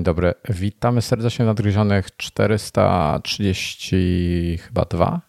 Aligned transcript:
Dzień 0.00 0.04
dobry. 0.04 0.34
Witamy 0.48 1.02
serdecznie 1.02 1.44
nadgryzionych 1.44 2.16
430 2.16 4.58
chyba 4.62 4.84
2. 4.84 5.20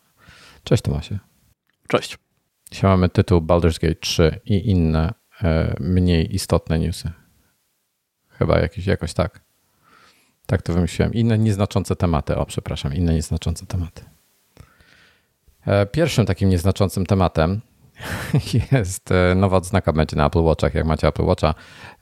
Cześć 0.63 0.83
Tomasie. 0.83 1.19
Cześć. 1.87 2.17
Dzisiaj 2.71 2.91
mamy 2.91 3.09
tytuł 3.09 3.41
Baldur's 3.41 3.81
Gate 3.81 3.95
3 3.95 4.39
i 4.45 4.69
inne 4.69 5.13
e, 5.43 5.75
mniej 5.79 6.35
istotne 6.35 6.79
newsy. 6.79 7.11
Chyba 8.29 8.59
jakieś, 8.59 8.85
jakoś 8.85 9.13
tak. 9.13 9.41
Tak 10.45 10.61
to 10.61 10.73
wymyśliłem. 10.73 11.13
Inne 11.13 11.37
nieznaczące 11.37 11.95
tematy. 11.95 12.35
O, 12.35 12.45
przepraszam, 12.45 12.93
inne 12.93 13.13
nieznaczące 13.13 13.65
tematy. 13.65 14.03
E, 15.65 15.85
pierwszym 15.85 16.25
takim 16.25 16.49
nieznaczącym 16.49 17.05
tematem 17.05 17.61
jest 18.71 19.11
e, 19.11 19.35
nowa 19.35 19.57
odznaka 19.57 19.93
będzie 19.93 20.15
na 20.17 20.25
Apple 20.25 20.41
Watchach, 20.41 20.73
jak 20.73 20.85
macie 20.85 21.07
Apple 21.07 21.23
Watcha. 21.23 21.53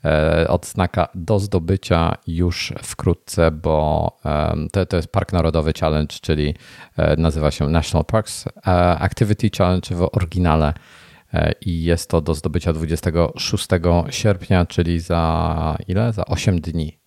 E, 0.04 0.48
odznaka 0.48 1.08
do 1.14 1.38
zdobycia 1.38 2.14
już 2.26 2.72
wkrótce, 2.82 3.50
bo 3.50 4.10
to, 4.72 4.86
to 4.86 4.96
jest 4.96 5.12
Park 5.12 5.32
Narodowy 5.32 5.72
Challenge, 5.80 6.16
czyli 6.20 6.54
e, 6.96 7.16
nazywa 7.16 7.50
się 7.50 7.68
National 7.68 8.04
Parks 8.04 8.44
Activity 8.98 9.50
Challenge 9.58 9.94
w 9.94 10.08
oryginale 10.12 10.72
i 11.60 11.84
jest 11.84 12.10
to 12.10 12.20
do 12.20 12.34
zdobycia 12.34 12.72
26 12.72 13.68
sierpnia, 14.10 14.66
czyli 14.66 15.00
za 15.00 15.76
ile? 15.88 16.12
Za 16.12 16.24
8 16.24 16.60
dni. 16.60 16.98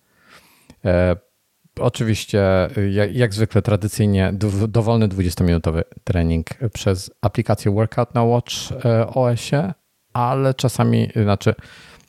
Oczywiście, 1.80 2.68
jak, 2.90 3.14
jak, 3.14 3.34
zwykle, 3.34 3.62
tradycyjnie 3.62 4.32
dowolny 4.68 5.08
20-minutowy 5.08 5.82
trening 6.04 6.46
przez 6.72 7.10
aplikację 7.20 7.72
Workout 7.72 8.14
na 8.14 8.24
Watch 8.24 8.52
e, 8.84 9.06
OS-ie, 9.06 9.74
ale 10.12 10.54
czasami, 10.54 11.08
znaczy, 11.22 11.54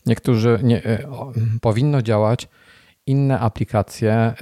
niektórzy 0.06 0.60
nie, 0.64 0.84
e, 0.84 1.08
powinno 1.62 2.02
działać 2.02 2.48
inne 3.06 3.40
aplikacje, 3.40 4.14
e, 4.14 4.34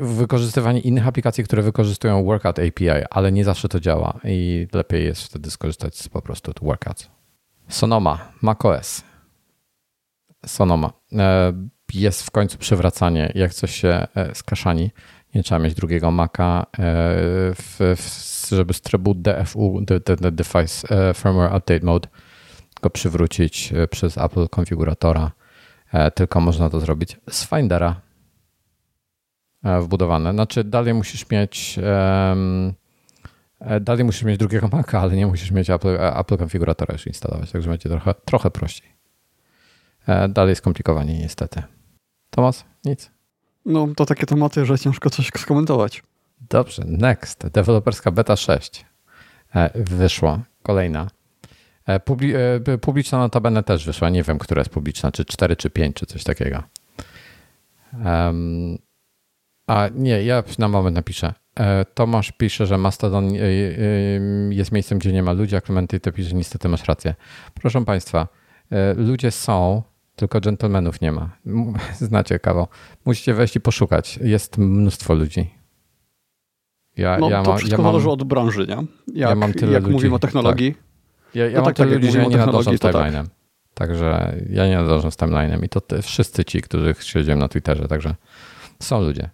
wykorzystywanie 0.00 0.80
innych 0.80 1.06
aplikacji, 1.06 1.44
które 1.44 1.62
wykorzystują 1.62 2.24
Workout 2.24 2.58
API, 2.58 3.04
ale 3.10 3.32
nie 3.32 3.44
zawsze 3.44 3.68
to 3.68 3.80
działa 3.80 4.20
i 4.24 4.68
lepiej 4.72 5.04
jest 5.04 5.22
wtedy 5.22 5.50
skorzystać 5.50 5.98
z 5.98 6.08
po 6.08 6.22
prostu 6.22 6.52
Workout. 6.62 7.10
Sonoma, 7.68 8.32
macOS. 8.42 9.02
Sonoma 10.46 10.92
jest 11.94 12.22
w 12.22 12.30
końcu 12.30 12.58
przywracanie, 12.58 13.32
jak 13.34 13.54
coś 13.54 13.76
się 13.76 14.06
e, 14.14 14.34
skaszani. 14.34 14.90
Nie 15.34 15.42
trzeba 15.42 15.58
mieć 15.58 15.74
drugiego 15.74 16.10
Maca, 16.10 16.62
e, 16.62 16.84
w, 17.54 17.76
w, 17.96 18.48
żeby 18.48 18.74
z 18.74 18.80
trybu 18.80 19.14
DFU, 19.14 19.80
Device 20.32 20.88
e, 21.08 21.14
Firmware 21.14 21.56
Update 21.56 21.86
Mode, 21.86 22.08
go 22.82 22.90
przywrócić 22.90 23.72
przez 23.90 24.18
Apple 24.18 24.48
konfiguratora. 24.48 25.30
Tylko 26.14 26.40
można 26.40 26.70
to 26.70 26.80
zrobić 26.80 27.16
z 27.30 27.46
Findera 27.48 28.00
wbudowane. 29.80 30.32
Znaczy, 30.32 30.64
dalej 30.64 30.94
musisz 30.94 31.30
mieć. 31.30 31.78
Dalej 33.80 34.04
musisz 34.04 34.22
mieć 34.22 34.38
drugiego 34.38 34.68
Maca, 34.72 35.00
ale 35.00 35.16
nie 35.16 35.26
musisz 35.26 35.50
mieć 35.50 35.70
Apple, 35.70 35.98
Apple 36.00 36.36
konfiguratora 36.36 36.92
już 36.92 37.06
instalować, 37.06 37.50
także 37.50 37.70
będzie 37.70 37.88
trochę, 37.88 38.14
trochę 38.24 38.50
prościej. 38.50 38.88
Dalej 40.28 40.56
skomplikowanie 40.56 41.18
niestety. 41.18 41.62
Tomas? 42.36 42.64
Nic. 42.84 43.10
No, 43.64 43.88
to 43.96 44.06
takie 44.06 44.26
tematy, 44.26 44.66
że 44.66 44.78
ciężko 44.78 45.10
coś 45.10 45.30
skomentować. 45.36 46.02
Dobrze, 46.50 46.82
next. 46.86 47.46
Deweloperska 47.46 48.10
beta 48.10 48.36
6 48.36 48.84
e, 49.54 49.70
wyszła. 49.74 50.40
Kolejna. 50.62 51.10
E, 51.86 52.00
publi 52.00 52.34
e, 52.68 52.78
publiczna 52.78 53.18
notabene 53.18 53.62
też 53.62 53.86
wyszła. 53.86 54.10
Nie 54.10 54.22
wiem, 54.22 54.38
która 54.38 54.60
jest 54.60 54.70
publiczna, 54.70 55.12
czy 55.12 55.24
4, 55.24 55.56
czy 55.56 55.70
5, 55.70 55.96
czy 55.96 56.06
coś 56.06 56.24
takiego. 56.24 56.62
Um, 58.04 58.78
a 59.66 59.88
nie, 59.94 60.24
ja 60.24 60.42
na 60.58 60.68
moment 60.68 60.96
napiszę. 60.96 61.34
Tomasz 61.94 62.32
pisze, 62.32 62.66
że 62.66 62.78
Mastodon 62.78 63.32
jest 64.50 64.72
miejscem, 64.72 64.98
gdzie 64.98 65.12
nie 65.12 65.22
ma 65.22 65.32
ludzi, 65.32 65.56
a 65.56 65.60
Clementy 65.60 66.00
to 66.00 66.12
pisze, 66.12 66.34
niestety 66.34 66.68
masz 66.68 66.84
rację. 66.84 67.14
Proszę 67.54 67.84
Państwa, 67.84 68.28
ludzie 68.96 69.30
są, 69.30 69.82
tylko 70.16 70.40
dżentelmenów 70.40 71.00
nie 71.00 71.12
ma. 71.12 71.30
Znacie 71.94 72.38
kawał. 72.38 72.66
Musicie 73.04 73.34
wejść 73.34 73.56
i 73.56 73.60
poszukać. 73.60 74.18
Jest 74.22 74.58
mnóstwo 74.58 75.14
ludzi. 75.14 75.50
Ja, 76.96 77.18
no, 77.18 77.30
ja 77.30 77.42
to 77.42 77.56
wszystko 77.56 77.82
ja 77.82 77.88
zależy 77.88 78.10
od 78.10 78.24
branży, 78.24 78.66
nie? 78.68 78.76
Jak, 79.20 79.30
ja 79.30 79.34
mam 79.34 79.52
tyle 79.52 79.72
jak 79.72 79.82
ludzi, 79.82 79.94
mówimy 79.94 80.14
o 80.14 80.18
technologii. 80.18 80.74
Tak. 80.74 80.82
Ja, 81.34 81.46
ja 81.46 81.50
no 81.50 81.56
mam 81.56 81.64
tak, 81.64 81.76
tyle 81.76 81.88
tak, 81.88 82.02
ludzi, 82.02 82.12
że 82.12 82.18
ja 82.18 82.28
nie 82.28 82.36
nadążam 82.36 82.76
z 82.76 82.80
tak. 82.80 82.94
timeline'em. 82.94 83.22
Tak. 83.22 83.32
Także 83.74 84.36
ja 84.50 84.66
nie 84.66 84.76
nadążam 84.76 85.10
z 85.10 85.16
timeline'em 85.16 85.64
i 85.64 85.68
to 85.68 85.80
te, 85.80 86.02
wszyscy 86.02 86.44
ci, 86.44 86.62
których 86.62 87.02
śledziłem 87.02 87.38
na 87.38 87.48
Twitterze, 87.48 87.88
także 87.88 88.14
są 88.80 89.00
ludzie. 89.00 89.30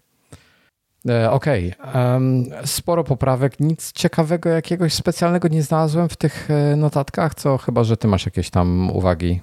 E, 1.08 1.30
okej, 1.30 1.74
okay. 1.78 2.66
sporo 2.66 3.04
poprawek, 3.04 3.60
nic 3.60 3.92
ciekawego 3.92 4.48
jakiegoś 4.48 4.94
specjalnego 4.94 5.48
nie 5.48 5.62
znalazłem 5.62 6.08
w 6.08 6.16
tych 6.16 6.50
e, 6.50 6.76
notatkach, 6.76 7.34
co 7.34 7.58
chyba, 7.58 7.84
że 7.84 7.96
ty 7.96 8.08
masz 8.08 8.26
jakieś 8.26 8.50
tam 8.50 8.90
uwagi 8.90 9.40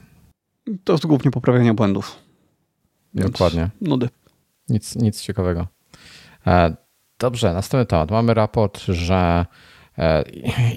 to 0.83 0.93
jest 0.93 1.05
głównie 1.05 1.31
poprawianie 1.31 1.73
błędów. 1.73 2.15
Dokładnie. 3.13 3.69
Nudy. 3.81 4.09
Nic, 4.69 4.95
nic 4.95 5.21
ciekawego. 5.21 5.67
E, 6.47 6.75
dobrze, 7.19 7.53
następny 7.53 7.85
temat. 7.85 8.11
Mamy 8.11 8.33
raport, 8.33 8.79
że 8.79 9.45
e, 9.97 10.23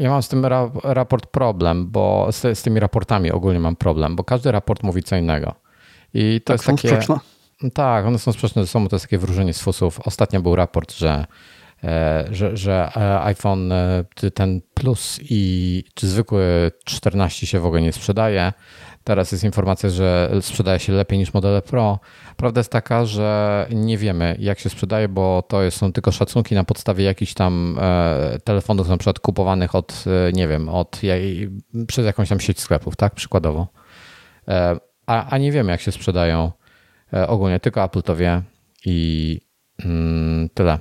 ja 0.00 0.10
mam 0.10 0.22
z 0.22 0.28
tym 0.28 0.46
ra 0.46 0.70
raport 0.84 1.26
problem, 1.26 1.90
bo 1.90 2.32
z, 2.32 2.58
z, 2.58 2.62
tymi 2.62 2.80
raportami 2.80 3.32
ogólnie 3.32 3.60
mam 3.60 3.76
problem, 3.76 4.16
bo 4.16 4.24
każdy 4.24 4.52
raport 4.52 4.82
mówi 4.82 5.02
co 5.02 5.16
innego. 5.16 5.54
I 6.14 6.40
to 6.40 6.46
tak, 6.46 6.54
jest 6.54 6.64
są 6.64 6.76
takie. 6.76 6.88
Sprzeczne? 6.88 7.16
Tak, 7.74 8.06
one 8.06 8.18
są 8.18 8.32
sprzeczne 8.32 8.62
ze 8.62 8.68
sobą, 8.68 8.88
to 8.88 8.96
jest 8.96 9.04
takie 9.04 9.18
wróżenie 9.18 9.54
z 9.54 9.60
fusów. 9.60 10.00
Ostatnio 10.00 10.40
był 10.40 10.56
raport, 10.56 10.92
że 10.92 11.26
E, 11.84 12.24
że, 12.30 12.56
że 12.56 12.90
iPhone 13.22 13.72
ten 14.34 14.60
Plus 14.74 15.20
i 15.22 15.84
czy 15.94 16.06
zwykły 16.06 16.70
14 16.84 17.46
się 17.46 17.60
w 17.60 17.66
ogóle 17.66 17.82
nie 17.82 17.92
sprzedaje. 17.92 18.52
Teraz 19.08 19.32
jest 19.32 19.44
informacja, 19.44 19.90
że 19.90 20.30
sprzedaje 20.40 20.78
się 20.78 20.92
lepiej 20.92 21.18
niż 21.18 21.34
modele 21.34 21.62
Pro. 21.62 21.98
Prawda 22.36 22.60
jest 22.60 22.72
taka, 22.72 23.04
że 23.04 23.66
nie 23.70 23.98
wiemy 23.98 24.36
jak 24.38 24.58
się 24.58 24.70
sprzedaje, 24.70 25.08
bo 25.08 25.42
to 25.48 25.70
są 25.70 25.92
tylko 25.92 26.12
szacunki 26.12 26.54
na 26.54 26.64
podstawie 26.64 27.04
jakichś 27.04 27.34
tam 27.34 27.78
telefonów 28.44 28.88
na 28.88 28.96
przykład 28.96 29.18
kupowanych 29.18 29.74
od, 29.74 30.04
nie 30.32 30.48
wiem, 30.48 30.68
od, 30.68 31.00
przez 31.86 32.06
jakąś 32.06 32.28
tam 32.28 32.40
sieć 32.40 32.60
sklepów, 32.60 32.96
tak, 32.96 33.14
przykładowo. 33.14 33.66
A, 35.06 35.30
a 35.30 35.38
nie 35.38 35.52
wiemy 35.52 35.72
jak 35.72 35.80
się 35.80 35.92
sprzedają 35.92 36.52
ogólnie, 37.28 37.60
tylko 37.60 37.84
Apple 37.84 38.02
to 38.02 38.16
wie 38.16 38.42
i 38.84 39.40
mm, 39.84 40.48
tyle. 40.54 40.78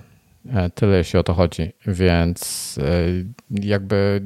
E, 0.54 0.70
tyle 0.70 0.98
jeśli 0.98 1.20
o 1.20 1.24
to 1.24 1.34
chodzi, 1.34 1.72
więc 1.88 2.76
e, 2.82 3.64
jakby 3.68 4.22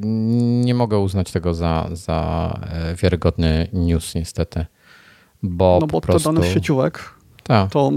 nie 0.64 0.74
mogę 0.74 0.98
uznać 1.00 1.32
tego 1.32 1.54
za, 1.54 1.90
za 1.92 2.60
e, 2.72 2.96
wiarygodny 2.96 3.68
news 3.74 4.16
niestety. 4.16 4.66
Bo 5.44 5.78
no 5.82 5.88
bo 5.88 6.02
prostu... 6.02 6.30
to 6.30 6.34
danych 6.34 6.54
sieciówek, 6.54 7.14
Ta. 7.44 7.68
to 7.68 7.92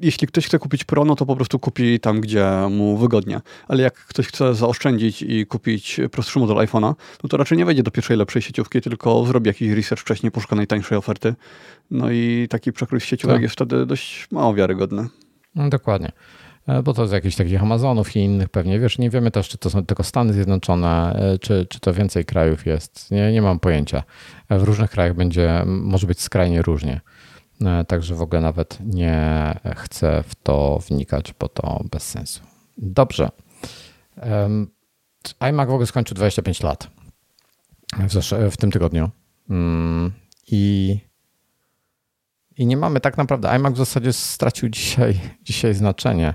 jeśli 0.00 0.28
ktoś 0.28 0.46
chce 0.46 0.58
kupić 0.58 0.84
Pro, 0.84 1.04
no 1.04 1.16
to 1.16 1.26
po 1.26 1.36
prostu 1.36 1.58
kupi 1.58 2.00
tam, 2.00 2.20
gdzie 2.20 2.46
mu 2.70 2.96
wygodnie. 2.96 3.40
Ale 3.68 3.82
jak 3.82 3.94
ktoś 3.94 4.26
chce 4.26 4.54
zaoszczędzić 4.54 5.22
i 5.22 5.46
kupić 5.46 6.00
prostszy 6.12 6.38
model 6.38 6.56
iPhone'a, 6.56 6.94
no 7.22 7.28
to 7.28 7.36
raczej 7.36 7.58
nie 7.58 7.64
wejdzie 7.64 7.82
do 7.82 7.90
pierwszej 7.90 8.16
lepszej 8.16 8.42
sieciówki, 8.42 8.80
tylko 8.80 9.26
zrobi 9.26 9.48
jakiś 9.48 9.72
research 9.72 10.02
wcześniej, 10.02 10.32
poszuka 10.32 10.56
najtańszej 10.56 10.98
oferty. 10.98 11.34
No 11.90 12.10
i 12.10 12.46
taki 12.50 12.72
przekrój 12.72 13.00
sieciówek 13.00 13.36
tak. 13.36 13.42
jest 13.42 13.54
wtedy 13.54 13.86
dość 13.86 14.28
mało 14.30 14.54
wiarygodny. 14.54 15.08
No, 15.54 15.68
dokładnie. 15.68 16.12
E, 16.70 16.82
bo 16.82 16.94
to 16.94 17.06
z 17.06 17.12
jakichś 17.12 17.36
takich 17.36 17.62
Amazonów 17.62 18.16
i 18.16 18.20
innych 18.20 18.48
pewnie, 18.48 18.80
wiesz, 18.80 18.98
nie 18.98 19.10
wiemy 19.10 19.30
też, 19.30 19.48
czy 19.48 19.58
to 19.58 19.70
są 19.70 19.86
tylko 19.86 20.04
Stany 20.04 20.32
Zjednoczone, 20.32 21.12
e, 21.14 21.38
czy, 21.38 21.66
czy 21.66 21.80
to 21.80 21.94
więcej 21.94 22.24
krajów 22.24 22.66
jest, 22.66 23.10
nie, 23.10 23.32
nie 23.32 23.42
mam 23.42 23.60
pojęcia. 23.60 24.02
E, 24.48 24.58
w 24.58 24.62
różnych 24.62 24.90
krajach 24.90 25.14
będzie, 25.14 25.62
może 25.66 26.06
być 26.06 26.20
skrajnie 26.20 26.62
różnie, 26.62 27.00
także 27.88 28.14
w 28.14 28.22
ogóle 28.22 28.40
nawet 28.40 28.78
nie 28.80 29.54
chcę 29.76 30.24
w 30.28 30.34
to 30.34 30.78
wnikać, 30.88 31.34
bo 31.38 31.48
to 31.48 31.84
bez 31.90 32.02
sensu. 32.02 32.40
Dobrze. 32.78 33.28
iMac 35.40 35.68
w 35.68 35.72
ogóle 35.72 35.86
skończył 35.86 36.14
25 36.14 36.62
lat 36.62 36.90
w, 37.98 38.50
w 38.50 38.56
tym 38.56 38.70
tygodniu 38.70 39.10
mm, 39.50 40.12
i 40.46 40.96
i 42.56 42.66
nie 42.66 42.76
mamy 42.76 43.00
tak 43.00 43.16
naprawdę, 43.16 43.50
iMac 43.50 43.74
w 43.74 43.76
zasadzie 43.76 44.12
stracił 44.12 44.68
dzisiaj, 44.68 45.20
dzisiaj 45.48 45.74
znaczenie. 45.74 46.34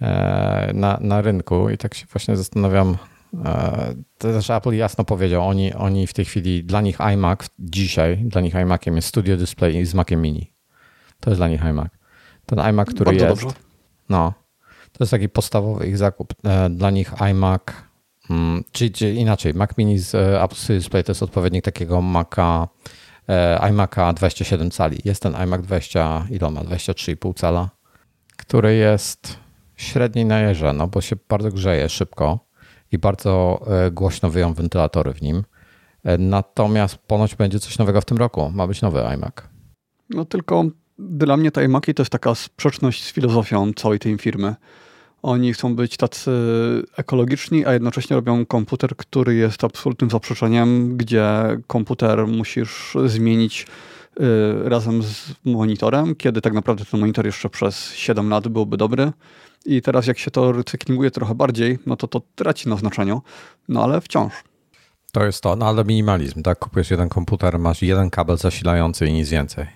E, 0.00 0.70
na, 0.74 0.98
na 1.00 1.22
rynku 1.22 1.70
i 1.70 1.78
tak 1.78 1.94
się 1.94 2.06
właśnie 2.06 2.36
zastanawiam, 2.36 2.96
e, 3.44 3.94
to 4.18 4.32
też 4.32 4.50
Apple 4.50 4.72
jasno 4.72 5.04
powiedział, 5.04 5.48
oni, 5.48 5.74
oni 5.74 6.06
w 6.06 6.12
tej 6.12 6.24
chwili, 6.24 6.64
dla 6.64 6.80
nich 6.80 7.00
iMac 7.00 7.50
dzisiaj, 7.58 8.16
dla 8.16 8.40
nich 8.40 8.54
iMaciem 8.54 8.96
jest 8.96 9.08
Studio 9.08 9.36
Display 9.36 9.86
z 9.86 9.94
Maciem 9.94 10.22
Mini. 10.22 10.52
To 11.20 11.30
jest 11.30 11.40
dla 11.40 11.48
nich 11.48 11.64
iMac. 11.64 11.88
Ten 12.46 12.58
iMac, 12.58 12.88
który 12.88 13.04
Bardzo 13.04 13.26
jest, 13.26 13.42
dobrze. 13.42 13.56
no, 14.08 14.32
to 14.92 15.04
jest 15.04 15.10
taki 15.10 15.28
podstawowy 15.28 15.86
ich 15.86 15.98
zakup. 15.98 16.34
E, 16.44 16.70
dla 16.70 16.90
nich 16.90 17.12
iMac, 17.30 17.62
hmm, 18.28 18.64
czyli, 18.72 18.90
czyli, 18.92 19.20
inaczej, 19.20 19.54
Mac 19.54 19.70
Mini 19.78 19.98
z 19.98 20.14
Apple 20.44 20.56
Studio 20.56 20.78
Display 20.78 21.04
to 21.04 21.10
jest 21.10 21.22
odpowiednik 21.22 21.64
takiego 21.64 22.02
Maca, 22.02 22.68
iMac'a 23.60 24.14
27 24.14 24.70
cali. 24.70 24.98
Jest 25.04 25.22
ten 25.22 25.36
iMac 25.36 25.62
20, 25.62 26.26
ile 26.30 26.50
ma? 26.50 26.60
23,5 26.60 27.34
cala 27.34 27.80
który 28.40 28.74
jest 28.74 29.38
średniej 29.80 30.24
na 30.24 30.40
jeża, 30.40 30.72
no 30.72 30.86
bo 30.86 31.00
się 31.00 31.16
bardzo 31.28 31.50
grzeje 31.50 31.88
szybko 31.88 32.38
i 32.92 32.98
bardzo 32.98 33.60
e, 33.66 33.90
głośno 33.90 34.30
wyją 34.30 34.54
wentylatory 34.54 35.14
w 35.14 35.22
nim. 35.22 35.44
E, 36.04 36.18
natomiast 36.18 36.98
ponoć 36.98 37.34
będzie 37.34 37.60
coś 37.60 37.78
nowego 37.78 38.00
w 38.00 38.04
tym 38.04 38.18
roku. 38.18 38.50
Ma 38.54 38.66
być 38.66 38.82
nowy 38.82 39.00
iMac. 39.00 39.34
No 40.10 40.24
tylko 40.24 40.64
dla 40.98 41.36
mnie 41.36 41.50
te 41.50 41.64
iMaki 41.64 41.94
to 41.94 42.02
jest 42.02 42.12
taka 42.12 42.34
sprzeczność 42.34 43.04
z 43.04 43.12
filozofią 43.12 43.72
całej 43.72 43.98
tej 43.98 44.18
firmy. 44.18 44.54
Oni 45.22 45.52
chcą 45.52 45.76
być 45.76 45.96
tacy 45.96 46.30
ekologiczni, 46.96 47.66
a 47.66 47.72
jednocześnie 47.72 48.16
robią 48.16 48.46
komputer, 48.46 48.96
który 48.96 49.34
jest 49.34 49.64
absolutnym 49.64 50.10
zaprzeczeniem, 50.10 50.96
gdzie 50.96 51.26
komputer 51.66 52.26
musisz 52.26 52.96
zmienić 53.06 53.66
y, 54.20 54.68
razem 54.68 55.02
z 55.02 55.34
monitorem, 55.44 56.14
kiedy 56.14 56.40
tak 56.40 56.52
naprawdę 56.52 56.84
ten 56.84 57.00
monitor 57.00 57.26
jeszcze 57.26 57.50
przez 57.50 57.92
7 57.92 58.28
lat 58.28 58.48
byłby 58.48 58.76
dobry. 58.76 59.12
I 59.64 59.82
teraz 59.82 60.06
jak 60.06 60.18
się 60.18 60.30
to 60.30 60.52
recyklinguje 60.52 61.10
trochę 61.10 61.34
bardziej, 61.34 61.78
no 61.86 61.96
to 61.96 62.08
to 62.08 62.22
traci 62.34 62.68
na 62.68 62.76
znaczeniu, 62.76 63.22
no 63.68 63.84
ale 63.84 64.00
wciąż. 64.00 64.32
To 65.12 65.24
jest 65.24 65.42
to, 65.42 65.56
no 65.56 65.68
ale 65.68 65.84
minimalizm, 65.84 66.42
tak? 66.42 66.58
Kupujesz 66.58 66.90
jeden 66.90 67.08
komputer, 67.08 67.58
masz 67.58 67.82
jeden 67.82 68.10
kabel 68.10 68.36
zasilający 68.36 69.06
i 69.06 69.12
nic 69.12 69.28
więcej. 69.28 69.66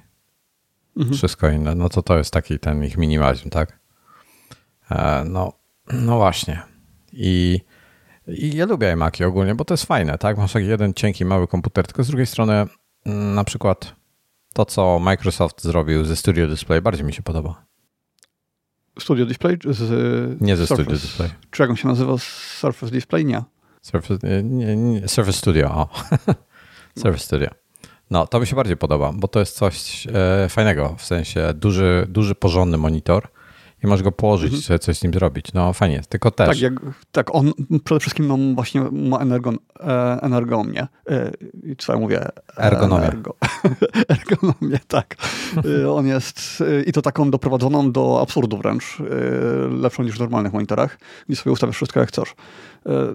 Mhm. 0.97 1.17
Wszystko 1.17 1.49
inne, 1.49 1.75
no 1.75 1.89
to 1.89 2.03
to 2.03 2.19
jest 2.19 2.31
taki 2.31 2.59
ten 2.59 2.85
ich 2.85 2.97
minimalizm, 2.97 3.51
tak? 3.51 3.79
E, 4.91 5.25
no, 5.25 5.53
no 5.93 6.17
właśnie. 6.17 6.63
I, 7.13 7.61
I 8.27 8.57
ja 8.57 8.67
lubię 8.67 8.93
iMaki 8.93 9.25
ogólnie, 9.25 9.55
bo 9.55 9.65
to 9.65 9.75
jest 9.75 9.85
fajne, 9.85 10.19
tak? 10.19 10.39
Masz 10.39 10.53
taki 10.53 10.67
jeden 10.67 10.95
cienki, 10.95 11.25
mały 11.25 11.49
komputer, 11.49 11.87
tylko 11.87 12.05
z 12.05 12.07
drugiej 12.07 12.27
strony 12.27 12.67
mm, 13.07 13.35
na 13.35 13.45
przykład 13.45 13.95
to, 14.53 14.65
co 14.65 14.99
Microsoft 14.99 15.63
zrobił 15.63 16.05
ze 16.05 16.17
Studio 16.17 16.49
Display, 16.49 16.81
bardziej 16.81 17.07
mi 17.07 17.13
się 17.13 17.23
podoba. 17.23 17.65
Studio 19.01 19.27
Display? 19.27 19.59
Z 19.65 20.41
nie 20.41 20.57
ze 20.57 20.67
Surface. 20.67 20.83
Studio 20.83 21.01
Display. 21.01 21.31
Czy 21.51 21.63
jak 21.63 21.71
on 21.71 21.77
się 21.77 21.89
nazywa? 21.89 22.15
Surface 22.59 22.93
Display? 22.93 23.25
Nie. 23.25 23.43
Surface, 23.83 24.43
nie, 24.43 24.77
nie, 24.77 25.09
Surface 25.09 25.39
Studio, 25.39 25.71
o. 25.71 25.89
Surface 27.01 27.25
Studio. 27.25 27.49
No, 28.11 28.27
to 28.27 28.41
mi 28.41 28.47
się 28.47 28.57
bardziej 28.57 28.77
podoba, 28.77 29.13
bo 29.15 29.29
to 29.29 29.41
jest 29.41 29.57
coś 29.57 30.07
e, 30.07 30.49
fajnego, 30.49 30.95
w 30.99 31.05
sensie 31.05 31.55
duży, 31.55 32.07
duży, 32.09 32.35
porządny 32.35 32.79
monitor, 32.79 33.29
i 33.85 33.87
możesz 33.87 34.03
go 34.03 34.13
położyć, 34.13 34.55
mhm. 34.55 34.79
coś 34.79 34.99
z 34.99 35.03
nim 35.03 35.13
zrobić. 35.13 35.53
No 35.53 35.73
fajnie, 35.73 36.03
tylko 36.09 36.31
też. 36.31 36.49
Tak, 36.49 36.61
jak, 36.61 36.73
tak 37.13 37.35
on 37.35 37.53
przede 37.85 38.01
wszystkim 38.01 38.29
no, 38.29 38.39
właśnie 38.55 38.81
ma 38.81 39.19
energon, 39.19 39.59
e, 39.81 40.19
energomię. 40.23 40.87
E, 41.11 41.31
co 41.79 41.93
ja 41.93 41.99
mówię? 41.99 42.29
Ergonomię. 42.57 43.07
Ergo, 43.07 43.37
ergonomię, 44.09 44.79
tak. 44.89 45.17
E, 45.83 45.91
on 45.91 46.07
jest 46.07 46.63
e, 46.79 46.83
i 46.83 46.93
to 46.93 47.03
taką 47.03 47.31
doprowadzoną 47.31 47.93
do 47.93 48.21
absurdu 48.21 48.59
wręcz, 48.59 49.01
e, 49.01 49.05
lepszą 49.69 50.03
niż 50.03 50.17
w 50.17 50.21
normalnych 50.21 50.53
monitorach, 50.53 50.99
gdzie 51.29 51.37
sobie 51.37 51.53
ustawiasz 51.53 51.77
wszystko 51.77 52.01
jak 52.01 52.09
chcesz. 52.09 52.35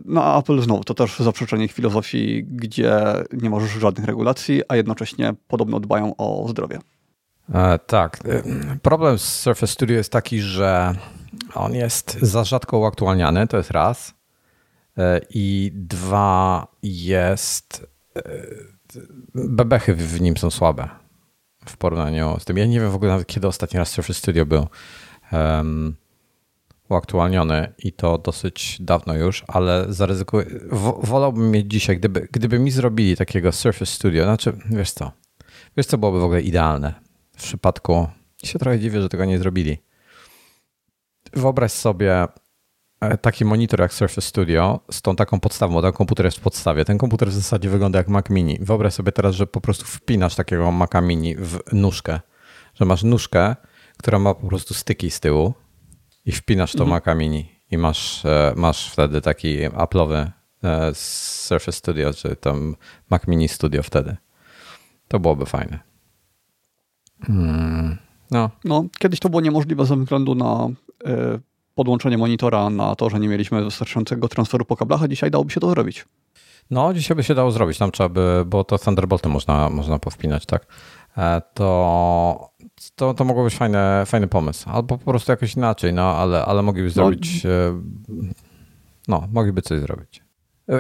No 0.06 0.24
a 0.24 0.40
Apple 0.40 0.62
znowu, 0.62 0.84
to 0.84 0.94
też 0.94 1.20
zaprzeczenie 1.20 1.68
filozofii, 1.68 2.44
gdzie 2.44 3.02
nie 3.34 3.50
możesz 3.50 3.72
żadnych 3.72 4.08
regulacji, 4.08 4.62
a 4.68 4.76
jednocześnie 4.76 5.34
podobno 5.48 5.80
dbają 5.80 6.16
o 6.18 6.46
zdrowie. 6.50 6.80
E, 7.54 7.80
tak. 7.80 8.20
E, 8.26 8.44
problem 8.82 9.20
z 9.20 9.24
Surface 9.24 9.74
Studio 9.74 9.98
jest 9.98 10.12
taki, 10.12 10.42
że 10.42 10.94
on 11.54 11.74
jest 11.74 12.18
za 12.22 12.44
rzadko 12.44 12.78
uaktualniany, 12.78 13.48
to 13.48 13.58
jest 13.58 13.72
raz. 13.72 14.14
E, 14.98 15.22
I 15.30 15.72
dwa 15.76 16.68
jest. 16.84 17.88
Bebechy 19.36 19.96
w 19.96 20.22
nim 20.22 20.38
są 20.38 20.52
słabe 20.52 20.90
w 21.66 21.78
porównaniu 21.78 22.38
z 22.40 22.46
tym. 22.46 22.58
Ja 22.58 22.66
nie 22.66 22.80
wiem 22.80 22.92
w 22.92 22.96
ogóle 22.96 23.12
nawet 23.12 23.28
kiedy 23.28 23.48
ostatni 23.48 23.80
raz 23.80 23.90
Surface 23.90 24.20
Studio 24.20 24.46
był 24.46 24.68
um, 25.32 25.96
uaktualniony 26.90 27.74
i 27.78 27.94
to 27.94 28.18
dosyć 28.18 28.78
dawno 28.80 29.16
już, 29.16 29.44
ale 29.48 29.86
zaryzykuję. 29.90 30.46
Wolałbym 31.04 31.52
mieć 31.52 31.72
dzisiaj, 31.72 31.98
gdyby, 31.98 32.28
gdyby 32.32 32.60
mi 32.60 32.72
zrobili 32.72 33.18
takiego 33.18 33.52
Surface 33.52 33.92
Studio, 33.92 34.24
znaczy 34.24 34.54
wiesz 34.70 34.92
co, 34.92 35.12
wiesz 35.78 35.86
co 35.86 35.98
byłoby 35.98 36.20
w 36.20 36.24
ogóle 36.24 36.42
idealne 36.42 37.09
przypadku. 37.42 38.08
się 38.44 38.60
trochę 38.60 38.80
dziwię, 38.80 39.02
że 39.02 39.10
tego 39.10 39.26
nie 39.26 39.40
zrobili. 39.40 39.78
Wyobraź 41.34 41.72
sobie 41.72 42.28
e, 43.02 43.18
taki 43.18 43.46
monitor 43.46 43.80
jak 43.80 43.94
Surface 43.94 44.22
Studio 44.22 44.80
z 44.92 45.02
tą 45.02 45.16
taką 45.16 45.40
podstawą, 45.40 45.74
bo 45.74 45.82
ten 45.82 45.92
komputer 45.92 46.26
jest 46.26 46.38
w 46.38 46.42
podstawie. 46.42 46.86
Ten 46.86 46.98
komputer 46.98 47.30
w 47.30 47.34
zasadzie 47.34 47.70
wygląda 47.70 48.00
jak 48.00 48.08
Mac 48.08 48.30
Mini. 48.30 48.58
Wyobraź 48.62 48.94
sobie 48.94 49.12
teraz, 49.12 49.36
że 49.36 49.48
po 49.48 49.62
prostu 49.62 49.86
wpinasz 49.86 50.36
takiego 50.36 50.72
Maca 50.72 51.02
Mini 51.02 51.36
w 51.36 51.60
nóżkę, 51.72 52.20
że 52.76 52.86
masz 52.86 53.04
nóżkę, 53.04 53.56
która 53.98 54.20
ma 54.20 54.34
po 54.34 54.48
prostu 54.48 54.74
styki 54.74 55.12
z 55.12 55.20
tyłu 55.20 55.54
i 56.26 56.32
wpinasz 56.32 56.72
to 56.72 56.84
mhm. 56.84 56.90
Maca 56.90 57.16
Mini 57.16 57.60
i 57.72 57.78
masz, 57.78 58.26
e, 58.26 58.54
masz 58.56 58.92
wtedy 58.92 59.22
taki 59.22 59.70
Apple'owy 59.70 60.32
e, 60.64 60.92
Surface 60.94 61.78
Studio, 61.78 62.14
czy 62.14 62.36
tam 62.36 62.76
Mac 63.10 63.28
Mini 63.28 63.48
Studio 63.48 63.84
wtedy. 63.84 64.18
To 65.08 65.20
byłoby 65.20 65.46
fajne. 65.46 65.89
Hmm. 67.22 67.98
No. 68.32 68.50
no, 68.66 68.86
kiedyś 69.00 69.20
to 69.20 69.30
było 69.30 69.42
niemożliwe 69.42 69.86
ze 69.86 69.96
względu 69.96 70.36
na 70.36 70.68
y, 71.08 71.40
podłączenie 71.76 72.18
monitora, 72.18 72.70
na 72.70 72.96
to, 72.96 73.10
że 73.10 73.20
nie 73.20 73.28
mieliśmy 73.28 73.64
wystarczającego 73.64 74.28
transferu 74.28 74.66
po 74.66 74.76
kablach, 74.76 75.04
a 75.04 75.08
dzisiaj 75.08 75.32
dałoby 75.32 75.52
się 75.52 75.60
to 75.60 75.70
zrobić. 75.70 76.06
No, 76.72 76.94
dzisiaj 76.94 77.18
by 77.18 77.24
się 77.24 77.36
dało 77.36 77.52
zrobić, 77.52 77.78
tam 77.78 77.92
trzeba 77.92 78.10
by, 78.10 78.44
bo 78.46 78.64
to 78.64 78.78
Thunderboltem 78.78 79.32
można, 79.32 79.70
można 79.70 80.00
powpinać, 80.00 80.46
tak? 80.46 80.66
E, 81.18 81.42
to, 81.54 82.50
to, 82.96 83.14
to 83.14 83.26
mogło 83.26 83.44
być 83.44 83.56
fajny, 83.56 83.78
fajny 84.06 84.28
pomysł. 84.28 84.70
Albo 84.70 84.98
po 84.98 85.06
prostu 85.06 85.32
jakoś 85.32 85.56
inaczej, 85.56 85.94
no, 85.94 86.16
ale, 86.16 86.46
ale 86.46 86.62
mogliby 86.62 86.88
no. 86.88 86.94
zrobić, 86.94 87.44
no, 87.48 88.28
no 89.08 89.28
mogliby 89.32 89.62
coś 89.62 89.80
zrobić. 89.80 90.29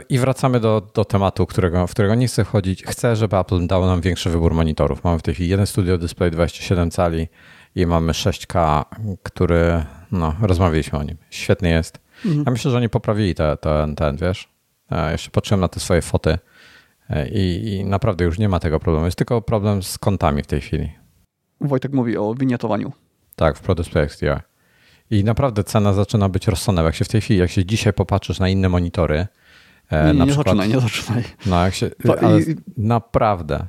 I 0.09 0.19
wracamy 0.19 0.59
do, 0.59 0.87
do 0.93 1.05
tematu, 1.05 1.45
którego, 1.45 1.87
w 1.87 1.91
którego 1.91 2.15
nie 2.15 2.27
chcę 2.27 2.45
wchodzić. 2.45 2.83
Chcę, 2.83 3.15
żeby 3.15 3.37
Apple 3.37 3.67
dało 3.67 3.87
nam 3.87 4.01
większy 4.01 4.29
wybór 4.29 4.53
monitorów. 4.53 5.03
Mamy 5.03 5.19
w 5.19 5.21
tej 5.21 5.33
chwili 5.33 5.49
jeden 5.49 5.67
Studio 5.67 5.97
Display 5.97 6.31
27 6.31 6.91
cali 6.91 7.27
i 7.75 7.85
mamy 7.85 8.11
6K, 8.11 8.85
który, 9.23 9.85
no, 10.11 10.35
rozmawialiśmy 10.41 10.99
o 10.99 11.03
nim. 11.03 11.17
Świetny 11.29 11.69
jest. 11.69 11.99
Mhm. 12.25 12.43
Ja 12.45 12.51
myślę, 12.51 12.71
że 12.71 12.77
oni 12.77 12.89
poprawili 12.89 13.35
ten, 13.35 13.57
ten, 13.57 13.95
ten 13.95 14.17
wiesz. 14.17 14.49
Ja 14.91 15.11
jeszcze 15.11 15.29
patrzyłem 15.29 15.61
na 15.61 15.67
te 15.67 15.79
swoje 15.79 16.01
foty 16.01 16.37
e, 17.09 17.29
i, 17.29 17.73
i 17.73 17.85
naprawdę 17.85 18.25
już 18.25 18.39
nie 18.39 18.49
ma 18.49 18.59
tego 18.59 18.79
problemu. 18.79 19.05
Jest 19.05 19.17
tylko 19.17 19.41
problem 19.41 19.83
z 19.83 19.97
kątami 19.97 20.43
w 20.43 20.47
tej 20.47 20.61
chwili. 20.61 20.91
Wojtek 21.61 21.93
mówi 21.93 22.17
o 22.17 22.33
winietowaniu. 22.33 22.91
Tak, 23.35 23.57
w 23.57 23.61
Pro 23.61 23.75
Display 23.75 24.03
XDR. 24.03 24.41
I 25.11 25.23
naprawdę 25.23 25.63
cena 25.63 25.93
zaczyna 25.93 26.29
być 26.29 26.47
rozsądna. 26.47 26.83
Jak 26.83 26.95
się 26.95 27.05
w 27.05 27.09
tej 27.09 27.21
chwili, 27.21 27.39
jak 27.39 27.51
się 27.51 27.65
dzisiaj 27.65 27.93
popatrzysz 27.93 28.39
na 28.39 28.49
inne 28.49 28.69
monitory, 28.69 29.19
E, 29.19 29.27
nie, 29.91 30.13
nie, 30.13 30.19
nie 30.19 30.25
przykład, 30.25 30.47
zaczynaj, 30.47 30.69
nie 30.69 30.79
zaczynaj. 30.79 31.23
No, 31.45 31.65
jak 31.65 31.73
się, 31.73 31.89
ale 32.21 32.41
i... 32.41 32.55
naprawdę, 32.77 33.67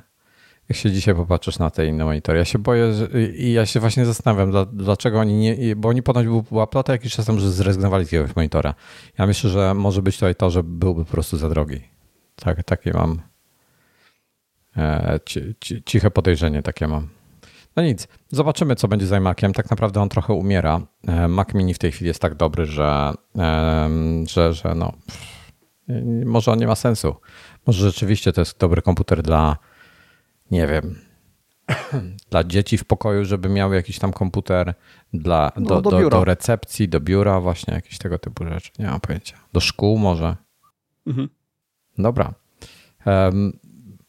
jak 0.69 0.77
się 0.77 0.91
dzisiaj 0.91 1.15
popatrzysz 1.15 1.59
na 1.59 1.69
te 1.69 1.85
inne 1.85 2.05
monitory, 2.05 2.39
ja 2.39 2.45
się 2.45 2.59
boję 2.59 2.93
że, 2.93 3.07
i 3.23 3.53
ja 3.53 3.65
się 3.65 3.79
właśnie 3.79 4.05
zastanawiam, 4.05 4.67
dlaczego 4.73 5.19
oni 5.19 5.33
nie, 5.33 5.75
bo 5.75 5.89
oni 5.89 6.03
ponoć 6.03 6.27
była 6.49 6.67
plata 6.67 6.93
jakiś 6.93 7.13
czas 7.13 7.25
temu, 7.25 7.39
że 7.39 7.51
zrezygnowali 7.51 8.05
z 8.05 8.11
jakiegoś 8.11 8.35
monitora. 8.35 8.73
Ja 9.17 9.27
myślę, 9.27 9.49
że 9.49 9.73
może 9.73 10.01
być 10.01 10.15
tutaj 10.15 10.35
to, 10.35 10.49
że 10.49 10.63
byłby 10.63 11.05
po 11.05 11.11
prostu 11.11 11.37
za 11.37 11.49
drogi. 11.49 11.81
Tak, 12.35 12.63
takie 12.63 12.93
mam 12.93 13.21
e, 14.77 15.19
ci, 15.25 15.55
ci, 15.59 15.83
ciche 15.83 16.11
podejrzenie, 16.11 16.63
takie 16.63 16.87
mam. 16.87 17.07
No 17.75 17.83
nic, 17.83 18.07
zobaczymy, 18.29 18.75
co 18.75 18.87
będzie 18.87 19.07
z 19.07 19.11
iMaciem. 19.11 19.53
Tak 19.53 19.69
naprawdę 19.69 20.01
on 20.01 20.09
trochę 20.09 20.33
umiera. 20.33 20.81
E, 21.07 21.27
Mac 21.27 21.53
Mini 21.53 21.73
w 21.73 21.79
tej 21.79 21.91
chwili 21.91 22.07
jest 22.07 22.21
tak 22.21 22.35
dobry, 22.35 22.65
że, 22.65 23.13
że, 24.27 24.53
że 24.53 24.75
no, 24.75 24.93
może 26.25 26.51
on 26.51 26.59
nie 26.59 26.67
ma 26.67 26.75
sensu. 26.75 27.15
Może 27.67 27.85
rzeczywiście 27.85 28.33
to 28.33 28.41
jest 28.41 28.59
dobry 28.59 28.81
komputer 28.81 29.21
dla, 29.21 29.57
nie 30.51 30.67
wiem, 30.67 30.95
dla 32.31 32.43
dzieci 32.43 32.77
w 32.77 32.85
pokoju, 32.85 33.25
żeby 33.25 33.49
miały 33.49 33.75
jakiś 33.75 33.99
tam 33.99 34.13
komputer, 34.13 34.73
dla, 35.13 35.51
do, 35.55 35.61
no, 35.61 35.81
do, 35.81 35.91
do, 35.91 36.09
do, 36.09 36.25
recepcji, 36.25 36.89
do 36.89 36.99
biura, 36.99 37.39
właśnie 37.39 37.73
jakieś 37.73 37.97
tego 37.97 38.19
typu 38.19 38.45
rzeczy. 38.45 38.71
Nie 38.79 38.85
mam 38.85 38.99
pojęcia. 38.99 39.37
Do 39.53 39.59
szkół 39.59 39.97
może. 39.97 40.35
Mhm. 41.07 41.29
Dobra. 41.97 42.33
Um, 43.05 43.59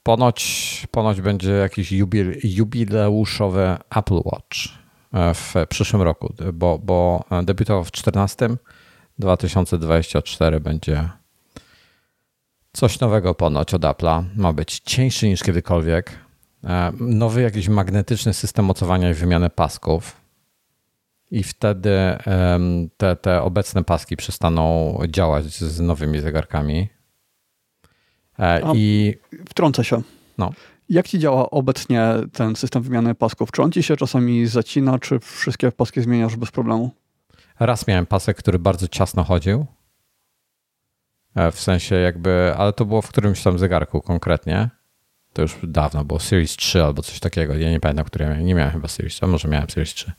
ponoć, 0.02 0.86
ponoć 0.90 1.20
będzie 1.20 1.50
jakiś 1.50 1.92
jubil, 1.92 2.38
jubileuszowy 2.44 3.76
Apple 3.96 4.20
Watch 4.24 4.56
e, 5.12 5.34
w 5.34 5.54
przyszłym 5.68 6.02
roku, 6.02 6.34
bo, 6.52 6.78
bo 6.78 7.24
debiutował 7.42 7.84
w 7.84 7.90
14. 7.90 8.56
2024 9.18 10.60
będzie 10.60 11.10
Coś 12.72 13.00
nowego 13.00 13.34
ponoć 13.34 13.74
od 13.74 13.82
Apple'a. 13.82 14.24
Ma 14.36 14.52
być 14.52 14.80
cieńszy 14.80 15.28
niż 15.28 15.42
kiedykolwiek. 15.42 16.18
E, 16.64 16.92
nowy 17.00 17.42
jakiś 17.42 17.68
magnetyczny 17.68 18.34
system 18.34 18.64
mocowania 18.64 19.10
i 19.10 19.14
wymiany 19.14 19.50
pasków. 19.50 20.16
I 21.30 21.42
wtedy 21.42 21.90
te, 22.96 23.16
te 23.16 23.42
obecne 23.42 23.84
paski 23.84 24.16
przestaną 24.16 24.98
działać 25.08 25.44
z 25.44 25.80
nowymi 25.80 26.20
zegarkami. 26.20 26.88
E, 28.38 28.62
I 28.74 29.14
wtrącę 29.48 29.84
się. 29.84 30.02
No. 30.38 30.52
Jak 30.88 31.08
ci 31.08 31.18
działa 31.18 31.50
obecnie 31.50 32.02
ten 32.32 32.56
system 32.56 32.82
wymiany 32.82 33.14
pasków? 33.14 33.52
Czy 33.52 33.62
on 33.62 33.72
ci 33.72 33.82
się 33.82 33.96
czasami 33.96 34.46
zacina, 34.46 34.98
czy 34.98 35.18
wszystkie 35.18 35.72
paski 35.72 36.02
zmieniasz 36.02 36.36
bez 36.36 36.50
problemu? 36.50 36.90
Raz 37.60 37.86
miałem 37.86 38.06
pasek, 38.06 38.36
który 38.36 38.58
bardzo 38.58 38.88
ciasno 38.88 39.24
chodził. 39.24 39.66
E, 41.34 41.52
w 41.52 41.60
sensie 41.60 41.94
jakby, 41.94 42.54
ale 42.56 42.72
to 42.72 42.84
było 42.84 43.02
w 43.02 43.08
którymś 43.08 43.42
tam 43.42 43.58
zegarku 43.58 44.00
konkretnie. 44.00 44.70
To 45.32 45.42
już 45.42 45.56
dawno 45.62 46.04
było 46.04 46.20
Series 46.20 46.56
3 46.56 46.82
albo 46.82 47.02
coś 47.02 47.20
takiego. 47.20 47.54
Ja 47.54 47.70
nie 47.70 47.80
pamiętam, 47.80 48.04
który 48.04 48.24
ja 48.24 48.30
miałem. 48.30 48.46
Nie 48.46 48.54
miałem 48.54 48.72
chyba 48.72 48.88
Series 48.88 49.14
3, 49.14 49.26
może 49.26 49.48
miałem 49.48 49.70
Series 49.70 49.94
3. 49.94 50.12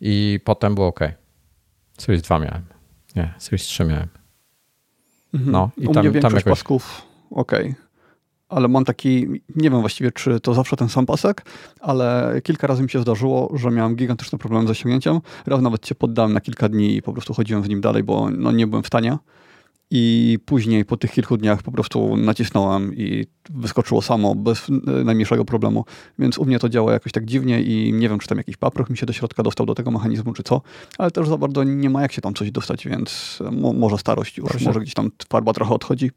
I 0.00 0.40
potem 0.44 0.74
było 0.74 0.86
ok. 0.86 1.00
Series 1.98 2.22
2 2.22 2.38
miałem. 2.38 2.62
Nie, 3.16 3.34
Series 3.38 3.62
3 3.66 3.84
miałem. 3.84 4.08
Mhm. 5.34 5.52
No, 5.52 5.70
i 5.76 5.86
U 5.86 5.92
tam, 5.92 6.06
mnie 6.06 6.20
tam 6.20 6.34
jakoś... 6.34 6.52
pasków 6.52 7.02
ok. 7.30 7.52
Ale 8.48 8.68
mam 8.68 8.84
taki, 8.84 9.26
nie 9.56 9.70
wiem 9.70 9.80
właściwie, 9.80 10.12
czy 10.12 10.40
to 10.40 10.54
zawsze 10.54 10.76
ten 10.76 10.88
sam 10.88 11.06
pasek, 11.06 11.42
ale 11.80 12.34
kilka 12.44 12.66
razy 12.66 12.82
mi 12.82 12.90
się 12.90 13.00
zdarzyło, 13.00 13.52
że 13.54 13.70
miałem 13.70 13.96
gigantyczny 13.96 14.38
problem 14.38 14.64
z 14.64 14.68
zasięgnięciem. 14.68 15.20
Raz 15.46 15.60
nawet 15.60 15.86
się 15.86 15.94
poddałem 15.94 16.32
na 16.32 16.40
kilka 16.40 16.68
dni 16.68 16.96
i 16.96 17.02
po 17.02 17.12
prostu 17.12 17.34
chodziłem 17.34 17.62
w 17.62 17.68
nim 17.68 17.80
dalej, 17.80 18.02
bo 18.02 18.30
no, 18.30 18.52
nie 18.52 18.66
byłem 18.66 18.82
w 18.82 18.86
stanie. 18.86 19.18
I 19.90 20.38
później 20.46 20.84
po 20.84 20.96
tych 20.96 21.12
kilku 21.12 21.36
dniach 21.36 21.62
po 21.62 21.72
prostu 21.72 22.16
nacisnąłem 22.16 22.94
i 22.94 23.26
wyskoczyło 23.50 24.02
samo 24.02 24.34
bez 24.34 24.66
najmniejszego 25.04 25.44
problemu. 25.44 25.84
Więc 26.18 26.38
u 26.38 26.44
mnie 26.44 26.58
to 26.58 26.68
działa 26.68 26.92
jakoś 26.92 27.12
tak 27.12 27.24
dziwnie 27.24 27.62
i 27.62 27.92
nie 27.92 28.08
wiem, 28.08 28.18
czy 28.18 28.28
tam 28.28 28.38
jakiś 28.38 28.56
paproch 28.56 28.90
mi 28.90 28.96
się 28.96 29.06
do 29.06 29.12
środka 29.12 29.42
dostał 29.42 29.66
do 29.66 29.74
tego 29.74 29.90
mechanizmu, 29.90 30.32
czy 30.32 30.42
co, 30.42 30.62
ale 30.98 31.10
też 31.10 31.28
za 31.28 31.38
bardzo 31.38 31.64
nie 31.64 31.90
ma 31.90 32.02
jak 32.02 32.12
się 32.12 32.22
tam 32.22 32.34
coś 32.34 32.50
dostać, 32.50 32.88
więc 32.88 33.38
mo 33.52 33.72
może 33.72 33.98
starość 33.98 34.38
już, 34.38 34.48
Proszę. 34.48 34.64
może 34.64 34.80
gdzieś 34.80 34.94
tam 34.94 35.10
farba 35.28 35.52
trochę 35.52 35.74
odchodzi. 35.74 36.10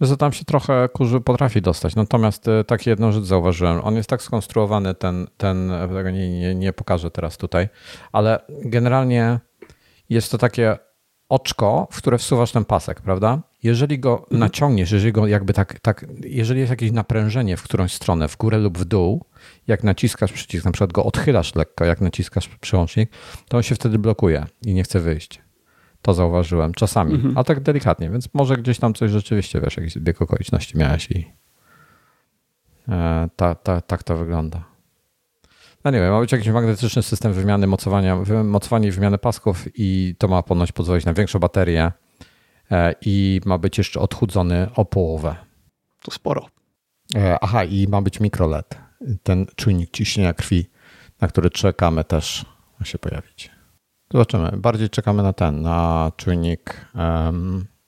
Że 0.00 0.16
tam 0.16 0.32
się 0.32 0.44
trochę 0.44 0.88
kurzy 0.92 1.20
potrafi 1.20 1.62
dostać. 1.62 1.96
Natomiast 1.96 2.48
e, 2.48 2.64
tak 2.64 2.86
jedną 2.86 3.12
rzecz 3.12 3.24
zauważyłem. 3.24 3.80
On 3.84 3.94
jest 3.94 4.10
tak 4.10 4.22
skonstruowany, 4.22 4.94
ten, 4.94 5.26
ten 5.36 5.72
tego 5.88 6.10
nie, 6.10 6.40
nie, 6.40 6.54
nie 6.54 6.72
pokażę 6.72 7.10
teraz 7.10 7.36
tutaj, 7.36 7.68
ale 8.12 8.40
generalnie 8.64 9.40
jest 10.08 10.30
to 10.30 10.38
takie 10.38 10.78
oczko, 11.30 11.88
w 11.90 11.96
które 11.96 12.18
wsuwasz 12.18 12.52
ten 12.52 12.64
pasek, 12.64 13.00
prawda? 13.00 13.42
Jeżeli 13.62 13.98
go 13.98 14.18
mhm. 14.18 14.40
naciągniesz, 14.40 14.92
jeżeli 14.92 15.12
go 15.12 15.26
jakby 15.26 15.52
tak, 15.52 15.80
tak, 15.80 16.06
jeżeli 16.24 16.60
jest 16.60 16.70
jakieś 16.70 16.92
naprężenie 16.92 17.56
w 17.56 17.62
którąś 17.62 17.92
stronę, 17.92 18.28
w 18.28 18.36
górę 18.36 18.58
lub 18.58 18.78
w 18.78 18.84
dół, 18.84 19.24
jak 19.66 19.84
naciskasz 19.84 20.32
przycisk, 20.32 20.64
na 20.64 20.72
przykład 20.72 20.92
go 20.92 21.04
odchylasz 21.04 21.54
lekko, 21.54 21.84
jak 21.84 22.00
naciskasz 22.00 22.48
przyłącznik, 22.48 23.10
to 23.48 23.56
on 23.56 23.62
się 23.62 23.74
wtedy 23.74 23.98
blokuje 23.98 24.46
i 24.66 24.74
nie 24.74 24.82
chce 24.82 25.00
wyjść. 25.00 25.42
To 26.02 26.14
zauważyłem 26.14 26.74
czasami, 26.74 27.14
mhm. 27.14 27.38
a 27.38 27.44
tak 27.44 27.60
delikatnie, 27.60 28.10
więc 28.10 28.28
może 28.34 28.56
gdzieś 28.56 28.78
tam 28.78 28.94
coś 28.94 29.10
rzeczywiście, 29.10 29.60
wiesz, 29.60 29.76
jakiś 29.76 29.92
zbieg 29.92 30.22
okoliczności 30.22 30.78
miałeś 30.78 31.10
i 31.10 31.32
e, 32.88 33.28
ta, 33.36 33.54
ta, 33.54 33.80
tak 33.80 34.02
to 34.02 34.16
wygląda. 34.16 34.69
No 35.84 35.90
nie 35.90 36.00
wiem, 36.00 36.12
ma 36.12 36.20
być 36.20 36.32
jakiś 36.32 36.48
magnetyczny 36.48 37.02
system 37.02 37.32
wymiany 37.32 37.66
mocowania, 37.66 38.16
mocowania 38.44 38.88
i 38.88 38.90
wymiany 38.90 39.18
pasków 39.18 39.64
i 39.74 40.14
to 40.18 40.28
ma 40.28 40.42
ponoć 40.42 40.72
pozwolić 40.72 41.04
na 41.04 41.14
większą 41.14 41.38
baterię 41.38 41.92
e, 42.70 42.94
i 43.00 43.40
ma 43.44 43.58
być 43.58 43.78
jeszcze 43.78 44.00
odchudzony 44.00 44.70
o 44.74 44.84
połowę. 44.84 45.36
To 46.02 46.10
sporo. 46.10 46.46
E, 47.16 47.38
aha, 47.40 47.64
i 47.64 47.88
ma 47.88 48.02
być 48.02 48.20
mikroLED. 48.20 48.78
Ten 49.22 49.46
czujnik 49.56 49.90
ciśnienia 49.90 50.34
krwi, 50.34 50.70
na 51.20 51.28
który 51.28 51.50
czekamy 51.50 52.04
też 52.04 52.44
ma 52.80 52.86
się 52.86 52.98
pojawić. 52.98 53.50
Zobaczymy. 54.12 54.50
Bardziej 54.56 54.90
czekamy 54.90 55.22
na 55.22 55.32
ten, 55.32 55.62
na 55.62 56.12
czujnik, 56.16 56.86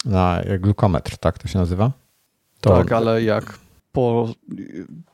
na 0.04 0.42
glukometr, 0.58 1.16
tak 1.16 1.38
to 1.38 1.48
się 1.48 1.58
nazywa? 1.58 1.92
To... 2.60 2.76
Tak, 2.76 2.92
ale 2.92 3.22
jak 3.22 3.58
po, 3.92 4.28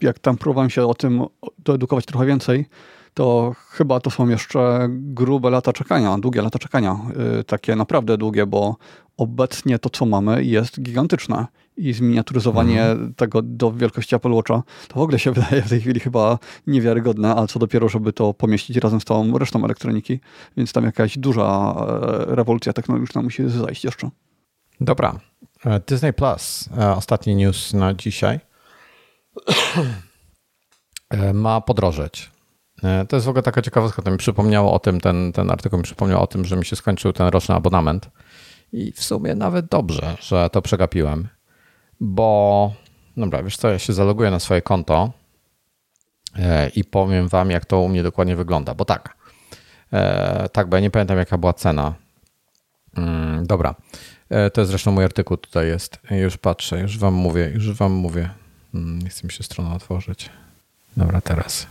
jak 0.00 0.18
tam 0.18 0.36
próbowałem 0.36 0.70
się 0.70 0.86
o 0.86 0.94
tym 0.94 1.24
doedukować 1.58 2.06
trochę 2.06 2.26
więcej, 2.26 2.66
to 3.14 3.54
chyba 3.68 4.00
to 4.00 4.10
są 4.10 4.28
jeszcze 4.28 4.88
grube 4.90 5.50
lata 5.50 5.72
czekania, 5.72 6.18
długie 6.18 6.42
lata 6.42 6.58
czekania. 6.58 6.98
Yy, 7.36 7.44
takie 7.44 7.76
naprawdę 7.76 8.16
długie, 8.16 8.46
bo 8.46 8.76
obecnie 9.16 9.78
to, 9.78 9.90
co 9.90 10.06
mamy, 10.06 10.44
jest 10.44 10.80
gigantyczne. 10.80 11.46
I 11.76 11.92
zminiaturyzowanie 11.92 12.82
mhm. 12.82 13.14
tego 13.14 13.42
do 13.42 13.72
wielkości 13.72 14.14
Apple 14.14 14.32
Watcha 14.32 14.62
to 14.88 14.94
w 14.94 15.02
ogóle 15.02 15.18
się 15.18 15.32
wydaje 15.40 15.62
w 15.62 15.68
tej 15.68 15.80
chwili 15.80 16.00
chyba 16.00 16.38
niewiarygodne, 16.66 17.34
a 17.36 17.46
co 17.46 17.58
dopiero, 17.58 17.88
żeby 17.88 18.12
to 18.12 18.34
pomieścić 18.34 18.76
razem 18.76 19.00
z 19.00 19.04
tą 19.04 19.38
resztą 19.38 19.64
elektroniki. 19.64 20.20
Więc 20.56 20.72
tam 20.72 20.84
jakaś 20.84 21.18
duża 21.18 21.74
e, 21.78 22.34
rewolucja 22.34 22.72
technologiczna 22.72 23.22
musi 23.22 23.48
zajść 23.48 23.84
jeszcze. 23.84 24.10
Dobra. 24.80 25.20
E, 25.64 25.80
Disney 25.88 26.12
Plus, 26.12 26.68
e, 26.78 26.92
ostatni 26.92 27.34
news 27.34 27.74
na 27.74 27.94
dzisiaj. 27.94 28.47
E, 31.10 31.32
ma 31.32 31.60
podrożeć. 31.60 32.30
E, 32.82 33.06
to 33.06 33.16
jest 33.16 33.26
w 33.26 33.28
ogóle 33.28 33.42
taka 33.42 33.62
ciekawostka, 33.62 34.02
to 34.02 34.10
mi 34.10 34.18
przypomniało 34.18 34.72
o 34.72 34.78
tym, 34.78 35.00
ten, 35.00 35.32
ten 35.32 35.50
artykuł 35.50 35.78
mi 35.78 35.82
przypomniał 35.82 36.22
o 36.22 36.26
tym, 36.26 36.44
że 36.44 36.56
mi 36.56 36.64
się 36.64 36.76
skończył 36.76 37.12
ten 37.12 37.28
roczny 37.28 37.54
abonament 37.54 38.10
i 38.72 38.92
w 38.92 39.02
sumie 39.02 39.34
nawet 39.34 39.66
dobrze, 39.66 40.16
że 40.20 40.50
to 40.50 40.62
przegapiłem, 40.62 41.28
bo 42.00 42.72
dobra, 43.16 43.42
wiesz 43.42 43.56
co, 43.56 43.68
ja 43.68 43.78
się 43.78 43.92
zaloguję 43.92 44.30
na 44.30 44.40
swoje 44.40 44.62
konto 44.62 45.12
e, 46.36 46.68
i 46.68 46.84
powiem 46.84 47.28
wam, 47.28 47.50
jak 47.50 47.64
to 47.64 47.80
u 47.80 47.88
mnie 47.88 48.02
dokładnie 48.02 48.36
wygląda, 48.36 48.74
bo 48.74 48.84
tak, 48.84 49.16
tak, 50.52 50.68
bo 50.68 50.76
ja 50.76 50.80
nie 50.80 50.90
pamiętam, 50.90 51.18
jaka 51.18 51.38
była 51.38 51.52
cena. 51.52 51.94
Mm, 52.96 53.46
dobra, 53.46 53.74
to 54.52 54.60
jest 54.60 54.70
zresztą 54.70 54.92
mój 54.92 55.04
artykuł 55.04 55.36
tutaj 55.36 55.66
jest, 55.66 55.98
już 56.10 56.36
patrzę, 56.36 56.80
już 56.80 56.98
wam 56.98 57.14
mówię, 57.14 57.50
już 57.54 57.72
wam 57.72 57.92
mówię. 57.92 58.30
Mm, 58.78 58.98
nie 58.98 59.08
chce 59.08 59.26
mi 59.26 59.32
się 59.32 59.42
strona 59.42 59.74
otworzyć. 59.74 60.30
Dobra, 60.96 61.20
teraz. 61.20 61.66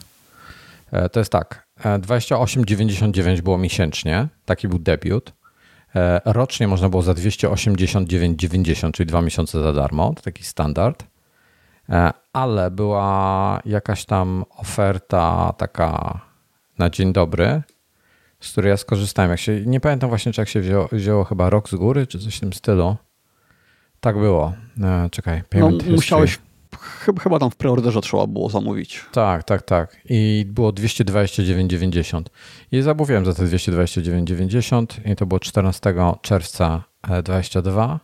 E, 0.91 1.09
to 1.09 1.19
jest 1.19 1.31
tak. 1.31 1.67
28,99 1.79 3.39
e, 3.39 3.41
było 3.41 3.57
miesięcznie. 3.57 4.27
Taki 4.45 4.67
był 4.67 4.79
debiut. 4.79 5.33
E, 5.95 6.21
rocznie 6.25 6.67
można 6.67 6.89
było 6.89 7.01
za 7.01 7.13
289,90, 7.13 8.91
czyli 8.91 9.07
dwa 9.07 9.21
miesiące 9.21 9.63
za 9.63 9.73
darmo. 9.73 10.13
To 10.15 10.21
taki 10.21 10.43
standard. 10.43 11.03
Ale 12.33 12.71
była 12.71 13.59
jakaś 13.65 14.05
tam 14.05 14.45
oferta 14.57 15.53
taka 15.57 16.19
na 16.77 16.89
dzień 16.89 17.13
dobry, 17.13 17.61
z 18.39 18.51
której 18.51 18.69
ja 18.69 18.77
skorzystałem. 18.77 19.31
Jak 19.31 19.39
się, 19.39 19.61
nie 19.65 19.79
pamiętam 19.79 20.09
właśnie, 20.09 20.31
czy 20.33 20.41
jak 20.41 20.49
się 20.49 20.59
wzięło, 20.61 20.89
wzięło 20.91 21.23
chyba 21.23 21.49
rok 21.49 21.69
z 21.69 21.75
góry, 21.75 22.07
czy 22.07 22.19
coś 22.19 22.37
w 22.37 22.39
tym 22.39 22.53
stylu. 22.53 22.95
Tak 23.99 24.17
było. 24.17 24.53
Czekaj, 25.11 25.43
payment 25.49 25.87
no, 25.87 25.95
musiałeś 25.95 26.39
chyba, 27.19 27.39
tam 27.39 27.51
w 27.51 27.55
preorderze 27.55 28.01
trzeba 28.01 28.27
było 28.27 28.49
zamówić. 28.49 29.05
Tak, 29.11 29.43
tak, 29.43 29.61
tak. 29.61 29.97
I 30.09 30.45
było 30.47 30.71
229,90. 30.71 32.21
I 32.71 32.81
zamówiłem 32.81 33.25
za 33.25 33.33
te 33.33 33.43
229,90 33.43 35.11
i 35.11 35.15
to 35.15 35.25
było 35.25 35.39
14 35.39 35.93
czerwca 36.21 36.83
22. 37.23 37.99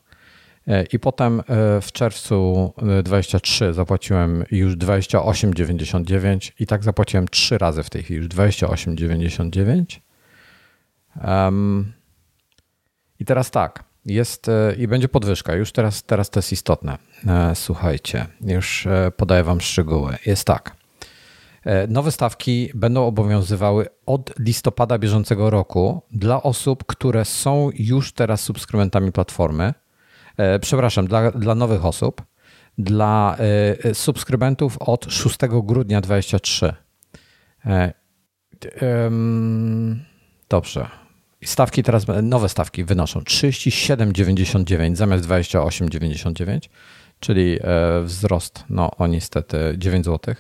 E, 0.67 0.73
e, 0.73 0.83
I 0.83 0.99
potem 0.99 1.39
e, 1.39 1.43
w 1.81 1.91
czerwcu 1.91 2.73
23 3.03 3.73
zapłaciłem 3.73 4.43
już 4.51 4.73
28,99 4.73 6.51
i 6.59 6.67
tak 6.67 6.83
zapłaciłem 6.83 7.27
trzy 7.27 7.57
razy 7.57 7.83
w 7.83 7.89
tej 7.89 8.03
chwili, 8.03 8.19
już 8.19 8.27
28,99. 8.27 9.99
Um, 11.27 11.93
I 13.19 13.25
teraz 13.25 13.51
tak. 13.51 13.92
Jest 14.05 14.49
e, 14.49 14.75
i 14.77 14.87
będzie 14.87 15.07
podwyżka. 15.09 15.55
Już 15.55 15.71
teraz, 15.71 16.03
teraz 16.03 16.29
to 16.29 16.39
jest 16.39 16.51
istotne. 16.51 16.97
E, 17.27 17.55
słuchajcie, 17.55 18.25
już 18.41 18.87
e, 18.87 19.11
podaję 19.17 19.43
Wam 19.43 19.61
szczegóły. 19.61 20.17
Jest 20.25 20.47
tak. 20.47 20.75
Nowe 21.87 22.11
stawki 22.11 22.69
będą 22.75 23.05
obowiązywały 23.05 23.87
od 24.05 24.39
listopada 24.39 24.97
bieżącego 24.97 25.49
roku 25.49 26.01
dla 26.11 26.43
osób, 26.43 26.83
które 26.85 27.25
są 27.25 27.69
już 27.75 28.13
teraz 28.13 28.41
subskrybentami 28.41 29.11
platformy. 29.11 29.73
Przepraszam, 30.61 31.07
dla, 31.07 31.31
dla 31.31 31.55
nowych 31.55 31.85
osób. 31.85 32.21
Dla 32.77 33.37
subskrybentów 33.93 34.77
od 34.77 35.05
6 35.05 35.37
grudnia 35.63 36.01
2023. 36.01 36.73
Dobrze. 40.49 41.02
Stawki 41.45 41.83
teraz, 41.83 42.05
nowe 42.23 42.49
stawki 42.49 42.83
wynoszą 42.83 43.19
37,99 43.19 44.95
zamiast 44.95 45.25
28,99, 45.25 46.59
czyli 47.19 47.59
e, 47.61 48.01
wzrost, 48.03 48.63
no 48.69 48.91
o 48.97 49.07
niestety 49.07 49.57
9 49.77 50.05
zł, 50.05 50.35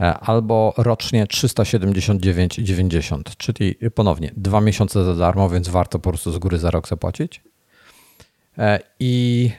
e, 0.00 0.14
albo 0.14 0.74
rocznie 0.76 1.26
379,90, 1.26 3.22
czyli 3.36 3.76
ponownie 3.94 4.32
dwa 4.36 4.60
miesiące 4.60 5.04
za 5.04 5.14
darmo, 5.14 5.50
więc 5.50 5.68
warto 5.68 5.98
po 5.98 6.10
prostu 6.10 6.32
z 6.32 6.38
góry 6.38 6.58
za 6.58 6.70
rok 6.70 6.88
zapłacić. 6.88 7.42
E, 8.58 8.80
I 9.00 9.50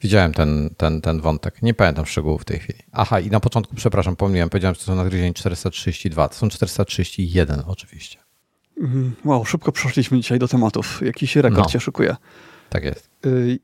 Widziałem 0.02 0.32
ten, 0.32 0.70
ten, 0.76 1.00
ten 1.00 1.20
wątek. 1.20 1.62
Nie 1.62 1.74
pamiętam 1.74 2.06
szczegółów 2.06 2.42
w 2.42 2.44
tej 2.44 2.58
chwili. 2.58 2.78
Aha, 2.92 3.20
i 3.20 3.30
na 3.30 3.40
początku, 3.40 3.76
przepraszam, 3.76 4.16
pomyliłem, 4.16 4.48
powiedziałem, 4.48 4.74
że 4.74 4.80
to 4.80 4.86
są 4.86 4.94
nagryzienie 4.94 5.34
432. 5.34 6.28
To 6.28 6.34
są 6.34 6.48
431 6.48 7.62
oczywiście. 7.66 8.18
Mhm. 8.80 9.14
Wow, 9.24 9.44
szybko 9.44 9.72
przeszliśmy 9.72 10.20
dzisiaj 10.20 10.38
do 10.38 10.48
tematów. 10.48 11.02
Jakiś 11.02 11.36
rekord 11.36 11.64
no. 11.64 11.68
się 11.68 11.80
szykuje. 11.80 12.16
Tak 12.68 12.84
jest. 12.84 13.10
Y, 13.26 13.58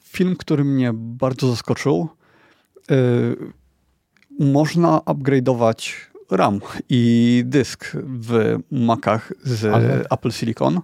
film, 0.00 0.36
który 0.36 0.64
mnie 0.64 0.90
bardzo 0.94 1.50
zaskoczył. 1.50 2.08
Y, 2.90 3.36
można 4.40 4.98
upgrade'ować 4.98 5.92
RAM 6.30 6.60
i 6.88 7.42
dysk 7.46 7.92
w 8.04 8.58
Macach 8.70 9.32
z 9.42 9.64
ale... 9.64 10.04
Apple 10.10 10.30
Silicon, 10.30 10.80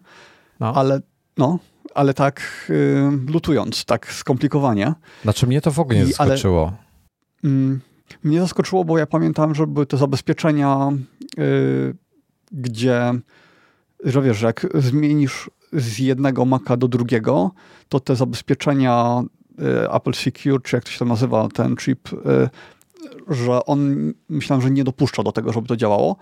no. 0.60 0.74
ale 0.74 1.00
no, 1.36 1.58
ale 1.94 2.14
tak 2.14 2.66
y, 2.70 3.10
lutując, 3.32 3.84
tak 3.84 4.12
skomplikowanie. 4.12 4.94
Znaczy 5.22 5.46
mnie 5.46 5.60
to 5.60 5.70
w 5.70 5.78
ogóle 5.78 5.98
nie 5.98 6.04
I, 6.04 6.12
zaskoczyło. 6.12 6.66
Ale, 6.66 7.52
mm, 7.52 7.80
mnie 8.22 8.40
zaskoczyło, 8.40 8.84
bo 8.84 8.98
ja 8.98 9.06
pamiętam, 9.06 9.54
że 9.54 9.66
były 9.66 9.86
te 9.86 9.96
zabezpieczenia, 9.96 10.88
y, 11.38 11.94
gdzie, 12.52 13.12
że 14.04 14.22
wiesz, 14.22 14.42
jak 14.42 14.66
zmienisz 14.74 15.50
z 15.72 15.98
jednego 15.98 16.44
Maca 16.44 16.76
do 16.76 16.88
drugiego, 16.88 17.50
to 17.88 18.00
te 18.00 18.16
zabezpieczenia 18.16 19.22
y, 19.84 19.90
Apple 19.92 20.14
Secure, 20.14 20.62
czy 20.62 20.76
jak 20.76 20.84
to 20.84 20.90
się 20.90 21.04
nazywa, 21.04 21.48
ten 21.48 21.76
chip, 21.76 22.12
y, 22.12 22.48
że 23.28 23.66
on 23.66 24.12
myślałem, 24.28 24.62
że 24.62 24.70
nie 24.70 24.84
dopuszcza 24.84 25.22
do 25.22 25.32
tego, 25.32 25.52
żeby 25.52 25.68
to 25.68 25.76
działało. 25.76 26.16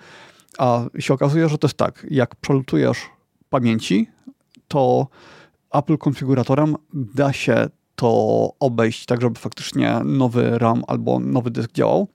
A 0.59 0.85
się 0.99 1.15
okazuje, 1.15 1.49
że 1.49 1.59
to 1.59 1.67
jest 1.67 1.77
tak, 1.77 2.07
jak 2.11 2.37
przelutujesz 2.37 2.99
pamięci, 3.51 4.11
to 4.69 5.07
Apple 5.73 5.99
konfiguratorem 5.99 6.77
da 6.93 7.33
się 7.33 7.69
to 7.95 8.53
obejść 8.61 9.07
tak, 9.07 9.21
żeby 9.21 9.39
faktycznie 9.41 10.01
nowy 10.05 10.59
RAM 10.59 10.83
albo 10.87 11.21
nowy 11.21 11.51
dysk 11.51 11.73
działał. 11.73 12.09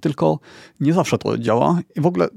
Tylko 0.00 0.38
nie 0.80 0.92
zawsze 0.92 1.18
to 1.18 1.38
działa 1.38 1.78
i 1.96 2.00
w 2.00 2.06
ogóle 2.06 2.28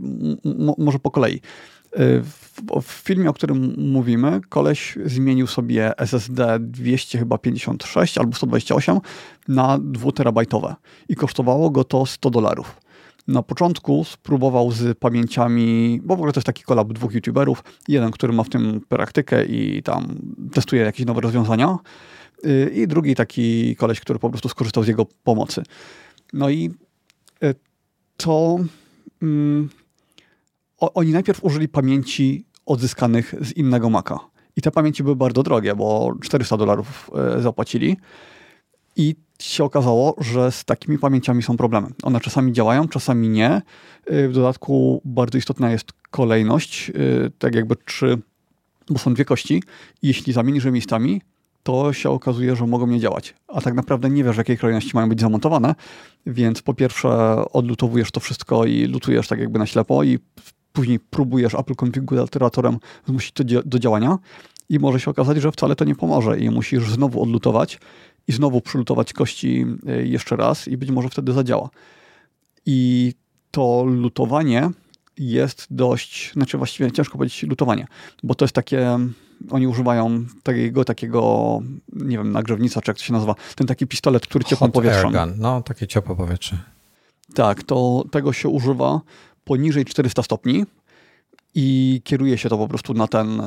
może 0.78 1.00
po 1.00 1.12
kolei. 1.12 1.36
Y, 1.36 2.22
w, 2.24 2.62
w, 2.82 2.92
filmie, 2.92 3.30
o 3.30 3.34
którym 3.34 3.76
mówimy, 3.78 4.42
koleś 4.50 4.98
zmienił 5.06 5.48
sobie 5.48 6.00
SSD 6.00 6.60
256 6.60 8.18
albo 8.18 8.34
128 8.34 9.00
na 9.48 9.80
2 9.82 10.12
terabajtowe 10.12 10.76
i 11.10 11.16
kosztowało 11.16 11.70
go 11.70 11.84
to 11.84 12.06
100 12.06 12.30
dolarów. 12.30 12.82
Na 13.28 13.44
początku 13.44 14.04
spróbował 14.04 14.72
z 14.72 14.98
pamięciami, 14.98 16.00
bo 16.04 16.16
w 16.16 16.20
ogóle 16.20 16.34
to 16.34 16.40
jest 16.40 16.46
taki 16.46 16.64
kolab 16.64 16.94
dwóch 16.94 17.14
youtuberów. 17.14 17.64
Jeden, 17.88 18.12
który 18.12 18.34
ma 18.34 18.44
w 18.44 18.50
tym 18.50 18.82
praktykę 18.90 19.46
i 19.46 19.84
tam 19.84 20.16
testuje 20.54 20.82
jakieś 20.82 21.06
nowe 21.06 21.22
rozwiązania 21.22 21.78
y, 22.46 22.72
i 22.76 22.88
drugi 22.88 23.16
taki 23.16 23.76
koleś, 23.76 24.00
który 24.00 24.20
po 24.20 24.30
prostu 24.30 24.50
skorzystał 24.50 24.84
z 24.84 24.88
jego 24.88 25.06
pomocy. 25.24 25.64
No 26.34 26.50
i 26.50 26.72
y, 27.44 27.56
to 28.18 28.60
um, 29.22 29.70
oni 30.80 31.12
najpierw 31.12 31.44
użyli 31.44 31.68
pamięci 31.68 32.46
odzyskanych 32.66 33.36
z 33.42 33.52
innego 33.52 33.90
Maca. 33.90 34.20
I 34.56 34.62
te 34.62 34.72
pamięci 34.72 35.04
były 35.04 35.16
bardzo 35.16 35.44
drogie, 35.44 35.76
bo 35.76 36.14
400 36.22 36.58
dolarów 36.58 37.10
y, 37.38 37.42
zapłacili. 37.42 37.98
I 38.96 39.16
się 39.44 39.64
okazało, 39.64 40.16
że 40.18 40.52
z 40.52 40.66
takimi 40.66 41.00
pamięciami 41.00 41.44
są 41.44 41.58
problemy. 41.58 41.88
One 42.04 42.20
czasami 42.20 42.54
działają, 42.54 42.88
czasami 42.88 43.30
nie. 43.30 43.62
Y, 44.12 44.30
w 44.30 44.34
dodatku 44.34 45.02
bardzo 45.06 45.38
istotna 45.38 45.72
jest 45.72 45.86
kolejność, 46.12 46.90
y, 46.90 47.32
tak 47.40 47.56
jakby 47.56 47.76
czy, 47.86 48.18
bo 48.90 49.00
są 49.00 49.14
dwie 49.14 49.26
kości 49.26 49.64
jeśli 50.02 50.34
zamienisz 50.34 50.66
je 50.66 50.72
miejscami, 50.72 51.22
to 51.64 51.94
się 51.94 52.10
okazuje, 52.10 52.56
że 52.56 52.68
mogą 52.68 52.88
nie 52.88 53.00
działać. 53.00 53.36
A 53.48 53.62
tak 53.62 53.74
naprawdę 53.74 54.10
nie 54.10 54.24
wiesz, 54.24 54.36
w 54.36 54.38
jakiej 54.38 54.58
kolejności 54.58 54.92
mają 54.94 55.10
być 55.10 55.22
zamontowane, 55.22 55.76
więc 56.26 56.62
po 56.62 56.74
pierwsze 56.74 57.10
odlutowujesz 57.54 58.12
to 58.12 58.20
wszystko 58.20 58.66
i 58.66 58.86
lutujesz 58.86 59.28
tak 59.28 59.40
jakby 59.40 59.60
na 59.60 59.66
ślepo 59.66 60.04
i 60.04 60.20
później 60.74 61.00
próbujesz 61.00 61.56
Apple 61.56 61.76
konfiguratorem 61.76 62.78
zmusić 63.08 63.32
to 63.32 63.44
do 63.66 63.80
działania 63.80 64.18
i 64.70 64.80
może 64.80 65.00
się 65.00 65.12
okazać, 65.12 65.42
że 65.42 65.52
wcale 65.52 65.76
to 65.76 65.86
nie 65.86 65.96
pomoże 65.96 66.40
i 66.40 66.50
musisz 66.50 66.92
znowu 66.92 67.22
odlutować 67.22 67.80
i 68.28 68.32
znowu 68.32 68.62
przylutować 68.62 69.14
kości 69.14 69.66
e, 69.88 70.04
jeszcze 70.04 70.36
raz 70.36 70.68
i 70.68 70.78
być 70.78 70.92
może 70.92 71.10
wtedy 71.10 71.34
zadziała. 71.34 71.70
I 72.66 73.14
to 73.52 73.84
lutowanie 73.88 74.70
jest 75.18 75.68
dość, 75.70 76.34
znaczy 76.34 76.58
właściwie 76.58 76.92
ciężko 76.92 77.18
powiedzieć 77.18 77.44
lutowanie, 77.44 77.88
bo 78.24 78.36
to 78.36 78.46
jest 78.46 78.56
takie, 78.56 79.00
oni 79.50 79.68
używają 79.68 80.26
takiego, 80.44 80.86
takiego 80.86 81.60
nie 81.94 82.18
wiem, 82.18 82.32
nagrzewnica, 82.32 82.82
czy 82.82 82.92
jak 82.92 82.98
to 82.98 83.04
się 83.04 83.14
nazywa, 83.14 83.36
ten 83.56 83.68
taki 83.68 83.88
pistolet, 83.88 84.28
który 84.28 84.46
ciepło 84.46 84.70
powietrze. 84.70 85.02
No, 85.38 85.62
takie 85.62 85.88
ciepło 85.88 86.16
powietrze. 86.16 86.58
Tak, 87.34 87.64
to 87.64 88.04
tego 88.12 88.34
się 88.34 88.50
używa 88.50 89.02
poniżej 89.44 89.86
400 89.86 90.24
stopni, 90.24 90.66
i 91.56 92.02
kieruje 92.04 92.38
się 92.38 92.50
to 92.50 92.58
po 92.58 92.68
prostu 92.68 92.94
na 92.94 93.08
ten 93.08 93.42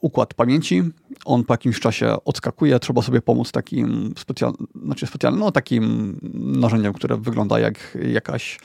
układ 0.00 0.34
pamięci. 0.34 0.82
On 1.24 1.44
po 1.44 1.54
jakimś 1.54 1.80
czasie 1.80 2.24
odskakuje, 2.24 2.78
trzeba 2.78 3.02
sobie 3.02 3.22
pomóc 3.22 3.52
takim 3.52 4.14
specjalnym, 4.18 4.66
znaczy 4.84 5.06
specjalnym, 5.06 5.40
no 5.40 5.52
takim 5.52 6.16
narzędziem, 6.34 6.92
które 6.92 7.16
wygląda 7.16 7.58
jak 7.58 7.98
jakaś, 8.12 8.58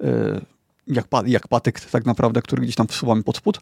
e, 0.00 0.40
jak, 0.86 1.06
jak 1.26 1.48
patyk 1.48 1.80
tak 1.80 2.06
naprawdę, 2.06 2.42
który 2.42 2.62
gdzieś 2.62 2.74
tam 2.74 2.86
wsuwamy 2.86 3.22
pod 3.22 3.36
spód. 3.36 3.60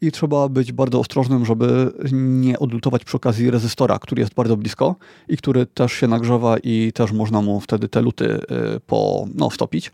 I 0.00 0.12
trzeba 0.12 0.48
być 0.48 0.72
bardzo 0.72 1.00
ostrożnym, 1.00 1.44
żeby 1.44 1.92
nie 2.12 2.58
odlutować 2.58 3.04
przy 3.04 3.16
okazji 3.16 3.50
rezystora, 3.50 3.98
który 3.98 4.20
jest 4.20 4.34
bardzo 4.34 4.56
blisko 4.56 4.96
i 5.28 5.36
który 5.36 5.66
też 5.66 5.92
się 5.92 6.08
nagrzewa 6.08 6.56
i 6.58 6.92
też 6.94 7.12
można 7.12 7.42
mu 7.42 7.60
wtedy 7.60 7.88
te 7.88 8.02
luty 8.02 8.40
e, 8.48 8.80
po, 8.86 9.26
no, 9.34 9.50
stopić. 9.50 9.90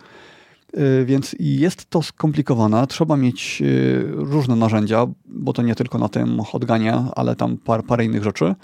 Y, 0.78 1.04
więc 1.04 1.36
jest 1.38 1.90
to 1.90 2.02
skomplikowane. 2.02 2.86
Trzeba 2.86 3.16
mieć 3.16 3.62
y, 3.62 4.04
różne 4.14 4.56
narzędzia, 4.56 5.06
bo 5.26 5.52
to 5.52 5.62
nie 5.62 5.74
tylko 5.74 5.98
na 5.98 6.08
tym 6.08 6.40
hotganie, 6.40 6.94
ale 6.94 7.36
tam 7.36 7.56
par, 7.56 7.84
parę 7.84 8.04
innych 8.04 8.24
rzeczy. 8.24 8.54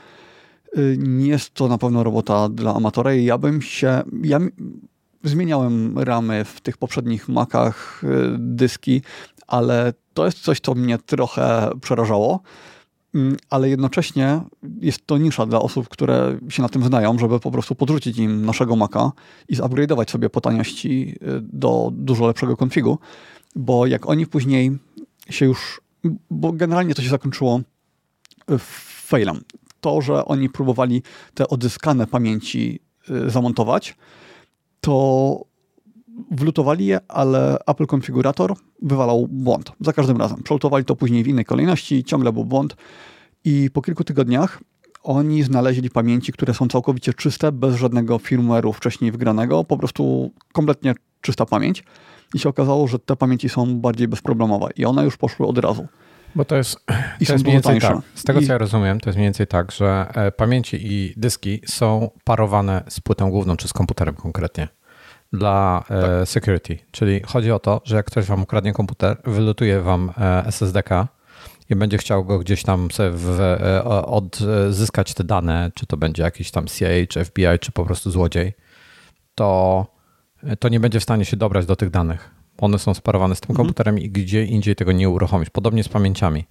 Nie 0.98 1.24
y, 1.24 1.28
jest 1.28 1.54
to 1.54 1.68
na 1.68 1.78
pewno 1.78 2.04
robota 2.04 2.48
dla 2.48 2.74
amatora 2.74 3.14
ja 3.14 3.38
bym 3.38 3.62
się, 3.62 4.02
ja 4.22 4.40
zmieniałem 5.24 5.98
ramy 5.98 6.44
w 6.44 6.60
tych 6.60 6.76
poprzednich 6.76 7.28
Macach, 7.28 8.02
dyski, 8.38 9.02
ale 9.46 9.92
to 10.14 10.26
jest 10.26 10.40
coś, 10.40 10.60
co 10.60 10.74
mnie 10.74 10.98
trochę 10.98 11.70
przerażało. 11.80 12.40
Mm, 13.16 13.36
ale 13.50 13.68
jednocześnie 13.68 14.40
jest 14.80 15.06
to 15.06 15.18
nisza 15.18 15.46
dla 15.46 15.60
osób, 15.60 15.88
które 15.88 16.38
się 16.48 16.62
na 16.62 16.68
tym 16.68 16.84
znają, 16.84 17.18
żeby 17.18 17.40
po 17.40 17.50
prostu 17.50 17.74
podrzucić 17.74 18.18
im 18.18 18.46
naszego 18.46 18.76
Maca 18.76 19.12
i 19.48 19.56
zupgrade'ować 19.56 20.10
sobie 20.10 20.30
po 20.30 20.40
taniości 20.40 21.14
y, 21.22 21.40
do 21.40 21.90
dużo 21.92 22.26
lepszego 22.26 22.56
konfigu, 22.56 22.98
bo 23.54 23.86
jak 23.86 24.08
oni 24.08 24.26
później 24.26 24.78
się 25.30 25.46
już, 25.46 25.80
bo 26.30 26.52
generalnie 26.52 26.94
to 26.94 27.02
się 27.02 27.08
zakończyło 27.08 27.60
failem. 29.06 29.40
To, 29.80 30.00
że 30.02 30.24
oni 30.24 30.48
próbowali 30.48 31.02
te 31.34 31.48
odzyskane 31.48 32.06
pamięci 32.06 32.80
y, 33.10 33.30
zamontować, 33.30 33.96
to 34.80 35.44
wlutowali 36.30 36.86
je, 36.86 37.00
ale 37.08 37.58
Apple 37.66 37.86
konfigurator 37.86 38.54
wywalał 38.82 39.28
błąd 39.28 39.72
za 39.80 39.92
każdym 39.92 40.16
razem. 40.16 40.42
Przelutowali 40.42 40.84
to 40.84 40.96
później 40.96 41.24
w 41.24 41.28
innej 41.28 41.44
kolejności, 41.44 42.04
ciągle 42.04 42.32
był 42.32 42.44
błąd 42.44 42.76
i 43.44 43.70
po 43.72 43.82
kilku 43.82 44.04
tygodniach 44.04 44.60
oni 45.02 45.42
znaleźli 45.42 45.90
pamięci, 45.90 46.32
które 46.32 46.54
są 46.54 46.68
całkowicie 46.68 47.14
czyste, 47.14 47.52
bez 47.52 47.74
żadnego 47.74 48.16
firmware'u 48.18 48.72
wcześniej 48.72 49.12
wgranego, 49.12 49.64
po 49.64 49.78
prostu 49.78 50.32
kompletnie 50.52 50.94
czysta 51.20 51.46
pamięć. 51.46 51.84
I 52.34 52.38
się 52.38 52.48
okazało, 52.48 52.86
że 52.86 52.98
te 52.98 53.16
pamięci 53.16 53.48
są 53.48 53.80
bardziej 53.80 54.08
bezproblemowe 54.08 54.68
i 54.76 54.84
one 54.84 55.04
już 55.04 55.16
poszły 55.16 55.46
od 55.46 55.58
razu. 55.58 55.86
Bo 56.34 56.44
to 56.44 56.56
jest, 56.56 56.80
I 57.20 57.26
to 57.26 57.32
jest 57.32 57.44
mniej 57.44 57.54
więcej 57.54 57.80
tak. 57.80 57.98
Z 58.14 58.24
tego 58.24 58.40
I... 58.40 58.46
co 58.46 58.52
ja 58.52 58.58
rozumiem, 58.58 59.00
to 59.00 59.10
jest 59.10 59.16
mniej 59.16 59.26
więcej 59.26 59.46
tak, 59.46 59.72
że 59.72 60.06
e, 60.14 60.32
pamięci 60.32 60.92
i 60.92 61.14
dyski 61.16 61.60
są 61.66 62.10
parowane 62.24 62.82
z 62.88 63.00
płytą 63.00 63.30
główną 63.30 63.56
czy 63.56 63.68
z 63.68 63.72
komputerem 63.72 64.14
konkretnie 64.14 64.68
dla 65.32 65.84
e, 65.90 66.02
tak. 66.02 66.28
security. 66.28 66.78
Czyli 66.90 67.20
chodzi 67.26 67.52
o 67.52 67.58
to, 67.58 67.80
że 67.84 67.96
jak 67.96 68.06
ktoś 68.06 68.26
wam 68.26 68.42
ukradnie 68.42 68.72
komputer, 68.72 69.16
wylutuje 69.24 69.80
wam 69.80 70.12
e, 70.18 70.46
SSDK 70.46 71.08
i 71.70 71.76
będzie 71.76 71.98
chciał 71.98 72.24
go 72.24 72.38
gdzieś 72.38 72.62
tam 72.62 72.90
sobie 72.90 73.10
w, 73.10 73.40
e, 73.40 73.84
odzyskać 73.84 75.14
te 75.14 75.24
dane, 75.24 75.70
czy 75.74 75.86
to 75.86 75.96
będzie 75.96 76.22
jakiś 76.22 76.50
tam 76.50 76.66
CIA, 76.66 77.06
czy 77.08 77.24
FBI, 77.24 77.58
czy 77.60 77.72
po 77.72 77.84
prostu 77.84 78.10
złodziej, 78.10 78.52
to, 79.34 79.86
to 80.58 80.68
nie 80.68 80.80
będzie 80.80 81.00
w 81.00 81.02
stanie 81.02 81.24
się 81.24 81.36
dobrać 81.36 81.66
do 81.66 81.76
tych 81.76 81.90
danych. 81.90 82.30
One 82.58 82.78
są 82.78 82.94
sparowane 82.94 83.36
z 83.36 83.40
tym 83.40 83.50
mhm. 83.50 83.56
komputerem 83.56 83.98
i 83.98 84.10
gdzie 84.10 84.44
indziej 84.44 84.76
tego 84.76 84.92
nie 84.92 85.08
uruchomić. 85.08 85.50
Podobnie 85.50 85.84
z 85.84 85.88
pamięciami. 85.88 86.44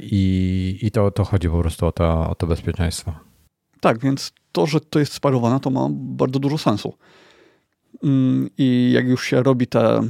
I, 0.00 0.78
i 0.82 0.90
to, 0.90 1.10
to 1.10 1.24
chodzi 1.24 1.48
po 1.48 1.58
prostu 1.60 1.86
o 1.86 1.92
to, 1.92 2.30
o 2.30 2.34
to 2.34 2.46
bezpieczeństwo. 2.46 3.12
Tak, 3.80 3.98
więc 3.98 4.32
to, 4.52 4.66
że 4.66 4.80
to 4.80 4.98
jest 4.98 5.12
sparowane, 5.12 5.60
to 5.60 5.70
ma 5.70 5.88
bardzo 5.92 6.38
dużo 6.38 6.58
sensu. 6.58 6.94
Mm, 8.02 8.50
i 8.58 8.92
jak 8.94 9.08
już 9.08 9.24
się 9.24 9.42
robi 9.42 9.66
te, 9.66 10.00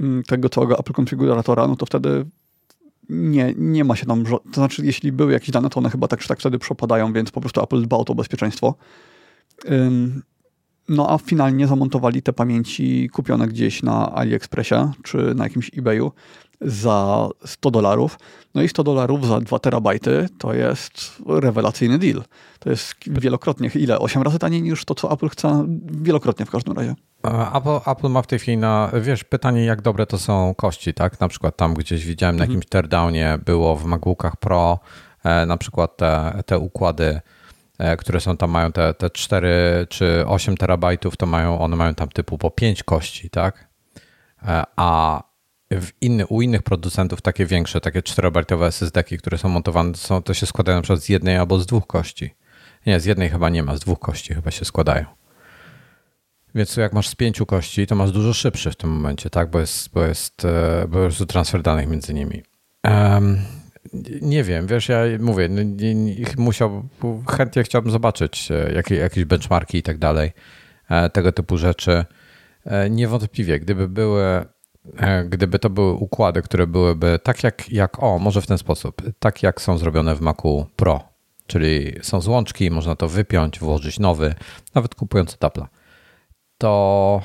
mm, 0.00 0.22
tego 0.22 0.48
całego 0.48 0.78
Apple 0.78 0.92
konfiguratora, 0.92 1.66
no 1.66 1.76
to 1.76 1.86
wtedy 1.86 2.26
nie, 3.08 3.54
nie 3.56 3.84
ma 3.84 3.96
się 3.96 4.06
tam, 4.06 4.24
to 4.24 4.40
znaczy 4.54 4.86
jeśli 4.86 5.12
były 5.12 5.32
jakieś 5.32 5.50
dane, 5.50 5.70
to 5.70 5.78
one 5.78 5.90
chyba 5.90 6.08
tak 6.08 6.20
czy 6.20 6.28
tak 6.28 6.40
wtedy 6.40 6.58
przepadają, 6.58 7.12
więc 7.12 7.30
po 7.30 7.40
prostu 7.40 7.62
Apple 7.62 7.82
dba 7.82 7.96
o 7.96 8.04
to 8.04 8.14
bezpieczeństwo. 8.14 8.74
No 10.88 11.10
a 11.10 11.18
finalnie 11.18 11.66
zamontowali 11.66 12.22
te 12.22 12.32
pamięci 12.32 13.08
kupione 13.12 13.48
gdzieś 13.48 13.82
na 13.82 14.14
AliExpressie 14.14 14.74
czy 15.02 15.34
na 15.34 15.44
jakimś 15.44 15.70
eBayu 15.78 16.12
za 16.60 17.28
100 17.44 17.70
dolarów. 17.70 18.18
No 18.54 18.62
i 18.62 18.68
100 18.68 18.84
dolarów 18.84 19.26
za 19.26 19.40
2 19.40 19.58
terabajty 19.58 20.28
to 20.38 20.54
jest 20.54 21.22
rewelacyjny 21.26 21.98
deal. 21.98 22.22
To 22.58 22.70
jest 22.70 22.94
wielokrotnie, 23.06 23.70
ile? 23.74 23.98
8 23.98 24.22
razy 24.22 24.38
taniej 24.38 24.62
niż 24.62 24.84
to, 24.84 24.94
co 24.94 25.12
Apple 25.12 25.28
chce? 25.28 25.66
Wielokrotnie 25.84 26.46
w 26.46 26.50
każdym 26.50 26.76
razie. 26.76 26.94
Apple, 27.54 27.90
Apple 27.90 28.08
ma 28.08 28.22
w 28.22 28.26
tej 28.26 28.38
chwili 28.38 28.56
na, 28.56 28.90
wiesz, 29.00 29.24
pytanie 29.24 29.64
jak 29.64 29.82
dobre 29.82 30.06
to 30.06 30.18
są 30.18 30.54
kości, 30.54 30.94
tak? 30.94 31.20
Na 31.20 31.28
przykład 31.28 31.56
tam 31.56 31.74
gdzieś 31.74 32.06
widziałem 32.06 32.36
na 32.36 32.44
mhm. 32.44 32.50
jakimś 32.50 32.70
teardownie 32.70 33.38
było 33.44 33.76
w 33.76 33.84
MacBookach 33.84 34.36
Pro 34.36 34.78
e, 35.24 35.46
na 35.46 35.56
przykład 35.56 35.96
te, 35.96 36.42
te 36.46 36.58
układy 36.58 37.20
E, 37.80 37.96
które 37.96 38.20
są 38.20 38.36
tam, 38.36 38.50
mają 38.50 38.72
te, 38.72 38.94
te 38.94 39.10
4 39.10 39.86
czy 39.88 40.24
8 40.26 40.56
terabajtów, 40.56 41.16
to 41.16 41.26
mają, 41.26 41.58
one 41.58 41.76
mają 41.76 41.94
tam 41.94 42.08
typu 42.08 42.38
po 42.38 42.50
5 42.50 42.82
kości, 42.82 43.30
tak? 43.30 43.68
E, 44.42 44.64
a 44.76 45.22
w 45.70 45.90
inny, 46.00 46.26
u 46.26 46.42
innych 46.42 46.62
producentów 46.62 47.22
takie 47.22 47.46
większe, 47.46 47.80
takie 47.80 48.00
4-bajtowe 48.00 48.66
SSD-ki, 48.66 49.18
które 49.18 49.38
są 49.38 49.48
montowane, 49.48 49.94
są, 49.94 50.22
to 50.22 50.34
się 50.34 50.46
składają 50.46 50.78
na 50.78 50.82
przykład 50.82 51.02
z 51.02 51.08
jednej 51.08 51.36
albo 51.36 51.58
z 51.58 51.66
dwóch 51.66 51.86
kości. 51.86 52.34
Nie, 52.86 53.00
z 53.00 53.04
jednej 53.04 53.30
chyba 53.30 53.48
nie 53.48 53.62
ma, 53.62 53.76
z 53.76 53.80
dwóch 53.80 53.98
kości 53.98 54.34
chyba 54.34 54.50
się 54.50 54.64
składają. 54.64 55.04
Więc 56.54 56.76
jak 56.76 56.92
masz 56.92 57.08
z 57.08 57.14
pięciu 57.14 57.46
kości, 57.46 57.86
to 57.86 57.94
masz 57.94 58.12
dużo 58.12 58.32
szybszy 58.32 58.70
w 58.70 58.76
tym 58.76 58.90
momencie, 58.90 59.30
tak? 59.30 59.50
Bo 59.50 59.60
jest, 59.60 59.90
bo 59.90 60.04
jest 60.04 60.44
e, 60.44 60.82
po 60.82 60.88
prostu 60.88 61.26
transfer 61.26 61.62
danych 61.62 61.88
między 61.88 62.14
nimi. 62.14 62.42
Um, 62.84 63.38
nie 64.22 64.44
wiem, 64.44 64.66
wiesz, 64.66 64.88
ja 64.88 65.02
mówię, 65.20 65.48
no, 65.48 65.62
nie, 65.62 65.94
nie, 65.94 66.14
musiał, 66.36 66.88
chętnie 67.28 67.62
chciałbym 67.62 67.92
zobaczyć 67.92 68.50
e, 68.50 68.72
jakie, 68.72 68.94
jakieś 68.94 69.24
benchmarki 69.24 69.78
i 69.78 69.82
tak 69.82 69.98
dalej, 69.98 70.32
e, 70.88 71.10
tego 71.10 71.32
typu 71.32 71.58
rzeczy. 71.58 72.04
Niewątpliwie, 72.90 73.60
gdyby 73.60 73.88
były, 73.88 74.44
gdyby 75.28 75.58
to 75.58 75.70
były 75.70 75.92
układy, 75.92 76.42
które 76.42 76.66
byłyby 76.66 77.18
tak 77.22 77.44
jak, 77.44 77.72
jak, 77.72 78.02
o, 78.02 78.18
może 78.18 78.42
w 78.42 78.46
ten 78.46 78.58
sposób, 78.58 79.02
tak 79.18 79.42
jak 79.42 79.60
są 79.60 79.78
zrobione 79.78 80.14
w 80.14 80.20
Macu 80.20 80.66
Pro, 80.76 81.00
czyli 81.46 81.92
są 82.02 82.20
złączki, 82.20 82.70
można 82.70 82.96
to 82.96 83.08
wypiąć, 83.08 83.58
włożyć 83.58 83.98
nowy, 83.98 84.34
nawet 84.74 84.94
kupując 84.94 85.34
od 85.34 85.40
Apple'a, 85.40 85.66
to 86.58 87.22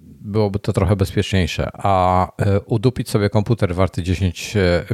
byłoby 0.00 0.58
to 0.58 0.72
trochę 0.72 0.96
bezpieczniejsze. 0.96 1.68
A 1.72 2.26
e, 2.38 2.60
udupić 2.60 3.10
sobie 3.10 3.30
komputer 3.30 3.74
warty 3.74 4.02
10, 4.02 4.56
e, 4.56 4.84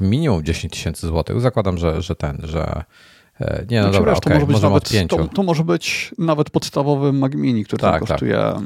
minimum 0.00 0.44
10 0.44 0.72
tysięcy 0.72 1.06
złotych, 1.06 1.40
zakładam, 1.40 1.78
że, 1.78 2.02
że 2.02 2.16
ten, 2.16 2.38
że 2.42 2.84
e, 3.40 3.66
nie, 3.70 3.76
no 3.76 3.82
znaczy, 3.82 3.98
dobra, 3.98 4.12
wiesz, 4.12 4.20
to 4.20 4.30
okay, 4.30 4.40
może 4.40 4.46
być 4.46 4.62
nawet, 4.62 5.08
to, 5.08 5.28
to, 5.28 5.42
może 5.42 5.64
być 5.64 6.14
nawet 6.18 6.50
podstawowy 6.50 7.12
Mac 7.12 7.34
Mini, 7.34 7.64
który 7.64 7.80
tak, 7.80 8.04
kosztuje 8.04 8.34
tak. 8.34 8.62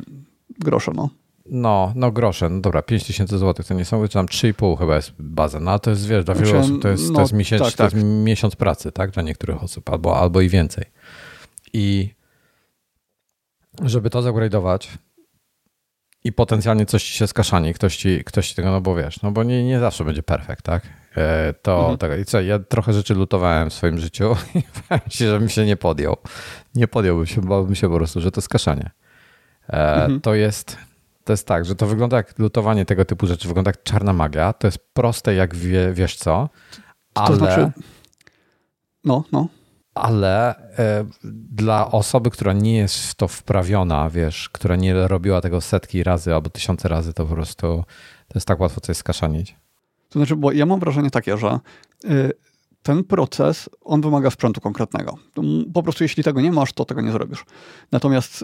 grosze, 0.58 0.92
no. 0.94 1.10
No, 1.50 1.92
no 1.96 2.12
grosze, 2.12 2.48
no 2.48 2.60
dobra, 2.60 2.82
5 2.82 3.04
tysięcy 3.04 3.38
złotych 3.38 3.66
to 3.66 3.74
nie 3.74 3.84
są, 3.84 4.08
czy 4.08 4.14
tam 4.14 4.26
3,5 4.26 4.78
chyba 4.78 4.96
jest 4.96 5.12
baza, 5.18 5.60
no 5.60 5.78
to 5.78 5.90
jest, 5.90 6.06
wiesz, 6.06 6.24
dla 6.24 6.34
wielu 6.34 6.46
znaczy, 6.46 6.64
osób 6.64 6.82
to 6.82 6.88
jest, 6.88 7.08
no, 7.08 7.14
to 7.14 7.20
jest, 7.20 7.32
miesiąc, 7.32 7.62
tak, 7.62 7.72
to 7.72 7.82
jest 7.82 7.96
tak. 7.96 8.04
miesiąc 8.04 8.56
pracy, 8.56 8.92
tak, 8.92 9.10
dla 9.10 9.22
niektórych 9.22 9.62
osób, 9.62 9.90
albo, 9.90 10.18
albo 10.18 10.40
i 10.40 10.48
więcej. 10.48 10.84
I 11.72 12.14
żeby 13.82 14.10
to 14.10 14.22
upgrade'ować, 14.22 14.88
i 16.24 16.32
potencjalnie 16.32 16.86
coś 16.86 17.04
ci 17.04 17.12
się 17.12 17.26
skaszani, 17.26 17.74
ktoś 17.74 17.96
ci, 17.96 18.24
ktoś 18.24 18.48
ci 18.48 18.54
tego, 18.54 18.70
no 18.70 18.80
bo 18.80 18.96
wiesz, 18.96 19.22
no 19.22 19.30
bo 19.30 19.42
nie, 19.42 19.64
nie 19.64 19.80
zawsze 19.80 20.04
będzie 20.04 20.22
perfekt, 20.22 20.64
tak? 20.64 20.82
E, 21.16 21.54
to 21.62 21.78
mhm. 21.78 21.98
tak, 21.98 22.20
i 22.20 22.24
co, 22.24 22.40
ja 22.40 22.58
trochę 22.58 22.92
rzeczy 22.92 23.14
lutowałem 23.14 23.70
w 23.70 23.74
swoim 23.74 23.98
życiu 23.98 24.36
i 24.54 24.58
mi 25.06 25.10
się, 25.10 25.26
żebym 25.30 25.48
się 25.48 25.66
nie 25.66 25.76
podjął. 25.76 26.16
Nie 26.74 26.88
podjąłbym 26.88 27.26
się, 27.26 27.40
bałbym 27.40 27.74
się 27.74 27.88
po 27.88 27.96
prostu, 27.96 28.20
że 28.20 28.30
to 28.30 28.40
skaszanie. 28.40 28.90
E, 29.68 29.94
mhm. 29.94 30.20
To 30.20 30.34
jest, 30.34 30.76
to 31.28 31.32
jest 31.32 31.46
tak, 31.46 31.64
że 31.64 31.74
to 31.74 31.86
wygląda 31.86 32.16
jak 32.16 32.38
lutowanie 32.38 32.84
tego 32.84 33.04
typu 33.04 33.26
rzeczy, 33.26 33.48
wygląda 33.48 33.68
jak 33.68 33.82
czarna 33.82 34.12
magia, 34.12 34.52
to 34.52 34.66
jest 34.66 34.78
proste 34.92 35.34
jak 35.34 35.54
wie, 35.54 35.92
wiesz 35.92 36.16
co, 36.16 36.48
ale... 37.14 37.28
To 37.28 37.36
znaczy... 37.36 37.70
No, 39.04 39.24
no 39.32 39.48
ale 39.94 40.56
e, 40.78 41.04
dla 41.24 41.90
osoby, 41.90 42.30
która 42.30 42.52
nie 42.52 42.76
jest 42.76 43.06
w 43.06 43.14
to 43.14 43.28
wprawiona, 43.28 44.10
wiesz, 44.10 44.48
która 44.48 44.76
nie 44.76 45.08
robiła 45.08 45.40
tego 45.40 45.60
setki 45.60 46.02
razy 46.02 46.34
albo 46.34 46.50
tysiące 46.50 46.88
razy, 46.88 47.12
to 47.12 47.26
po 47.26 47.34
prostu 47.34 47.84
to 48.28 48.34
jest 48.34 48.46
tak 48.46 48.60
łatwo 48.60 48.80
coś 48.80 48.96
skaszanić. 48.96 49.56
To 50.08 50.18
znaczy, 50.18 50.36
bo 50.36 50.52
ja 50.52 50.66
mam 50.66 50.80
wrażenie 50.80 51.10
takie, 51.10 51.36
że 51.36 51.58
y, 52.04 52.32
ten 52.88 53.04
proces, 53.04 53.70
on 53.84 54.00
wymaga 54.00 54.30
sprzętu 54.30 54.60
konkretnego. 54.60 55.18
Po 55.74 55.82
prostu 55.82 56.04
jeśli 56.04 56.24
tego 56.24 56.40
nie 56.40 56.52
masz, 56.52 56.72
to 56.72 56.84
tego 56.84 57.00
nie 57.00 57.12
zrobisz. 57.12 57.44
Natomiast 57.92 58.42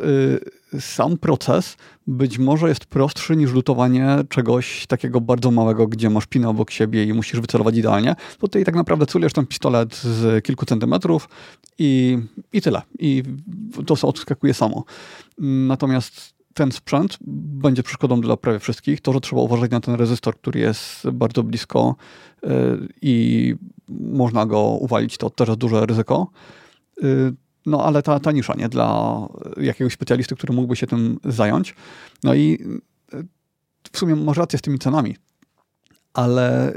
y, 0.74 0.80
sam 0.80 1.18
proces 1.18 1.76
być 2.06 2.38
może 2.38 2.68
jest 2.68 2.84
prostszy 2.84 3.36
niż 3.36 3.52
lutowanie 3.52 4.06
czegoś 4.28 4.86
takiego 4.86 5.20
bardzo 5.20 5.50
małego, 5.50 5.86
gdzie 5.86 6.10
masz 6.10 6.26
pinę 6.26 6.48
obok 6.48 6.70
siebie 6.70 7.04
i 7.04 7.12
musisz 7.12 7.40
wycelować 7.40 7.76
idealnie, 7.76 8.16
ty 8.50 8.64
tak 8.64 8.74
naprawdę 8.74 9.06
celujesz 9.06 9.32
ten 9.32 9.46
pistolet 9.46 9.94
z 9.94 10.44
kilku 10.44 10.66
centymetrów 10.66 11.28
i, 11.78 12.18
i 12.52 12.60
tyle. 12.60 12.82
I 12.98 13.22
to 13.86 14.08
odskakuje 14.08 14.54
samo. 14.54 14.84
Natomiast 15.38 16.34
ten 16.54 16.72
sprzęt 16.72 17.18
będzie 17.60 17.82
przeszkodą 17.82 18.20
dla 18.20 18.36
prawie 18.36 18.58
wszystkich. 18.58 19.00
To, 19.00 19.12
że 19.12 19.20
trzeba 19.20 19.42
uważać 19.42 19.70
na 19.70 19.80
ten 19.80 19.94
rezystor, 19.94 20.36
który 20.36 20.60
jest 20.60 21.10
bardzo 21.10 21.42
blisko 21.42 21.96
i 23.02 23.54
można 23.88 24.46
go 24.46 24.60
uwalić, 24.60 25.16
to 25.16 25.30
też 25.30 25.56
duże 25.56 25.86
ryzyko. 25.86 26.30
Y, 27.02 27.32
no 27.66 27.84
ale 27.84 28.02
ta, 28.02 28.20
ta 28.20 28.32
nisza, 28.32 28.54
nie? 28.54 28.68
Dla 28.68 29.18
jakiegoś 29.56 29.92
specjalisty, 29.92 30.36
który 30.36 30.52
mógłby 30.52 30.76
się 30.76 30.86
tym 30.86 31.18
zająć. 31.24 31.74
No 32.24 32.34
i 32.34 32.58
y, 33.14 33.24
w 33.92 33.98
sumie 33.98 34.16
masz 34.16 34.36
rację 34.36 34.58
z 34.58 34.62
tymi 34.62 34.78
cenami, 34.78 35.16
ale 36.14 36.72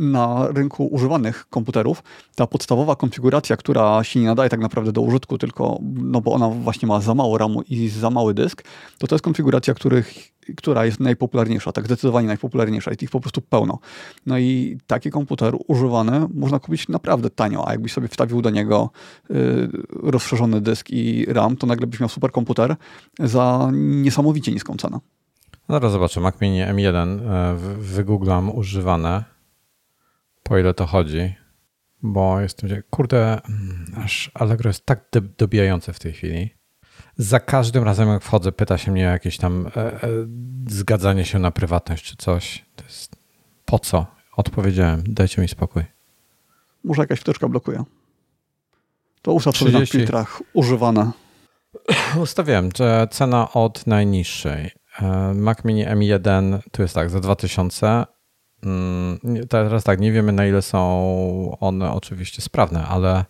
na 0.00 0.48
rynku 0.48 0.86
używanych 0.86 1.46
komputerów 1.50 2.02
ta 2.34 2.46
podstawowa 2.46 2.96
konfiguracja, 2.96 3.56
która 3.56 4.04
się 4.04 4.20
nie 4.20 4.26
nadaje 4.26 4.50
tak 4.50 4.60
naprawdę 4.60 4.92
do 4.92 5.00
użytku, 5.00 5.38
tylko 5.38 5.78
no 5.82 6.20
bo 6.20 6.32
ona 6.32 6.48
właśnie 6.48 6.88
ma 6.88 7.00
za 7.00 7.14
mało 7.14 7.38
RAMu 7.38 7.62
i 7.62 7.88
za 7.88 8.10
mały 8.10 8.34
dysk, 8.34 8.64
to 8.98 9.06
to 9.06 9.14
jest 9.14 9.24
konfiguracja, 9.24 9.74
których, 9.74 10.29
która 10.56 10.84
jest 10.84 11.00
najpopularniejsza, 11.00 11.72
tak 11.72 11.84
zdecydowanie 11.84 12.26
najpopularniejsza. 12.26 12.90
Jest 12.90 13.02
ich 13.02 13.10
po 13.10 13.20
prostu 13.20 13.40
pełno. 13.40 13.78
No 14.26 14.38
i 14.38 14.78
taki 14.86 15.10
komputer 15.10 15.54
używany 15.66 16.26
można 16.34 16.58
kupić 16.58 16.88
naprawdę 16.88 17.30
tanio, 17.30 17.68
a 17.68 17.72
jakbyś 17.72 17.92
sobie 17.92 18.08
wstawił 18.08 18.42
do 18.42 18.50
niego 18.50 18.90
y, 19.30 19.34
rozszerzony 20.02 20.60
dysk 20.60 20.90
i 20.90 21.26
RAM, 21.28 21.56
to 21.56 21.66
nagle 21.66 21.86
byś 21.86 22.00
miał 22.00 22.08
super 22.08 22.32
komputer 22.32 22.76
za 23.18 23.70
niesamowicie 23.72 24.52
niską 24.52 24.76
cenę. 24.76 24.98
Zaraz 25.68 25.92
zobaczę. 25.92 26.20
Mac 26.20 26.40
Mini 26.40 26.62
M1 26.62 27.20
e, 27.20 27.56
wygooglam 27.78 28.56
używane, 28.56 29.24
po 30.42 30.58
ile 30.58 30.74
to 30.74 30.86
chodzi, 30.86 31.34
bo 32.02 32.40
jestem, 32.40 32.70
kurde, 32.90 33.40
mm, 33.48 33.86
aż 34.04 34.30
Allegro 34.34 34.68
jest 34.68 34.86
tak 34.86 35.04
dobijające 35.38 35.92
w 35.92 35.98
tej 35.98 36.12
chwili. 36.12 36.59
Za 37.20 37.40
każdym 37.40 37.84
razem, 37.84 38.08
jak 38.08 38.22
wchodzę, 38.22 38.52
pyta 38.52 38.78
się 38.78 38.92
mnie 38.92 39.08
o 39.08 39.10
jakieś 39.10 39.36
tam 39.36 39.66
e, 39.66 39.70
e, 39.76 40.08
zgadzanie 40.68 41.24
się 41.24 41.38
na 41.38 41.50
prywatność 41.50 42.04
czy 42.04 42.16
coś. 42.16 42.64
Jest, 42.84 43.16
po 43.64 43.78
co? 43.78 44.06
Odpowiedziałem, 44.36 45.02
dajcie 45.06 45.42
mi 45.42 45.48
spokój. 45.48 45.84
Może 46.84 47.02
jakaś 47.02 47.20
wtyczka 47.20 47.48
blokuje. 47.48 47.84
To 49.22 49.32
ustaw 49.32 49.54
30... 49.54 49.72
sobie 49.72 49.80
na 49.80 49.86
filtrach 49.86 50.42
używane. 50.52 51.10
Ustawiłem, 52.22 52.68
że 52.76 53.08
cena 53.10 53.52
od 53.52 53.86
najniższej. 53.86 54.70
E, 55.02 55.34
Mac 55.34 55.64
Mini 55.64 55.86
M1 55.86 56.58
tu 56.72 56.82
jest 56.82 56.94
tak, 56.94 57.10
za 57.10 57.20
2000. 57.20 58.04
Mm, 58.62 59.18
teraz 59.48 59.84
tak, 59.84 60.00
nie 60.00 60.12
wiemy 60.12 60.32
na 60.32 60.46
ile 60.46 60.62
są 60.62 61.56
one 61.60 61.92
oczywiście 61.92 62.42
sprawne, 62.42 62.86
ale 62.86 63.24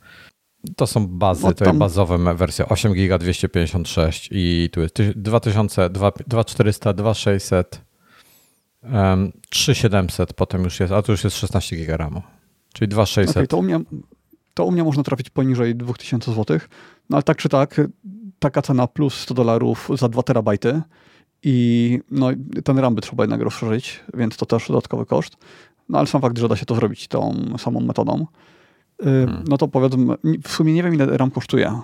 to 0.76 0.86
są 0.86 1.06
bazy, 1.06 1.44
no 1.44 1.52
to 1.52 1.64
jest 1.64 1.78
bazowe 1.78 2.34
wersja 2.34 2.68
8 2.68 2.92
GB 2.92 3.18
256 3.18 4.28
i 4.32 4.68
tu 4.72 4.80
jest 4.80 5.02
2000, 5.16 5.90
2400, 5.90 6.92
2600, 6.92 7.80
3700 9.50 10.32
potem 10.32 10.64
już 10.64 10.80
jest, 10.80 10.92
a 10.92 11.02
tu 11.02 11.12
już 11.12 11.24
jest 11.24 11.36
16 11.36 11.76
GB 11.76 11.96
RAMu, 11.96 12.22
czyli 12.72 12.88
2600. 12.88 13.36
Okay, 13.36 13.46
to, 13.46 13.56
u 13.56 13.62
mnie, 13.62 13.80
to 14.54 14.64
u 14.64 14.70
mnie 14.70 14.84
można 14.84 15.02
trafić 15.02 15.30
poniżej 15.30 15.76
2000 15.76 16.32
zł, 16.34 16.58
no 17.10 17.16
ale 17.16 17.22
tak 17.22 17.36
czy 17.36 17.48
tak, 17.48 17.80
taka 18.38 18.62
cena 18.62 18.86
plus 18.86 19.14
100 19.14 19.34
dolarów 19.34 19.88
za 19.94 20.08
2 20.08 20.22
terabajty 20.22 20.82
i 21.42 21.98
no, 22.10 22.30
ten 22.64 22.78
RAM 22.78 22.94
by 22.94 23.00
trzeba 23.00 23.22
jednak 23.22 23.40
rozszerzyć, 23.40 24.00
więc 24.14 24.36
to 24.36 24.46
też 24.46 24.68
dodatkowy 24.68 25.06
koszt. 25.06 25.36
No 25.88 25.98
ale 25.98 26.06
sam 26.06 26.20
fakt, 26.20 26.38
że 26.38 26.48
da 26.48 26.56
się 26.56 26.66
to 26.66 26.74
zrobić 26.74 27.08
tą 27.08 27.44
samą 27.58 27.80
metodą, 27.80 28.26
hmm. 29.04 29.44
no 29.48 29.58
to 29.58 29.68
powiedzmy, 29.68 30.14
w 30.44 30.52
sumie 30.52 30.72
nie 30.72 30.82
wiem 30.82 30.94
ile 30.94 31.06
RAM 31.06 31.30
kosztuje. 31.30 31.80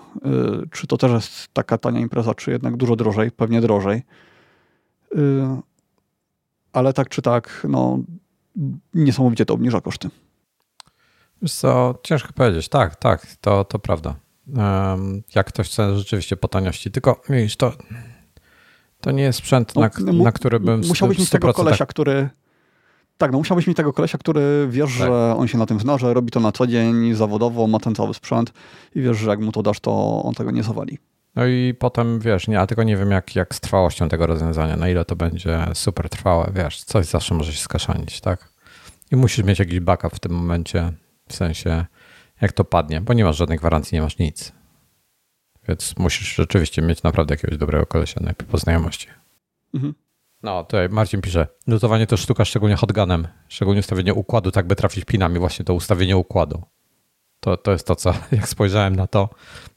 Y, 0.64 0.68
czy 0.70 0.86
to 0.86 0.96
też 0.96 1.12
jest 1.12 1.48
taka 1.52 1.78
tania 1.78 2.00
impreza, 2.00 2.34
czy 2.34 2.50
jednak 2.50 2.76
dużo 2.76 2.96
drożej, 2.96 3.30
pewnie 3.30 3.60
drożej. 3.60 4.02
Y, 5.14 5.18
ale 6.72 6.92
tak 6.92 7.08
czy 7.08 7.22
tak, 7.22 7.66
no 7.68 7.98
niesamowicie 8.94 9.46
to 9.46 9.54
obniża 9.54 9.80
koszty. 9.80 10.10
Wiesz 11.42 11.52
co, 11.52 11.94
ciężko 12.02 12.32
powiedzieć. 12.32 12.68
Tak, 12.68 12.96
tak, 12.96 13.26
to, 13.40 13.64
to 13.64 13.78
prawda. 13.78 14.14
Jak 15.34 15.46
ktoś 15.46 15.68
chce 15.68 15.98
rzeczywiście 15.98 16.36
po 16.36 16.48
taniości, 16.48 16.90
tylko 16.90 17.22
wiesz, 17.28 17.56
to 17.56 17.72
to 19.00 19.10
nie 19.10 19.22
jest 19.22 19.38
sprzęt, 19.38 19.74
no, 19.74 19.80
na, 19.80 20.12
na 20.12 20.32
który 20.32 20.60
bym 20.60 20.80
Musiałbyś 20.80 21.18
mieć 21.18 21.30
tego 21.30 21.52
kolesia, 21.52 21.86
który... 21.86 22.28
Tak, 23.18 23.32
no 23.32 23.38
musiałbyś 23.38 23.66
mieć 23.66 23.76
tego 23.76 23.92
kolesia, 23.92 24.18
który 24.18 24.66
wiesz, 24.70 24.98
tak. 24.98 25.06
że 25.06 25.36
on 25.36 25.48
się 25.48 25.58
na 25.58 25.66
tym 25.66 25.80
zna, 25.80 25.98
że 25.98 26.14
robi 26.14 26.30
to 26.30 26.40
na 26.40 26.52
co 26.52 26.66
dzień, 26.66 27.14
zawodowo, 27.14 27.66
ma 27.66 27.78
ten 27.78 27.94
cały 27.94 28.14
sprzęt 28.14 28.52
i 28.94 29.00
wiesz, 29.00 29.16
że 29.16 29.30
jak 29.30 29.40
mu 29.40 29.52
to 29.52 29.62
dasz, 29.62 29.80
to 29.80 30.22
on 30.24 30.34
tego 30.34 30.50
nie 30.50 30.62
zawali. 30.62 30.98
No 31.36 31.46
i 31.46 31.74
potem 31.78 32.20
wiesz, 32.20 32.48
nie, 32.48 32.60
a 32.60 32.66
tylko 32.66 32.82
nie 32.82 32.96
wiem 32.96 33.10
jak, 33.10 33.36
jak 33.36 33.54
z 33.54 33.60
trwałością 33.60 34.08
tego 34.08 34.26
rozwiązania, 34.26 34.76
na 34.76 34.88
ile 34.88 35.04
to 35.04 35.16
będzie 35.16 35.66
super 35.74 36.08
trwałe, 36.08 36.52
wiesz, 36.54 36.84
coś 36.84 37.06
zawsze 37.06 37.34
może 37.34 37.52
się 37.52 37.58
skaszanić, 37.58 38.20
tak? 38.20 38.48
I 39.12 39.16
musisz 39.16 39.44
mieć 39.44 39.58
jakiś 39.58 39.80
backup 39.80 40.14
w 40.14 40.18
tym 40.18 40.32
momencie, 40.32 40.92
w 41.28 41.34
sensie 41.34 41.84
jak 42.40 42.52
to 42.52 42.64
padnie, 42.64 43.00
bo 43.00 43.12
nie 43.12 43.24
masz 43.24 43.36
żadnej 43.36 43.58
gwarancji, 43.58 43.96
nie 43.96 44.02
masz 44.02 44.18
nic. 44.18 44.52
Więc 45.68 45.94
musisz 45.98 46.34
rzeczywiście 46.34 46.82
mieć 46.82 47.02
naprawdę 47.02 47.34
jakiegoś 47.34 47.58
dobrego 47.58 47.86
kolesia 47.86 48.20
najpierw 48.24 48.50
po 48.50 48.58
znajomości. 48.58 49.08
Mhm. 49.74 49.94
No, 50.46 50.64
tutaj 50.64 50.88
Marcin 50.88 51.20
pisze, 51.20 51.46
lutowanie 51.66 52.06
to 52.06 52.16
sztuka 52.16 52.44
szczególnie 52.44 52.76
hotgunem, 52.76 53.28
szczególnie 53.48 53.80
ustawienie 53.80 54.14
układu, 54.14 54.50
tak 54.50 54.66
by 54.66 54.76
trafić 54.76 55.04
pinami, 55.04 55.38
właśnie 55.38 55.64
to 55.64 55.74
ustawienie 55.74 56.16
układu. 56.16 56.62
To, 57.40 57.56
to 57.56 57.72
jest 57.72 57.86
to, 57.86 57.96
co 57.96 58.14
jak 58.32 58.48
spojrzałem 58.48 58.96
na 58.96 59.06
to, 59.06 59.28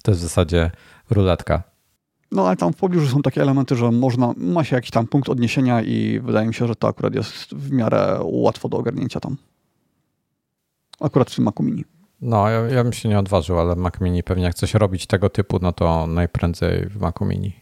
to 0.03 0.11
jest 0.11 0.21
w 0.21 0.23
zasadzie 0.23 0.71
ruletka. 1.09 1.63
No 2.31 2.47
ale 2.47 2.55
tam 2.57 2.73
w 2.73 2.75
pobliżu 2.75 3.07
są 3.07 3.21
takie 3.21 3.41
elementy, 3.41 3.75
że 3.75 3.91
można, 3.91 4.33
ma 4.37 4.63
się 4.63 4.75
jakiś 4.75 4.91
tam 4.91 5.07
punkt 5.07 5.29
odniesienia 5.29 5.81
i 5.81 6.19
wydaje 6.19 6.47
mi 6.47 6.53
się, 6.53 6.67
że 6.67 6.75
to 6.75 6.87
akurat 6.87 7.15
jest 7.15 7.55
w 7.55 7.71
miarę 7.71 8.19
łatwo 8.23 8.69
do 8.69 8.77
ogarnięcia 8.77 9.19
tam. 9.19 9.37
Akurat 10.99 11.31
w 11.31 11.35
tym 11.35 11.45
Macu 11.45 11.63
Mini. 11.63 11.85
No, 12.21 12.49
ja, 12.49 12.59
ja 12.59 12.83
bym 12.83 12.93
się 12.93 13.09
nie 13.09 13.19
odważył, 13.19 13.59
ale 13.59 13.75
Mac 13.75 14.01
Mini 14.01 14.23
pewnie 14.23 14.43
jak 14.43 14.55
coś 14.55 14.73
robić 14.73 15.07
tego 15.07 15.29
typu, 15.29 15.59
no 15.61 15.71
to 15.71 16.07
najprędzej 16.07 16.85
w 16.85 16.99
Macu 16.99 17.25
Mini. 17.25 17.53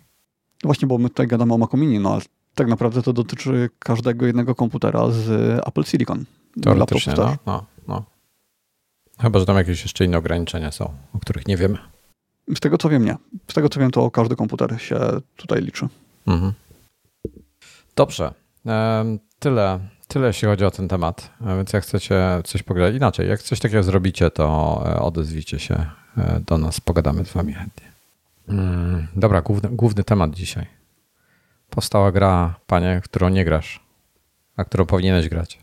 Właśnie, 0.63 0.87
bo 0.87 0.97
my 0.97 1.09
tutaj 1.09 1.27
gadamy 1.27 1.53
o 1.53 1.57
Macu 1.57 1.77
Mini, 1.77 1.99
no 1.99 2.13
ale 2.13 2.21
tak 2.57 2.67
naprawdę 2.67 3.01
to 3.01 3.13
dotyczy 3.13 3.69
każdego 3.79 4.25
jednego 4.25 4.55
komputera 4.55 5.11
z 5.11 5.29
Apple 5.67 5.83
Silicon. 5.83 6.25
Teoretycznie, 6.61 7.13
no, 7.17 7.37
no, 7.45 7.65
no. 7.87 8.03
Chyba, 9.19 9.39
że 9.39 9.45
tam 9.45 9.57
jakieś 9.57 9.83
jeszcze 9.83 10.05
inne 10.05 10.17
ograniczenia 10.17 10.71
są, 10.71 10.93
o 11.13 11.19
których 11.19 11.47
nie 11.47 11.57
wiemy. 11.57 11.77
Z 12.55 12.59
tego 12.59 12.77
co 12.77 12.89
wiem, 12.89 13.05
nie. 13.05 13.15
Z 13.51 13.53
tego 13.53 13.69
co 13.69 13.79
wiem, 13.79 13.91
to 13.91 14.11
każdy 14.11 14.35
komputer 14.35 14.81
się 14.81 14.99
tutaj 15.35 15.61
liczy. 15.61 15.87
Mhm. 16.27 16.53
Dobrze. 17.95 18.33
Tyle 19.39 19.79
Tyle 20.07 20.27
jeśli 20.27 20.47
chodzi 20.47 20.65
o 20.65 20.71
ten 20.71 20.87
temat, 20.87 21.29
więc 21.41 21.73
jak 21.73 21.83
chcecie 21.83 22.41
coś 22.43 22.63
pogadać 22.63 22.95
inaczej, 22.95 23.29
jak 23.29 23.41
coś 23.41 23.59
takiego 23.59 23.83
zrobicie, 23.83 24.31
to 24.31 24.83
e, 24.85 24.99
odezwijcie 24.99 25.59
się 25.59 25.85
e, 26.17 26.41
do 26.47 26.57
nas, 26.57 26.81
pogadamy 26.81 27.25
z 27.25 27.33
wami 27.33 27.53
chętnie. 27.53 27.91
Mm, 28.49 29.07
dobra, 29.15 29.41
główny, 29.41 29.69
główny 29.69 30.03
temat 30.03 30.33
dzisiaj. 30.33 30.65
Powstała 31.69 32.11
gra, 32.11 32.55
panie, 32.67 33.01
którą 33.03 33.29
nie 33.29 33.45
grasz, 33.45 33.83
a 34.57 34.65
którą 34.65 34.85
powinieneś 34.85 35.29
grać. 35.29 35.59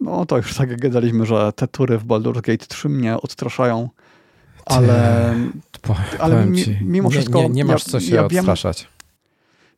No 0.00 0.26
to 0.26 0.36
już 0.36 0.54
tak 0.54 0.70
jak 0.70 0.80
gadaliśmy, 0.80 1.26
że 1.26 1.52
te 1.52 1.68
tury 1.68 1.98
w 1.98 2.04
Baldur's 2.04 2.40
Gate 2.40 2.66
3 2.66 2.88
mnie 2.88 3.20
odstraszają, 3.20 3.88
ale, 4.66 5.34
Ty, 5.80 5.92
ale 6.18 6.46
mimo 6.80 7.10
wszystko... 7.10 7.38
Nie, 7.38 7.48
nie, 7.48 7.54
nie 7.54 7.64
masz 7.64 7.84
co 7.84 8.00
się 8.00 8.14
ja 8.14 8.24
odstraszać. 8.24 8.88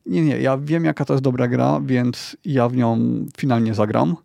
Wiem, 0.05 0.15
nie, 0.15 0.21
nie, 0.21 0.41
ja 0.41 0.57
wiem 0.57 0.85
jaka 0.85 1.05
to 1.05 1.13
jest 1.13 1.23
dobra 1.23 1.47
gra, 1.47 1.79
więc 1.85 2.37
ja 2.45 2.69
w 2.69 2.75
nią 2.75 2.99
finalnie 3.37 3.73
zagram, 3.73 4.15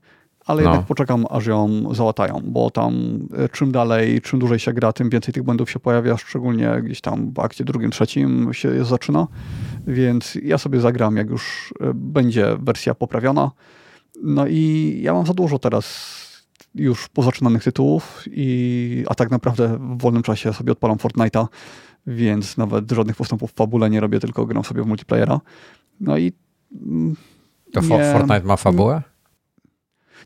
ale 0.47 0.63
no. 0.63 0.71
jednak 0.71 0.87
poczekam 0.87 1.27
aż 1.31 1.47
ją 1.47 1.95
załatają, 1.95 2.43
bo 2.45 2.71
tam 2.71 3.19
e, 3.39 3.49
czym 3.49 3.73
dalej, 3.73 4.21
czym 4.21 4.39
dłużej 4.39 4.59
się 4.59 4.73
gra, 4.73 4.93
tym 4.93 5.11
więcej 5.11 5.35
tych 5.35 5.43
błędów 5.43 5.71
się 5.71 5.81
pojawia, 5.81 6.17
szczególnie 6.17 6.81
gdzieś 6.83 7.01
tam 7.01 7.33
w 7.33 7.39
akcie 7.39 7.65
drugim, 7.65 7.91
trzecim 7.91 8.55
się 8.55 8.85
zaczyna, 8.85 9.27
więc 9.87 10.39
ja 10.43 10.59
sobie 10.59 10.81
zagram 10.81 11.17
jak 11.17 11.31
już 11.31 11.75
e, 11.81 11.93
będzie 11.95 12.57
wersja 12.61 12.95
poprawiona. 12.95 13.51
No 14.23 14.47
i 14.47 14.99
ja 15.03 15.13
mam 15.13 15.27
za 15.27 15.35
dużo 15.35 15.59
teraz 15.59 16.23
już 16.75 17.09
pozaczynanych 17.09 17.65
tytułów, 17.65 18.23
i, 18.27 19.05
a 19.09 19.15
tak 19.15 19.31
naprawdę 19.31 19.79
w 19.79 20.03
wolnym 20.03 20.23
czasie 20.23 20.53
sobie 20.53 20.73
odpalam 20.73 20.97
Fortnite'a, 20.97 21.47
więc 22.07 22.57
nawet 22.57 22.91
żadnych 22.91 23.17
postępów 23.17 23.53
w 23.53 23.55
fabule 23.55 23.91
nie 23.91 24.01
robię, 24.01 24.21
tylko 24.21 24.47
gram 24.47 24.65
sobie 24.65 24.83
w 24.83 24.87
multiplayera. 24.87 25.41
No 26.01 26.19
i... 26.19 26.33
To 27.73 27.81
nie, 27.81 28.13
Fortnite 28.13 28.43
ma 28.43 28.57
fabułę? 28.57 29.03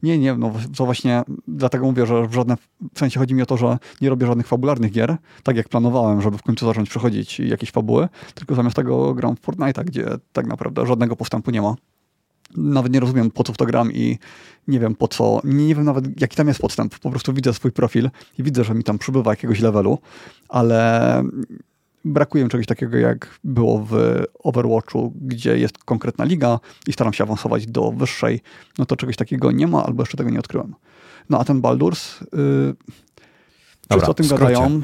Nie, 0.02 0.18
nie, 0.18 0.35
no 0.35 0.52
to 0.76 0.85
właśnie 0.85 1.22
dlatego 1.48 1.87
mówię, 1.87 2.06
że 2.06 2.28
w 2.28 2.35
żadne, 2.35 2.56
w 2.94 2.98
sensie 2.98 3.20
chodzi 3.20 3.35
mi 3.35 3.42
o 3.42 3.46
to, 3.46 3.56
że 3.56 3.78
nie 4.00 4.09
robię 4.09 4.26
żadnych 4.26 4.46
fabularnych 4.46 4.92
gier, 4.92 5.16
tak 5.42 5.56
jak 5.56 5.68
planowałem, 5.68 6.22
żeby 6.22 6.38
w 6.38 6.42
końcu 6.42 6.66
zacząć 6.66 6.90
przechodzić 6.90 7.40
jakieś 7.40 7.70
fabuły, 7.70 8.09
tylko 8.35 8.54
zamiast 8.54 8.76
tego 8.76 9.14
gram 9.14 9.37
w 9.37 9.40
Fortnite'a, 9.40 9.85
gdzie 9.85 10.06
tak 10.32 10.46
naprawdę 10.46 10.87
żadnego 10.87 11.16
postępu 11.16 11.50
nie 11.50 11.62
ma. 11.62 11.74
Nawet 12.56 12.92
nie 12.92 13.00
rozumiem, 13.00 13.30
po 13.30 13.44
co 13.44 13.52
w 13.52 13.56
to 13.56 13.66
gram 13.66 13.92
i 13.92 14.18
nie 14.68 14.80
wiem 14.80 14.94
po 14.94 15.09
co, 15.09 15.40
nie, 15.44 15.66
nie 15.66 15.74
wiem 15.74 15.85
nawet 15.85 16.20
jaki 16.20 16.37
tam 16.37 16.48
jest 16.48 16.61
podstęp. 16.61 16.98
Po 16.98 17.11
prostu 17.11 17.32
widzę 17.32 17.54
swój 17.54 17.72
profil 17.72 18.11
i 18.38 18.42
widzę, 18.42 18.64
że 18.64 18.74
mi 18.74 18.85
tam 18.85 18.98
przybywa 18.98 19.30
jakiegoś 19.30 19.61
levelu, 19.61 19.98
ale 20.48 21.22
brakuje 22.12 22.45
mi 22.45 22.51
czegoś 22.51 22.66
takiego, 22.66 22.97
jak 22.97 23.38
było 23.45 23.87
w 23.90 24.23
Overwatchu, 24.45 25.12
gdzie 25.21 25.59
jest 25.59 25.79
konkretna 25.79 26.25
liga 26.25 26.61
i 26.87 26.92
staram 26.92 27.12
się 27.12 27.25
awansować 27.25 27.66
do 27.66 27.92
wyższej. 27.92 28.40
No 28.79 28.87
to 28.87 28.97
czegoś 28.97 29.16
takiego 29.16 29.53
nie 29.53 29.66
ma, 29.66 29.85
albo 29.85 30.03
jeszcze 30.03 30.16
tego 30.16 30.31
nie 30.31 30.38
odkryłem. 30.38 30.75
No 31.31 31.38
a 31.40 31.45
ten 31.45 31.62
Baldur's, 31.62 32.25
yy, 32.33 32.75
wszyscy 33.90 34.11
o 34.11 34.14
tym 34.14 34.29
gadają. 34.29 34.81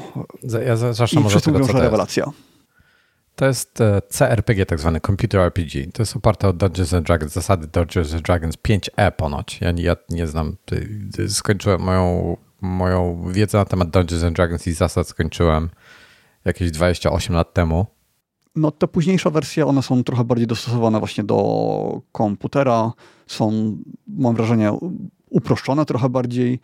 Ja 0.65 0.75
zacznę 0.93 1.21
i 1.21 1.29
wszyscy 1.29 1.51
mówią, 1.51 1.65
że 1.65 1.81
rewelacja. 1.81 2.31
To 3.35 3.45
jest 3.45 3.81
e, 3.81 4.01
CRPG, 4.01 4.65
tak 4.65 4.79
zwany 4.79 4.99
Computer 4.99 5.41
RPG. 5.41 5.91
To 5.91 6.01
jest 6.01 6.15
oparte 6.15 6.47
o 6.47 6.53
Dungeons 6.53 6.93
and 6.93 7.07
Dragons, 7.07 7.33
zasady 7.33 7.67
Dungeons 7.67 8.13
and 8.13 8.21
Dragons 8.21 8.55
5e 8.57 9.11
ponoć. 9.11 9.61
Ja, 9.61 9.73
ja 9.77 9.95
nie 10.09 10.27
znam, 10.27 10.55
skończyłem 11.27 11.81
moją, 11.81 12.37
moją 12.61 13.31
wiedzę 13.31 13.57
na 13.57 13.65
temat 13.65 13.89
Dungeons 13.89 14.23
and 14.23 14.35
Dragons 14.35 14.67
i 14.67 14.73
zasad 14.73 15.07
skończyłem 15.07 15.69
jakieś 16.45 16.71
28 16.71 17.35
lat 17.35 17.53
temu. 17.53 17.85
No 18.55 18.71
te 18.71 18.87
późniejsze 18.87 19.31
wersje, 19.31 19.65
one 19.65 19.83
są 19.83 20.03
trochę 20.03 20.23
bardziej 20.23 20.47
dostosowane 20.47 20.99
właśnie 20.99 21.23
do 21.23 22.01
komputera, 22.11 22.93
są, 23.27 23.77
mam 24.07 24.35
wrażenie, 24.35 24.71
uproszczone 25.29 25.85
trochę 25.85 26.09
bardziej 26.09 26.59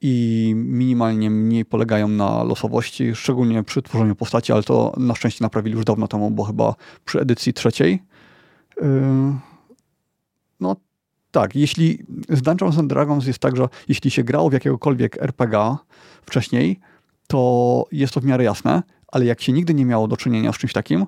i 0.00 0.52
minimalnie 0.56 1.30
mniej 1.30 1.64
polegają 1.64 2.08
na 2.08 2.42
losowości, 2.42 3.14
szczególnie 3.14 3.62
przy 3.62 3.82
tworzeniu 3.82 4.14
postaci, 4.14 4.52
ale 4.52 4.62
to 4.62 4.92
na 4.96 5.14
szczęście 5.14 5.44
naprawili 5.44 5.76
już 5.76 5.84
dawno 5.84 6.08
temu, 6.08 6.30
bo 6.30 6.44
chyba 6.44 6.74
przy 7.04 7.20
edycji 7.20 7.52
trzeciej. 7.52 8.02
Yy, 8.82 8.86
no 10.60 10.76
tak, 11.30 11.56
jeśli 11.56 12.06
z 12.28 12.42
Dungeons 12.42 12.78
and 12.78 12.88
Dragons 12.88 13.26
jest 13.26 13.38
tak, 13.38 13.56
że 13.56 13.68
jeśli 13.88 14.10
się 14.10 14.24
grało 14.24 14.50
w 14.50 14.52
jakiegokolwiek 14.52 15.22
RPG 15.22 15.76
wcześniej, 16.22 16.80
to 17.26 17.84
jest 17.92 18.14
to 18.14 18.20
w 18.20 18.24
miarę 18.24 18.44
jasne, 18.44 18.82
ale 19.12 19.24
jak 19.24 19.42
się 19.42 19.52
nigdy 19.52 19.74
nie 19.74 19.84
miało 19.84 20.08
do 20.08 20.16
czynienia 20.16 20.52
z 20.52 20.58
czymś 20.58 20.72
takim, 20.72 21.06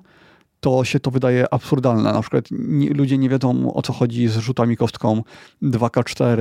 to 0.59 0.83
się 0.83 0.99
to 0.99 1.11
wydaje 1.11 1.53
absurdalne. 1.53 2.13
Na 2.13 2.21
przykład 2.21 2.45
nie, 2.51 2.89
ludzie 2.89 3.17
nie 3.17 3.29
wiedzą 3.29 3.73
o 3.73 3.81
co 3.81 3.93
chodzi 3.93 4.27
z 4.27 4.37
rzutami 4.37 4.77
kostką 4.77 5.23
2K4, 5.63 6.37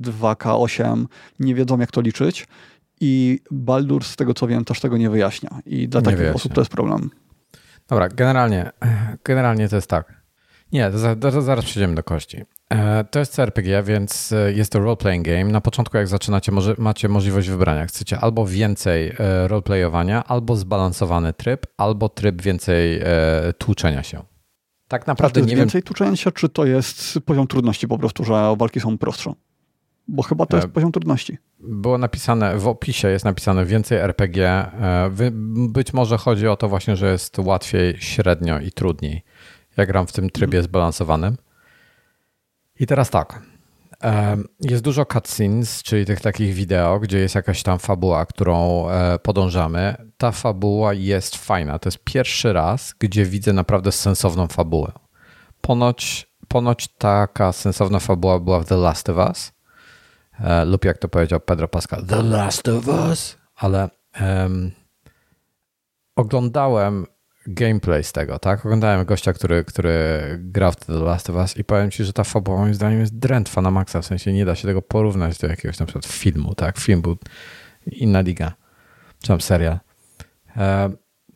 2K8, 0.00 1.04
nie 1.38 1.54
wiedzą 1.54 1.78
jak 1.78 1.90
to 1.90 2.00
liczyć 2.00 2.46
i 3.00 3.40
Baldur 3.50 4.04
z 4.04 4.16
tego 4.16 4.34
co 4.34 4.46
wiem 4.46 4.64
też 4.64 4.80
tego 4.80 4.96
nie 4.96 5.10
wyjaśnia 5.10 5.50
i 5.66 5.88
dla 5.88 6.00
nie 6.00 6.04
takich 6.04 6.18
wyjaśnia. 6.18 6.36
osób 6.36 6.52
to 6.52 6.60
jest 6.60 6.70
problem. 6.70 7.10
Dobra, 7.88 8.08
generalnie, 8.08 8.70
generalnie 9.24 9.68
to 9.68 9.76
jest 9.76 9.88
tak. 9.88 10.22
Nie, 10.72 10.90
zaraz 11.40 11.64
przejdziemy 11.64 11.94
do 11.94 12.02
kości. 12.02 12.42
E, 12.74 13.04
to 13.04 13.18
jest 13.18 13.36
CRPG, 13.36 13.82
więc 13.82 14.32
e, 14.32 14.52
jest 14.52 14.72
to 14.72 14.78
role-playing 14.78 15.22
game. 15.22 15.44
Na 15.44 15.60
początku, 15.60 15.96
jak 15.96 16.08
zaczynacie, 16.08 16.52
może, 16.52 16.74
macie 16.78 17.08
możliwość 17.08 17.48
wybrania. 17.48 17.86
Chcecie 17.86 18.18
albo 18.18 18.46
więcej 18.46 19.12
e, 19.18 19.48
roleplayowania, 19.48 20.24
albo 20.24 20.56
zbalansowany 20.56 21.32
tryb, 21.32 21.66
albo 21.76 22.08
tryb 22.08 22.42
więcej 22.42 23.00
tłuczenia 23.58 24.02
się. 24.02 24.22
Tak 24.88 25.06
naprawdę 25.06 25.40
nie 25.40 25.46
wiem. 25.46 25.58
więcej 25.58 25.82
tłuczenia 25.82 26.16
się, 26.16 26.32
czy 26.32 26.48
to 26.48 26.64
jest 26.64 27.18
poziom 27.26 27.46
trudności 27.46 27.88
po 27.88 27.98
prostu, 27.98 28.24
że 28.24 28.54
walki 28.58 28.80
są 28.80 28.98
prostsze? 28.98 29.32
Bo 30.08 30.22
chyba 30.22 30.46
to 30.46 30.56
jest 30.56 30.68
poziom 30.68 30.92
trudności. 30.92 31.38
Było 31.60 31.98
napisane, 31.98 32.58
w 32.58 32.68
opisie 32.68 33.08
jest 33.08 33.24
napisane 33.24 33.64
więcej 33.64 33.98
RPG. 33.98 34.70
Być 35.68 35.92
może 35.92 36.16
chodzi 36.16 36.48
o 36.48 36.56
to 36.56 36.68
właśnie, 36.68 36.96
że 36.96 37.12
jest 37.12 37.38
łatwiej, 37.38 37.96
średnio 37.98 38.60
i 38.60 38.72
trudniej. 38.72 39.22
Ja 39.76 39.86
gram 39.86 40.06
w 40.06 40.12
tym 40.12 40.30
trybie 40.30 40.58
mhm. 40.58 40.64
zbalansowanym. 40.64 41.36
I 42.80 42.86
teraz 42.86 43.10
tak. 43.10 43.42
Jest 44.60 44.82
dużo 44.82 45.06
cutscenes, 45.06 45.82
czyli 45.82 46.06
tych 46.06 46.20
takich 46.20 46.54
wideo, 46.54 47.00
gdzie 47.00 47.18
jest 47.18 47.34
jakaś 47.34 47.62
tam 47.62 47.78
fabuła, 47.78 48.26
którą 48.26 48.88
e, 48.88 49.18
podążamy. 49.18 49.94
Ta 50.16 50.32
fabuła 50.32 50.94
jest 50.94 51.36
fajna. 51.36 51.78
To 51.78 51.88
jest 51.88 52.04
pierwszy 52.04 52.52
raz, 52.52 52.94
gdzie 52.98 53.24
widzę 53.24 53.52
naprawdę 53.52 53.92
sensowną 53.92 54.46
fabułę. 54.46 54.92
Ponoć, 55.60 56.30
ponoć 56.48 56.88
taka 56.88 57.52
sensowna 57.52 57.98
fabuła 57.98 58.38
była 58.38 58.60
w 58.60 58.64
The 58.64 58.76
Last 58.76 59.08
of 59.08 59.16
Us, 59.16 59.52
e, 60.40 60.64
lub 60.64 60.84
jak 60.84 60.98
to 60.98 61.08
powiedział 61.08 61.40
Pedro 61.40 61.68
Pascal, 61.68 62.06
The 62.06 62.22
Last 62.22 62.68
of 62.68 62.88
Us, 62.88 63.36
ale 63.56 63.88
um, 64.20 64.70
oglądałem 66.16 67.06
gameplay 67.46 68.04
z 68.04 68.12
tego, 68.12 68.38
tak? 68.38 68.66
Oglądałem 68.66 69.04
gościa, 69.04 69.32
który, 69.32 69.64
który 69.64 70.00
grał 70.38 70.72
w 70.72 70.76
The 70.76 70.92
Last 70.92 71.30
of 71.30 71.36
Us 71.36 71.56
i 71.56 71.64
powiem 71.64 71.90
ci, 71.90 72.04
że 72.04 72.12
ta 72.12 72.24
fabuła 72.24 72.58
moim 72.58 72.74
zdaniem 72.74 73.00
jest 73.00 73.18
drętwa 73.18 73.62
na 73.62 73.70
maksa, 73.70 74.02
w 74.02 74.06
sensie 74.06 74.32
nie 74.32 74.44
da 74.44 74.54
się 74.54 74.68
tego 74.68 74.82
porównać 74.82 75.38
do 75.38 75.46
jakiegoś 75.46 75.78
na 75.78 75.86
przykład 75.86 76.06
filmu, 76.06 76.54
tak? 76.54 76.78
Film 76.78 77.02
był 77.02 77.16
inna 77.86 78.20
liga, 78.20 78.52
czy 79.22 79.28
tam 79.28 79.40
serial. 79.40 79.78
E, 80.56 80.90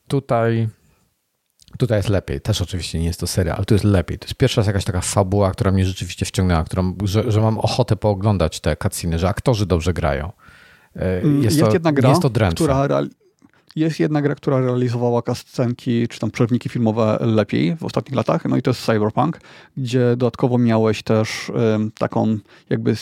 tutaj 0.08 0.68
Tutaj 1.78 1.98
jest 1.98 2.08
lepiej. 2.08 2.40
Też 2.40 2.62
oczywiście 2.62 2.98
nie 2.98 3.06
jest 3.06 3.20
to 3.20 3.26
serial, 3.26 3.56
ale 3.56 3.64
tu 3.64 3.74
jest 3.74 3.84
lepiej. 3.84 4.18
To 4.18 4.26
jest 4.26 4.34
pierwsza 4.34 4.60
raz 4.60 4.66
jakaś 4.66 4.84
taka 4.84 5.00
fabuła, 5.00 5.50
która 5.50 5.70
mnie 5.70 5.86
rzeczywiście 5.86 6.26
wciągnęła, 6.26 6.64
którą, 6.64 6.94
że, 7.04 7.32
że 7.32 7.40
mam 7.40 7.58
ochotę 7.58 7.96
pooglądać 7.96 8.60
te 8.60 8.76
cutsceny, 8.76 9.18
że 9.18 9.28
aktorzy 9.28 9.66
dobrze 9.66 9.92
grają. 9.92 10.32
E, 10.96 11.14
jest, 11.20 11.44
jest 11.44 11.60
to, 11.60 11.72
jedna 11.72 11.92
gra, 11.92 12.08
jest 12.08 12.22
to 12.22 12.30
która, 12.30 12.88
jest 13.76 14.00
jedna 14.00 14.22
gra, 14.22 14.34
która 14.34 14.60
realizowała 14.60 15.22
kascenki 15.22 16.08
czy 16.08 16.18
tam 16.18 16.30
przerywniki 16.30 16.68
filmowe 16.68 17.18
lepiej 17.20 17.76
w 17.76 17.84
ostatnich 17.84 18.16
latach, 18.16 18.44
no 18.44 18.56
i 18.56 18.62
to 18.62 18.70
jest 18.70 18.84
Cyberpunk, 18.84 19.40
gdzie 19.76 20.16
dodatkowo 20.16 20.58
miałeś 20.58 21.02
też 21.02 21.52
taką 21.98 22.38
jakby 22.70 22.96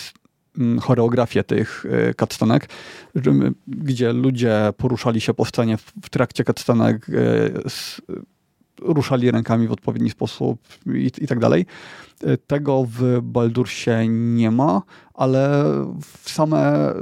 choreografię 0.81 1.45
tych 1.45 1.85
y, 1.85 2.15
cutscenek, 2.15 2.69
gdzie 3.67 4.13
ludzie 4.13 4.73
poruszali 4.77 5.21
się 5.21 5.35
po 5.35 5.45
scenie 5.45 5.77
w 6.03 6.11
trakcie 6.11 6.45
cutscenek, 6.45 7.09
y, 7.09 7.53
ruszali 8.83 9.31
rękami 9.31 9.69
w 9.69 9.73
odpowiedni 9.73 10.11
sposób 10.11 10.61
i, 10.87 11.11
i 11.19 11.27
tak 11.27 11.39
dalej. 11.39 11.67
Y, 12.25 12.39
tego 12.47 12.87
w 12.89 13.21
Baldursie 13.23 14.09
nie 14.09 14.51
ma, 14.51 14.83
ale 15.15 15.65
same 16.25 16.93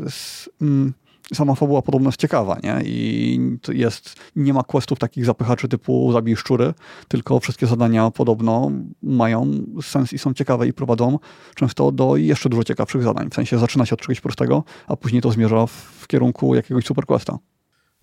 sama 1.34 1.54
fabuła 1.54 1.82
podobno 1.82 2.08
jest 2.08 2.20
ciekawa, 2.20 2.58
nie? 2.62 2.80
I 2.84 3.40
jest, 3.68 4.14
nie 4.36 4.54
ma 4.54 4.62
questów 4.62 4.98
takich 4.98 5.24
zapychaczy 5.24 5.68
typu 5.68 6.12
zabij 6.12 6.36
szczury, 6.36 6.74
tylko 7.08 7.40
wszystkie 7.40 7.66
zadania 7.66 8.10
podobno 8.10 8.70
mają 9.02 9.52
sens 9.82 10.12
i 10.12 10.18
są 10.18 10.34
ciekawe 10.34 10.66
i 10.66 10.72
prowadzą 10.72 11.18
często 11.54 11.92
do 11.92 12.16
jeszcze 12.16 12.48
dużo 12.48 12.64
ciekawszych 12.64 13.02
zadań. 13.02 13.30
W 13.30 13.34
sensie 13.34 13.58
zaczyna 13.58 13.86
się 13.86 13.94
od 13.94 14.00
czegoś 14.00 14.20
prostego, 14.20 14.64
a 14.86 14.96
później 14.96 15.22
to 15.22 15.30
zmierza 15.30 15.66
w 15.66 16.06
kierunku 16.06 16.54
jakiegoś 16.54 16.84
superquesta. 16.84 17.38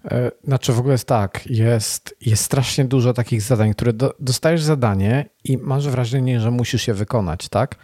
E, 0.05 0.31
znaczy 0.43 0.73
w 0.73 0.79
ogóle 0.79 0.93
jest 0.93 1.07
tak, 1.07 1.47
jest, 1.49 2.15
jest 2.21 2.43
strasznie 2.43 2.85
dużo 2.85 3.13
takich 3.13 3.41
zadań, 3.41 3.73
które 3.73 3.93
do, 3.93 4.13
dostajesz 4.19 4.61
zadanie 4.61 5.29
i 5.43 5.57
masz 5.57 5.89
wrażenie, 5.89 6.39
że 6.39 6.51
musisz 6.51 6.87
je 6.87 6.93
wykonać, 6.93 7.49
tak? 7.49 7.75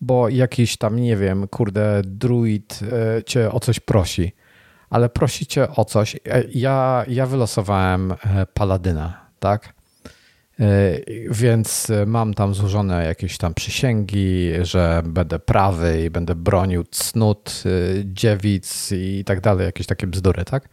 Bo 0.00 0.28
jakiś 0.28 0.76
tam, 0.76 0.96
nie 0.96 1.16
wiem, 1.16 1.48
kurde, 1.48 2.02
druid 2.04 2.80
e, 3.18 3.24
cię 3.24 3.52
o 3.52 3.60
coś 3.60 3.80
prosi 3.80 4.32
ale 4.92 5.08
prosicie 5.08 5.68
o 5.70 5.84
coś. 5.84 6.16
E, 6.16 6.44
ja, 6.54 7.04
ja 7.08 7.26
wylosowałem 7.26 8.12
e, 8.12 8.46
Paladyna, 8.54 9.30
tak? 9.38 9.74
E, 10.60 10.64
więc 11.30 11.92
mam 12.06 12.34
tam 12.34 12.54
złożone 12.54 13.04
jakieś 13.04 13.38
tam 13.38 13.54
przysięgi, 13.54 14.50
że 14.62 15.02
będę 15.04 15.38
prawy 15.38 16.02
i 16.04 16.10
będę 16.10 16.34
bronił 16.34 16.84
cnót, 16.84 17.62
dziewic 18.04 18.92
i 18.92 19.24
tak 19.24 19.40
dalej, 19.40 19.66
jakieś 19.66 19.86
takie 19.86 20.06
bzdury, 20.06 20.44
tak? 20.44 20.68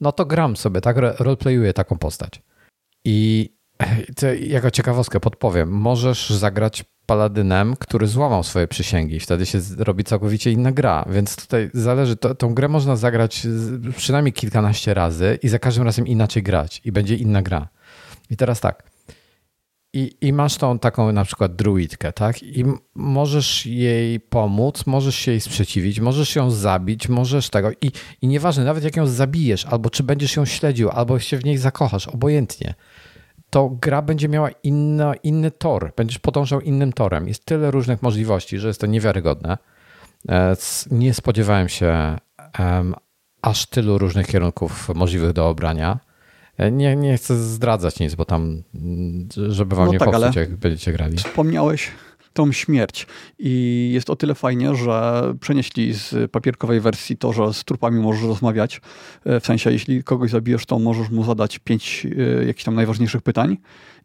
No 0.00 0.12
to 0.12 0.26
gram 0.26 0.56
sobie, 0.56 0.80
tak? 0.80 0.96
Roleplayuję 0.96 1.72
taką 1.72 1.98
postać. 1.98 2.42
I 3.04 3.50
jako 4.40 4.70
ciekawostkę 4.70 5.20
podpowiem, 5.20 5.68
możesz 5.68 6.30
zagrać 6.30 6.84
paladynem, 7.06 7.76
który 7.76 8.06
złamał 8.06 8.42
swoje 8.42 8.68
przysięgi. 8.68 9.20
Wtedy 9.20 9.46
się 9.46 9.60
robi 9.78 10.04
całkowicie 10.04 10.52
inna 10.52 10.72
gra. 10.72 11.04
Więc 11.10 11.36
tutaj 11.36 11.70
zależy, 11.74 12.16
to, 12.16 12.34
tą 12.34 12.54
grę 12.54 12.68
można 12.68 12.96
zagrać 12.96 13.46
przynajmniej 13.96 14.32
kilkanaście 14.32 14.94
razy 14.94 15.38
i 15.42 15.48
za 15.48 15.58
każdym 15.58 15.84
razem 15.84 16.06
inaczej 16.06 16.42
grać 16.42 16.80
i 16.84 16.92
będzie 16.92 17.16
inna 17.16 17.42
gra. 17.42 17.68
I 18.30 18.36
teraz 18.36 18.60
tak. 18.60 18.94
I, 19.92 20.16
I 20.20 20.32
masz 20.32 20.56
tą 20.56 20.78
taką 20.78 21.12
na 21.12 21.24
przykład 21.24 21.56
druidkę, 21.56 22.12
tak? 22.12 22.42
I 22.42 22.64
możesz 22.94 23.66
jej 23.66 24.20
pomóc, 24.20 24.86
możesz 24.86 25.16
się 25.16 25.30
jej 25.30 25.40
sprzeciwić, 25.40 26.00
możesz 26.00 26.36
ją 26.36 26.50
zabić, 26.50 27.08
możesz 27.08 27.50
tego. 27.50 27.70
I, 27.72 27.90
I 28.22 28.28
nieważne, 28.28 28.64
nawet 28.64 28.84
jak 28.84 28.96
ją 28.96 29.06
zabijesz, 29.06 29.66
albo 29.66 29.90
czy 29.90 30.02
będziesz 30.02 30.36
ją 30.36 30.44
śledził, 30.44 30.90
albo 30.90 31.18
się 31.18 31.38
w 31.38 31.44
niej 31.44 31.58
zakochasz, 31.58 32.08
obojętnie 32.08 32.74
to 33.54 33.70
gra 33.80 34.02
będzie 34.02 34.28
miała 34.28 34.50
inna, 34.50 35.14
inny 35.14 35.50
tor, 35.50 35.92
będziesz 35.96 36.18
podążał 36.18 36.60
innym 36.60 36.92
torem. 36.92 37.28
Jest 37.28 37.44
tyle 37.44 37.70
różnych 37.70 38.02
możliwości, 38.02 38.58
że 38.58 38.68
jest 38.68 38.80
to 38.80 38.86
niewiarygodne. 38.86 39.58
E, 40.28 40.56
nie 40.90 41.14
spodziewałem 41.14 41.68
się 41.68 42.16
um, 42.58 42.94
aż 43.42 43.66
tylu 43.66 43.98
różnych 43.98 44.26
kierunków 44.26 44.88
możliwych 44.94 45.32
do 45.32 45.48
obrania. 45.48 45.98
E, 46.58 46.70
nie, 46.70 46.96
nie 46.96 47.16
chcę 47.16 47.36
zdradzać 47.36 48.00
nic, 48.00 48.14
bo 48.14 48.24
tam, 48.24 48.62
żeby 49.48 49.76
wam 49.76 49.86
no 49.86 49.92
nie 49.92 49.98
tak, 49.98 50.10
popsuć, 50.10 50.36
jak 50.36 50.56
będziecie 50.56 50.92
grali. 50.92 51.16
Wspomniałeś 51.16 51.90
tą 52.34 52.52
śmierć. 52.52 53.06
I 53.38 53.90
jest 53.94 54.10
o 54.10 54.16
tyle 54.16 54.34
fajnie, 54.34 54.74
że 54.74 55.22
przenieśli 55.40 55.92
z 55.92 56.30
papierkowej 56.30 56.80
wersji 56.80 57.16
to, 57.16 57.32
że 57.32 57.52
z 57.54 57.64
trupami 57.64 58.00
możesz 58.00 58.22
rozmawiać. 58.22 58.80
E, 59.24 59.40
w 59.40 59.46
sensie, 59.46 59.72
jeśli 59.72 60.04
kogoś 60.04 60.30
zabijesz, 60.30 60.66
to 60.66 60.78
możesz 60.78 61.10
mu 61.10 61.24
zadać 61.24 61.58
pięć 61.58 62.06
e, 62.40 62.44
jakichś 62.44 62.64
tam 62.64 62.74
najważniejszych 62.74 63.22
pytań 63.22 63.56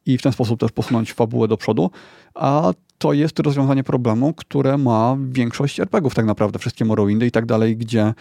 i 0.05 0.17
w 0.17 0.21
ten 0.21 0.31
sposób 0.31 0.59
też 0.59 0.71
posunąć 0.71 1.13
fabułę 1.13 1.47
do 1.47 1.57
przodu. 1.57 1.91
A 2.35 2.73
to 2.97 3.13
jest 3.13 3.39
rozwiązanie 3.39 3.83
problemu, 3.83 4.33
które 4.33 4.77
ma 4.77 5.17
większość 5.29 5.79
RPGów 5.79 6.15
tak 6.15 6.25
naprawdę, 6.25 6.59
wszystkie 6.59 6.85
Morrowindy 6.85 7.25
i 7.25 7.31
tak 7.31 7.45
dalej, 7.45 7.77
gdzie 7.77 8.03
e, 8.03 8.13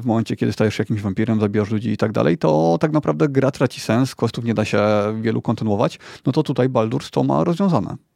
w 0.00 0.06
momencie, 0.06 0.36
kiedy 0.36 0.52
stajesz 0.52 0.78
jakimś 0.78 1.00
wampirem, 1.00 1.40
zabijasz 1.40 1.70
ludzi 1.70 1.90
i 1.90 1.96
tak 1.96 2.12
dalej, 2.12 2.38
to 2.38 2.78
tak 2.80 2.92
naprawdę 2.92 3.28
gra 3.28 3.50
traci 3.50 3.80
sens, 3.80 4.14
questów 4.14 4.44
nie 4.44 4.54
da 4.54 4.64
się 4.64 4.80
wielu 5.20 5.42
kontynuować, 5.42 5.98
no 6.26 6.32
to 6.32 6.42
tutaj 6.42 6.68
Baldur's 6.68 7.10
to 7.10 7.24
ma 7.24 7.44
rozwiązane. 7.44 8.09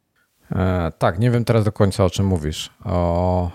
E, 0.51 0.91
tak, 0.97 1.19
nie 1.19 1.31
wiem 1.31 1.45
teraz 1.45 1.65
do 1.65 1.71
końca 1.71 2.05
o 2.05 2.09
czym 2.09 2.25
mówisz. 2.25 2.69
O... 2.85 3.51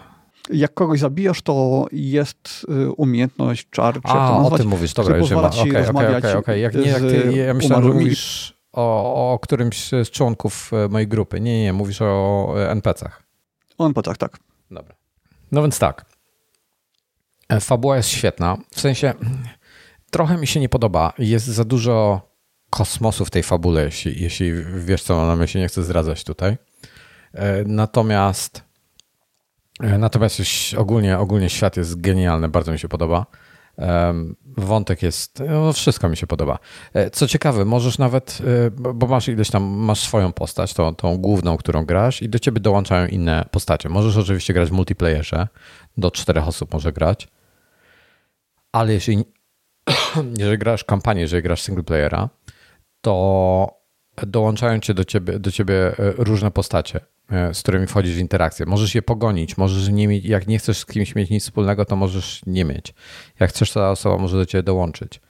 Jak 0.52 0.74
kogoś 0.74 1.00
zabijasz, 1.00 1.42
to 1.42 1.86
jest 1.92 2.66
y, 2.68 2.92
umiejętność, 2.92 3.66
czar, 3.70 4.00
A, 4.02 4.38
o 4.38 4.58
tym 4.58 4.68
mówisz, 4.68 4.94
dobra, 4.94 5.16
już. 5.16 5.32
Okej, 5.32 5.88
okej, 5.88 6.16
okej, 6.16 6.34
okej. 6.34 6.62
Jak 6.62 6.74
nie, 6.74 6.82
jak 6.82 7.00
ty, 7.00 7.32
ja 7.46 7.54
myślałem, 7.54 7.84
że 7.84 7.92
mówisz 7.92 8.54
o, 8.72 9.32
o 9.32 9.38
którymś 9.38 9.88
z 9.88 10.10
członków 10.10 10.70
e, 10.72 10.88
mojej 10.88 11.08
grupy. 11.08 11.40
Nie, 11.40 11.58
nie, 11.58 11.62
nie 11.62 11.72
mówisz 11.72 12.02
o 12.02 12.54
NPC-ach. 12.68 13.22
O 13.78 13.86
NPC-ach, 13.86 14.18
tak. 14.18 14.38
Dobra. 14.70 14.94
No 15.52 15.62
więc 15.62 15.78
tak. 15.78 16.04
E, 17.48 17.60
fabuła 17.60 17.96
jest 17.96 18.08
świetna. 18.08 18.56
W 18.70 18.80
sensie 18.80 19.14
trochę 20.10 20.36
mi 20.36 20.46
się 20.46 20.60
nie 20.60 20.68
podoba. 20.68 21.12
Jest 21.18 21.46
za 21.46 21.64
dużo 21.64 22.20
kosmosu 22.70 23.24
w 23.24 23.30
tej 23.30 23.42
fabule, 23.42 23.84
jeśli, 23.84 24.22
jeśli 24.22 24.52
wiesz 24.76 25.02
co 25.02 25.16
mam 25.16 25.26
na 25.26 25.36
myśli, 25.36 25.60
nie 25.60 25.68
chcę 25.68 25.82
zdradzać 25.82 26.24
tutaj. 26.24 26.56
E, 27.34 27.64
natomiast 27.64 28.70
natomiast 29.98 30.42
ogólnie, 30.76 31.18
ogólnie 31.18 31.50
świat 31.50 31.76
jest 31.76 32.00
genialny, 32.00 32.48
bardzo 32.48 32.72
mi 32.72 32.78
się 32.78 32.88
podoba. 32.88 33.26
Wątek 34.56 35.02
jest, 35.02 35.42
no 35.48 35.72
wszystko 35.72 36.08
mi 36.08 36.16
się 36.16 36.26
podoba. 36.26 36.58
E, 36.94 37.10
co 37.10 37.26
ciekawe, 37.26 37.64
możesz 37.64 37.98
nawet, 37.98 38.38
e, 38.66 38.70
bo 38.70 39.06
masz 39.06 39.28
ileś 39.28 39.50
tam, 39.50 39.62
masz 39.62 40.00
swoją 40.00 40.32
postać, 40.32 40.74
tą, 40.74 40.94
tą 40.94 41.18
główną, 41.18 41.56
którą 41.56 41.84
grasz 41.84 42.22
i 42.22 42.28
do 42.28 42.38
ciebie 42.38 42.60
dołączają 42.60 43.06
inne 43.06 43.44
postacie. 43.50 43.88
Możesz 43.88 44.16
oczywiście 44.16 44.54
grać 44.54 44.68
w 44.68 44.72
multiplayerze, 44.72 45.48
do 45.96 46.10
czterech 46.10 46.48
osób 46.48 46.72
może 46.72 46.92
grać, 46.92 47.28
ale 48.72 48.92
jeśli, 48.92 49.24
jeżeli 50.38 50.58
grasz 50.58 50.84
kampanię, 50.84 51.20
jeżeli 51.20 51.42
grasz 51.42 51.62
singleplayera, 51.62 52.28
to 53.00 53.80
dołączają 54.26 54.80
cię 54.80 54.94
do 54.94 55.04
ciebie, 55.04 55.38
do 55.38 55.52
ciebie 55.52 55.74
e, 55.74 55.94
różne 56.16 56.50
postacie. 56.50 57.00
E, 57.30 57.54
z 57.54 57.62
którymi 57.62 57.86
wchodzisz 57.86 58.14
w 58.14 58.18
interakcję. 58.18 58.66
Możesz 58.66 58.94
je 58.94 59.02
pogonić, 59.02 59.56
możesz 59.56 59.88
nie 59.88 60.08
mieć, 60.08 60.24
jak 60.24 60.46
nie 60.46 60.58
chcesz 60.58 60.78
z 60.78 60.86
kimś 60.86 61.14
mieć 61.14 61.30
nic 61.30 61.42
wspólnego, 61.42 61.84
to 61.84 61.96
możesz 61.96 62.40
nie 62.46 62.64
mieć. 62.64 62.94
Jak 63.40 63.50
chcesz, 63.50 63.72
ta 63.72 63.90
osoba 63.90 64.18
może 64.18 64.36
do 64.36 64.46
ciebie 64.46 64.62
dołączyć. 64.62 65.20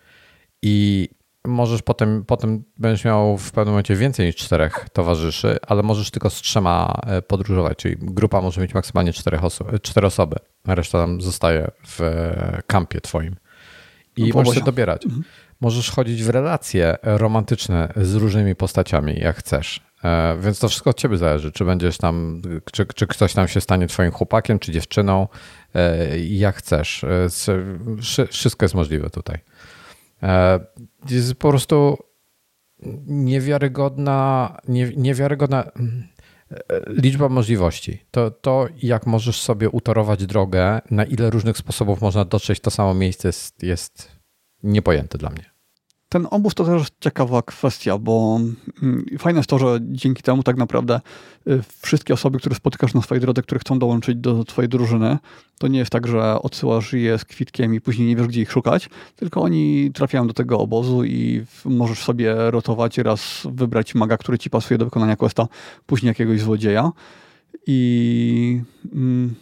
I 0.62 1.08
możesz 1.44 1.82
potem, 1.82 2.24
potem 2.26 2.64
będziesz 2.76 3.04
miał 3.04 3.38
w 3.38 3.52
pewnym 3.52 3.72
momencie 3.72 3.96
więcej 3.96 4.26
niż 4.26 4.36
czterech 4.36 4.86
towarzyszy, 4.92 5.56
ale 5.66 5.82
możesz 5.82 6.10
tylko 6.10 6.30
z 6.30 6.34
trzema 6.34 7.00
e, 7.06 7.22
podróżować, 7.22 7.78
czyli 7.78 7.96
grupa 7.98 8.40
może 8.40 8.60
mieć 8.60 8.74
maksymalnie 8.74 9.12
czterech 9.12 9.44
oso 9.44 9.64
cztery 9.82 10.06
osoby, 10.06 10.36
reszta 10.66 10.98
tam 10.98 11.20
zostaje 11.20 11.70
w 11.86 12.00
e, 12.00 12.62
kampie 12.66 13.00
twoim. 13.00 13.36
I 14.16 14.28
no, 14.28 14.34
możesz 14.34 14.54
się 14.54 14.64
dobierać. 14.64 15.04
Mhm. 15.04 15.24
Możesz 15.60 15.90
chodzić 15.90 16.24
w 16.24 16.28
relacje 16.28 16.96
romantyczne 17.02 17.92
z 17.96 18.14
różnymi 18.14 18.54
postaciami, 18.54 19.18
jak 19.18 19.36
chcesz. 19.36 19.89
E, 20.04 20.36
więc 20.40 20.58
to 20.58 20.68
wszystko 20.68 20.90
od 20.90 20.96
ciebie 20.96 21.16
zależy, 21.16 21.52
czy 21.52 21.64
będziesz 21.64 21.98
tam, 21.98 22.42
czy, 22.72 22.86
czy 22.86 23.06
ktoś 23.06 23.32
tam 23.32 23.48
się 23.48 23.60
stanie 23.60 23.86
twoim 23.86 24.10
chłopakiem, 24.10 24.58
czy 24.58 24.72
dziewczyną, 24.72 25.28
e, 25.74 26.18
jak 26.18 26.56
chcesz. 26.56 27.04
E, 27.04 28.26
wszystko 28.30 28.64
jest 28.64 28.74
możliwe 28.74 29.10
tutaj. 29.10 29.38
Jest 31.10 31.34
po 31.34 31.48
prostu 31.48 31.98
niewiarygodna, 33.06 34.56
nie, 34.68 34.92
niewiarygodna 34.96 35.70
liczba 36.86 37.28
możliwości. 37.28 38.04
To, 38.10 38.30
to, 38.30 38.66
jak 38.82 39.06
możesz 39.06 39.40
sobie 39.40 39.70
utorować 39.70 40.26
drogę, 40.26 40.80
na 40.90 41.04
ile 41.04 41.30
różnych 41.30 41.58
sposobów 41.58 42.00
można 42.00 42.24
dotrzeć 42.24 42.60
to 42.60 42.70
samo 42.70 42.94
miejsce, 42.94 43.28
jest, 43.28 43.62
jest 43.62 44.20
niepojęte 44.62 45.18
dla 45.18 45.30
mnie. 45.30 45.49
Ten 46.12 46.26
obóz 46.30 46.54
to 46.54 46.64
też 46.64 46.88
ciekawa 47.00 47.42
kwestia, 47.42 47.98
bo 47.98 48.40
mm, 48.82 49.04
fajne 49.18 49.38
jest 49.38 49.50
to, 49.50 49.58
że 49.58 49.78
dzięki 49.82 50.22
temu 50.22 50.42
tak 50.42 50.56
naprawdę 50.56 51.00
y, 51.48 51.62
wszystkie 51.82 52.14
osoby, 52.14 52.38
które 52.38 52.54
spotykasz 52.54 52.94
na 52.94 53.02
swojej 53.02 53.20
drodze, 53.20 53.42
które 53.42 53.58
chcą 53.58 53.78
dołączyć 53.78 54.16
do 54.16 54.44
twojej 54.44 54.68
drużyny, 54.68 55.18
to 55.58 55.68
nie 55.68 55.78
jest 55.78 55.90
tak, 55.90 56.06
że 56.06 56.42
odsyłasz 56.42 56.92
je 56.92 57.18
z 57.18 57.24
kwitkiem 57.24 57.74
i 57.74 57.80
później 57.80 58.08
nie 58.08 58.16
wiesz, 58.16 58.26
gdzie 58.26 58.40
ich 58.40 58.52
szukać, 58.52 58.90
tylko 59.16 59.42
oni 59.42 59.90
trafiają 59.94 60.26
do 60.26 60.34
tego 60.34 60.58
obozu 60.58 61.04
i 61.04 61.44
możesz 61.64 61.98
sobie 61.98 62.50
rotować, 62.50 62.98
raz 62.98 63.46
wybrać 63.52 63.94
maga, 63.94 64.16
który 64.16 64.38
ci 64.38 64.50
pasuje 64.50 64.78
do 64.78 64.84
wykonania 64.84 65.16
questa, 65.16 65.48
później 65.86 66.08
jakiegoś 66.08 66.40
złodzieja. 66.40 66.92
I... 67.66 68.60
Mm, 68.92 69.34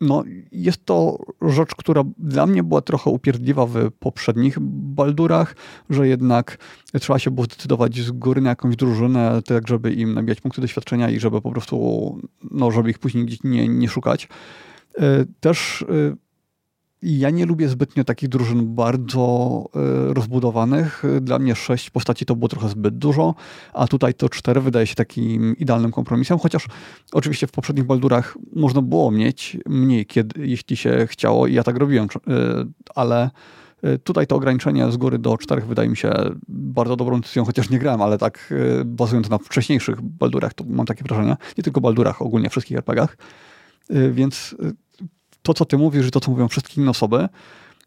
no, 0.00 0.24
jest 0.52 0.84
to 0.84 1.18
rzecz, 1.42 1.74
która 1.74 2.04
dla 2.18 2.46
mnie 2.46 2.62
była 2.62 2.80
trochę 2.80 3.10
upierdliwa 3.10 3.66
w 3.66 3.90
poprzednich 3.98 4.58
Baldurach, 4.60 5.56
że 5.90 6.08
jednak 6.08 6.58
trzeba 7.00 7.18
się 7.18 7.30
było 7.30 7.44
zdecydować 7.44 8.00
z 8.00 8.10
góry 8.10 8.40
na 8.40 8.50
jakąś 8.50 8.76
drużynę, 8.76 9.40
tak 9.46 9.68
żeby 9.68 9.92
im 9.92 10.14
nabijać 10.14 10.40
punkty 10.40 10.60
doświadczenia 10.60 11.10
i 11.10 11.20
żeby 11.20 11.40
po 11.40 11.50
prostu, 11.50 12.18
no, 12.50 12.70
żeby 12.70 12.90
ich 12.90 12.98
później 12.98 13.24
gdzieś 13.24 13.42
nie, 13.44 13.68
nie 13.68 13.88
szukać. 13.88 14.28
E, 14.98 15.24
też 15.40 15.84
e, 17.02 17.08
ja 17.08 17.30
nie 17.30 17.46
lubię 17.46 17.68
zbytnio 17.68 18.04
takich 18.04 18.28
drużyn 18.28 18.74
bardzo 18.74 19.64
y, 20.10 20.14
rozbudowanych. 20.14 21.02
Dla 21.20 21.38
mnie 21.38 21.54
sześć 21.54 21.90
postaci 21.90 22.26
to 22.26 22.36
było 22.36 22.48
trochę 22.48 22.68
zbyt 22.68 22.98
dużo, 22.98 23.34
a 23.74 23.86
tutaj 23.86 24.14
to 24.14 24.28
cztery 24.28 24.60
wydaje 24.60 24.86
się 24.86 24.94
takim 24.94 25.56
idealnym 25.56 25.92
kompromisem, 25.92 26.38
chociaż 26.38 26.66
oczywiście 27.12 27.46
w 27.46 27.52
poprzednich 27.52 27.86
Baldurach 27.86 28.38
można 28.56 28.82
było 28.82 29.10
mieć 29.10 29.56
mniej, 29.66 30.06
kiedy, 30.06 30.46
jeśli 30.46 30.76
się 30.76 31.06
chciało 31.10 31.46
i 31.46 31.54
ja 31.54 31.62
tak 31.62 31.76
robiłem, 31.76 32.06
y, 32.06 32.08
ale 32.94 33.30
y, 33.84 33.98
Tutaj 33.98 34.26
to 34.26 34.36
ograniczenie 34.36 34.92
z 34.92 34.96
góry 34.96 35.18
do 35.18 35.38
czterech 35.38 35.66
wydaje 35.66 35.88
mi 35.88 35.96
się 35.96 36.12
bardzo 36.48 36.96
dobrą 36.96 37.20
decyzją, 37.20 37.44
chociaż 37.44 37.70
nie 37.70 37.78
grałem, 37.78 38.02
ale 38.02 38.18
tak 38.18 38.54
bazując 38.84 39.30
na 39.30 39.38
wcześniejszych 39.38 40.02
Baldurach, 40.02 40.54
to 40.54 40.64
mam 40.68 40.86
takie 40.86 41.04
wrażenie. 41.04 41.36
Nie 41.58 41.64
tylko 41.64 41.80
Baldurach, 41.80 42.22
ogólnie 42.22 42.50
wszystkich 42.50 42.76
RPGach. 42.76 43.16
Więc 44.12 44.56
to, 45.42 45.54
co 45.54 45.64
ty 45.64 45.78
mówisz 45.78 46.06
i 46.06 46.10
to, 46.10 46.20
co 46.20 46.30
mówią 46.30 46.48
wszystkie 46.48 46.80
inne 46.80 46.90
osoby, 46.90 47.28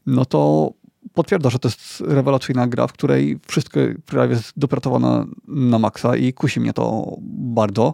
no 0.05 0.25
to 0.25 0.71
potwierdza, 1.13 1.49
że 1.49 1.59
to 1.59 1.67
jest 1.67 2.01
rewelacyjna 2.01 2.67
gra, 2.67 2.87
w 2.87 2.93
której 2.93 3.39
wszystko 3.47 3.79
prawie 4.05 4.33
jest 4.35 4.53
dopracowane 4.57 5.25
na 5.47 5.79
maksa 5.79 6.15
i 6.15 6.33
kusi 6.33 6.59
mnie 6.59 6.73
to 6.73 7.15
bardzo. 7.31 7.93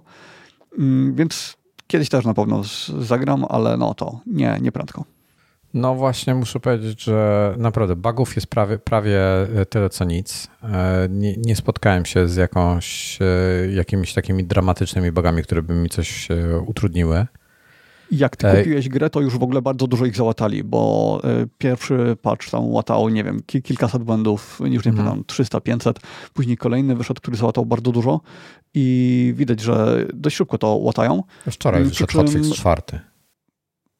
Mm, 0.77 1.15
więc 1.15 1.57
kiedyś 1.87 2.09
też 2.09 2.25
na 2.25 2.33
pewno 2.33 2.61
zagram, 2.99 3.45
ale 3.49 3.77
no 3.77 3.93
to 3.93 4.19
nie, 4.25 4.57
nie 4.61 4.71
prędko. 4.71 5.03
No 5.73 5.95
właśnie 5.95 6.35
muszę 6.35 6.59
powiedzieć, 6.59 7.03
że 7.03 7.53
naprawdę 7.57 7.95
bugów 7.95 8.35
jest 8.35 8.47
prawie, 8.47 8.77
prawie 8.77 9.21
tyle 9.69 9.89
co 9.89 10.05
nic. 10.05 10.47
E, 10.63 11.07
nie, 11.09 11.37
nie 11.37 11.55
spotkałem 11.55 12.05
się 12.05 12.27
z 12.27 12.35
jakąś, 12.35 13.19
e, 13.21 13.71
jakimiś 13.71 14.13
takimi 14.13 14.43
dramatycznymi 14.43 15.11
bugami, 15.11 15.43
które 15.43 15.61
by 15.61 15.73
mi 15.73 15.89
coś 15.89 16.31
e, 16.31 16.59
utrudniły. 16.59 17.27
Jak 18.11 18.35
ty 18.35 18.47
kupiłeś 18.57 18.89
grę, 18.89 19.09
to 19.09 19.21
już 19.21 19.37
w 19.37 19.43
ogóle 19.43 19.61
bardzo 19.61 19.87
dużo 19.87 20.05
ich 20.05 20.15
załatali, 20.15 20.63
bo 20.63 21.21
y, 21.43 21.47
pierwszy 21.57 22.17
patch 22.21 22.49
tam 22.49 22.65
łatał, 22.65 23.09
nie 23.09 23.23
wiem, 23.23 23.41
kilkaset 23.63 24.03
błędów, 24.03 24.59
już 24.65 24.85
nie 24.85 24.93
pamiętam, 24.93 25.23
300, 25.27 25.61
500. 25.61 25.99
Później 26.33 26.57
kolejny 26.57 26.95
wyszedł, 26.95 27.21
który 27.21 27.37
załatał 27.37 27.65
bardzo 27.65 27.91
dużo 27.91 28.21
i 28.73 29.33
widać, 29.37 29.59
że 29.61 30.05
dość 30.13 30.35
szybko 30.35 30.57
to 30.57 30.67
łatają. 30.67 31.23
Wczoraj 31.51 31.83
wyszedł 31.83 32.11
czym, 32.11 32.21
hotfix 32.21 32.49
czwarty. 32.49 32.99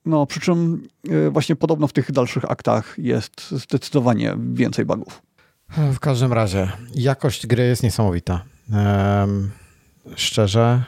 No, 0.06 0.26
przy 0.26 0.40
czym 0.40 0.88
y, 1.10 1.30
właśnie 1.30 1.56
podobno 1.56 1.88
w 1.88 1.94
tych 1.94 2.12
dalszych 2.12 2.52
aktach 2.52 2.96
jest 2.98 3.52
zdecydowanie 3.52 4.36
więcej 4.54 4.86
bugów. 4.86 5.22
W 5.78 6.00
każdym 6.00 6.34
razie, 6.34 6.72
jakość 6.96 7.48
gry 7.48 7.64
jest 7.64 7.84
niesamowita. 7.84 8.44
Um, 8.74 9.52
szczerze, 10.16 10.84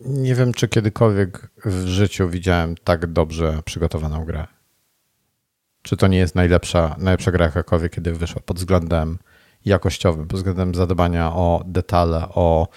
nie 0.00 0.34
wiem, 0.34 0.52
czy 0.52 0.68
kiedykolwiek 0.68 1.50
w 1.64 1.86
życiu 1.86 2.28
widziałem 2.28 2.74
tak 2.84 3.06
dobrze 3.06 3.62
przygotowaną 3.64 4.24
grę. 4.24 4.46
Czy 5.82 5.96
to 5.96 6.06
nie 6.06 6.18
jest 6.18 6.34
najlepsza, 6.34 6.96
najlepsza 6.98 7.32
gra 7.32 7.44
jakakolwiek, 7.44 7.92
kiedy 7.92 8.12
wyszła 8.14 8.42
pod 8.44 8.56
względem 8.56 9.18
jakościowym, 9.64 10.26
pod 10.26 10.36
względem 10.36 10.74
zadbania 10.74 11.32
o 11.32 11.62
detale, 11.66 12.28
o 12.28 12.68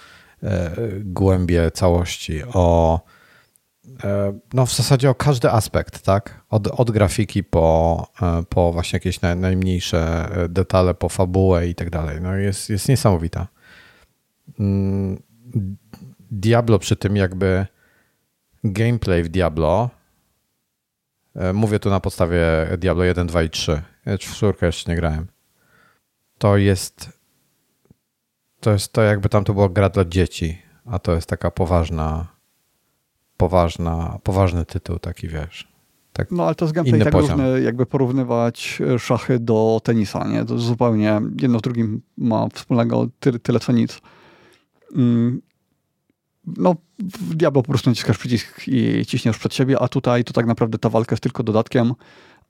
e, 0.42 0.70
głębie 1.00 1.70
całości, 1.70 2.42
o 2.44 3.00
e, 4.04 4.38
no 4.52 4.66
w 4.66 4.74
zasadzie 4.74 5.10
o 5.10 5.14
każdy 5.14 5.50
aspekt, 5.50 6.02
tak? 6.02 6.44
Od, 6.50 6.66
od 6.66 6.90
grafiki 6.90 7.44
po, 7.44 8.06
e, 8.22 8.42
po 8.48 8.72
właśnie 8.72 8.96
jakieś 8.96 9.20
naj, 9.20 9.36
najmniejsze 9.36 10.28
detale, 10.48 10.94
po 10.94 11.08
fabułę 11.08 11.68
i 11.68 11.74
tak 11.74 11.90
dalej. 11.90 12.20
No 12.20 12.36
jest, 12.36 12.70
jest 12.70 12.88
niesamowita. 12.88 13.48
Mm, 14.58 15.22
Diablo 16.34 16.78
przy 16.78 16.96
tym 16.96 17.16
jakby 17.16 17.66
gameplay 18.64 19.22
w 19.22 19.28
Diablo 19.28 19.90
e, 21.34 21.52
mówię 21.52 21.78
tu 21.78 21.90
na 21.90 22.00
podstawie 22.00 22.42
Diablo 22.78 23.04
1, 23.04 23.26
2 23.26 23.42
i 23.42 23.50
3 23.50 23.82
w 24.06 24.18
czwórkę 24.18 24.66
jeszcze 24.66 24.90
nie 24.90 24.96
grałem 24.96 25.26
to 26.38 26.56
jest 26.56 27.18
to 28.60 28.72
jest 28.72 28.92
to 28.92 29.02
jakby 29.02 29.28
tam 29.28 29.44
to 29.44 29.54
była 29.54 29.68
gra 29.68 29.88
dla 29.88 30.04
dzieci 30.04 30.58
a 30.84 30.98
to 30.98 31.14
jest 31.14 31.28
taka 31.28 31.50
poważna 31.50 32.34
poważna, 33.36 34.18
poważny 34.22 34.64
tytuł, 34.64 34.98
taki 34.98 35.28
wiesz. 35.28 35.68
Tak 36.12 36.30
no 36.30 36.44
ale 36.44 36.54
to 36.54 36.64
jest 36.64 36.74
gameplay 36.74 37.02
tak 37.02 37.12
poziom. 37.12 37.40
jakby 37.62 37.86
porównywać 37.86 38.82
szachy 38.98 39.38
do 39.38 39.80
tenisa, 39.84 40.28
nie? 40.28 40.44
To 40.44 40.58
zupełnie 40.58 41.20
jedno 41.42 41.58
z 41.58 41.62
drugim 41.62 42.02
ma 42.18 42.48
wspólnego 42.54 43.08
tyle, 43.20 43.38
tyle 43.38 43.60
co 43.60 43.72
nic. 43.72 44.00
No, 46.46 46.74
w 46.98 47.34
Diablo 47.34 47.62
po 47.62 47.68
prostu 47.68 47.90
naciskasz 47.90 48.18
przycisk 48.18 48.68
i 48.68 49.06
ciśniesz 49.06 49.38
przed 49.38 49.54
siebie, 49.54 49.78
a 49.80 49.88
tutaj 49.88 50.24
to 50.24 50.32
tak 50.32 50.46
naprawdę 50.46 50.78
ta 50.78 50.88
walka 50.88 51.14
jest 51.14 51.22
tylko 51.22 51.42
dodatkiem, 51.42 51.92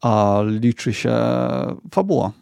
a 0.03 0.41
liczy 0.47 0.95
się 0.95 1.17
fabuła. 1.95 2.33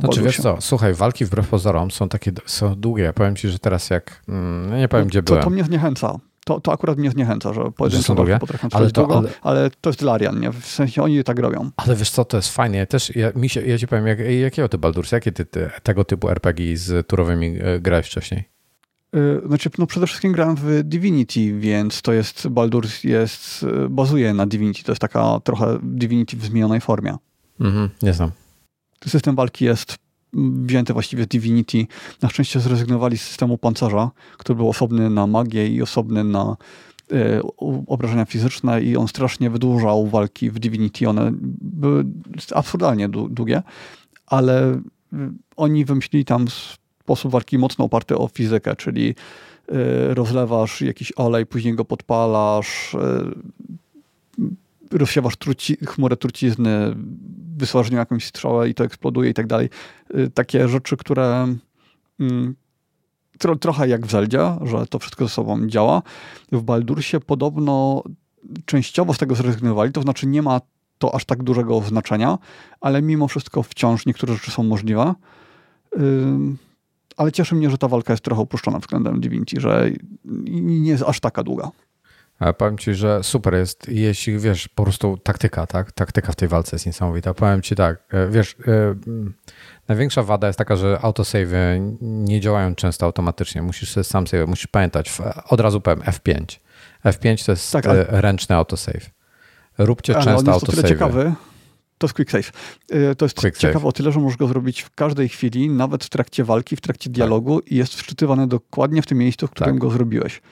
Znaczy 0.00 0.22
wiesz 0.22 0.40
co, 0.40 0.56
słuchaj, 0.60 0.94
walki 0.94 1.24
wbrew 1.24 1.48
pozorom 1.48 1.90
są 1.90 2.08
takie, 2.08 2.32
są 2.46 2.74
długie. 2.74 3.04
Ja 3.04 3.12
powiem 3.12 3.36
ci, 3.36 3.48
że 3.48 3.58
teraz 3.58 3.90
jak, 3.90 4.22
mm, 4.28 4.78
nie 4.78 4.88
powiem 4.88 5.04
no, 5.06 5.10
gdzie 5.10 5.22
to, 5.22 5.32
byłem. 5.32 5.44
To 5.44 5.50
mnie 5.50 5.64
zniechęca. 5.64 6.18
To, 6.44 6.60
to 6.60 6.72
akurat 6.72 6.98
mnie 6.98 7.10
zniechęca, 7.10 7.52
że 7.52 7.72
pojedyncze 7.76 8.14
walki 8.14 8.40
potrafią 8.40 8.68
trwać 8.68 8.82
ale 8.82 8.90
to, 8.90 9.00
długo, 9.00 9.18
ale... 9.18 9.30
ale... 9.42 9.70
to 9.80 9.90
jest 9.90 10.02
Larian, 10.02 10.40
nie? 10.40 10.52
W 10.52 10.66
sensie 10.66 11.02
oni 11.02 11.24
tak 11.24 11.38
robią. 11.38 11.70
Ale 11.76 11.96
wiesz 11.96 12.10
co, 12.10 12.24
to 12.24 12.36
jest 12.36 12.54
fajnie. 12.54 12.78
Ja 12.78 12.86
też, 12.86 13.16
ja, 13.16 13.32
mi 13.34 13.48
się, 13.48 13.62
ja 13.62 13.78
ci 13.78 13.86
powiem, 13.86 14.06
jak, 14.06 14.18
jakiego 14.18 14.68
ty 14.68 14.78
Baldur's, 14.78 15.12
jakie 15.12 15.32
ty, 15.32 15.44
ty, 15.44 15.70
tego 15.82 16.04
typu 16.04 16.30
RPG 16.30 16.76
z 16.76 17.06
turowymi 17.06 17.58
e, 17.60 17.80
grałeś 17.80 18.06
wcześniej? 18.06 18.51
Y, 19.16 19.48
znaczy, 19.48 19.70
no 19.78 19.86
przede 19.86 20.06
wszystkim 20.06 20.32
grałem 20.32 20.56
w 20.56 20.82
Divinity, 20.84 21.58
więc 21.58 22.02
to 22.02 22.12
jest, 22.12 22.48
Baldur 22.48 22.86
jest, 23.04 23.62
y, 23.62 23.88
bazuje 23.88 24.34
na 24.34 24.46
Divinity. 24.46 24.84
To 24.84 24.92
jest 24.92 25.00
taka 25.00 25.40
trochę 25.44 25.78
Divinity 25.82 26.36
w 26.36 26.44
zmienionej 26.44 26.80
formie. 26.80 27.16
Mhm, 27.60 27.88
nie 28.02 28.12
znam. 28.12 28.30
System 29.06 29.36
walki 29.36 29.64
jest 29.64 29.98
wzięty 30.32 30.92
właściwie 30.92 31.24
z 31.24 31.26
Divinity. 31.26 31.86
Na 32.22 32.28
szczęście 32.28 32.60
zrezygnowali 32.60 33.18
z 33.18 33.22
systemu 33.22 33.58
pancerza, 33.58 34.10
który 34.38 34.56
był 34.56 34.68
osobny 34.68 35.10
na 35.10 35.26
magię 35.26 35.68
i 35.68 35.82
osobny 35.82 36.24
na 36.24 36.56
y, 37.12 37.40
obrażenia 37.86 38.24
fizyczne 38.24 38.82
i 38.82 38.96
on 38.96 39.08
strasznie 39.08 39.50
wydłużał 39.50 40.06
walki 40.06 40.50
w 40.50 40.58
Divinity. 40.58 41.08
One 41.08 41.32
były 41.60 42.04
absurdalnie 42.54 43.08
długie, 43.08 43.62
ale 44.26 44.80
oni 45.56 45.84
wymyślili 45.84 46.24
tam 46.24 46.46
sposób 47.02 47.32
walki 47.32 47.58
mocno 47.58 47.84
oparty 47.84 48.16
o 48.16 48.28
fizykę, 48.28 48.76
czyli 48.76 49.10
y, 49.10 49.14
rozlewasz 50.14 50.80
jakiś 50.80 51.12
olej, 51.16 51.46
później 51.46 51.74
go 51.74 51.84
podpalasz, 51.84 52.94
y, 52.94 54.98
rozsiewasz 54.98 55.36
truci, 55.36 55.76
chmurę 55.86 56.16
trucizny, 56.16 56.94
wysyłasz 57.56 57.90
nią 57.90 57.98
jakąś 57.98 58.24
strzałę 58.24 58.68
i 58.68 58.74
to 58.74 58.84
eksploduje 58.84 59.30
i 59.30 59.34
tak 59.34 59.46
dalej. 59.46 59.68
Y, 60.14 60.30
takie 60.30 60.68
rzeczy, 60.68 60.96
które 60.96 61.54
mm, 62.20 62.54
tro, 63.38 63.56
trochę 63.56 63.88
jak 63.88 64.06
w 64.06 64.10
Zeldzie, 64.10 64.56
że 64.62 64.86
to 64.86 64.98
wszystko 64.98 65.24
ze 65.24 65.30
sobą 65.30 65.66
działa. 65.66 66.02
W 66.52 66.62
Baldursie 66.62 67.20
podobno 67.20 68.02
częściowo 68.64 69.14
z 69.14 69.18
tego 69.18 69.34
zrezygnowali, 69.34 69.92
to 69.92 70.02
znaczy 70.02 70.26
nie 70.26 70.42
ma 70.42 70.60
to 70.98 71.14
aż 71.14 71.24
tak 71.24 71.42
dużego 71.42 71.80
znaczenia, 71.80 72.38
ale 72.80 73.02
mimo 73.02 73.28
wszystko 73.28 73.62
wciąż 73.62 74.06
niektóre 74.06 74.34
rzeczy 74.34 74.50
są 74.50 74.62
możliwe 74.62 75.14
ale 77.16 77.32
cieszy 77.32 77.54
mnie, 77.54 77.70
że 77.70 77.78
ta 77.78 77.88
walka 77.88 78.12
jest 78.12 78.24
trochę 78.24 78.42
opuszczona 78.42 78.78
względem 78.78 79.20
Divinity, 79.20 79.60
że 79.60 79.90
nie 80.50 80.90
jest 80.90 81.02
aż 81.02 81.20
taka 81.20 81.42
długa. 81.42 81.70
A 82.38 82.52
powiem 82.52 82.78
ci, 82.78 82.94
że 82.94 83.22
super 83.22 83.54
jest, 83.54 83.88
jeśli 83.88 84.38
wiesz, 84.38 84.68
po 84.68 84.82
prostu 84.82 85.18
taktyka, 85.22 85.66
tak? 85.66 85.92
Taktyka 85.92 86.32
w 86.32 86.36
tej 86.36 86.48
walce 86.48 86.76
jest 86.76 86.86
niesamowita. 86.86 87.34
Powiem 87.34 87.62
ci 87.62 87.74
tak, 87.74 88.02
e, 88.10 88.28
wiesz, 88.28 88.56
e, 88.66 88.94
największa 89.88 90.22
wada 90.22 90.46
jest 90.46 90.58
taka, 90.58 90.76
że 90.76 90.98
autosave 91.02 91.80
nie 92.00 92.40
działają 92.40 92.74
często 92.74 93.06
automatycznie. 93.06 93.62
Musisz 93.62 93.92
sobie 93.92 94.04
sam 94.04 94.26
sobie, 94.26 94.46
musisz 94.46 94.66
pamiętać, 94.66 95.12
od 95.48 95.60
razu 95.60 95.80
powiem 95.80 96.00
F5. 96.00 96.58
F5 97.04 97.46
to 97.46 97.52
jest 97.52 97.72
tak, 97.72 97.86
ale... 97.86 98.06
ręczny 98.08 98.56
autosave. 98.56 99.10
Róbcie 99.78 100.16
ale 100.16 100.24
często 100.24 100.52
autosave. 100.52 101.34
To 102.02 102.06
jest 102.06 102.14
quick 102.14 102.30
save. 102.30 102.52
Y, 103.12 103.16
to 103.16 103.24
jest 103.24 103.40
quick 103.40 103.58
ciekawe 103.58 103.78
save. 103.78 103.88
o 103.88 103.92
tyle, 103.92 104.12
że 104.12 104.20
możesz 104.20 104.36
go 104.36 104.46
zrobić 104.46 104.82
w 104.82 104.90
każdej 104.90 105.28
chwili, 105.28 105.70
nawet 105.70 106.04
w 106.04 106.08
trakcie 106.08 106.44
walki, 106.44 106.76
w 106.76 106.80
trakcie 106.80 107.10
tak. 107.10 107.14
dialogu 107.14 107.60
tak. 107.60 107.72
i 107.72 107.76
jest 107.76 107.94
wczytywany 107.94 108.46
dokładnie 108.46 109.02
w 109.02 109.06
tym 109.06 109.18
miejscu, 109.18 109.46
w 109.46 109.50
którym 109.50 109.74
tak. 109.74 109.80
go 109.80 109.90
zrobiłeś. 109.90 110.42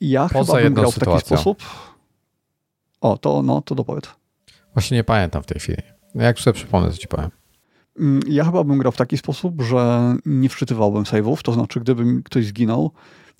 Ja 0.00 0.28
Poza 0.28 0.52
chyba 0.52 0.64
bym 0.64 0.74
grał 0.74 0.92
w 0.92 0.98
taki 0.98 1.20
sposób. 1.20 1.62
O, 3.00 3.18
to, 3.18 3.42
no, 3.42 3.62
to 3.62 3.74
dopowiedz. 3.74 4.08
Właśnie 4.74 4.96
nie 4.96 5.04
pamiętam 5.04 5.42
w 5.42 5.46
tej 5.46 5.60
chwili. 5.60 5.82
Jak 6.14 6.38
sobie 6.38 6.54
przypomnę, 6.54 6.90
to 6.90 6.96
ci 6.96 7.08
powiem. 7.08 7.30
Ja 8.28 8.44
chyba 8.44 8.64
bym 8.64 8.78
grał 8.78 8.92
w 8.92 8.96
taki 8.96 9.18
sposób, 9.18 9.62
że 9.62 10.14
nie 10.26 10.48
wczytywałbym 10.48 11.02
save'ów, 11.02 11.42
to 11.42 11.52
znaczy 11.52 11.80
gdybym 11.80 12.22
ktoś 12.22 12.46
zginął, 12.46 12.90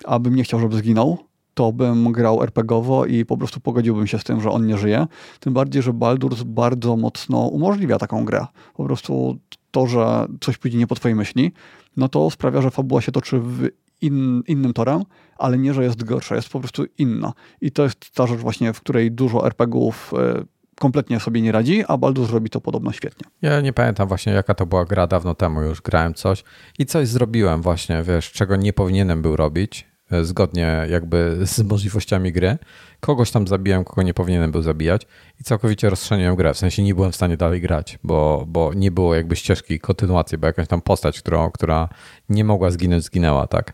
abym 0.05 0.35
nie 0.35 0.43
chciał, 0.43 0.59
żeby 0.59 0.77
zginął, 0.77 1.17
to 1.55 1.71
bym 1.71 2.11
grał 2.11 2.43
RPGowo 2.43 3.05
i 3.05 3.25
po 3.25 3.37
prostu 3.37 3.59
pogodziłbym 3.59 4.07
się 4.07 4.19
z 4.19 4.23
tym, 4.23 4.41
że 4.41 4.51
on 4.51 4.67
nie 4.67 4.77
żyje. 4.77 5.07
Tym 5.39 5.53
bardziej, 5.53 5.81
że 5.81 5.93
Baldur's 5.93 6.43
bardzo 6.43 6.97
mocno 6.97 7.47
umożliwia 7.47 7.97
taką 7.97 8.25
grę. 8.25 8.45
Po 8.73 8.83
prostu 8.83 9.37
to, 9.71 9.87
że 9.87 10.25
coś 10.41 10.57
pójdzie 10.57 10.77
nie 10.77 10.87
po 10.87 10.95
twojej 10.95 11.15
myśli, 11.15 11.51
no 11.97 12.09
to 12.09 12.29
sprawia, 12.29 12.61
że 12.61 12.71
fabuła 12.71 13.01
się 13.01 13.11
toczy 13.11 13.39
w 13.39 13.69
in, 14.01 14.43
innym 14.47 14.73
torem, 14.73 15.03
ale 15.37 15.57
nie, 15.57 15.73
że 15.73 15.83
jest 15.83 16.03
gorsza, 16.03 16.35
jest 16.35 16.49
po 16.49 16.59
prostu 16.59 16.85
inna. 16.97 17.33
I 17.61 17.71
to 17.71 17.83
jest 17.83 18.11
ta 18.11 18.27
rzecz 18.27 18.39
właśnie, 18.39 18.73
w 18.73 18.79
której 18.79 19.11
dużo 19.11 19.45
RPGów 19.45 20.13
y, 20.41 20.45
kompletnie 20.79 21.19
sobie 21.19 21.41
nie 21.41 21.51
radzi, 21.51 21.83
a 21.87 21.97
Baldur's 21.97 22.31
robi 22.31 22.49
to 22.49 22.61
podobno 22.61 22.91
świetnie. 22.91 23.27
Ja 23.41 23.61
nie 23.61 23.73
pamiętam 23.73 24.07
właśnie, 24.07 24.33
jaka 24.33 24.53
to 24.53 24.65
była 24.65 24.85
gra 24.85 25.07
dawno 25.07 25.35
temu, 25.35 25.61
już 25.61 25.81
grałem 25.81 26.13
coś 26.13 26.43
i 26.79 26.85
coś 26.85 27.07
zrobiłem 27.07 27.61
właśnie, 27.61 28.03
wiesz, 28.03 28.31
czego 28.31 28.55
nie 28.55 28.73
powinienem 28.73 29.21
był 29.21 29.35
robić 29.35 29.87
E, 29.87 29.94
zgodnie 30.21 30.85
jakby 30.89 31.37
z 31.45 31.59
możliwościami 31.59 32.31
gry. 32.31 32.57
Kogoś 32.99 33.31
tam 33.31 33.47
zabiłem, 33.47 33.83
kogo 33.83 34.03
nie 34.03 34.13
powinienem 34.13 34.51
był 34.51 34.61
zabijać 34.61 35.07
i 35.41 35.43
całkowicie 35.43 35.89
rozstrzeliłem 35.89 36.35
grę. 36.35 36.53
W 36.53 36.57
sensie 36.57 36.83
nie 36.83 36.95
byłem 36.95 37.11
w 37.11 37.15
stanie 37.15 37.37
dalej 37.37 37.61
grać, 37.61 37.99
bo, 38.03 38.45
bo 38.47 38.73
nie 38.73 38.91
było 38.91 39.15
jakby 39.15 39.35
ścieżki 39.35 39.79
kontynuacji, 39.79 40.37
bo 40.37 40.47
jakaś 40.47 40.67
tam 40.67 40.81
postać, 40.81 41.19
którą, 41.19 41.51
która 41.51 41.89
nie 42.29 42.43
mogła 42.43 42.71
zginąć, 42.71 43.03
zginęła, 43.03 43.47
tak? 43.47 43.73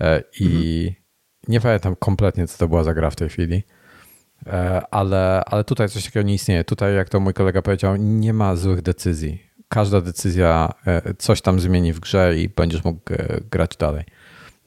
E, 0.00 0.22
I 0.40 0.46
mhm. 0.88 1.04
nie 1.48 1.60
pamiętam 1.60 1.96
kompletnie, 1.96 2.46
co 2.46 2.58
to 2.58 2.68
była 2.68 2.84
za 2.84 2.94
gra 2.94 3.10
w 3.10 3.16
tej 3.16 3.28
chwili. 3.28 3.62
E, 4.46 4.82
ale, 4.90 5.42
ale 5.46 5.64
tutaj 5.64 5.88
coś 5.88 6.04
takiego 6.04 6.26
nie 6.26 6.34
istnieje. 6.34 6.64
Tutaj, 6.64 6.94
jak 6.94 7.08
to 7.08 7.20
mój 7.20 7.34
kolega 7.34 7.62
powiedział, 7.62 7.96
nie 7.96 8.32
ma 8.32 8.56
złych 8.56 8.82
decyzji. 8.82 9.50
Każda 9.68 10.00
decyzja 10.00 10.72
coś 11.18 11.40
tam 11.40 11.60
zmieni 11.60 11.92
w 11.92 12.00
grze 12.00 12.36
i 12.36 12.48
będziesz 12.48 12.84
mógł 12.84 13.00
grać 13.50 13.76
dalej. 13.76 14.04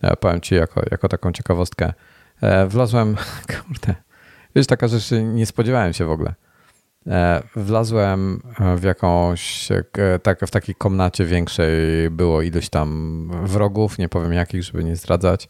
Ja 0.04 0.16
powiem 0.16 0.42
ci 0.42 0.56
jako, 0.56 0.82
jako 0.92 1.08
taką 1.08 1.32
ciekawostkę. 1.32 1.94
E, 2.42 2.68
wlazłem, 2.68 3.16
kurde, 3.52 3.96
wiesz, 4.56 4.68
taka 4.68 4.88
rzecz, 4.88 5.12
nie 5.24 5.46
spodziewałem 5.46 5.94
się 5.94 6.06
w 6.06 6.12
ogóle. 6.12 6.34
E, 7.08 7.44
wlazłem 7.56 8.42
w 8.78 8.84
jakąś, 8.84 9.70
tak, 10.24 10.40
w 10.40 10.52
takiej 10.52 10.76
komnacie 10.76 11.26
większej 11.26 12.10
było 12.12 12.42
ilość 12.42 12.70
tam 12.70 13.30
wrogów, 13.44 13.98
nie 13.98 14.10
powiem 14.10 14.34
jakich, 14.34 14.64
żeby 14.64 14.84
nie 14.84 14.96
zdradzać. 14.96 15.50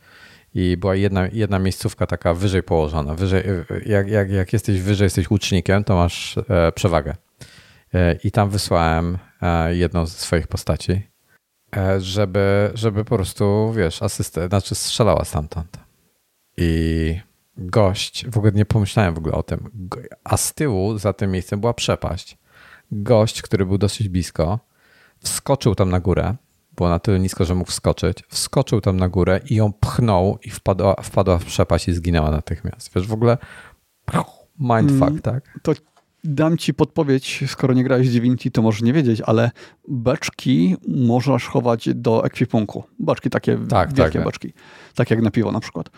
I 0.55 0.77
była 0.77 0.95
jedna, 0.95 1.27
jedna 1.31 1.59
miejscówka 1.59 2.07
taka 2.07 2.33
wyżej 2.33 2.63
położona. 2.63 3.15
Wyżej, 3.15 3.43
jak, 3.85 4.07
jak, 4.07 4.31
jak 4.31 4.53
jesteś 4.53 4.81
wyżej, 4.81 5.05
jesteś 5.05 5.31
łucznikiem, 5.31 5.83
to 5.83 5.95
masz 5.95 6.37
e, 6.37 6.71
przewagę. 6.71 7.15
I 8.23 8.31
tam 8.31 8.49
wysłałem 8.49 9.17
jedną 9.71 10.05
ze 10.05 10.17
swoich 10.17 10.47
postaci 10.47 11.12
E, 11.12 11.12
żeby, 11.99 12.71
żeby 12.73 13.05
po 13.05 13.15
prostu, 13.15 13.73
wiesz, 13.73 14.01
asystę, 14.01 14.47
znaczy 14.47 14.75
strzelała 14.75 15.25
stamtąd. 15.25 15.77
I 16.57 17.19
gość, 17.57 18.27
w 18.27 18.37
ogóle 18.37 18.51
nie 18.51 18.65
pomyślałem 18.65 19.13
w 19.13 19.17
ogóle 19.17 19.33
o 19.35 19.43
tym, 19.43 19.89
a 20.23 20.37
z 20.37 20.53
tyłu 20.53 20.97
za 20.97 21.13
tym 21.13 21.31
miejscem 21.31 21.59
była 21.59 21.73
przepaść. 21.73 22.37
Gość, 22.91 23.41
który 23.41 23.65
był 23.65 23.77
dosyć 23.77 24.09
blisko, 24.09 24.59
wskoczył 25.19 25.75
tam 25.75 25.89
na 25.89 25.99
górę, 25.99 26.35
było 26.75 26.89
na 26.89 26.99
tyle 26.99 27.19
nisko, 27.19 27.45
że 27.45 27.55
mógł 27.55 27.71
wskoczyć, 27.71 28.23
wskoczył 28.29 28.81
tam 28.81 28.97
na 28.97 29.09
górę 29.09 29.39
i 29.49 29.55
ją 29.55 29.73
pchnął 29.73 30.39
i 30.43 30.49
wpadła, 30.49 30.95
wpadła 31.01 31.37
w 31.37 31.45
przepaść 31.45 31.87
i 31.87 31.93
zginęła 31.93 32.31
natychmiast. 32.31 32.91
Wiesz, 32.95 33.07
w 33.07 33.13
ogóle 33.13 33.37
mindfuck, 34.59 35.09
mm, 35.09 35.21
tak? 35.21 35.59
To 35.61 35.73
dam 36.23 36.57
ci 36.57 36.73
podpowiedź, 36.73 37.43
skoro 37.47 37.73
nie 37.73 37.83
grałeś 37.83 38.09
z 38.09 38.11
Divinity, 38.11 38.51
to 38.51 38.61
możesz 38.61 38.81
nie 38.81 38.93
wiedzieć, 38.93 39.21
ale 39.21 39.51
beczki 39.87 40.75
możesz 40.87 41.47
chować 41.47 41.89
do 41.95 42.25
ekwipunku. 42.25 42.83
Beczki 42.99 43.29
takie 43.29 43.57
tak, 43.69 43.93
wielkie 43.93 44.19
tak, 44.19 44.25
beczki. 44.25 44.53
Tak 44.95 45.11
jak 45.11 45.21
na 45.21 45.31
piwo 45.31 45.51
na 45.51 45.59
przykład. 45.59 45.89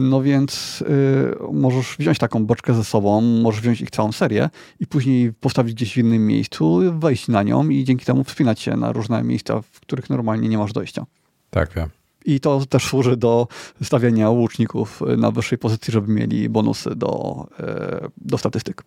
No 0.00 0.22
więc 0.22 0.82
y, 0.82 1.52
możesz 1.52 1.96
wziąć 1.98 2.18
taką 2.18 2.46
beczkę 2.46 2.74
ze 2.74 2.84
sobą, 2.84 3.20
możesz 3.20 3.60
wziąć 3.60 3.80
ich 3.80 3.90
całą 3.90 4.12
serię 4.12 4.50
i 4.80 4.86
później 4.86 5.32
postawić 5.32 5.74
gdzieś 5.74 5.94
w 5.94 5.96
innym 5.96 6.26
miejscu, 6.26 6.80
wejść 6.98 7.28
na 7.28 7.42
nią 7.42 7.68
i 7.68 7.84
dzięki 7.84 8.04
temu 8.04 8.24
wspinać 8.24 8.60
się 8.60 8.76
na 8.76 8.92
różne 8.92 9.22
miejsca, 9.22 9.62
w 9.62 9.80
których 9.80 10.10
normalnie 10.10 10.48
nie 10.48 10.58
masz 10.58 10.72
dojścia. 10.72 11.06
Tak, 11.50 11.70
wiem. 11.76 11.88
I 12.24 12.40
to 12.40 12.66
też 12.66 12.84
służy 12.84 13.16
do 13.16 13.48
stawiania 13.82 14.30
łuczników 14.30 15.02
na 15.16 15.30
wyższej 15.30 15.58
pozycji, 15.58 15.92
żeby 15.92 16.12
mieli 16.12 16.48
bonusy 16.48 16.90
do, 16.96 17.46
y, 17.60 18.10
do 18.16 18.38
statystyk. 18.38 18.82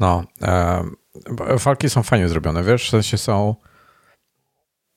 No, 0.00 0.24
e, 0.42 0.84
walki 1.64 1.90
są 1.90 2.02
fajnie 2.02 2.28
zrobione, 2.28 2.64
wiesz, 2.64 2.86
w 2.86 2.90
sensie 2.90 3.18
są 3.18 3.54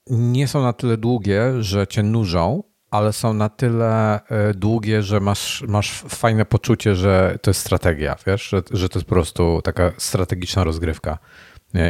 nie 0.09 0.47
są 0.47 0.61
na 0.61 0.73
tyle 0.73 0.97
długie, 0.97 1.63
że 1.63 1.87
cię 1.87 2.03
nużą, 2.03 2.63
ale 2.91 3.13
są 3.13 3.33
na 3.33 3.49
tyle 3.49 4.19
e, 4.25 4.53
długie, 4.53 5.03
że 5.03 5.19
masz, 5.19 5.63
masz 5.67 5.91
fajne 5.91 6.45
poczucie, 6.45 6.95
że 6.95 7.39
to 7.41 7.49
jest 7.49 7.61
strategia, 7.61 8.15
wiesz, 8.27 8.49
że, 8.49 8.61
że 8.71 8.89
to 8.89 8.99
jest 8.99 9.09
po 9.09 9.15
prostu 9.15 9.61
taka 9.63 9.91
strategiczna 9.97 10.63
rozgrywka 10.63 11.17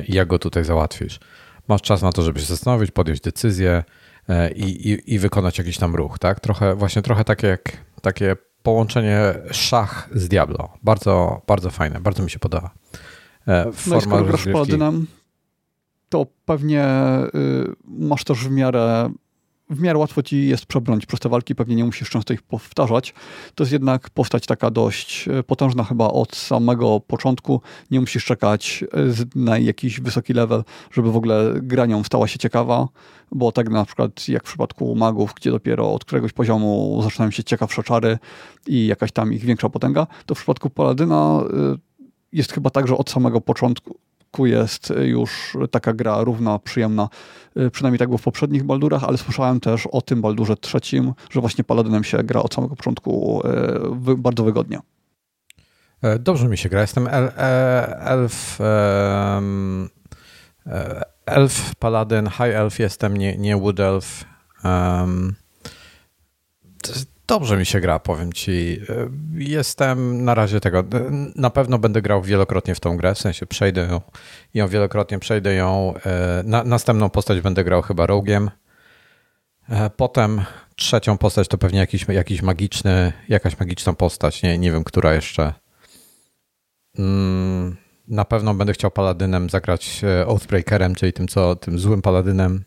jak 0.07 0.27
go 0.27 0.39
tutaj 0.39 0.63
załatwisz. 0.63 1.19
Masz 1.67 1.81
czas 1.81 2.01
na 2.01 2.11
to, 2.11 2.21
żeby 2.21 2.39
się 2.39 2.45
zastanowić, 2.45 2.91
podjąć 2.91 3.21
decyzję 3.21 3.83
e, 4.29 4.51
i, 4.51 4.91
i, 4.91 5.13
i 5.13 5.19
wykonać 5.19 5.57
jakiś 5.57 5.77
tam 5.77 5.95
ruch, 5.95 6.19
tak? 6.19 6.39
Trochę, 6.39 6.75
właśnie 6.75 7.01
trochę 7.01 7.23
takie 7.23 7.47
jak 7.47 7.71
takie 8.01 8.35
połączenie 8.63 9.33
szach 9.51 10.09
z 10.15 10.27
Diablo. 10.27 10.69
Bardzo, 10.83 11.41
bardzo 11.47 11.69
fajne, 11.69 11.99
bardzo 11.99 12.23
mi 12.23 12.29
się 12.29 12.39
podoba. 12.39 12.71
Forma 13.73 13.95
no 13.95 13.97
i 13.97 14.01
skoro 14.01 14.25
grasz 14.25 14.47
to 16.09 16.25
pewnie 16.45 16.85
y, 17.35 17.75
masz 17.85 18.23
też 18.23 18.37
w 18.47 18.51
miarę 18.51 19.11
w 19.69 19.81
miarę 19.81 19.99
łatwo 19.99 20.23
ci 20.23 20.47
jest 20.47 20.65
przebrnąć 20.65 21.05
przez 21.05 21.19
te 21.19 21.29
walki, 21.29 21.55
pewnie 21.55 21.75
nie 21.75 21.85
musisz 21.85 22.09
często 22.09 22.33
ich 22.33 22.41
powtarzać. 22.41 23.13
To 23.55 23.63
jest 23.63 23.73
jednak 23.73 24.09
postać 24.09 24.45
taka 24.45 24.71
dość 24.71 25.27
e, 25.27 25.43
potężna 25.43 25.83
chyba 25.83 26.07
od 26.07 26.35
samego 26.35 26.99
początku. 26.99 27.61
Nie 27.91 27.99
musisz 27.99 28.25
czekać 28.25 28.83
e, 28.83 29.25
na 29.35 29.57
jakiś 29.57 29.99
wysoki 29.99 30.33
level, 30.33 30.63
żeby 30.91 31.11
w 31.11 31.17
ogóle 31.17 31.53
granią 31.61 32.03
stała 32.03 32.27
się 32.27 32.39
ciekawa, 32.39 32.87
bo 33.31 33.51
tak 33.51 33.69
na 33.69 33.85
przykład 33.85 34.27
jak 34.27 34.43
w 34.43 34.47
przypadku 34.47 34.95
magów, 34.95 35.33
gdzie 35.35 35.51
dopiero 35.51 35.93
od 35.93 36.05
któregoś 36.05 36.33
poziomu 36.33 36.99
zaczynają 37.03 37.31
się 37.31 37.43
ciekawsze 37.43 37.83
czary 37.83 38.17
i 38.67 38.87
jakaś 38.87 39.11
tam 39.11 39.33
ich 39.33 39.45
większa 39.45 39.69
potęga, 39.69 40.07
to 40.25 40.35
w 40.35 40.37
przypadku 40.37 40.69
Paladyna 40.69 41.43
e, 41.43 41.77
jest 42.33 42.51
chyba 42.51 42.69
tak, 42.69 42.87
że 42.87 42.97
od 42.97 43.09
samego 43.09 43.41
początku 43.41 43.99
jest 44.39 44.93
już 45.01 45.57
taka 45.71 45.93
gra 45.93 46.23
równa, 46.23 46.59
przyjemna. 46.59 47.09
Y, 47.57 47.71
przynajmniej 47.71 47.99
tak 47.99 48.07
było 48.07 48.17
w 48.17 48.23
poprzednich 48.23 48.63
Baldurach, 48.63 49.03
ale 49.03 49.17
słyszałem 49.17 49.59
też 49.59 49.87
o 49.87 50.01
tym 50.01 50.21
Baldurze 50.21 50.57
trzecim, 50.57 51.13
że 51.29 51.41
właśnie 51.41 51.63
Paladynem 51.63 52.03
się 52.03 52.23
gra 52.23 52.41
od 52.41 52.53
samego 52.53 52.75
początku 52.75 53.41
y, 54.11 54.17
bardzo 54.17 54.43
wygodnie. 54.43 54.79
E, 56.01 56.19
dobrze 56.19 56.47
mi 56.47 56.57
się 56.57 56.69
gra. 56.69 56.81
Jestem 56.81 57.07
e, 57.07 57.11
elf, 57.99 58.61
e, 58.61 59.41
elf, 61.25 61.75
paladyn, 61.75 62.29
high 62.29 62.55
elf 62.55 62.79
jestem, 62.79 63.17
nie, 63.17 63.37
nie 63.37 63.57
wood 63.57 63.79
elf. 63.79 64.25
Dobrze 67.29 67.57
mi 67.57 67.65
się 67.65 67.79
gra, 67.79 67.99
powiem 67.99 68.33
ci. 68.33 68.81
Jestem 69.33 70.25
na 70.25 70.35
razie 70.35 70.59
tego. 70.59 70.83
Na 71.35 71.49
pewno 71.49 71.79
będę 71.79 72.01
grał 72.01 72.21
wielokrotnie 72.21 72.75
w 72.75 72.79
tą 72.79 72.97
grę, 72.97 73.15
w 73.15 73.19
sensie 73.19 73.45
przejdę 73.45 73.81
ją, 73.81 74.01
ją 74.53 74.67
wielokrotnie, 74.67 75.19
przejdę 75.19 75.53
ją. 75.53 75.93
E, 76.05 76.43
na, 76.45 76.63
następną 76.63 77.09
postać 77.09 77.41
będę 77.41 77.63
grał 77.63 77.81
chyba 77.81 78.05
rogiem. 78.05 78.49
Potem 79.97 80.41
trzecią 80.75 81.17
postać 81.17 81.47
to 81.47 81.57
pewnie 81.57 81.79
jakiś, 81.79 82.05
jakiś 82.07 82.41
magiczny, 82.41 83.13
jakaś 83.29 83.59
magiczna 83.59 83.93
postać, 83.93 84.43
nie, 84.43 84.57
nie 84.57 84.71
wiem, 84.71 84.83
która 84.83 85.13
jeszcze. 85.13 85.53
Mm, 86.99 87.77
na 88.07 88.25
pewno 88.25 88.53
będę 88.53 88.73
chciał 88.73 88.91
paladynem 88.91 89.49
zagrać 89.49 90.01
Oathbreakerem, 90.25 90.95
czyli 90.95 91.13
tym, 91.13 91.27
co, 91.27 91.55
tym 91.55 91.79
złym 91.79 92.01
paladynem. 92.01 92.63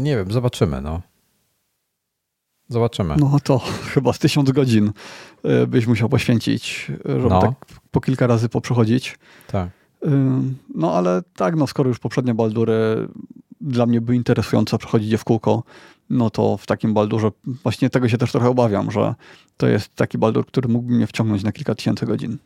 Nie 0.00 0.16
wiem, 0.16 0.32
zobaczymy, 0.32 0.80
no. 0.80 1.02
Zobaczymy. 2.68 3.14
No 3.18 3.36
to 3.44 3.58
chyba 3.94 4.12
z 4.12 4.18
tysiąc 4.18 4.50
godzin 4.50 4.92
y, 5.62 5.66
byś 5.66 5.86
musiał 5.86 6.08
poświęcić, 6.08 6.92
żeby 7.04 7.28
no. 7.28 7.40
tak 7.40 7.52
po 7.90 8.00
kilka 8.00 8.26
razy 8.26 8.48
poprzechodzić. 8.48 9.18
Tak. 9.46 9.68
Y, 10.04 10.08
no 10.74 10.94
ale 10.94 11.22
tak, 11.36 11.56
no 11.56 11.66
skoro 11.66 11.88
już 11.88 11.98
poprzednie 11.98 12.34
Baldury 12.34 13.08
dla 13.60 13.86
mnie 13.86 14.00
były 14.00 14.16
interesujące, 14.16 14.78
przechodzić 14.78 15.10
je 15.10 15.18
w 15.18 15.24
kółko, 15.24 15.62
no 16.10 16.30
to 16.30 16.56
w 16.56 16.66
takim 16.66 16.94
Baldurze 16.94 17.30
właśnie 17.62 17.90
tego 17.90 18.08
się 18.08 18.18
też 18.18 18.32
trochę 18.32 18.48
obawiam, 18.48 18.90
że 18.90 19.14
to 19.56 19.66
jest 19.66 19.94
taki 19.94 20.18
Baldur, 20.18 20.46
który 20.46 20.68
mógłby 20.68 20.94
mnie 20.94 21.06
wciągnąć 21.06 21.42
na 21.42 21.52
kilka 21.52 21.74
tysięcy 21.74 22.06
godzin. 22.06 22.38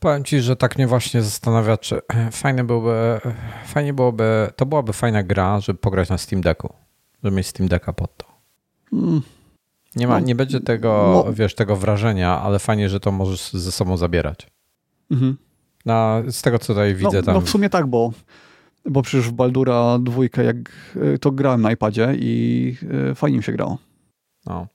Powiem 0.00 0.24
ci, 0.24 0.40
że 0.40 0.56
tak 0.56 0.76
mnie 0.76 0.86
właśnie 0.86 1.22
zastanawia, 1.22 1.76
czy 1.76 2.00
fajnie 2.32 2.64
byłoby, 2.64 3.20
fajnie 3.66 3.92
byłoby, 3.92 4.50
to 4.56 4.66
byłaby 4.66 4.92
fajna 4.92 5.22
gra, 5.22 5.60
żeby 5.60 5.78
pograć 5.78 6.08
na 6.08 6.18
Steam 6.18 6.42
Decku, 6.42 6.74
żeby 7.22 7.36
mieć 7.36 7.46
Steam 7.46 7.68
Decka 7.68 7.92
pod 7.92 8.16
to. 8.16 8.33
Nie, 9.96 10.08
ma, 10.08 10.20
no, 10.20 10.26
nie 10.26 10.34
będzie 10.34 10.60
tego, 10.60 11.22
no. 11.26 11.32
wiesz, 11.32 11.54
tego 11.54 11.76
wrażenia, 11.76 12.40
ale 12.40 12.58
fajnie, 12.58 12.88
że 12.88 13.00
to 13.00 13.12
możesz 13.12 13.52
ze 13.52 13.72
sobą 13.72 13.96
zabierać. 13.96 14.46
Mhm. 15.10 15.36
Na, 15.84 16.22
z 16.28 16.42
tego, 16.42 16.58
co 16.58 16.66
tutaj 16.66 16.94
widzę 16.94 17.16
no, 17.18 17.22
tam. 17.22 17.34
No 17.34 17.40
w 17.40 17.50
sumie 17.50 17.70
tak, 17.70 17.86
bo, 17.86 18.12
bo 18.84 19.02
przecież 19.02 19.28
w 19.28 19.32
Baldura 19.32 19.98
dwójkę, 19.98 20.44
jak 20.44 20.56
y, 20.96 21.18
to 21.18 21.30
grałem 21.30 21.62
na 21.62 21.72
iPadzie 21.72 22.14
i 22.18 22.76
y, 23.10 23.14
fajnie 23.14 23.36
mi 23.36 23.44
się 23.44 23.52
grało. 23.52 23.78
No. 24.46 24.66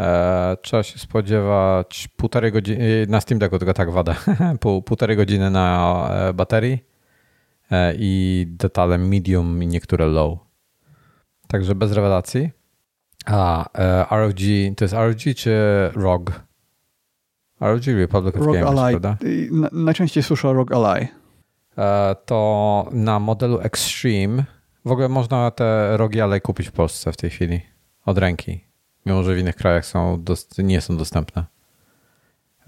E, 0.00 0.56
trzeba 0.62 0.82
się 0.82 0.98
spodziewać 0.98 2.08
półtorej 2.16 2.52
godziny, 2.52 3.06
na 3.08 3.20
Steam 3.20 3.38
Decku 3.38 3.58
tylko 3.58 3.74
tak 3.74 3.90
wadę, 3.90 4.14
Pół, 4.60 4.82
półtorej 4.82 5.16
godziny 5.16 5.50
na 5.50 6.08
e, 6.10 6.32
baterii 6.32 6.78
e, 7.70 7.94
i 7.98 8.46
detale 8.48 8.98
medium 8.98 9.62
i 9.62 9.66
niektóre 9.66 10.06
low. 10.06 10.38
Także 11.48 11.74
bez 11.74 11.92
rewelacji. 11.92 12.50
A, 13.28 13.68
e, 13.78 14.06
ROG, 14.10 14.40
to 14.76 14.84
jest 14.84 14.94
ROG 14.94 15.34
czy 15.36 15.52
ROG? 15.94 16.42
ROG 17.60 17.86
Republic 17.86 18.36
of 18.36 18.40
Rogue 18.40 18.52
Games, 18.52 18.78
Ally. 18.78 19.00
prawda? 19.00 19.16
najczęściej 19.72 20.22
słyszę 20.22 20.52
ROG 20.52 20.72
Ally. 20.72 21.08
E, 21.78 22.16
to 22.26 22.88
na 22.92 23.18
modelu 23.18 23.60
Extreme 23.60 24.44
w 24.84 24.92
ogóle 24.92 25.08
można 25.08 25.50
te 25.50 25.96
rogi 25.96 26.20
Ally 26.20 26.40
kupić 26.40 26.68
w 26.68 26.72
Polsce 26.72 27.12
w 27.12 27.16
tej 27.16 27.30
chwili 27.30 27.60
od 28.04 28.18
ręki, 28.18 28.64
mimo 29.06 29.22
że 29.22 29.34
w 29.34 29.38
innych 29.38 29.56
krajach 29.56 29.86
są 29.86 30.24
nie 30.58 30.80
są 30.80 30.96
dostępne. 30.96 31.44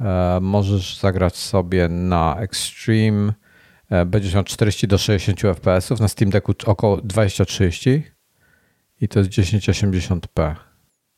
E, 0.00 0.38
możesz 0.42 0.98
zagrać 0.98 1.36
sobie 1.36 1.88
na 1.88 2.36
Extreme, 2.38 3.32
będziesz 4.06 4.34
miał 4.34 4.44
40 4.44 4.88
do 4.88 4.98
60 4.98 5.40
fps, 5.40 6.00
na 6.00 6.08
Steam 6.08 6.30
Decku 6.30 6.52
około 6.66 6.96
20-30 6.96 8.00
i 9.00 9.08
to 9.08 9.18
jest 9.18 9.30
1080p. 9.30 10.54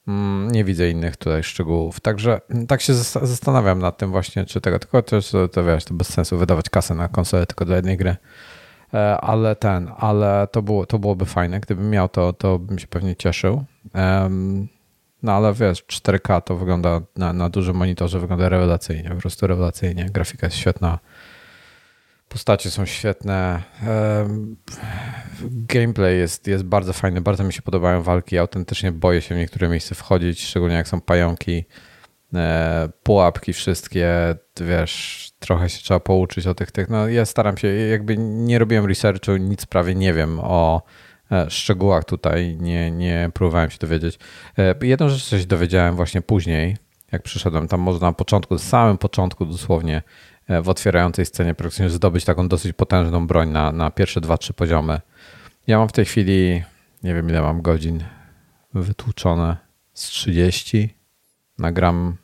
Mm, 0.08 0.50
nie 0.50 0.64
widzę 0.64 0.90
innych 0.90 1.16
tutaj 1.16 1.42
szczegółów. 1.42 2.00
Także 2.00 2.40
mm, 2.50 2.66
tak 2.66 2.80
się 2.80 2.94
zastanawiam 2.94 3.78
nad 3.78 3.98
tym 3.98 4.10
właśnie, 4.10 4.44
czy 4.44 4.60
tego, 4.60 4.78
tylko 4.78 5.02
też 5.02 5.32
to 5.52 5.64
wiesz, 5.64 5.84
to 5.84 5.94
bez 5.94 6.08
sensu 6.08 6.38
wydawać 6.38 6.70
kasę 6.70 6.94
na 6.94 7.08
konsolę 7.08 7.46
tylko 7.46 7.64
dla 7.64 7.76
jednej 7.76 7.96
gry. 7.96 8.16
E, 8.94 9.16
ale 9.20 9.56
ten, 9.56 9.90
ale 9.98 10.48
to, 10.52 10.62
było, 10.62 10.86
to 10.86 10.98
byłoby 10.98 11.26
fajne. 11.26 11.60
Gdybym 11.60 11.90
miał 11.90 12.08
to, 12.08 12.32
to 12.32 12.58
bym 12.58 12.78
się 12.78 12.86
pewnie 12.86 13.16
cieszył. 13.16 13.64
No 15.22 15.32
ale 15.32 15.54
wiesz, 15.54 15.84
4K 15.84 16.42
to 16.42 16.56
wygląda 16.56 17.00
na, 17.16 17.32
na 17.32 17.48
dużym 17.48 17.76
monitorze, 17.76 18.20
wygląda 18.20 18.48
rewelacyjnie, 18.48 19.10
po 19.10 19.16
prostu 19.16 19.46
rewelacyjnie. 19.46 20.06
Grafika 20.10 20.46
jest 20.46 20.56
świetna. 20.56 20.98
Postacie 22.32 22.70
są 22.70 22.86
świetne. 22.86 23.62
Gameplay 25.50 26.18
jest, 26.18 26.46
jest 26.46 26.64
bardzo 26.64 26.92
fajny, 26.92 27.20
bardzo 27.20 27.44
mi 27.44 27.52
się 27.52 27.62
podobają 27.62 28.02
walki. 28.02 28.38
Autentycznie 28.38 28.92
boję 28.92 29.20
się 29.20 29.34
w 29.34 29.38
niektóre 29.38 29.68
miejsca 29.68 29.94
wchodzić, 29.94 30.44
szczególnie 30.44 30.74
jak 30.74 30.88
są 30.88 31.00
pająki, 31.00 31.64
e, 32.34 32.88
pułapki 33.02 33.52
wszystkie, 33.52 34.34
wiesz, 34.60 35.30
trochę 35.38 35.70
się 35.70 35.82
trzeba 35.82 36.00
pouczyć 36.00 36.46
o 36.46 36.54
tych, 36.54 36.70
tych. 36.70 36.88
No 36.88 37.08
ja 37.08 37.26
staram 37.26 37.56
się, 37.56 37.68
jakby 37.68 38.16
nie 38.18 38.58
robiłem 38.58 38.86
researchu, 38.86 39.36
nic 39.36 39.66
prawie 39.66 39.94
nie 39.94 40.14
wiem 40.14 40.40
o 40.42 40.82
e, 41.32 41.50
szczegółach 41.50 42.04
tutaj, 42.04 42.56
nie, 42.60 42.90
nie 42.90 43.30
próbowałem 43.34 43.70
się 43.70 43.78
dowiedzieć. 43.78 44.18
E, 44.58 44.74
jedną 44.82 45.08
rzecz 45.08 45.24
coś 45.24 45.46
dowiedziałem 45.46 45.96
właśnie 45.96 46.22
później, 46.22 46.76
jak 47.12 47.22
przyszedłem 47.22 47.68
tam 47.68 47.80
może 47.80 47.98
na 47.98 48.12
początku, 48.12 48.54
na 48.54 48.60
samym 48.60 48.98
początku 48.98 49.46
dosłownie 49.46 50.02
w 50.48 50.68
otwierającej 50.68 51.26
scenie 51.26 51.54
praktycznie 51.54 51.90
zdobyć 51.90 52.24
taką 52.24 52.48
dosyć 52.48 52.72
potężną 52.72 53.26
broń 53.26 53.48
na, 53.48 53.72
na 53.72 53.90
pierwsze 53.90 54.20
dwa, 54.20 54.38
trzy 54.38 54.52
poziomy. 54.52 55.00
Ja 55.66 55.78
mam 55.78 55.88
w 55.88 55.92
tej 55.92 56.04
chwili, 56.04 56.62
nie 57.02 57.14
wiem 57.14 57.28
ile 57.28 57.42
mam 57.42 57.62
godzin 57.62 58.04
wytłuczone, 58.74 59.56
z 59.94 60.02
30. 60.06 60.94
Nagram, 61.58 62.16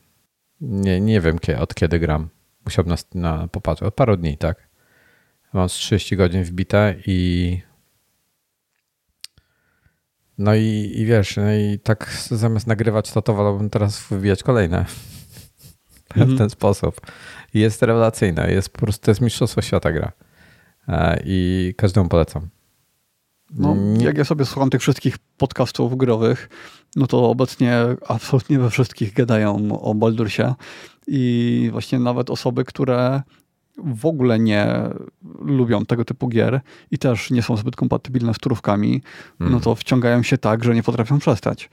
nie, 0.61 1.01
nie 1.01 1.21
wiem 1.21 1.39
od 1.59 1.75
kiedy 1.75 1.99
gram. 1.99 2.29
Musiałbym 2.65 2.95
na, 3.15 3.21
na 3.21 3.49
popatrzeć, 3.49 3.89
od 3.89 3.95
paru 3.95 4.17
dni, 4.17 4.39
tak. 4.39 4.69
Mam 5.53 5.69
z 5.69 5.73
30 5.73 6.17
godzin 6.17 6.45
wbite 6.45 6.95
i 7.07 7.61
no 10.39 10.55
i, 10.55 10.93
i 10.97 11.07
wiesz, 11.07 11.37
no 11.37 11.53
i 11.53 11.79
tak 11.79 12.13
zamiast 12.31 12.67
nagrywać 12.67 13.13
to, 13.13 13.23
to 13.23 13.35
wolałbym 13.35 13.71
teraz 13.71 14.09
wybijać 14.09 14.43
kolejne 14.43 14.85
w 16.15 16.17
mhm. 16.17 16.39
ten 16.39 16.51
sposób 16.51 17.01
jest 17.59 17.83
rewelacyjna. 17.83 18.47
Jest 18.47 18.71
po 18.71 18.79
prostu, 18.79 19.05
to 19.05 19.11
jest 19.11 19.21
mistrzostwo 19.21 19.63
świata 19.63 19.93
gra. 19.93 20.13
E, 20.89 21.23
I 21.25 21.75
każdemu 21.77 22.09
polecam. 22.09 22.49
No, 23.51 23.77
jak 23.99 24.19
ja 24.19 24.25
sobie 24.25 24.45
słucham 24.45 24.71
tych 24.71 24.81
wszystkich 24.81 25.19
podcastów 25.37 25.97
growych, 25.97 26.49
no 26.97 27.07
to 27.07 27.31
obecnie 27.31 27.77
absolutnie 28.09 28.59
we 28.59 28.71
wszystkich 28.71 29.13
gadają 29.13 29.81
o 29.81 29.95
Baldursie 29.95 30.55
i 31.07 31.69
właśnie 31.73 31.99
nawet 31.99 32.31
osoby, 32.31 32.65
które 32.65 33.23
w 33.77 34.07
ogóle 34.07 34.39
nie 34.39 34.67
lubią 35.41 35.87
tego 35.87 36.05
typu 36.05 36.29
gier 36.29 36.61
i 36.91 36.99
też 36.99 37.31
nie 37.31 37.43
są 37.43 37.57
zbyt 37.57 37.77
kompatybilne 37.77 38.35
z 38.35 38.39
turówkami, 38.39 39.03
mm. 39.41 39.53
no 39.53 39.61
to 39.61 39.75
wciągają 39.75 40.23
się 40.23 40.39
tak, 40.39 40.65
że 40.65 40.75
nie 40.75 40.83
potrafią 40.83 41.19
przestać. 41.19 41.71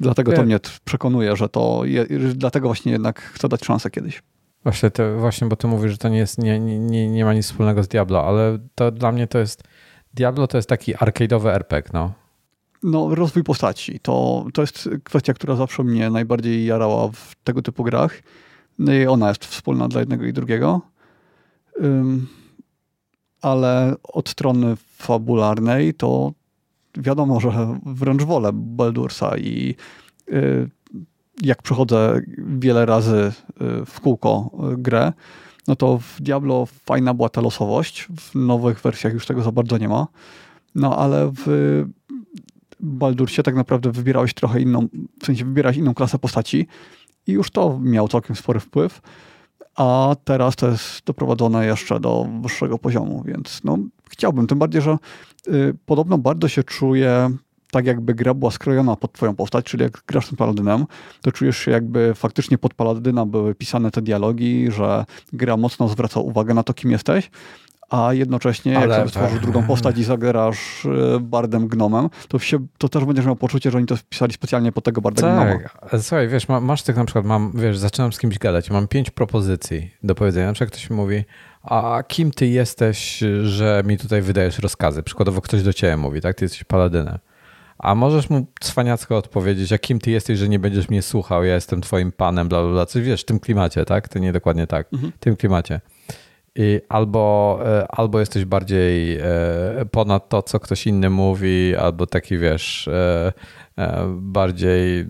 Dlatego 0.00 0.32
to 0.32 0.42
mnie 0.42 0.58
przekonuje, 0.84 1.36
że 1.36 1.48
to, 1.48 1.82
je, 1.84 2.06
dlatego 2.34 2.68
właśnie 2.68 2.92
jednak 2.92 3.20
chcę 3.20 3.48
dać 3.48 3.64
szansę 3.64 3.90
kiedyś. 3.90 4.22
Właśnie, 4.64 4.90
to, 4.90 5.18
właśnie, 5.18 5.48
bo 5.48 5.56
ty 5.56 5.66
mówisz, 5.66 5.92
że 5.92 5.98
to 5.98 6.08
nie, 6.08 6.18
jest, 6.18 6.38
nie, 6.38 6.60
nie, 6.60 7.10
nie 7.10 7.24
ma 7.24 7.34
nic 7.34 7.46
wspólnego 7.46 7.82
z 7.82 7.88
Diablo, 7.88 8.24
ale 8.24 8.58
to 8.74 8.90
dla 8.90 9.12
mnie 9.12 9.26
to 9.26 9.38
jest, 9.38 9.62
Diablo 10.14 10.46
to 10.46 10.58
jest 10.58 10.68
taki 10.68 10.94
arcade'owy 10.94 11.48
RPG, 11.48 11.90
no. 11.92 12.12
No, 12.82 13.14
rozwój 13.14 13.44
postaci. 13.44 14.00
To, 14.00 14.46
to 14.54 14.62
jest 14.62 14.88
kwestia, 15.04 15.34
która 15.34 15.56
zawsze 15.56 15.84
mnie 15.84 16.10
najbardziej 16.10 16.64
jarała 16.64 17.08
w 17.08 17.34
tego 17.44 17.62
typu 17.62 17.84
grach. 17.84 18.22
No 18.78 18.94
i 18.94 19.06
ona 19.06 19.28
jest 19.28 19.44
wspólna 19.44 19.88
dla 19.88 20.00
jednego 20.00 20.24
i 20.24 20.32
drugiego. 20.32 20.80
Um, 21.80 22.26
ale 23.42 23.94
od 24.02 24.28
strony 24.28 24.76
fabularnej 24.76 25.94
to 25.94 26.32
wiadomo, 26.96 27.40
że 27.40 27.78
wręcz 27.86 28.22
wolę 28.22 28.50
Baldursa 28.54 29.36
i 29.38 29.74
y, 30.28 30.70
jak 31.40 31.62
przechodzę 31.62 32.20
wiele 32.38 32.86
razy 32.86 33.32
y, 33.82 33.86
w 33.86 34.00
kółko 34.00 34.50
y, 34.72 34.76
grę, 34.76 35.12
no 35.68 35.76
to 35.76 35.98
w 35.98 36.20
Diablo 36.20 36.66
fajna 36.66 37.14
była 37.14 37.28
ta 37.28 37.40
losowość. 37.40 38.08
W 38.16 38.34
nowych 38.34 38.80
wersjach 38.80 39.12
już 39.12 39.26
tego 39.26 39.42
za 39.42 39.52
bardzo 39.52 39.78
nie 39.78 39.88
ma. 39.88 40.06
No 40.74 40.96
ale 40.96 41.32
w 41.44 41.84
Baldursie 42.80 43.42
tak 43.42 43.54
naprawdę 43.54 43.92
wybierałeś 43.92 44.34
trochę 44.34 44.60
inną, 44.60 44.88
w 45.20 45.26
sensie 45.26 45.44
wybierałeś 45.44 45.76
inną 45.76 45.94
klasę 45.94 46.18
postaci 46.18 46.66
i 47.26 47.32
już 47.32 47.50
to 47.50 47.78
miało 47.82 48.08
całkiem 48.08 48.36
spory 48.36 48.60
wpływ. 48.60 49.00
A 49.76 50.16
teraz 50.24 50.56
to 50.56 50.68
jest 50.68 51.04
doprowadzone 51.04 51.66
jeszcze 51.66 52.00
do 52.00 52.28
wyższego 52.42 52.78
poziomu, 52.78 53.22
więc 53.26 53.60
no, 53.64 53.78
chciałbym. 54.10 54.46
Tym 54.46 54.58
bardziej, 54.58 54.82
że 54.82 54.98
y, 55.48 55.76
podobno 55.86 56.18
bardzo 56.18 56.48
się 56.48 56.64
czuję 56.64 57.30
tak 57.72 57.86
jakby 57.86 58.14
gra 58.14 58.34
była 58.34 58.50
skrojona 58.50 58.96
pod 58.96 59.12
twoją 59.12 59.36
postać, 59.36 59.64
czyli 59.64 59.82
jak 59.82 60.02
grasz 60.06 60.28
tym 60.28 60.36
paladynem, 60.36 60.86
to 61.22 61.32
czujesz 61.32 61.58
się 61.58 61.70
jakby 61.70 62.14
faktycznie 62.14 62.58
pod 62.58 62.74
paladyna 62.74 63.26
były 63.26 63.54
pisane 63.54 63.90
te 63.90 64.02
dialogi, 64.02 64.70
że 64.70 65.04
gra 65.32 65.56
mocno 65.56 65.88
zwraca 65.88 66.20
uwagę 66.20 66.54
na 66.54 66.62
to, 66.62 66.74
kim 66.74 66.90
jesteś, 66.90 67.30
a 67.90 68.14
jednocześnie 68.14 68.78
Ale... 68.78 68.86
jak 68.86 68.96
sobie 68.96 69.08
stworzysz 69.08 69.40
drugą 69.40 69.62
postać 69.62 69.98
i 69.98 70.04
zagrasz 70.04 70.84
y, 70.84 71.20
bardem 71.20 71.68
gnomem, 71.68 72.08
to, 72.28 72.38
się, 72.38 72.66
to 72.78 72.88
też 72.88 73.04
będziesz 73.04 73.26
miał 73.26 73.36
poczucie, 73.36 73.70
że 73.70 73.78
oni 73.78 73.86
to 73.86 73.96
wpisali 73.96 74.32
specjalnie 74.32 74.72
pod 74.72 74.84
tego 74.84 75.00
barda 75.00 75.22
tak. 75.22 75.58
gnoma. 75.58 76.02
Słuchaj, 76.02 76.28
wiesz, 76.28 76.48
masz 76.48 76.82
tych 76.82 76.96
na 76.96 77.04
przykład, 77.04 77.24
mam, 77.24 77.52
wiesz, 77.54 77.78
zaczynam 77.78 78.12
z 78.12 78.18
kimś 78.18 78.38
gadać, 78.38 78.70
mam 78.70 78.88
pięć 78.88 79.10
propozycji 79.10 79.90
do 80.02 80.14
powiedzenia. 80.14 80.46
Na 80.46 80.52
przykład 80.52 80.70
ktoś 80.70 80.90
mi 80.90 80.96
mówi, 80.96 81.24
a 81.62 82.02
kim 82.08 82.30
ty 82.30 82.46
jesteś, 82.46 83.22
że 83.44 83.82
mi 83.86 83.98
tutaj 83.98 84.22
wydajesz 84.22 84.58
rozkazy? 84.58 85.02
Przykładowo 85.02 85.40
ktoś 85.40 85.62
do 85.62 85.72
ciebie 85.72 85.96
mówi, 85.96 86.20
tak? 86.20 86.36
Ty 86.36 86.44
jesteś 86.44 86.64
paladynem. 86.64 87.18
A 87.82 87.94
możesz 87.94 88.30
mu 88.30 88.46
cwaniacko 88.60 89.16
odpowiedzieć, 89.16 89.72
a 89.72 89.78
kim 89.78 89.98
ty 89.98 90.10
jesteś, 90.10 90.38
że 90.38 90.48
nie 90.48 90.58
będziesz 90.58 90.88
mnie 90.88 91.02
słuchał, 91.02 91.44
ja 91.44 91.54
jestem 91.54 91.80
twoim 91.80 92.12
panem, 92.12 92.48
bla, 92.48 92.62
bla, 92.62 92.72
bla. 92.72 92.86
Coś 92.86 93.02
wiesz, 93.02 93.22
w 93.22 93.24
tym 93.24 93.40
klimacie, 93.40 93.84
tak? 93.84 94.08
To 94.08 94.18
nie 94.18 94.32
dokładnie 94.32 94.66
tak. 94.66 94.92
Mhm. 94.92 95.12
W 95.12 95.18
tym 95.18 95.36
klimacie. 95.36 95.80
I 96.54 96.80
albo, 96.88 97.58
e, 97.66 97.86
albo 97.88 98.20
jesteś 98.20 98.44
bardziej 98.44 99.16
e, 99.16 99.24
ponad 99.90 100.28
to, 100.28 100.42
co 100.42 100.60
ktoś 100.60 100.86
inny 100.86 101.10
mówi, 101.10 101.76
albo 101.76 102.06
taki 102.06 102.38
wiesz, 102.38 102.88
e, 102.88 103.32
bardziej, 104.08 105.06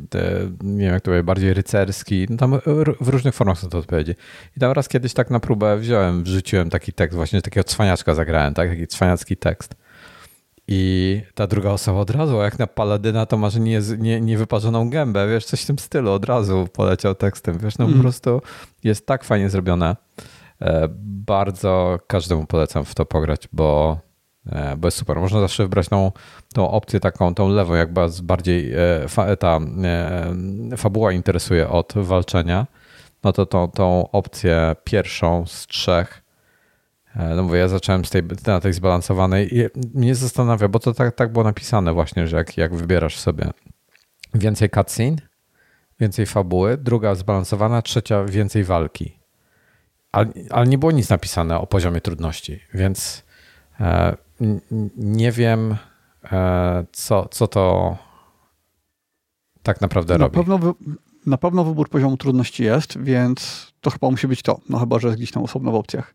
nie 0.63 0.85
wiem 0.85 0.93
jak 0.93 1.03
to 1.03 1.05
powiedzieć, 1.05 1.27
bardziej 1.27 1.55
rycerski. 1.55 2.27
No 2.31 2.37
tam 2.37 2.59
w 3.01 3.09
różnych 3.09 3.35
formach 3.35 3.59
są 3.59 3.69
to 3.69 3.79
odpowiedzi. 3.79 4.15
I 4.57 4.61
tam 4.61 4.73
raz 4.73 4.89
kiedyś 4.89 5.15
tak 5.15 5.31
na 5.31 5.41
próbę 5.41 5.77
wziąłem, 5.77 6.25
wrzuciłem 6.25 6.71
taki 6.71 6.93
tekst, 6.93 7.17
właśnie 7.17 7.43
takiego 7.43 7.65
cwaniaczka 7.65 8.15
zagrałem, 8.15 8.55
tak? 8.55 8.71
Taki 8.71 8.87
cwaniacki 8.87 9.37
tekst. 9.37 9.82
I 10.75 11.23
ta 11.35 11.47
druga 11.47 11.71
osoba 11.71 12.01
od 12.01 12.11
razu, 12.11 12.37
jak 12.37 12.59
na 12.59 12.67
paladyna, 12.67 13.27
to 13.27 13.37
masz 13.37 13.57
nie, 13.57 13.81
nie, 13.99 14.21
niewyparzoną 14.21 14.91
gębę, 14.91 15.29
wiesz, 15.29 15.45
coś 15.45 15.63
w 15.63 15.67
tym 15.67 15.79
stylu, 15.79 16.11
od 16.11 16.25
razu 16.25 16.69
poleciał 16.73 17.15
tekstem, 17.15 17.59
wiesz, 17.59 17.79
no 17.79 17.85
mm. 17.85 17.97
po 17.97 18.03
prostu 18.03 18.43
jest 18.85 19.07
tak 19.07 19.25
fajnie 19.25 19.51
zrobione. 19.51 19.97
E, 20.61 20.89
bardzo 21.27 21.99
każdemu 22.07 22.47
polecam 22.47 22.85
w 22.85 22.95
to 22.95 23.07
pograć, 23.07 23.49
bo, 23.53 23.99
e, 24.47 24.77
bo 24.77 24.87
jest 24.89 24.99
super. 24.99 25.17
Można 25.17 25.41
zawsze 25.41 25.63
wybrać 25.63 25.89
tą, 25.89 26.13
tą 26.55 26.71
opcję 26.71 27.01
taką, 27.01 27.35
tą 27.35 27.49
lewą, 27.49 27.75
jak 27.75 27.93
bardziej 28.23 28.73
e, 28.73 29.37
ta 29.37 29.61
fabuła 30.77 31.13
interesuje 31.13 31.69
od 31.69 31.93
walczenia, 31.97 32.67
no 33.25 33.33
to 33.33 33.47
tą, 33.47 33.71
tą 33.71 34.11
opcję 34.11 34.77
pierwszą 34.85 35.47
z 35.47 35.67
trzech 35.67 36.22
no 37.15 37.43
mówię, 37.43 37.59
ja 37.59 37.69
zacząłem 37.69 38.05
z 38.05 38.11
tej, 38.11 38.23
na 38.47 38.61
tej 38.61 38.73
zbalansowanej 38.73 39.59
i 39.59 39.65
mnie 39.95 40.15
zastanawia, 40.15 40.69
bo 40.69 40.79
to 40.79 40.95
tak, 40.95 41.15
tak 41.15 41.33
było 41.33 41.45
napisane 41.45 41.93
właśnie, 41.93 42.27
że 42.27 42.37
jak, 42.37 42.57
jak 42.57 42.75
wybierasz 42.75 43.19
sobie 43.19 43.51
więcej 44.35 44.71
cutscene, 44.71 45.17
więcej 46.01 46.27
fabuły, 46.27 46.77
druga 46.77 47.15
zbalansowana, 47.15 47.83
trzecia 47.83 48.25
więcej 48.25 48.65
walki. 48.65 49.19
Ale, 50.13 50.27
ale 50.51 50.67
nie 50.67 50.79
było 50.79 50.93
nic 50.93 51.09
napisane 51.09 51.59
o 51.59 51.67
poziomie 51.67 52.01
trudności, 52.01 52.61
więc 52.75 53.25
e, 53.81 54.17
nie 54.97 55.33
wiem, 55.33 55.77
e, 56.33 56.85
co, 56.93 57.29
co 57.29 57.49
to 57.49 57.97
tak 59.63 59.81
naprawdę 59.81 60.19
na 60.19 60.25
robi. 60.25 60.37
Pewno 60.37 60.59
wy, 60.59 60.73
na 61.27 61.39
pewno 61.39 61.65
wybór 61.65 61.89
poziomu 61.89 62.17
trudności 62.17 62.65
jest, 62.65 62.99
więc 63.03 63.73
to 63.81 63.91
chyba 63.91 64.11
musi 64.11 64.29
być 64.29 64.43
to. 64.43 64.61
No 64.69 64.79
chyba, 64.79 64.99
że 64.99 65.09
jest 65.09 65.19
gdzieś 65.19 65.33
tam 65.33 65.43
osobno 65.43 65.71
w 65.73 65.75
opcjach. 65.75 66.15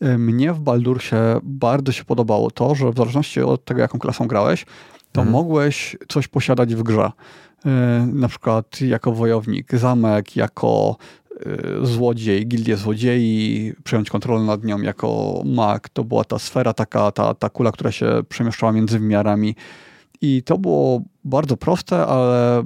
Mnie 0.00 0.52
w 0.52 0.60
Baldursie 0.60 1.16
bardzo 1.42 1.92
się 1.92 2.04
podobało 2.04 2.50
to, 2.50 2.74
że 2.74 2.90
w 2.90 2.96
zależności 2.96 3.40
od 3.40 3.64
tego, 3.64 3.80
jaką 3.80 3.98
klasą 3.98 4.26
grałeś, 4.26 4.66
to 5.12 5.20
mhm. 5.20 5.32
mogłeś 5.32 5.96
coś 6.08 6.28
posiadać 6.28 6.74
w 6.74 6.82
grze. 6.82 7.10
E, 7.66 8.06
na 8.12 8.28
przykład 8.28 8.80
jako 8.80 9.12
wojownik, 9.12 9.74
zamek, 9.74 10.36
jako 10.36 10.96
e, 11.46 11.86
złodziej, 11.86 12.46
gildię 12.46 12.76
złodziei, 12.76 13.72
przejąć 13.84 14.10
kontrolę 14.10 14.44
nad 14.44 14.64
nią 14.64 14.80
jako 14.80 15.42
mag. 15.44 15.88
To 15.88 16.04
była 16.04 16.24
ta 16.24 16.38
sfera, 16.38 16.72
taka, 16.72 17.10
ta, 17.10 17.34
ta 17.34 17.48
kula, 17.48 17.72
która 17.72 17.92
się 17.92 18.22
przemieszczała 18.28 18.72
między 18.72 18.98
wymiarami. 18.98 19.54
I 20.20 20.42
to 20.42 20.58
było 20.58 21.02
bardzo 21.24 21.56
proste, 21.56 22.06
ale 22.06 22.62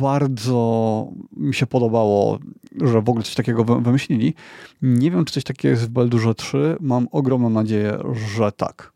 bardzo 0.00 1.08
mi 1.36 1.54
się 1.54 1.66
podobało, 1.66 2.38
że 2.80 3.02
w 3.02 3.08
ogóle 3.08 3.24
coś 3.24 3.34
takiego 3.34 3.64
wymyślili. 3.64 4.34
Nie 4.82 5.10
wiem, 5.10 5.24
czy 5.24 5.34
coś 5.34 5.44
takiego 5.44 5.68
jest 5.70 5.82
w 5.82 5.88
Baldurze 5.88 6.34
3. 6.34 6.76
Mam 6.80 7.08
ogromną 7.12 7.50
nadzieję, 7.50 7.98
że 8.36 8.52
tak. 8.52 8.92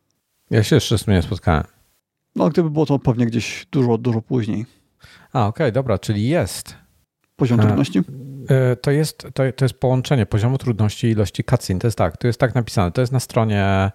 Ja 0.51 0.63
się 0.63 0.77
jeszcze 0.77 0.99
z 0.99 1.05
tym 1.05 1.15
nie 1.15 1.23
spotkałem. 1.23 1.65
No, 2.37 2.49
gdyby 2.49 2.71
było 2.71 2.87
to 2.87 2.99
pewnie 2.99 3.27
gdzieś 3.27 3.67
dużo, 3.71 3.99
dużo 3.99 4.23
później. 4.23 4.67
A, 5.33 5.47
okej, 5.47 5.67
okay, 5.67 5.73
dobra, 5.73 5.99
czyli 5.99 6.29
jest. 6.29 6.75
Poziom 7.37 7.61
trudności? 7.61 8.03
E, 8.49 8.77
to 8.77 8.91
jest, 8.91 9.19
to, 9.19 9.43
to 9.57 9.65
jest 9.65 9.75
połączenie 9.75 10.27
poziomu 10.27 10.59
trudności 10.59 11.07
i 11.07 11.11
ilości 11.11 11.45
cutscene. 11.45 11.81
To 11.81 11.87
jest 11.87 11.99
tak, 11.99 12.17
to 12.17 12.27
jest 12.27 12.41
tak 12.41 12.55
napisane. 12.55 12.93
To 12.93 13.01
jest 13.01 13.13
na 13.13 13.21
stronie 13.21 13.91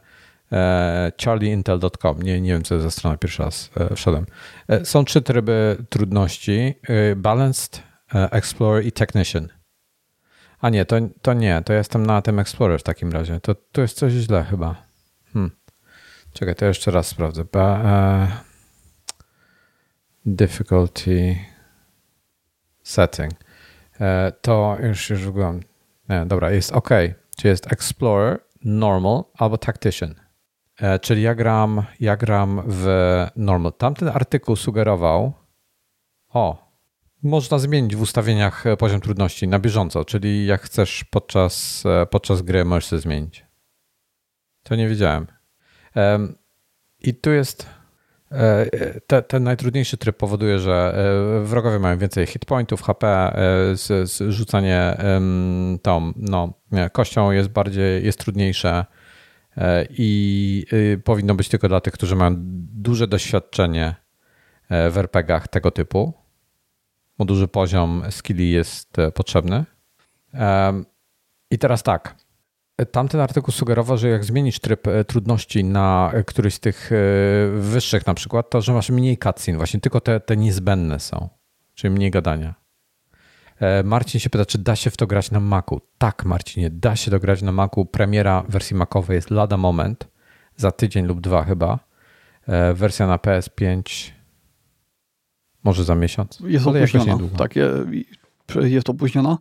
charlieintel.com. 1.23 2.21
Nie, 2.21 2.41
nie 2.41 2.53
wiem, 2.53 2.63
co 2.63 2.75
jest 2.75 2.83
za 2.83 2.91
strona, 2.91 3.17
pierwszy 3.17 3.43
raz 3.43 3.71
e, 3.77 3.95
wszedłem. 3.95 4.25
E, 4.67 4.85
są 4.85 5.05
trzy 5.05 5.21
tryby 5.21 5.77
trudności. 5.89 6.73
Balanced, 7.15 7.83
Explorer 8.13 8.85
i 8.85 8.91
Technician. 8.91 9.47
A 10.59 10.69
nie, 10.69 10.85
to, 10.85 10.95
to 11.21 11.33
nie, 11.33 11.61
to 11.65 11.73
jestem 11.73 12.05
na 12.05 12.21
tym 12.21 12.39
Explorer 12.39 12.79
w 12.79 12.83
takim 12.83 13.11
razie. 13.11 13.39
To, 13.39 13.55
to 13.71 13.81
jest 13.81 13.97
coś 13.97 14.13
źle 14.13 14.43
chyba. 14.43 14.75
Hmm. 15.33 15.51
Czekaj, 16.33 16.55
to 16.55 16.65
jeszcze 16.65 16.91
raz 16.91 17.07
sprawdzę. 17.07 17.45
Ba, 17.51 17.81
uh, 17.83 18.29
difficulty 20.25 21.35
setting. 22.83 23.31
to 24.41 24.77
już, 24.83 25.09
już 25.09 25.25
wyglądam. 25.25 25.69
Nie, 26.09 26.25
dobra, 26.25 26.51
jest 26.51 26.71
OK. 26.71 26.89
Czy 27.37 27.47
jest 27.47 27.71
Explorer, 27.71 28.39
Normal 28.63 29.23
albo 29.37 29.57
Tactician. 29.57 30.24
E, 30.79 30.99
czyli 30.99 31.21
ja 31.21 31.35
gram, 31.35 31.83
ja 31.99 32.17
gram 32.17 32.61
w 32.67 32.87
normal. 33.35 33.73
Tamten 33.73 34.07
artykuł 34.09 34.55
sugerował, 34.55 35.33
o, 36.29 36.71
można 37.23 37.59
zmienić 37.59 37.95
w 37.95 38.01
ustawieniach 38.01 38.67
e, 38.67 38.77
poziom 38.77 39.01
trudności 39.01 39.47
na 39.47 39.59
bieżąco, 39.59 40.05
czyli 40.05 40.45
jak 40.45 40.61
chcesz 40.61 41.03
podczas, 41.03 41.83
e, 41.85 42.05
podczas 42.05 42.41
gry 42.41 42.65
możesz 42.65 42.85
sobie 42.85 43.01
zmienić. 43.01 43.45
To 44.63 44.75
nie 44.75 44.87
wiedziałem. 44.87 45.27
I 46.99 47.15
tu 47.15 47.31
jest 47.31 47.69
te, 49.07 49.21
ten 49.21 49.43
najtrudniejszy 49.43 49.97
tryb 49.97 50.17
powoduje, 50.17 50.59
że 50.59 50.95
wrogowie 51.43 51.79
mają 51.79 51.97
więcej 51.97 52.25
hitpointów, 52.25 52.81
HP, 52.81 53.33
rzucanie 54.29 54.97
tą 55.81 56.13
no, 56.15 56.53
kością 56.91 57.31
jest 57.31 57.49
bardziej, 57.49 58.05
jest 58.05 58.19
trudniejsze 58.19 58.85
i 59.89 60.65
y, 60.73 61.01
powinno 61.03 61.35
być 61.35 61.49
tylko 61.49 61.67
dla 61.67 61.81
tych, 61.81 61.93
którzy 61.93 62.15
mają 62.15 62.35
duże 62.73 63.07
doświadczenie 63.07 63.95
e, 64.69 64.89
w 64.89 64.97
RPGach 64.97 65.47
tego 65.47 65.71
typu, 65.71 66.13
bo 67.17 67.25
duży 67.25 67.47
poziom 67.47 68.03
skilli 68.09 68.51
jest 68.51 68.99
e, 68.99 69.11
potrzebny. 69.11 69.65
I 71.51 71.57
teraz 71.57 71.83
tak. 71.83 72.15
tamten 72.91 73.21
artykuł 73.21 73.51
sugerował, 73.51 73.97
że 73.97 74.09
jak 74.09 74.25
zmienisz 74.25 74.59
tryb 74.59 74.83
trudności 75.07 75.63
na 75.63 76.13
któryś 76.25 76.53
z 76.53 76.59
tych 76.59 76.91
wyższych 77.53 78.07
na 78.07 78.13
przykład, 78.13 78.49
to 78.49 78.61
że 78.61 78.73
masz 78.73 78.89
mniej 78.89 79.17
cutscene, 79.17 79.57
właśnie 79.57 79.79
tylko 79.79 80.01
te, 80.01 80.19
te 80.19 80.37
niezbędne 80.37 80.99
są, 80.99 81.29
czyli 81.73 81.93
mniej 81.93 82.11
gadania. 82.11 82.64
Marcin 83.83 84.19
się 84.19 84.29
pyta, 84.29 84.45
czy 84.45 84.57
da 84.57 84.75
się 84.75 84.89
w 84.89 84.97
to 84.97 85.07
grać 85.07 85.31
na 85.31 85.39
Macu. 85.39 85.81
Tak, 85.97 86.25
Marcinie, 86.25 86.69
da 86.69 86.95
się 86.95 87.11
to 87.11 87.19
grać 87.19 87.41
na 87.41 87.51
Macu. 87.51 87.85
Premiera 87.85 88.43
wersji 88.49 88.75
Macowej 88.75 89.15
jest 89.15 89.31
lada 89.31 89.57
moment, 89.57 90.07
za 90.57 90.71
tydzień 90.71 91.05
lub 91.05 91.21
dwa 91.21 91.43
chyba. 91.43 91.79
Wersja 92.73 93.07
na 93.07 93.17
PS5 93.17 94.11
może 95.63 95.83
za 95.83 95.95
miesiąc. 95.95 96.39
Jest 96.39 96.67
opóźniona. 96.67 97.17
Tak, 97.37 97.53
jest 98.55 98.89
opóźniona. 98.89 99.37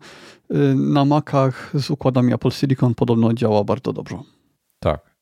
Y, 0.50 0.74
na 0.74 1.04
Macach 1.04 1.72
z 1.74 1.90
układami 1.90 2.34
Apple 2.34 2.50
Silicon 2.50 2.94
podobno 2.94 3.34
działa 3.34 3.64
bardzo 3.64 3.92
dobrze. 3.92 4.18
Tak. 4.78 5.14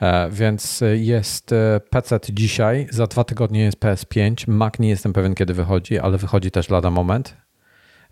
E, 0.00 0.30
więc 0.30 0.82
jest 0.94 1.52
e, 1.52 1.80
PC 1.90 2.20
dzisiaj, 2.32 2.86
za 2.90 3.06
dwa 3.06 3.24
tygodnie 3.24 3.60
jest 3.60 3.78
PS5. 3.78 4.48
Mac 4.48 4.78
nie 4.78 4.88
jestem 4.88 5.12
pewien 5.12 5.34
kiedy 5.34 5.54
wychodzi, 5.54 5.98
ale 5.98 6.18
wychodzi 6.18 6.50
też 6.50 6.70
lada 6.70 6.90
moment. 6.90 7.36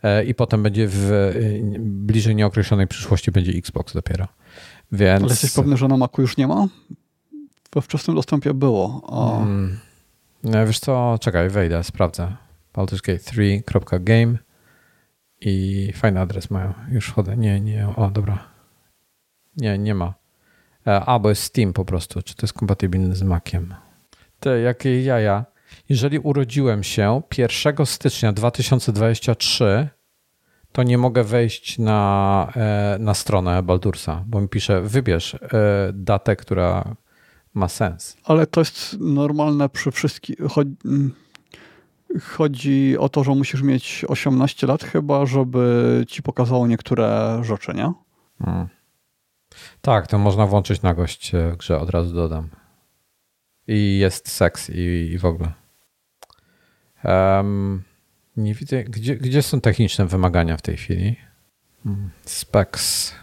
E, 0.02 0.24
I 0.24 0.34
potem 0.34 0.62
będzie 0.62 0.86
w 0.88 1.32
bliżej 1.80 2.36
nieokreślonej 2.36 2.86
przyszłości 2.86 3.32
będzie 3.32 3.52
Xbox 3.52 3.94
dopiero. 3.94 4.28
Więc... 4.92 5.22
Ale 5.22 5.30
jesteś 5.30 5.52
pewny, 5.52 5.76
że 5.76 5.88
na 5.88 5.96
Macu 5.96 6.22
już 6.22 6.36
nie 6.36 6.46
ma? 6.46 6.66
We 7.74 7.82
wczesnym 7.82 8.16
dostępie 8.16 8.54
było. 8.54 9.02
A... 9.12 9.38
Hmm. 9.38 9.78
Wiesz 10.66 10.78
co, 10.78 11.18
czekaj, 11.20 11.50
wejdę, 11.50 11.84
sprawdzę. 11.84 12.36
Baldur's 12.74 13.02
Gate 13.02 13.18
3.game 13.18 14.38
i 15.40 15.92
fajny 15.96 16.20
adres 16.20 16.50
mają. 16.50 16.72
Już 16.90 17.06
wchodzę. 17.06 17.36
Nie, 17.36 17.60
nie, 17.60 17.88
o 17.96 18.10
dobra. 18.10 18.44
Nie, 19.56 19.78
nie 19.78 19.94
ma. 19.94 20.14
E, 20.86 21.00
a, 21.00 21.18
bo 21.18 21.28
jest 21.28 21.42
Steam 21.42 21.72
po 21.72 21.84
prostu. 21.84 22.22
Czy 22.22 22.34
to 22.34 22.46
jest 22.46 22.54
kompatybilne 22.54 23.14
z 23.16 23.22
Maciem? 23.22 23.74
Te, 24.40 24.60
jakie 24.60 25.02
jaja. 25.02 25.44
Jeżeli 25.88 26.18
urodziłem 26.18 26.82
się 26.82 27.22
1 27.38 27.86
stycznia 27.86 28.32
2023, 28.32 29.88
to 30.72 30.82
nie 30.82 30.98
mogę 30.98 31.24
wejść 31.24 31.78
na, 31.78 32.52
e, 32.56 32.96
na 33.00 33.14
stronę 33.14 33.62
Baldursa, 33.62 34.24
bo 34.26 34.40
mi 34.40 34.48
pisze, 34.48 34.82
wybierz 34.82 35.34
e, 35.34 35.38
datę, 35.92 36.36
która 36.36 36.96
ma 37.54 37.68
sens. 37.68 38.16
Ale 38.24 38.46
to 38.46 38.60
jest 38.60 38.96
normalne 39.00 39.68
przy 39.68 39.90
wszystkich. 39.90 40.36
Chodzi 42.22 42.98
o 42.98 43.08
to, 43.08 43.24
że 43.24 43.30
musisz 43.30 43.62
mieć 43.62 44.04
18 44.08 44.66
lat 44.66 44.84
chyba, 44.84 45.26
żeby 45.26 46.04
ci 46.08 46.22
pokazało 46.22 46.66
niektóre 46.66 47.38
rzeczy, 47.44 47.74
nie? 47.74 47.92
Hmm. 48.44 48.68
Tak, 49.80 50.06
to 50.06 50.18
można 50.18 50.46
włączyć 50.46 50.82
nagość 50.82 51.32
w 51.52 51.56
grze, 51.56 51.80
od 51.80 51.90
razu 51.90 52.14
dodam. 52.14 52.48
I 53.66 53.98
jest 53.98 54.28
seks 54.28 54.70
i, 54.70 55.10
i 55.12 55.18
w 55.18 55.24
ogóle. 55.24 55.52
Um, 57.04 57.82
nie 58.36 58.54
widzę, 58.54 58.84
gdzie, 58.84 59.16
gdzie 59.16 59.42
są 59.42 59.60
techniczne 59.60 60.06
wymagania 60.06 60.56
w 60.56 60.62
tej 60.62 60.76
chwili? 60.76 61.16
Hmm. 61.84 62.10
Specs. 62.24 63.14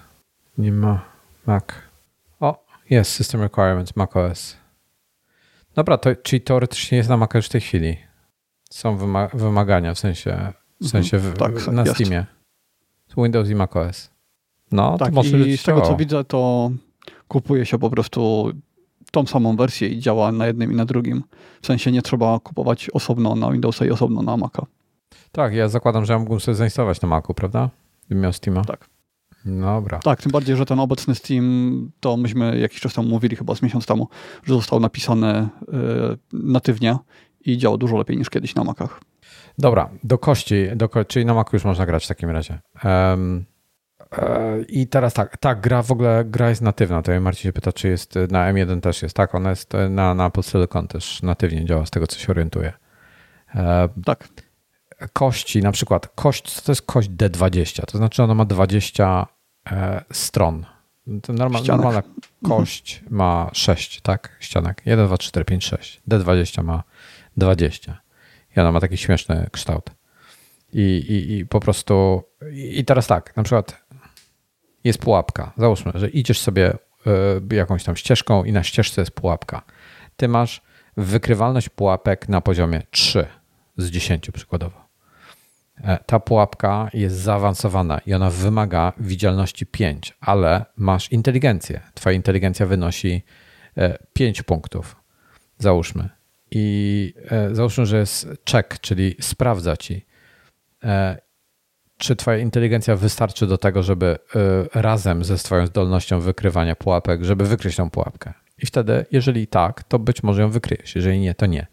Nie 0.58 0.72
ma. 0.72 1.06
Mac. 1.46 1.64
O, 2.40 2.66
jest 2.90 3.12
System 3.12 3.42
Requirements, 3.42 3.96
macOS. 3.96 4.58
Dobra, 5.76 5.98
to, 5.98 6.16
czyli 6.16 6.42
teoretycznie 6.42 6.98
jest 6.98 7.10
na 7.10 7.18
Maca 7.18 7.38
już 7.38 7.46
w 7.46 7.50
tej 7.50 7.62
chwili. 7.62 7.98
Są 8.70 8.98
wymagania 9.34 9.94
w 9.94 10.00
sensie, 10.00 10.54
w 10.82 10.88
sensie 10.88 11.18
w, 11.18 11.38
tak, 11.38 11.68
na 11.68 11.82
jest. 11.82 11.96
Steamie. 11.96 12.26
Windows 13.18 13.50
i 13.50 13.56
macOS. 13.56 14.10
No, 14.72 14.98
tak, 14.98 15.10
to 15.10 15.16
może 15.16 15.40
i 15.40 15.58
z 15.58 15.64
tego 15.64 15.82
co 15.82 15.96
widzę, 15.96 16.24
to 16.24 16.72
kupuje 17.28 17.66
się 17.66 17.80
po 17.80 17.90
prostu 17.90 18.52
tą 19.16 19.26
samą 19.26 19.56
wersję 19.56 19.88
i 19.88 20.00
działa 20.00 20.32
na 20.32 20.48
jednym 20.48 20.72
i 20.72 20.76
na 20.76 20.86
drugim. 20.86 21.24
W 21.62 21.66
sensie 21.66 21.92
nie 21.92 22.02
trzeba 22.02 22.40
kupować 22.40 22.90
osobno 22.90 23.36
na 23.36 23.52
Windowsa 23.52 23.86
i 23.86 23.90
osobno 23.90 24.22
na 24.22 24.38
Maca. 24.38 24.66
Tak, 25.32 25.54
ja 25.54 25.70
zakładam, 25.70 26.06
że 26.06 26.14
ja 26.14 26.20
mógłbym 26.20 26.40
sobie 26.40 26.56
zainstalować 26.56 27.02
na 27.02 27.08
Macu, 27.08 27.34
prawda? 27.34 27.70
Gdybym 28.06 28.24
miał 28.24 28.34
Steama. 28.34 28.66
Tak. 28.66 28.90
Dobra. 29.46 30.00
Tak, 30.00 30.22
tym 30.22 30.32
bardziej, 30.32 30.56
że 30.56 30.66
ten 30.66 30.80
obecny 30.80 31.16
Steam, 31.16 31.92
to 32.00 32.18
myśmy 32.18 32.60
jakiś 32.60 32.80
czas 32.80 32.94
temu 32.94 33.10
mówili, 33.10 33.36
chyba 33.36 33.56
z 33.56 33.62
miesiąc 33.62 33.86
temu, 33.86 34.08
że 34.44 34.54
został 34.54 34.80
napisany 34.80 35.28
y, 35.34 35.48
natywnie 36.34 36.98
i 37.46 37.58
działa 37.58 37.78
dużo 37.78 37.98
lepiej 37.98 38.18
niż 38.18 38.30
kiedyś 38.30 38.56
na 38.56 38.64
Macach. 38.64 39.02
Dobra, 39.58 39.90
do 40.04 40.18
kości, 40.18 40.68
do, 40.76 40.90
czyli 41.08 41.26
na 41.26 41.34
Macu 41.34 41.56
już 41.56 41.66
można 41.66 41.86
grać 41.86 42.06
w 42.06 42.08
takim 42.08 42.30
razie. 42.30 42.60
Um, 42.84 43.46
I 44.68 44.88
teraz 44.88 45.14
tak, 45.14 45.38
tak, 45.38 45.62
gra 45.62 45.84
w 45.84 45.92
ogóle 45.92 46.26
gra 46.26 46.50
jest 46.50 46.62
natywna. 46.62 47.02
To 47.02 47.22
Marcin 47.22 47.44
się 47.44 47.54
pyta, 47.54 47.72
czy 47.72 47.88
jest 47.88 48.16
na 48.32 48.54
M1 48.54 48.82
też 48.82 49.02
jest. 49.02 49.16
Tak, 49.16 49.36
ona 49.36 49.50
jest 49.50 49.74
na, 49.90 50.14
na 50.14 50.26
Apple 50.26 50.42
Silicon 50.42 50.88
też 50.88 51.24
natywnie 51.24 51.66
działa, 51.66 51.86
z 51.86 51.92
tego 51.92 52.08
co 52.08 52.20
się 52.20 52.28
orientuję. 52.32 52.74
tak. 54.06 54.28
Kości, 55.14 55.62
na 55.62 55.72
przykład 55.72 56.08
kość, 56.16 56.62
to 56.62 56.72
jest 56.72 56.82
kość 56.82 57.10
D20, 57.10 57.86
to 57.86 57.98
znaczy 57.98 58.24
ona 58.24 58.34
ma 58.34 58.46
20 58.46 59.28
e, 59.72 60.04
stron. 60.12 60.66
Normal, 61.28 61.64
normalna 61.68 62.04
kość 62.44 63.04
ma 63.10 63.50
6, 63.54 64.02
tak? 64.02 64.38
Ścianek. 64.40 64.82
1, 64.86 65.08
2, 65.08 65.18
3, 65.18 65.30
4, 65.30 65.46
5, 65.46 65.66
6. 65.66 66.02
D20 66.10 66.64
ma 66.64 66.84
20. 67.38 68.02
I 68.58 68.60
ona 68.60 68.72
ma 68.72 68.80
taki 68.80 68.98
śmieszny 68.98 69.50
kształt. 69.52 69.92
I, 70.74 70.82
i, 70.82 71.38
i 71.38 71.46
po 71.46 71.60
prostu. 71.60 72.24
I 72.52 72.86
teraz 72.86 73.08
tak, 73.08 73.36
na 73.36 73.44
przykład 73.44 73.85
jest 74.86 75.00
pułapka. 75.00 75.54
Załóżmy, 75.58 75.92
że 75.96 76.10
idziesz 76.10 76.40
sobie 76.40 76.74
y, 77.52 77.56
jakąś 77.56 77.84
tam 77.84 77.96
ścieżką 77.96 78.44
i 78.44 78.52
na 78.52 78.64
ścieżce 78.64 79.02
jest 79.02 79.12
pułapka. 79.12 79.62
Ty 80.18 80.28
masz 80.28 80.62
wykrywalność 80.98 81.70
pułapek 81.70 82.30
na 82.30 82.42
poziomie 82.42 82.82
3 82.92 83.28
z 83.78 83.90
10 83.90 84.32
przykładowo. 84.32 84.86
E, 85.84 86.00
ta 86.06 86.20
pułapka 86.20 86.90
jest 86.94 87.16
zaawansowana 87.16 88.02
i 88.06 88.14
ona 88.14 88.30
wymaga 88.30 88.94
widzialności 88.98 89.66
5, 89.66 90.18
ale 90.22 90.66
masz 90.76 91.12
inteligencję. 91.12 91.82
Twoja 91.94 92.16
inteligencja 92.16 92.66
wynosi 92.66 93.24
5 94.14 94.40
e, 94.40 94.44
punktów. 94.44 94.96
Załóżmy 95.58 96.10
i 96.52 97.14
e, 97.30 97.56
załóżmy, 97.56 97.86
że 97.86 97.98
jest 97.98 98.28
check, 98.52 98.80
czyli 98.80 99.16
sprawdza 99.22 99.78
ci, 99.78 100.06
e, 100.84 101.25
czy 101.98 102.16
twoja 102.16 102.38
inteligencja 102.38 102.96
wystarczy 102.96 103.48
do 103.48 103.58
tego, 103.58 103.84
żeby 103.84 104.18
e, 104.76 104.82
razem 104.82 105.24
ze 105.24 105.38
swoją 105.38 105.68
zdolnością 105.68 106.20
wykrywania 106.20 106.76
pułapek, 106.76 107.24
żeby 107.24 107.46
wykryć 107.46 107.76
tą 107.76 107.90
pułapkę. 107.90 108.34
I 108.58 108.66
wtedy, 108.66 109.06
jeżeli 109.12 109.48
tak, 109.48 109.84
to 109.84 110.00
być 110.00 110.24
może 110.24 110.42
ją 110.42 110.50
wykryjesz, 110.50 110.96
jeżeli 110.96 111.20
nie, 111.20 111.36
to 111.36 111.46
nie. 111.46 111.68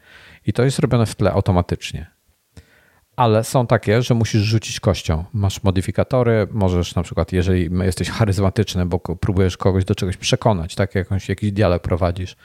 I 0.47 0.53
to 0.53 0.63
jest 0.63 0.79
robione 0.79 1.07
w 1.07 1.15
tle 1.15 1.33
automatycznie. 1.33 2.07
Ale 3.17 3.45
są 3.45 3.67
takie, 3.67 4.03
że 4.03 4.15
musisz 4.15 4.43
rzucić 4.43 4.81
kością. 4.81 5.25
Masz 5.33 5.63
modyfikatory, 5.63 6.49
możesz 6.51 6.95
na 6.95 7.03
przykład, 7.03 7.33
jeżeli 7.33 7.71
jesteś 7.83 8.11
charyzmatyczny, 8.11 8.87
bo 8.87 8.99
próbujesz 8.99 9.57
kogoś 9.57 9.85
do 9.85 9.95
czegoś 9.95 10.17
przekonać, 10.17 10.75
tak 10.75 10.95
jakąś, 10.95 11.29
jakiś 11.29 11.53
dialog 11.53 11.83
prowadzisz 11.83 12.37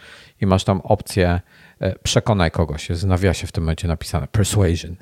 i 0.42 0.46
masz 0.46 0.64
tam 0.64 0.82
opcję 0.82 1.42
E, 1.80 2.00
przekonaj 2.00 2.52
kogoś, 2.52 2.90
jest 2.90 3.02
w 3.02 3.08
nawiasie 3.08 3.48
w 3.48 3.52
tym 3.52 3.64
momencie 3.64 3.88
napisane 3.88 4.28
persuasion. 4.28 4.96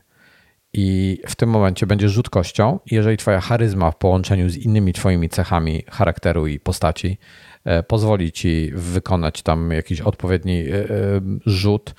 I 0.77 1.21
w 1.27 1.35
tym 1.35 1.49
momencie 1.49 1.87
będzie 1.87 2.09
rzut 2.09 2.29
kością. 2.29 2.79
Jeżeli 2.91 3.17
twoja 3.17 3.41
charyzma 3.41 3.91
w 3.91 3.97
połączeniu 3.97 4.49
z 4.49 4.57
innymi 4.57 4.93
twoimi 4.93 5.29
cechami 5.29 5.83
charakteru 5.91 6.47
i 6.47 6.59
postaci 6.59 7.17
e, 7.63 7.83
pozwoli 7.83 8.31
ci 8.31 8.71
wykonać 8.73 9.41
tam 9.41 9.71
jakiś 9.71 10.01
odpowiedni 10.01 10.59
e, 10.59 10.85
rzut, 11.45 11.95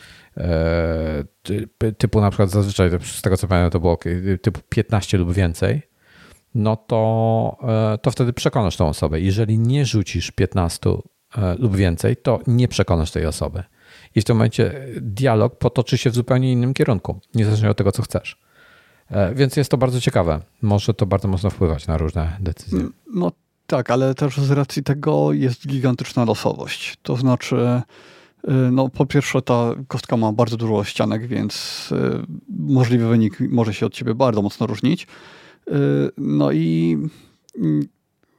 typu 1.99 2.21
na 2.21 2.31
przykład 2.31 2.51
zazwyczaj, 2.51 2.91
z 3.03 3.23
tego 3.23 3.37
co 3.37 3.49
pamiętam, 3.49 3.71
to 3.71 3.81
było 3.81 3.99
typu 4.43 4.61
15 4.69 5.19
lub 5.19 5.33
więcej, 5.33 5.83
no 6.55 6.77
to, 6.77 7.59
to 8.03 8.11
wtedy 8.11 8.33
przekonasz 8.33 8.77
tą 8.77 8.89
osobę. 8.89 9.21
Jeżeli 9.21 9.59
nie 9.59 9.85
rzucisz 9.85 10.31
15 10.31 10.91
lub 11.59 11.77
więcej, 11.77 12.17
to 12.17 12.41
nie 12.47 12.69
przekonasz 12.69 13.11
tej 13.11 13.27
osoby 13.27 13.63
i 14.15 14.21
w 14.21 14.25
tym 14.25 14.37
momencie 14.37 14.87
dialog 15.01 15.59
potoczy 15.59 15.99
się 15.99 16.11
w 16.11 16.15
zupełnie 16.15 16.53
innym 16.53 16.75
kierunku, 16.75 17.21
niezależnie 17.35 17.71
od 17.71 17.77
tego, 17.77 17.93
co 17.93 18.03
chcesz. 18.03 18.46
E, 19.11 19.35
więc 19.35 19.57
jest 19.57 19.71
to 19.71 19.77
bardzo 19.77 20.01
ciekawe. 20.01 20.41
Może 20.63 20.95
to 20.95 21.07
bardzo 21.07 21.29
mocno 21.29 21.51
wpływać 21.51 21.87
na 21.87 21.99
różne 21.99 22.37
decyzje. 22.41 22.87
No 23.15 23.33
tak, 23.67 23.91
ale 23.91 24.15
też 24.15 24.37
z 24.37 24.51
racji 24.51 24.83
tego 24.83 25.33
jest 25.33 25.67
gigantyczna 25.69 26.25
losowość. 26.25 26.97
To 27.03 27.17
znaczy, 27.17 27.57
y, 27.57 28.53
no 28.73 28.89
po 28.89 29.07
pierwsze 29.07 29.43
ta 29.43 29.75
kostka 29.89 30.17
ma 30.17 30.33
bardzo 30.33 30.57
dużo 30.57 30.85
ścianek, 30.85 31.27
więc 31.27 31.89
y, 31.93 32.27
możliwy 32.49 33.09
wynik 33.09 33.41
może 33.41 33.75
się 33.75 33.87
od 33.87 33.95
ciebie 33.95 34.15
bardzo 34.15 34.43
mocno 34.43 34.67
różnić. 34.67 35.07
No 36.19 36.53
i 36.53 36.99
mm, 37.59 37.89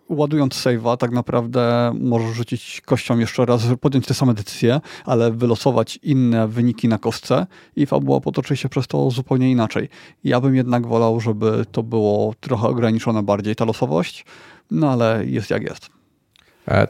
ładując 0.10 0.56
save'a, 0.56 0.98
tak 0.98 1.12
naprawdę 1.12 1.94
możesz 2.00 2.36
rzucić 2.36 2.82
kością 2.86 3.20
jeszcze 3.20 3.46
raz, 3.46 3.62
podjąć 3.82 4.06
te 4.06 4.14
same 4.14 4.34
decyzje, 4.34 4.82
ale 5.06 5.32
wylosować 5.32 6.00
inne 6.04 6.48
wyniki 6.48 6.88
na 6.88 6.98
kostce 6.98 7.48
i 7.76 7.86
fabuła 7.86 8.20
potoczy 8.20 8.58
się 8.58 8.70
przez 8.70 8.88
to 8.88 9.12
zupełnie 9.12 9.52
inaczej. 9.52 9.90
Ja 10.24 10.42
bym 10.42 10.56
jednak 10.56 10.88
wolał, 10.88 11.20
żeby 11.20 11.66
to 11.72 11.84
było 11.84 12.34
trochę 12.40 12.68
ograniczone 12.68 13.24
bardziej, 13.24 13.56
ta 13.56 13.66
losowość, 13.66 14.26
no 14.72 14.92
ale 14.92 15.26
jest 15.26 15.50
jak 15.50 15.64
jest. 15.64 15.90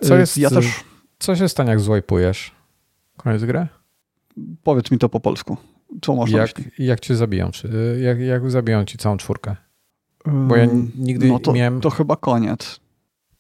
Co 0.02 0.16
jest, 0.16 0.38
ja 0.38 0.50
też... 0.50 0.84
co 1.20 1.36
się 1.36 1.50
stanie, 1.50 1.70
jak 1.70 1.80
złajpujesz? 1.80 2.52
Koniec 3.18 3.44
gry? 3.44 3.68
Powiedz 4.64 4.92
mi 4.92 4.98
to 4.98 5.10
po 5.10 5.20
polsku. 5.20 5.58
Co 6.02 6.16
masz 6.16 6.30
jak, 6.30 6.62
jak 6.80 7.00
cię 7.00 7.16
zabiją? 7.16 7.52
Czy, 7.52 8.00
jak, 8.02 8.20
jak 8.20 8.52
zabiją 8.52 8.86
ci 8.86 8.98
całą 8.98 9.18
czwórkę? 9.18 9.56
Bo 10.26 10.56
ja 10.56 10.68
nigdy 10.96 11.28
no 11.28 11.40
to, 11.40 11.54
miałem... 11.54 11.82
To 11.82 11.90
chyba 11.90 12.16
koniec. 12.16 12.80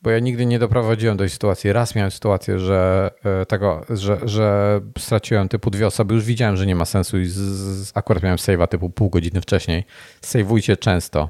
Bo 0.02 0.10
ja 0.10 0.20
nigdy 0.20 0.46
nie 0.46 0.60
doprowadziłem 0.60 1.18
do 1.18 1.30
sytuacji. 1.30 1.74
Raz 1.74 1.96
miałem 1.96 2.12
sytuację, 2.12 2.60
że 2.60 3.12
e, 3.24 3.46
tego, 3.46 3.86
że, 3.90 4.20
że 4.24 4.80
straciłem 4.98 5.50
typu 5.50 5.70
dwie 5.70 5.88
osoby. 5.88 6.16
Już 6.16 6.26
widziałem, 6.26 6.58
że 6.58 6.66
nie 6.66 6.76
ma 6.76 6.86
sensu 6.86 7.20
i 7.20 7.26
z, 7.26 7.36
z, 7.36 7.92
akurat 7.98 8.24
miałem 8.24 8.38
save'a 8.38 8.68
typu 8.68 8.90
pół 8.90 9.10
godziny 9.10 9.42
wcześniej. 9.42 9.84
Sejwujcie 10.22 10.78
często. 10.78 11.30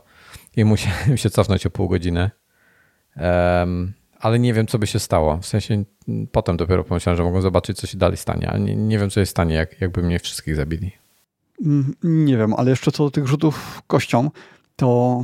I 0.56 0.66
musiałem 0.66 1.18
się 1.22 1.30
cofnąć 1.30 1.66
o 1.66 1.70
pół 1.70 1.88
godziny. 1.88 2.30
Um, 3.16 3.94
ale 4.20 4.40
nie 4.40 4.54
wiem, 4.54 4.68
co 4.68 4.80
by 4.80 4.88
się 4.88 5.00
stało. 5.00 5.38
W 5.38 5.46
sensie 5.46 5.84
potem 6.32 6.58
dopiero 6.58 6.84
pomyślałem, 6.84 7.18
że 7.18 7.24
mogą 7.24 7.42
zobaczyć, 7.42 7.78
co 7.78 7.88
się 7.88 7.98
dalej 7.98 8.18
stanie, 8.18 8.50
ale 8.50 8.60
nie, 8.60 8.76
nie 8.76 9.00
wiem, 9.00 9.10
co 9.10 9.20
się 9.20 9.26
stanie, 9.26 9.56
jak, 9.56 9.82
jakby 9.82 10.04
mnie 10.04 10.20
wszystkich 10.20 10.56
zabili. 10.56 10.92
Mm, 11.66 11.94
nie 12.04 12.38
wiem, 12.38 12.54
ale 12.54 12.70
jeszcze 12.70 12.92
co 12.92 13.04
do 13.04 13.12
tych 13.12 13.28
rzutów 13.28 13.82
kością, 13.88 14.30
to 14.78 15.24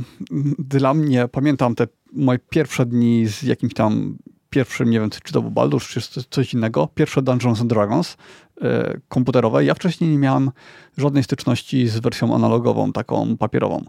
dla 0.58 0.94
mnie, 0.94 1.28
pamiętam 1.28 1.74
te 1.74 1.86
moje 2.12 2.38
pierwsze 2.38 2.86
dni 2.86 3.26
z 3.26 3.42
jakimś 3.42 3.74
tam 3.74 4.18
pierwszym, 4.50 4.90
nie 4.90 5.00
wiem, 5.00 5.10
czy 5.10 5.32
to 5.32 5.42
był 5.42 5.50
Baldur's, 5.50 6.10
czy 6.10 6.24
coś 6.30 6.54
innego, 6.54 6.88
pierwsze 6.94 7.22
Dungeons 7.22 7.60
and 7.60 7.70
Dragons 7.70 8.16
yy, 8.60 9.00
komputerowe. 9.08 9.64
Ja 9.64 9.74
wcześniej 9.74 10.10
nie 10.10 10.18
miałem 10.18 10.50
żadnej 10.96 11.24
styczności 11.24 11.88
z 11.88 11.98
wersją 11.98 12.34
analogową, 12.34 12.92
taką 12.92 13.36
papierową. 13.36 13.84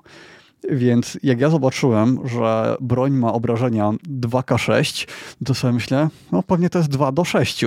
Więc 0.70 1.18
jak 1.24 1.40
ja 1.40 1.50
zobaczyłem, 1.50 2.20
że 2.28 2.76
broń 2.82 3.14
ma 3.14 3.34
obrażenia 3.34 3.92
2K6, 4.22 5.08
to 5.46 5.54
sobie 5.54 5.74
myślę, 5.74 6.10
no 6.32 6.44
pewnie 6.44 6.70
to 6.70 6.78
jest 6.78 6.90
2 6.90 7.12
do 7.12 7.24
6 7.24 7.66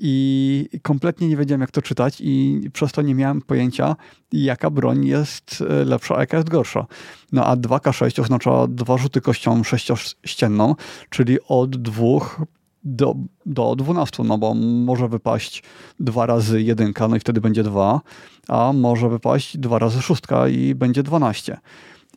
i 0.00 0.68
kompletnie 0.82 1.28
nie 1.28 1.36
wiedziałem, 1.36 1.60
jak 1.60 1.70
to 1.70 1.82
czytać, 1.82 2.20
i 2.20 2.60
przez 2.72 2.92
to 2.92 3.02
nie 3.02 3.14
miałem 3.14 3.42
pojęcia, 3.42 3.96
jaka 4.32 4.70
broń 4.70 5.06
jest 5.06 5.64
e, 5.70 5.84
lepsza, 5.84 6.16
a 6.16 6.20
jaka 6.20 6.36
jest 6.36 6.48
gorsza. 6.48 6.86
No 7.32 7.44
a 7.44 7.56
2K6 7.56 8.22
oznacza 8.22 8.66
dwa 8.68 8.98
rzuty 8.98 9.20
kością 9.20 9.64
sześciościenną, 9.64 10.74
czyli 11.10 11.38
od 11.48 11.76
dwóch 11.76 12.42
do, 12.84 13.14
do 13.46 13.76
12, 13.76 14.22
no 14.24 14.38
bo 14.38 14.54
może 14.54 15.08
wypaść 15.08 15.62
dwa 16.00 16.26
razy 16.26 16.62
jedynka, 16.62 17.08
no 17.08 17.16
i 17.16 17.20
wtedy 17.20 17.40
będzie 17.40 17.62
dwa, 17.62 18.00
a 18.48 18.72
może 18.72 19.08
wypaść 19.08 19.58
dwa 19.58 19.78
razy 19.78 20.02
szóstka 20.02 20.48
i 20.48 20.74
będzie 20.74 21.02
12. 21.02 21.58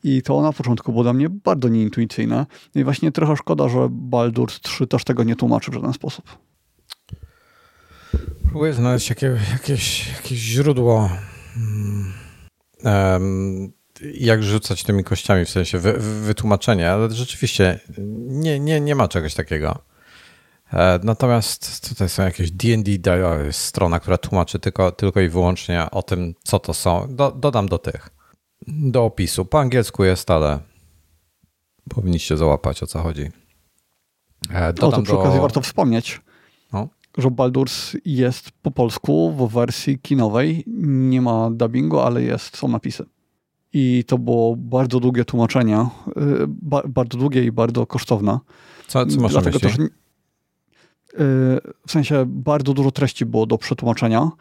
I 0.03 0.21
to 0.21 0.41
na 0.41 0.53
początku 0.53 0.91
było 0.91 1.03
dla 1.03 1.13
mnie 1.13 1.29
bardzo 1.29 1.69
nieintuicyjne. 1.69 2.45
I 2.75 2.84
właśnie 2.84 3.11
trochę 3.11 3.38
szkoda, 3.38 3.69
że 3.69 3.77
Baldur's 3.89 4.59
3 4.59 4.88
też 4.88 5.03
tego 5.03 5.23
nie 5.23 5.36
tłumaczy 5.36 5.71
w 5.71 5.73
żaden 5.73 5.93
sposób. 5.93 6.51
Próbuję 8.52 8.74
znaleźć 8.74 9.10
jakie, 9.10 9.38
jakieś, 9.52 10.14
jakieś 10.14 10.39
źródło, 10.39 11.10
um, 12.84 13.72
jak 14.14 14.43
rzucać 14.43 14.84
tymi 14.84 15.04
kościami, 15.04 15.45
w 15.45 15.49
sensie 15.49 15.80
wy, 15.80 15.93
wytłumaczenie, 15.99 16.91
ale 16.91 17.12
rzeczywiście 17.12 17.80
nie, 18.28 18.60
nie, 18.60 18.82
nie 18.82 18.95
ma 18.95 19.08
czegoś 19.08 19.34
takiego. 19.34 19.80
E, 20.74 20.99
natomiast 21.04 21.89
tutaj 21.89 22.10
są 22.10 22.24
jakieś 22.24 22.52
D&D, 22.52 22.99
strona, 23.52 23.99
która 23.99 24.18
tłumaczy 24.18 24.60
tylko, 24.60 24.91
tylko 24.91 25.22
i 25.22 25.30
wyłącznie 25.30 25.91
o 25.91 26.04
tym, 26.04 26.34
co 26.43 26.60
to 26.60 26.74
są. 26.74 27.16
Do, 27.16 27.32
dodam 27.32 27.70
do 27.70 27.78
tych, 27.78 28.10
do 28.68 29.06
opisu. 29.06 29.45
Po 29.45 29.60
angielsku 29.60 30.04
jest, 30.04 30.32
ale 30.32 30.60
powinniście 31.89 32.38
załapać, 32.38 32.84
o 32.84 32.88
co 32.88 32.99
chodzi. 33.02 33.30
E, 34.49 34.74
dodam 34.74 34.89
o, 34.89 34.91
to 34.97 35.02
przy 35.02 35.14
okazji 35.14 35.36
do... 35.38 35.41
warto 35.41 35.62
wspomnieć, 35.62 36.22
że 37.18 37.28
Baldur's 37.28 37.97
jest 38.05 38.51
po 38.51 38.72
polsku 38.72 39.32
w 39.32 39.53
wersji 39.53 39.99
kinowej. 39.99 40.64
Nie 40.68 41.22
ma 41.22 41.51
dubbingu, 41.51 41.99
ale 41.99 42.24
jest, 42.24 42.57
są 42.57 42.68
napisy. 42.68 43.05
I 43.74 44.03
to 44.07 44.18
było 44.18 44.55
bardzo 44.55 44.99
długie 44.99 45.26
tłumaczenie, 45.26 45.80
y, 45.82 45.86
ba, 46.47 46.82
bardzo 46.88 47.18
długie 47.18 47.43
i 47.43 47.51
bardzo 47.51 47.86
kosztowne. 47.86 48.39
Co, 48.88 49.05
co 49.05 49.22
masz 49.22 49.32
Dlatego 49.32 49.59
też, 49.59 49.76
y, 49.80 49.88
w 51.88 51.91
sensie 51.91 52.24
bardzo 52.28 52.74
dużo 52.74 52.91
treści 52.91 53.26
było 53.26 53.45
do 53.45 53.57
przetłumaczenia 53.57 54.32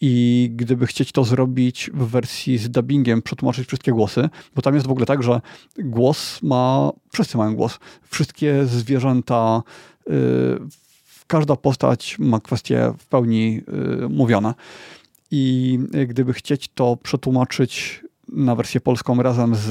i 0.00 0.50
gdyby 0.56 0.86
chcieć 0.86 1.12
to 1.12 1.24
zrobić 1.24 1.90
w 1.94 2.06
wersji 2.06 2.58
z 2.58 2.70
dubbingiem, 2.70 3.22
przetłumaczyć 3.22 3.68
wszystkie 3.68 3.92
głosy, 3.92 4.28
bo 4.54 4.62
tam 4.62 4.74
jest 4.74 4.86
w 4.86 4.90
ogóle 4.90 5.06
tak, 5.06 5.22
że 5.22 5.40
głos 5.78 6.42
ma, 6.42 6.90
wszyscy 7.12 7.38
mają 7.38 7.56
głos. 7.56 7.78
Wszystkie 8.02 8.66
zwierzęta, 8.66 9.62
y, 10.10 10.87
każda 11.28 11.56
postać 11.56 12.16
ma 12.18 12.40
kwestie 12.40 12.92
w 12.98 13.06
pełni 13.06 13.60
y, 14.04 14.08
mówione. 14.08 14.54
I 15.30 15.78
gdyby 16.06 16.32
chcieć 16.32 16.68
to 16.74 16.96
przetłumaczyć 17.02 18.02
na 18.28 18.54
wersję 18.54 18.80
polską 18.80 19.22
razem 19.22 19.54
z 19.54 19.70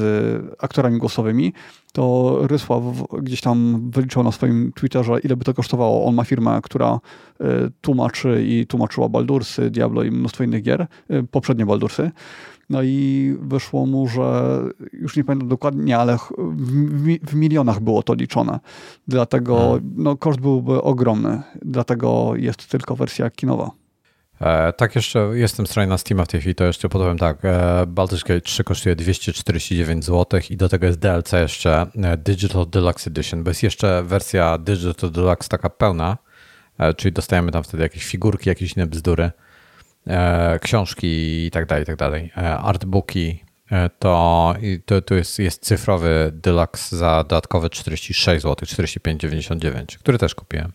aktorami 0.58 0.98
głosowymi, 0.98 1.52
to 1.92 2.38
Rysław 2.42 2.82
gdzieś 3.22 3.40
tam 3.40 3.90
wyliczył 3.90 4.22
na 4.22 4.32
swoim 4.32 4.72
Twitterze, 4.72 5.20
ile 5.24 5.36
by 5.36 5.44
to 5.44 5.54
kosztowało. 5.54 6.04
On 6.04 6.14
ma 6.14 6.24
firmę, 6.24 6.60
która 6.62 7.00
y, 7.40 7.44
tłumaczy 7.80 8.44
i 8.46 8.66
tłumaczyła 8.66 9.08
Baldursy, 9.08 9.70
Diablo 9.70 10.02
i 10.02 10.10
mnóstwo 10.10 10.44
innych 10.44 10.62
gier, 10.62 10.86
y, 11.10 11.22
poprzednie 11.30 11.66
Baldursy. 11.66 12.10
No 12.70 12.82
i 12.82 13.36
wyszło 13.40 13.86
mu, 13.86 14.08
że 14.08 14.58
już 14.92 15.16
nie 15.16 15.24
pamiętam 15.24 15.48
dokładnie, 15.48 15.98
ale 15.98 16.16
w, 16.38 17.18
w 17.22 17.34
milionach 17.34 17.80
było 17.80 18.02
to 18.02 18.14
liczone. 18.14 18.60
Dlatego 19.08 19.58
hmm. 19.58 19.92
no, 19.96 20.16
koszt 20.16 20.40
byłby 20.40 20.82
ogromny. 20.82 21.42
Dlatego 21.62 22.36
jest 22.36 22.68
tylko 22.68 22.96
wersja 22.96 23.30
kinowa. 23.30 23.70
E, 24.40 24.72
tak, 24.72 24.94
jeszcze 24.94 25.30
jestem 25.34 25.66
stronie 25.66 25.88
na 25.88 25.98
Steam 25.98 26.24
w 26.24 26.28
tej 26.28 26.40
chwili, 26.40 26.54
to 26.54 26.64
jeszcze 26.64 26.88
powiem 26.88 27.18
tak, 27.18 27.44
e, 27.44 27.86
Baldur's 27.86 28.22
Gate 28.22 28.40
3 28.40 28.64
kosztuje 28.64 28.96
249 28.96 30.04
zł 30.04 30.40
i 30.50 30.56
do 30.56 30.68
tego 30.68 30.86
jest 30.86 30.98
DLC 30.98 31.32
jeszcze 31.32 31.86
e, 31.96 32.16
Digital 32.16 32.66
Deluxe 32.70 33.10
Edition, 33.10 33.44
bo 33.44 33.50
jest 33.50 33.62
jeszcze 33.62 34.02
wersja 34.02 34.58
Digital 34.58 35.10
Deluxe 35.10 35.48
taka 35.48 35.70
pełna, 35.70 36.18
e, 36.78 36.94
czyli 36.94 37.12
dostajemy 37.12 37.52
tam 37.52 37.62
wtedy 37.62 37.82
jakieś 37.82 38.04
figurki, 38.04 38.48
jakieś 38.48 38.76
inne 38.76 38.86
bzdury, 38.86 39.30
książki 40.60 41.46
i 41.46 41.50
tak 41.50 41.66
dalej, 41.66 41.82
i 41.82 41.86
tak 41.86 41.96
dalej, 41.96 42.32
e, 42.36 42.58
artbooki, 42.58 43.44
to, 43.98 44.54
to, 44.86 45.02
to 45.02 45.14
jest, 45.14 45.38
jest 45.38 45.64
cyfrowy 45.64 46.30
Deluxe 46.34 46.96
za 46.96 47.24
dodatkowe 47.28 47.70
46 47.70 48.42
zł, 48.42 48.54
45,99, 48.54 49.98
który 49.98 50.18
też 50.18 50.34
kupiłem. 50.34 50.72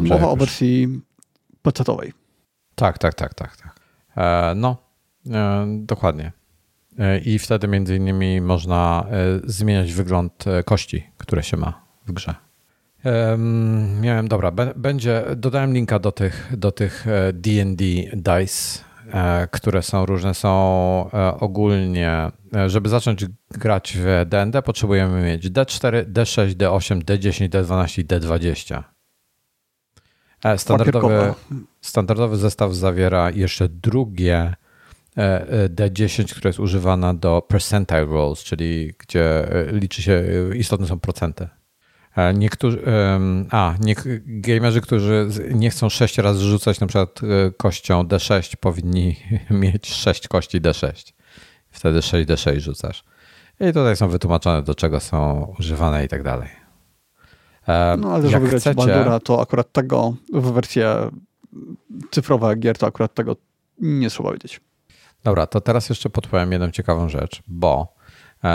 Mowa 0.00 0.28
o 0.28 0.36
wersji 0.36 1.00
pecetowej. 1.62 2.12
Tak, 2.74 2.98
tak, 2.98 3.14
tak, 3.14 3.34
tak. 3.34 3.56
tak. 3.56 3.80
E, 4.16 4.54
no, 4.54 4.76
e, 5.30 5.66
dokładnie. 5.78 6.32
E, 6.98 7.18
I 7.18 7.38
wtedy 7.38 7.68
między 7.68 7.96
innymi 7.96 8.40
można 8.40 9.06
zmieniać 9.44 9.92
wygląd 9.92 10.44
kości, 10.64 11.10
które 11.16 11.42
się 11.42 11.56
ma 11.56 11.84
w 12.06 12.12
grze. 12.12 12.34
Miałem, 14.00 14.28
dobra, 14.28 14.52
będzie, 14.76 15.24
dodałem 15.36 15.74
linka 15.74 15.98
do 15.98 16.12
tych, 16.12 16.52
do 16.56 16.72
tych 16.72 17.06
D&D 17.32 17.84
dice, 18.12 18.84
które 19.50 19.82
są 19.82 20.06
różne, 20.06 20.34
są 20.34 21.10
ogólnie, 21.40 22.30
żeby 22.66 22.88
zacząć 22.88 23.26
grać 23.50 23.96
w 24.00 24.24
D&D 24.26 24.62
potrzebujemy 24.62 25.22
mieć 25.22 25.50
D4, 25.50 26.12
D6, 26.12 26.54
D8, 26.54 27.02
D10, 27.02 27.48
D12 27.48 28.00
i 28.00 28.04
D20. 28.04 28.82
Standardowy, 30.56 31.34
standardowy 31.80 32.36
zestaw 32.36 32.74
zawiera 32.74 33.30
jeszcze 33.30 33.68
drugie 33.68 34.54
e, 35.16 35.48
e, 35.48 35.68
D10, 35.68 36.34
które 36.34 36.48
jest 36.48 36.60
używane 36.60 37.14
do 37.14 37.42
percentile 37.42 38.04
rolls, 38.04 38.44
czyli 38.44 38.92
gdzie 38.98 39.52
e, 39.52 39.72
liczy 39.72 40.02
się, 40.02 40.24
istotne 40.54 40.86
są 40.86 41.00
procenty. 41.00 41.48
Niektórzy, 42.34 42.82
a, 43.50 43.74
nie, 43.80 43.94
gamerzy, 44.26 44.80
którzy 44.80 45.28
nie 45.50 45.70
chcą 45.70 45.88
6 45.88 46.18
razy 46.18 46.44
rzucać 46.44 46.80
na 46.80 46.86
przykład 46.86 47.20
kością 47.56 48.02
D6, 48.02 48.56
powinni 48.56 49.16
mieć 49.50 49.94
6 49.94 50.28
kości 50.28 50.60
D6. 50.60 51.12
Wtedy 51.70 52.00
6D6 52.00 52.60
rzucasz. 52.60 53.04
I 53.60 53.72
tutaj 53.72 53.96
są 53.96 54.08
wytłumaczone, 54.08 54.62
do 54.62 54.74
czego 54.74 55.00
są 55.00 55.46
używane 55.58 56.04
i 56.04 56.08
tak 56.08 56.22
dalej. 56.22 56.48
No 57.98 58.12
ale 58.12 58.30
żeby 58.30 58.48
grać 58.48 58.62
chcecie... 58.62 58.74
Baldura, 58.74 59.20
to 59.20 59.40
akurat 59.40 59.72
tego 59.72 60.14
w 60.32 60.52
wersję 60.52 61.10
cyfrowa 62.10 62.56
gier, 62.56 62.78
to 62.78 62.86
akurat 62.86 63.14
tego 63.14 63.36
nie 63.78 64.10
trzeba 64.10 64.32
wiedzieć. 64.32 64.60
Dobra, 65.24 65.46
to 65.46 65.60
teraz 65.60 65.88
jeszcze 65.88 66.10
podpowiem 66.10 66.52
jedną 66.52 66.70
ciekawą 66.70 67.08
rzecz, 67.08 67.42
bo 67.48 67.91
e, 67.91 67.91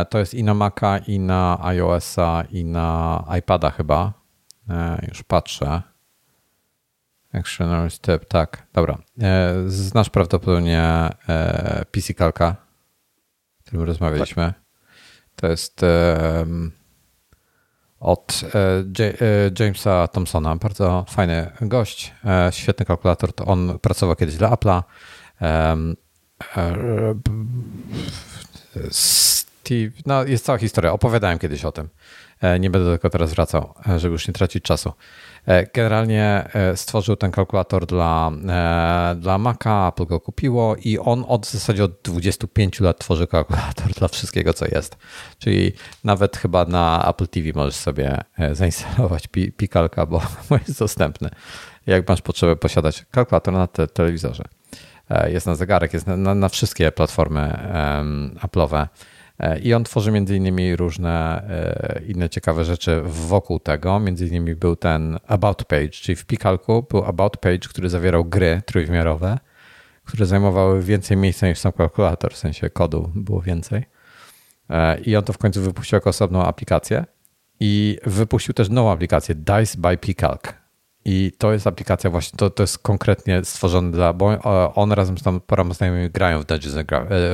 to 0.09 0.19
jest 0.19 0.33
i 0.33 0.43
na 0.43 0.53
Maca, 0.53 0.97
i 0.97 1.19
na 1.19 1.57
iOS-a, 1.61 2.43
i 2.51 2.65
na 2.65 3.23
iPada 3.39 3.69
chyba. 3.69 4.13
E, 4.69 5.05
już 5.07 5.23
patrzę. 5.23 5.81
Actionary 7.33 7.89
tip, 7.89 8.25
tak, 8.25 8.67
dobra. 8.73 8.97
E, 9.21 9.53
znasz 9.67 10.09
prawdopodobnie 10.09 11.09
PC 11.91 12.13
Calca, 12.13 12.55
o 13.59 13.63
którym 13.63 13.83
rozmawialiśmy. 13.83 14.45
Tak. 14.45 14.67
To 15.35 15.47
jest 15.47 15.81
od 17.99 18.41
Jamesa 19.59 20.07
Thompsona. 20.07 20.55
Bardzo 20.55 21.05
fajny 21.09 21.51
gość, 21.61 22.13
świetny 22.51 22.85
kalkulator. 22.85 23.33
To 23.33 23.45
on 23.45 23.79
pracował 23.79 24.15
kiedyś 24.15 24.35
dla 24.35 24.49
Apple'a. 24.49 24.83
No 30.05 30.23
jest 30.23 30.45
cała 30.45 30.57
historia. 30.57 30.93
Opowiadałem 30.93 31.39
kiedyś 31.39 31.65
o 31.65 31.71
tym. 31.71 31.89
Nie 32.59 32.69
będę 32.69 32.91
tylko 32.91 33.09
teraz 33.09 33.33
wracał, 33.33 33.73
żeby 33.97 34.13
już 34.13 34.27
nie 34.27 34.33
tracić 34.33 34.63
czasu. 34.63 34.93
E, 35.47 35.67
generalnie 35.73 36.49
e, 36.53 36.77
stworzył 36.77 37.15
ten 37.15 37.31
kalkulator 37.31 37.85
dla, 37.85 38.31
e, 38.49 39.15
dla 39.15 39.37
Maca, 39.37 39.87
Apple 39.87 40.05
go 40.05 40.19
kupiło 40.19 40.75
i 40.75 40.97
on 40.97 41.25
od 41.27 41.45
w 41.45 41.51
zasadzie 41.51 41.83
od 41.83 41.91
25 42.03 42.79
lat 42.79 42.99
tworzy 42.99 43.27
kalkulator 43.27 43.91
dla 43.91 44.07
wszystkiego, 44.07 44.53
co 44.53 44.65
jest. 44.65 44.97
Czyli 45.39 45.71
nawet 46.03 46.37
chyba 46.37 46.65
na 46.65 47.05
Apple 47.09 47.27
TV 47.27 47.49
możesz 47.55 47.75
sobie 47.75 48.17
zainstalować 48.51 49.27
Pikalka, 49.57 50.05
bo 50.11 50.21
jest 50.67 50.79
dostępny. 50.79 51.29
Jak 51.85 52.09
masz 52.09 52.21
potrzebę 52.21 52.55
posiadać 52.55 53.05
kalkulator 53.11 53.53
na 53.53 53.67
te 53.67 53.87
telewizorze. 53.87 54.43
Jest 55.27 55.45
na 55.45 55.55
zegarek, 55.55 55.93
jest 55.93 56.07
na, 56.07 56.17
na, 56.17 56.35
na 56.35 56.49
wszystkie 56.49 56.91
platformy 56.91 57.59
um, 57.73 58.35
Apple'owe. 58.41 58.87
E, 59.39 59.59
I 59.59 59.73
on 59.73 59.83
tworzy 59.83 60.11
między 60.11 60.35
innymi 60.35 60.75
różne 60.75 61.43
e, 61.49 62.01
inne 62.07 62.29
ciekawe 62.29 62.65
rzeczy 62.65 63.01
wokół 63.05 63.59
tego. 63.59 63.99
Między 63.99 64.27
innymi 64.27 64.55
był 64.55 64.75
ten 64.75 65.19
About 65.27 65.65
Page, 65.65 65.89
czyli 65.89 66.15
w 66.15 66.25
Pikalku 66.25 66.85
był 66.89 67.05
About 67.05 67.37
Page, 67.37 67.59
który 67.69 67.89
zawierał 67.89 68.25
gry 68.25 68.61
trójwymiarowe, 68.65 69.39
które 70.03 70.25
zajmowały 70.25 70.81
więcej 70.81 71.17
miejsca 71.17 71.47
niż 71.47 71.59
sam 71.59 71.71
kalkulator, 71.71 72.33
w 72.33 72.37
sensie 72.37 72.69
kodu 72.69 73.11
było 73.15 73.41
więcej. 73.41 73.85
E, 74.69 74.99
I 74.99 75.15
on 75.15 75.23
to 75.23 75.33
w 75.33 75.37
końcu 75.37 75.61
wypuścił 75.61 75.95
jako 75.95 76.09
osobną 76.09 76.43
aplikację. 76.43 77.05
I 77.59 77.97
wypuścił 78.05 78.53
też 78.53 78.69
nową 78.69 78.91
aplikację, 78.91 79.35
Dice 79.35 79.77
by 79.77 79.97
Picalc. 79.97 80.41
I 81.05 81.31
to 81.37 81.53
jest 81.53 81.67
aplikacja 81.67 82.09
właśnie, 82.09 82.37
to, 82.37 82.49
to 82.49 82.63
jest 82.63 82.79
konkretnie 82.79 83.45
stworzone 83.45 83.91
dla, 83.91 84.13
bo 84.13 84.39
on 84.75 84.91
razem 84.91 85.17
z 85.17 85.23
tam 85.23 85.41
paroma 85.41 85.73
znajomymi 85.73 86.09
grają 86.09 86.41
w 86.41 86.45
Dungeons 86.45 86.75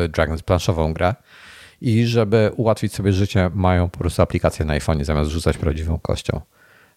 Dragons, 0.10 0.44
planszową 0.44 0.94
grę 0.94 1.16
i 1.84 2.06
żeby 2.06 2.52
ułatwić 2.56 2.94
sobie 2.94 3.14
życie, 3.14 3.52
mają 3.54 3.90
po 3.90 4.00
prostu 4.00 4.22
aplikację 4.22 4.66
na 4.66 4.74
iPhone 4.74 5.04
zamiast 5.04 5.32
rzucać 5.32 5.58
prawdziwą 5.58 6.00
kością. 6.00 6.42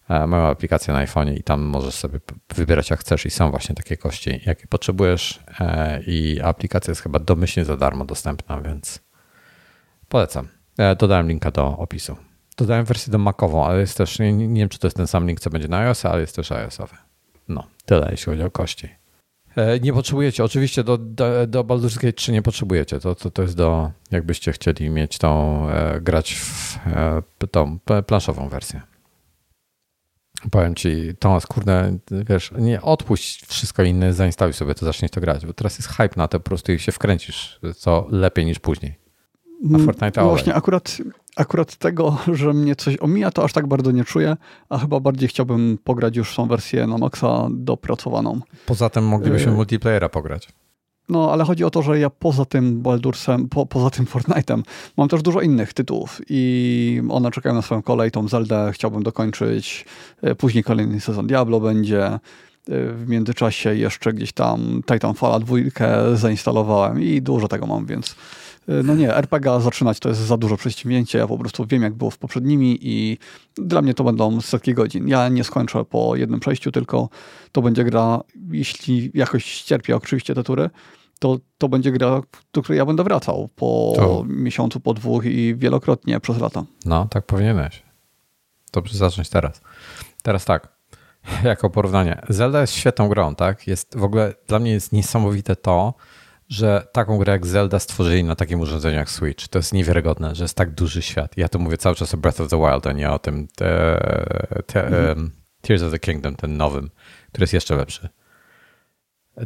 E, 0.09 0.27
mają 0.27 0.43
aplikację 0.43 0.93
na 0.93 0.99
iPhone 0.99 1.33
i 1.33 1.43
tam 1.43 1.61
możesz 1.61 1.93
sobie 1.93 2.19
wybierać 2.55 2.89
jak 2.89 2.99
chcesz 2.99 3.25
i 3.25 3.29
są 3.29 3.51
właśnie 3.51 3.75
takie 3.75 3.97
kości, 3.97 4.41
jakie 4.45 4.67
potrzebujesz 4.67 5.39
e, 5.59 6.01
i 6.03 6.41
aplikacja 6.41 6.91
jest 6.91 7.01
chyba 7.01 7.19
domyślnie 7.19 7.65
za 7.65 7.77
darmo 7.77 8.05
dostępna, 8.05 8.61
więc 8.61 8.99
polecam. 10.09 10.47
E, 10.77 10.95
dodałem 10.95 11.27
linka 11.27 11.51
do 11.51 11.77
opisu. 11.77 12.17
Dodałem 12.57 12.85
wersję 12.85 13.11
do 13.11 13.17
Macową, 13.17 13.65
ale 13.65 13.79
jest 13.79 13.97
też, 13.97 14.19
nie, 14.19 14.33
nie 14.33 14.61
wiem 14.61 14.69
czy 14.69 14.79
to 14.79 14.87
jest 14.87 14.97
ten 14.97 15.07
sam 15.07 15.27
link, 15.27 15.39
co 15.39 15.49
będzie 15.49 15.67
na 15.67 15.77
iOS, 15.77 16.05
ale 16.05 16.21
jest 16.21 16.35
też 16.35 16.51
iOSowy. 16.51 16.95
No, 17.47 17.67
tyle 17.85 18.07
jeśli 18.11 18.25
chodzi 18.25 18.43
o 18.43 18.51
kości. 18.51 18.89
E, 19.57 19.79
nie 19.79 19.93
potrzebujecie, 19.93 20.43
oczywiście 20.43 20.83
do, 20.83 20.97
do, 20.97 21.47
do 21.47 21.63
Baldur's 21.63 21.95
Gate 21.95 22.13
3 22.13 22.31
nie 22.31 22.41
potrzebujecie. 22.41 22.99
To, 22.99 23.15
to, 23.15 23.31
to 23.31 23.41
jest 23.41 23.55
do, 23.55 23.91
jakbyście 24.11 24.51
chcieli 24.51 24.89
mieć 24.89 25.17
tą, 25.17 25.63
e, 25.69 26.01
grać 26.01 26.35
w 26.35 26.77
e, 26.87 27.47
tą 27.51 27.79
planszową 28.07 28.49
wersję. 28.49 28.81
Powiem 30.51 30.75
ci, 30.75 31.13
Tomas, 31.19 31.45
kurde, 31.45 31.97
wiesz, 32.11 32.51
nie 32.57 32.81
odpuść 32.81 33.45
wszystko 33.45 33.83
inne, 33.83 34.13
zainstaluj 34.13 34.53
sobie 34.53 34.75
to, 34.75 34.85
zacznij 34.85 35.09
to 35.09 35.21
grać, 35.21 35.45
bo 35.45 35.53
teraz 35.53 35.77
jest 35.77 35.89
hype 35.89 36.15
na 36.17 36.27
to, 36.27 36.39
po 36.39 36.45
prostu 36.45 36.71
i 36.71 36.79
się 36.79 36.91
wkręcisz, 36.91 37.59
co 37.75 38.07
lepiej 38.09 38.45
niż 38.45 38.59
później. 38.59 38.95
A 39.65 39.67
mm, 39.67 39.85
Fortnite 39.85 40.21
no 40.21 40.29
Właśnie, 40.29 40.53
akurat 40.53 40.97
akurat 41.37 41.75
tego, 41.75 42.17
że 42.33 42.53
mnie 42.53 42.75
coś 42.75 42.97
omija, 43.01 43.31
to 43.31 43.43
aż 43.43 43.53
tak 43.53 43.67
bardzo 43.67 43.91
nie 43.91 44.03
czuję, 44.03 44.37
a 44.69 44.77
chyba 44.77 44.99
bardziej 44.99 45.29
chciałbym 45.29 45.77
pograć 45.83 46.15
już 46.15 46.35
tą 46.35 46.47
wersję 46.47 46.87
na 46.87 46.97
maksa 46.97 47.47
dopracowaną. 47.51 48.39
Poza 48.65 48.89
tym 48.89 49.03
moglibyśmy 49.03 49.51
y 49.51 49.55
multiplayera 49.55 50.09
pograć. 50.09 50.47
No, 51.09 51.31
ale 51.31 51.43
chodzi 51.43 51.63
o 51.63 51.69
to, 51.69 51.81
że 51.81 51.99
ja 51.99 52.09
poza 52.09 52.45
tym 52.45 52.81
Baldursem, 52.81 53.49
po, 53.49 53.65
poza 53.65 53.89
tym 53.89 54.05
Fortnite'em 54.05 54.61
mam 54.97 55.07
też 55.07 55.21
dużo 55.21 55.41
innych 55.41 55.73
tytułów 55.73 56.21
i 56.29 57.01
one 57.09 57.31
czekają 57.31 57.55
na 57.55 57.61
swoją 57.61 57.81
kolej. 57.81 58.11
Tą 58.11 58.27
Zeldę 58.27 58.71
chciałbym 58.73 59.03
dokończyć, 59.03 59.85
y, 60.23 60.35
później 60.35 60.63
kolejny 60.63 60.99
sezon 60.99 61.27
Diablo 61.27 61.59
będzie. 61.59 62.19
Y, 62.69 62.93
w 62.93 63.09
międzyczasie 63.09 63.75
jeszcze 63.75 64.13
gdzieś 64.13 64.33
tam 64.33 64.81
Titanfalla 64.85 65.39
dwójkę 65.39 66.17
zainstalowałem 66.17 67.01
i 67.01 67.21
dużo 67.21 67.47
tego 67.47 67.67
mam, 67.67 67.85
więc 67.85 68.15
no 68.67 68.95
nie, 68.95 69.15
RPG 69.15 69.61
zaczynać 69.61 69.99
to 69.99 70.09
jest 70.09 70.21
za 70.21 70.37
dużo 70.37 70.57
przedsięwzięcie. 70.57 71.17
Ja 71.17 71.27
po 71.27 71.37
prostu 71.37 71.65
wiem, 71.65 71.81
jak 71.81 71.93
było 71.93 72.11
w 72.11 72.17
poprzednimi 72.17 72.77
i 72.81 73.17
dla 73.55 73.81
mnie 73.81 73.93
to 73.93 74.03
będą 74.03 74.41
setki 74.41 74.73
godzin. 74.73 75.07
Ja 75.07 75.29
nie 75.29 75.43
skończę 75.43 75.85
po 75.85 76.15
jednym 76.15 76.39
przejściu, 76.39 76.71
tylko 76.71 77.09
to 77.51 77.61
będzie 77.61 77.83
gra, 77.83 78.21
jeśli 78.51 79.11
jakoś 79.13 79.45
ścierpię 79.45 79.95
oczywiście 79.95 80.35
te 80.35 80.43
tury, 80.43 80.69
to, 81.19 81.37
to 81.57 81.69
będzie 81.69 81.91
gra, 81.91 82.21
do 82.53 82.61
której 82.61 82.77
ja 82.77 82.85
będę 82.85 83.03
wracał 83.03 83.49
po 83.55 83.93
to. 83.95 84.25
miesiącu, 84.27 84.79
po 84.79 84.93
dwóch 84.93 85.25
i 85.25 85.55
wielokrotnie 85.55 86.19
przez 86.19 86.39
lata. 86.39 86.63
No, 86.85 87.07
tak 87.09 87.25
powinieneś. 87.25 87.83
Dobrze 88.73 88.97
zacząć 88.97 89.29
teraz. 89.29 89.61
Teraz 90.23 90.45
tak, 90.45 90.77
jako 91.43 91.69
porównanie. 91.69 92.21
Zelda 92.29 92.61
jest 92.61 92.73
świetną 92.73 93.09
grą, 93.09 93.35
tak? 93.35 93.67
Jest 93.67 93.97
w 93.97 94.03
ogóle 94.03 94.33
dla 94.47 94.59
mnie 94.59 94.71
jest 94.71 94.91
niesamowite 94.91 95.55
to, 95.55 95.93
że 96.47 96.87
taką 96.91 97.17
grę 97.17 97.33
jak 97.33 97.45
Zelda 97.45 97.79
stworzyli 97.79 98.23
na 98.23 98.35
takim 98.35 98.59
urządzeniu 98.59 98.97
jak 98.97 99.09
Switch. 99.09 99.47
To 99.47 99.59
jest 99.59 99.73
niewiarygodne, 99.73 100.35
że 100.35 100.43
jest 100.43 100.55
tak 100.55 100.71
duży 100.71 101.01
świat. 101.01 101.37
Ja 101.37 101.49
tu 101.49 101.59
mówię 101.59 101.77
cały 101.77 101.95
czas 101.95 102.13
o 102.13 102.17
Breath 102.17 102.41
of 102.41 102.49
the 102.49 102.57
Wild, 102.57 102.87
a 102.87 102.91
nie 102.91 103.11
o 103.11 103.19
tym 103.19 103.47
te, 103.55 103.99
te, 104.65 105.07
um, 105.09 105.31
Tears 105.61 105.83
of 105.83 105.91
the 105.91 105.99
Kingdom, 105.99 106.35
ten 106.35 106.57
nowym, 106.57 106.89
który 107.29 107.43
jest 107.43 107.53
jeszcze 107.53 107.75
lepszy. 107.75 108.09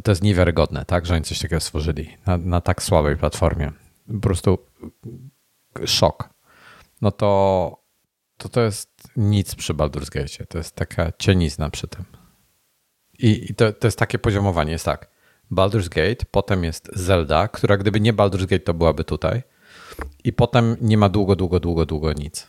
To 0.04 0.12
jest 0.12 0.24
niewiarygodne, 0.24 0.86
tak, 0.86 1.06
że 1.06 1.14
oni 1.14 1.24
coś 1.24 1.40
takiego 1.40 1.60
stworzyli 1.60 2.18
na, 2.26 2.38
na 2.38 2.62
tak 2.62 2.84
słabej 2.84 3.18
platformie. 3.18 3.72
Po 4.08 4.20
prostu 4.20 4.58
szok. 5.86 6.30
No 7.02 7.12
to, 7.12 7.84
to 8.38 8.50
to 8.50 8.62
jest 8.62 8.90
nic 9.16 9.56
przy 9.56 9.74
Baldur's 9.74 10.10
Gate. 10.10 10.46
To 10.46 10.58
jest 10.58 10.76
taka 10.76 11.12
cienizna 11.20 11.70
przy 11.70 11.88
tym. 11.88 12.06
I, 13.20 13.52
i 13.52 13.56
to, 13.56 13.74
to 13.74 13.88
jest 13.88 14.00
takie 14.00 14.20
poziomowanie. 14.20 14.72
Jest 14.72 14.86
tak 14.86 15.08
Baldur's 15.52 15.90
Gate, 15.90 16.26
potem 16.32 16.64
jest 16.64 16.90
Zelda, 16.94 17.48
która 17.48 17.78
gdyby 17.78 18.00
nie 18.00 18.14
Baldur's 18.14 18.46
Gate, 18.46 18.60
to 18.60 18.74
byłaby 18.74 19.04
tutaj. 19.04 19.44
I 20.24 20.34
potem 20.34 20.78
nie 20.82 20.98
ma 20.98 21.10
długo, 21.10 21.36
długo, 21.36 21.60
długo, 21.60 21.86
długo 21.86 22.14
nic. 22.14 22.48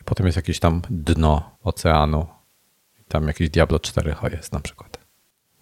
I 0.00 0.04
potem 0.04 0.26
jest 0.26 0.36
jakieś 0.36 0.58
tam 0.58 0.82
dno 0.90 1.56
oceanu. 1.62 2.26
I 3.00 3.04
tam 3.04 3.26
jakieś 3.26 3.50
Diablo 3.50 3.80
4 3.80 4.14
jest 4.32 4.52
na 4.52 4.60
przykład. 4.60 4.98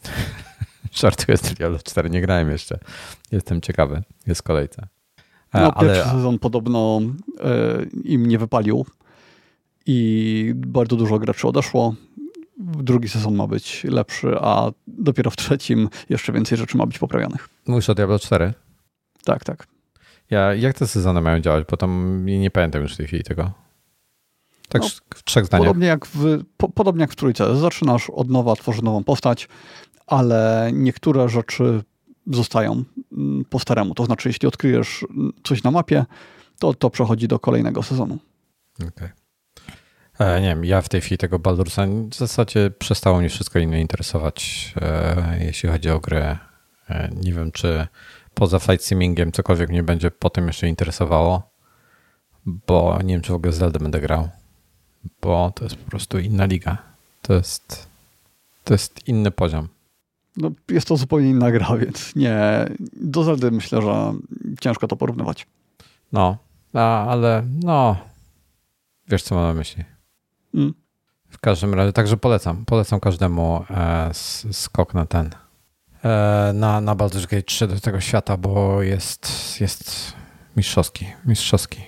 Żartuję 0.93 1.37
z 1.39 1.43
Diablo 1.43 1.79
4, 1.79 2.11
nie 2.11 2.21
grałem 2.21 2.51
jeszcze. 2.51 2.79
Jestem 3.33 3.61
ciekawy, 3.61 4.03
jest 4.27 4.41
w 4.41 4.45
kolejce. 4.45 4.87
No, 5.55 5.75
ale... 5.75 5.95
Pierwszy 5.95 6.11
sezon 6.11 6.39
podobno 6.39 7.01
y, 7.03 7.89
im 8.05 8.27
nie 8.27 8.39
wypalił 8.39 8.87
i 9.87 10.53
bardzo 10.57 10.97
dużo 10.97 11.19
graczy 11.19 11.49
odeszło 11.49 11.95
drugi 12.61 13.09
sezon 13.09 13.35
ma 13.35 13.47
być 13.47 13.85
lepszy, 13.85 14.37
a 14.41 14.71
dopiero 14.87 15.31
w 15.31 15.37
trzecim 15.37 15.89
jeszcze 16.09 16.33
więcej 16.33 16.59
rzeczy 16.59 16.77
ma 16.77 16.87
być 16.87 16.99
poprawionych. 16.99 17.49
Mówisz 17.67 17.91
o 17.91 17.95
Diablo 17.95 18.19
4? 18.19 18.55
Tak, 19.25 19.45
tak. 19.45 19.67
Ja, 20.31 20.55
jak 20.55 20.79
te 20.79 20.87
sezony 20.87 21.21
mają 21.21 21.41
działać? 21.41 21.65
Bo 21.71 21.77
tam 21.77 22.23
nie 22.27 22.51
pamiętam 22.51 22.83
już 22.83 22.95
w 22.95 22.97
tej 22.97 23.07
chwili 23.07 23.25
tego. 23.25 23.51
Tak 24.69 24.83
no, 24.83 24.89
w 25.15 25.25
trzech 25.25 25.47
zdaniach. 25.47 25.67
Podobnie 25.67 25.87
jak 25.87 26.07
w, 26.07 26.45
po, 26.57 26.69
podobnie 26.69 27.01
jak 27.01 27.13
w 27.13 27.17
trójce. 27.17 27.57
Zaczynasz 27.57 28.11
od 28.11 28.31
nowa, 28.31 28.57
tworzysz 28.57 28.83
nową 28.83 29.05
postać, 29.05 29.49
ale 30.07 30.71
niektóre 30.73 31.29
rzeczy 31.29 31.83
zostają 32.27 32.85
mm, 33.13 33.45
po 33.45 33.59
staremu. 33.59 33.95
To 33.95 34.05
znaczy, 34.05 34.29
jeśli 34.29 34.49
odkryjesz 34.49 35.05
coś 35.45 35.63
na 35.63 35.71
mapie, 35.71 36.05
to 36.59 36.75
to 36.75 36.91
przechodzi 36.91 37.29
do 37.29 37.39
kolejnego 37.39 37.83
sezonu. 37.83 38.19
Okej. 38.75 38.89
Okay. 38.89 39.20
E, 40.21 40.41
nie 40.41 40.49
wiem, 40.49 40.65
ja 40.65 40.83
w 40.83 40.89
tej 40.89 41.01
chwili 41.01 41.19
tego 41.19 41.39
Baldursa 41.39 41.87
w 42.11 42.15
zasadzie 42.15 42.71
przestało 42.79 43.19
mnie 43.19 43.29
wszystko 43.29 43.59
inne 43.59 43.81
interesować, 43.81 44.73
e, 44.81 45.37
jeśli 45.41 45.69
chodzi 45.69 45.91
o 45.91 46.01
grę. 46.01 46.39
E, 46.89 47.11
nie 47.17 47.33
wiem, 47.33 47.53
czy 47.53 47.87
poza 48.35 48.59
flight 48.59 48.87
simingiem 48.87 49.33
cokolwiek 49.33 49.71
mnie 49.71 49.83
będzie 49.83 50.11
potem 50.11 50.47
jeszcze 50.47 50.69
interesowało, 50.69 51.51
bo 52.47 52.99
nie 53.05 53.15
wiem, 53.15 53.23
czy 53.23 53.33
w 53.33 53.35
ogóle 53.35 53.53
Zelda 53.53 53.79
będę 53.79 54.01
grał, 54.01 54.29
bo 55.23 55.53
to 55.55 55.65
jest 55.65 55.77
po 55.77 55.91
prostu 55.91 56.19
inna 56.19 56.45
liga. 56.45 56.79
To 57.23 57.35
jest, 57.35 57.89
to 58.65 58.75
jest 58.75 59.09
inny 59.09 59.31
poziom. 59.31 59.69
No, 60.37 60.51
jest 60.69 60.89
to 60.89 60.97
zupełnie 60.97 61.31
inna 61.31 61.51
gra, 61.51 61.77
więc 61.81 62.17
nie. 62.17 62.67
Do 62.97 63.25
Zeldy 63.25 63.51
myślę, 63.51 63.83
że 63.83 64.15
ciężko 64.61 64.89
to 64.89 64.97
porównywać. 64.97 65.47
No, 66.13 66.39
ale 66.73 67.43
no, 67.63 67.97
wiesz 69.09 69.23
co 69.23 69.35
mam 69.35 69.45
na 69.45 69.55
myśli. 69.55 69.85
Mm. 70.55 70.75
W 71.29 71.39
każdym 71.39 71.75
razie, 71.75 71.93
także 71.93 72.17
polecam. 72.17 72.65
Polecam 72.65 73.01
każdemu 73.01 73.65
e, 73.71 74.11
skok 74.53 74.95
na 74.95 75.07
ten. 75.07 75.31
E, 76.05 76.53
na, 76.55 76.81
na 76.81 76.97
Baldur's 76.97 77.27
Gate 77.27 77.43
3 77.43 77.67
do 77.67 77.81
tego 77.81 78.01
świata, 78.01 78.37
bo 78.37 78.83
jest, 78.83 79.57
jest 79.61 80.13
mistrzowski. 80.57 81.07
Mistrzowski. 81.27 81.81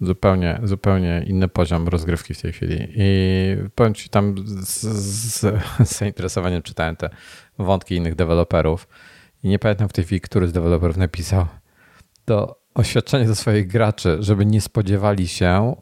Zupełnie, 0.00 0.60
zupełnie 0.62 1.24
inny 1.26 1.48
poziom 1.48 1.88
rozgrywki 1.88 2.34
w 2.34 2.42
tej 2.42 2.52
chwili. 2.52 2.88
I 2.96 3.56
powiem 3.74 3.94
Ci, 3.94 4.08
tam 4.08 4.34
z, 4.46 4.80
z, 4.80 5.40
z 5.88 5.98
zainteresowaniem 5.98 6.62
czytałem 6.62 6.96
te 6.96 7.10
wątki 7.58 7.96
innych 7.96 8.14
deweloperów 8.14 8.88
i 9.42 9.48
nie 9.48 9.58
pamiętam 9.58 9.88
w 9.88 9.92
tej 9.92 10.04
chwili, 10.04 10.20
który 10.20 10.48
z 10.48 10.52
deweloperów 10.52 10.96
napisał 10.96 11.46
to 12.24 12.60
oświadczenie 12.74 13.26
do 13.26 13.34
swoich 13.34 13.66
graczy, 13.66 14.16
żeby 14.20 14.46
nie 14.46 14.60
spodziewali 14.60 15.28
się, 15.28 15.76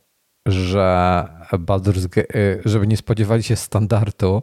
że 0.47 1.27
Baldur's 1.53 2.19
y, 2.19 2.63
żeby 2.65 2.87
nie 2.87 2.97
spodziewali 2.97 3.43
się 3.43 3.57
standardu 3.57 4.43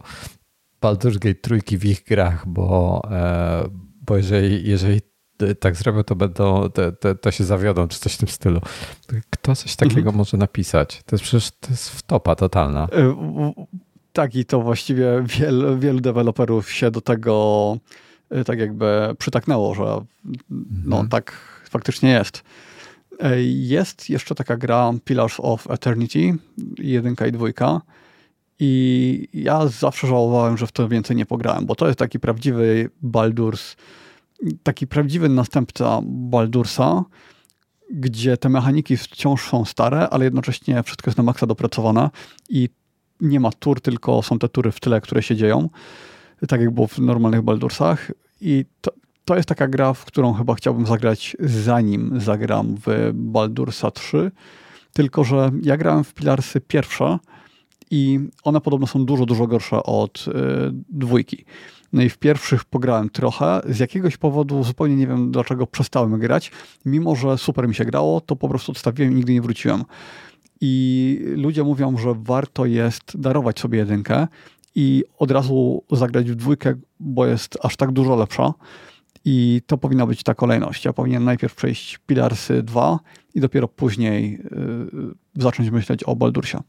Baldur's 0.82 1.19
Gate 1.19 1.41
trójki 1.41 1.78
w 1.78 1.86
ich 1.86 2.03
grach, 2.03 2.48
bo, 2.48 3.02
e, 3.11 3.64
bo 4.07 4.18
jeżeli, 4.18 4.69
jeżeli 4.69 5.02
tak 5.60 5.76
zrobią, 5.76 6.03
to 6.03 6.15
będą, 6.15 6.69
to, 6.69 6.91
to, 6.91 7.15
to, 7.15 7.32
się 7.32 7.44
zawiodą, 7.44 7.88
czy 7.88 7.99
coś 7.99 8.14
w 8.14 8.18
tym 8.18 8.28
stylu. 8.28 8.61
Kto 9.30 9.56
coś 9.56 9.76
takiego 9.76 9.99
mhm. 9.99 10.15
może 10.15 10.38
napisać? 10.38 11.02
To 11.06 11.15
jest 11.15 11.23
przecież 11.23 11.52
to 11.52 11.69
jest 11.69 11.90
wtopa 11.90 12.36
totalna. 12.36 12.88
E, 12.94 13.15
tak, 14.14 14.36
i 14.36 14.45
to 14.45 14.61
właściwie 14.61 15.23
wielu, 15.40 15.80
wielu 15.80 15.99
deweloperów 15.99 16.72
się 16.72 16.91
do 16.91 17.02
tego 17.02 17.78
e, 18.30 18.44
tak 18.44 18.60
jakby 18.60 19.15
przytaknęło, 19.18 19.76
że 19.76 19.84
no 20.86 20.95
mhm. 20.95 21.07
tak 21.07 21.34
faktycznie 21.69 22.10
jest. 22.10 22.44
Jest 23.45 24.10
jeszcze 24.10 24.35
taka 24.35 24.57
gra 24.57 24.93
Pillars 25.06 25.35
of 25.38 25.72
Eternity, 25.72 26.34
jedynka 26.77 27.27
i 27.27 27.31
dwójka. 27.31 27.81
I 28.60 29.27
ja 29.34 29.68
zawsze 29.68 30.07
żałowałem, 30.07 30.57
że 30.57 30.68
w 30.68 30.72
to 30.72 30.88
więcej 30.88 31.15
nie 31.15 31.26
pograłem, 31.26 31.65
bo 31.65 31.76
to 31.76 31.88
jest 31.88 31.99
taki 31.99 32.19
prawdziwy 32.19 32.89
Baldur's, 33.03 33.76
taki 34.64 34.88
prawdziwy 34.88 35.30
następca 35.30 35.99
Baldursa, 36.03 37.03
gdzie 37.91 38.38
te 38.38 38.49
mechaniki 38.49 38.98
wciąż 38.98 39.49
są 39.49 39.65
stare, 39.65 40.10
ale 40.10 40.26
jednocześnie 40.26 40.84
wszystko 40.84 41.10
jest 41.10 41.18
na 41.18 41.23
maksa 41.23 41.48
dopracowane 41.48 42.10
i 42.49 42.69
nie 43.22 43.39
ma 43.39 43.52
tur, 43.52 43.81
tylko 43.81 44.22
są 44.22 44.39
te 44.39 44.49
tury 44.49 44.72
w 44.72 44.80
tyle, 44.80 45.02
które 45.02 45.23
się 45.23 45.35
dzieją, 45.35 45.69
tak 46.48 46.61
jak 46.61 46.72
było 46.72 46.88
w 46.88 46.99
normalnych 46.99 47.41
Baldursach. 47.41 48.11
I 48.41 48.65
to, 48.81 48.91
to 49.26 49.35
jest 49.35 49.49
taka 49.49 49.68
gra, 49.68 49.93
w 49.93 50.06
którą 50.06 50.34
chyba 50.34 50.56
chciałbym 50.56 50.85
zagrać 50.85 51.38
zanim 51.39 52.19
zagram 52.22 52.76
w 52.85 53.11
Baldursa 53.14 53.91
3. 53.91 54.31
Tylko, 54.93 55.23
że 55.23 55.52
ja 55.64 55.77
grałem 55.77 56.03
w 56.03 56.14
Pilarsy 56.14 56.61
pierwsze 56.61 57.19
i 57.91 58.19
one 58.43 58.61
podobno 58.61 58.88
są 58.88 59.06
dużo, 59.06 59.26
dużo 59.26 59.48
gorsze 59.48 59.84
od 59.84 60.26
y, 60.27 60.31
dwójki. 60.89 61.45
No 61.93 62.02
i 62.02 62.10
w 62.10 62.18
pierwszych 62.18 62.65
pograłem 62.65 63.10
trochę. 63.10 63.61
Z 63.69 63.80
jakiegoś 63.80 64.18
powodu, 64.18 64.64
zupełnie 64.64 64.95
nie 64.95 65.07
wiem 65.07 65.31
dlaczego, 65.31 65.68
przestałem 65.68 66.19
grać. 66.19 66.52
Mimo, 66.85 67.15
że 67.15 67.38
super 67.38 67.68
mi 67.68 67.76
się 67.76 67.85
grało, 67.85 68.22
to 68.22 68.35
po 68.35 68.49
prostu 68.49 68.72
odstawiłem 68.72 69.11
i 69.11 69.15
nigdy 69.15 69.34
nie 69.34 69.41
wróciłem. 69.41 69.84
I 70.61 71.19
ludzie 71.35 71.64
mówią, 71.64 71.98
że 71.98 72.15
warto 72.18 72.65
jest 72.65 73.22
darować 73.22 73.60
sobie 73.60 73.80
jedynkę 73.80 74.27
i 74.76 75.03
od 75.18 75.31
razu 75.31 75.84
zagrać 75.91 76.31
w 76.31 76.35
dwójkę, 76.35 76.73
bo 76.99 77.26
jest 77.26 77.57
aż 77.61 77.76
tak 77.76 77.91
dużo 77.91 78.15
lepsza. 78.15 78.53
I 79.26 79.61
to 79.68 79.77
powinna 79.77 80.07
być 80.07 80.23
ta 80.23 80.34
kolejność. 80.34 80.85
Ja 80.85 80.93
powinienem 80.93 81.23
najpierw 81.23 81.56
przejść 81.56 81.98
Pilarsy 81.98 82.64
2 82.64 82.99
i 83.35 83.39
dopiero 83.39 83.68
później 83.68 84.41
y, 85.35 85.41
zacząć 85.41 85.69
myśleć 85.69 86.03
o 86.03 86.15
Baldursie. 86.15 86.60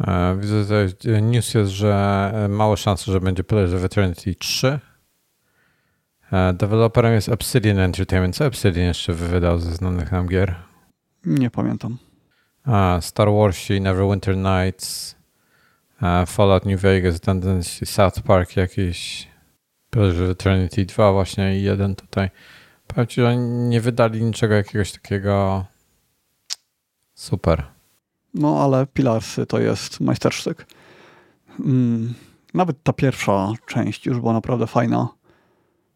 E, 0.00 0.36
widzę, 0.40 0.64
że 0.64 0.88
news 1.22 1.54
jest, 1.54 1.70
że 1.70 2.30
e, 2.34 2.48
małe 2.48 2.76
szanse, 2.76 3.12
że 3.12 3.20
będzie 3.20 3.44
Pillars 3.44 3.72
of 3.72 3.84
Eternity 3.84 4.34
3. 4.34 4.78
E, 6.32 6.52
deweloperem 6.52 7.12
jest 7.12 7.28
Obsidian 7.28 7.78
Entertainment. 7.78 8.36
Co 8.36 8.46
Obsidian 8.46 8.86
jeszcze 8.86 9.12
wydał 9.12 9.58
ze 9.58 9.74
znanych 9.74 10.12
nam 10.12 10.28
gier? 10.28 10.54
Nie 11.24 11.50
pamiętam. 11.50 11.98
A, 12.64 12.98
Star 13.00 13.28
Wars, 13.32 13.68
Neverwinter 13.80 14.36
Nights, 14.36 15.16
Fallout 16.26 16.66
New 16.66 16.80
Vegas, 16.80 17.20
Tendency, 17.20 17.86
South 17.86 18.20
Park 18.20 18.56
jakiś. 18.56 19.27
Pillars 19.90 20.18
Eternity 20.30 20.84
2 20.84 21.12
właśnie 21.12 21.58
i 21.58 21.62
jeden 21.62 21.94
tutaj. 21.94 22.30
Powiem 22.86 23.06
ci, 23.06 23.20
że 23.20 23.36
nie 23.36 23.80
wydali 23.80 24.22
niczego 24.22 24.54
jakiegoś 24.54 24.92
takiego 24.92 25.64
super. 27.14 27.64
No 28.34 28.64
ale 28.64 28.86
Pilarsy 28.86 29.46
to 29.46 29.60
jest 29.60 30.00
majstersztyk. 30.00 30.66
Mm, 31.60 32.14
nawet 32.54 32.82
ta 32.82 32.92
pierwsza 32.92 33.52
część 33.66 34.06
już 34.06 34.20
była 34.20 34.32
naprawdę 34.32 34.66
fajna, 34.66 35.08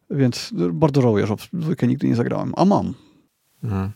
więc 0.09 0.53
bardzo 0.71 1.01
żałuję, 1.01 1.27
że 1.27 1.37
w 1.37 1.49
dwójkę 1.53 1.87
nigdy 1.87 2.07
nie 2.07 2.15
zagrałem, 2.15 2.53
a 2.57 2.65
mam. 2.65 2.93
Mhm. 3.63 3.91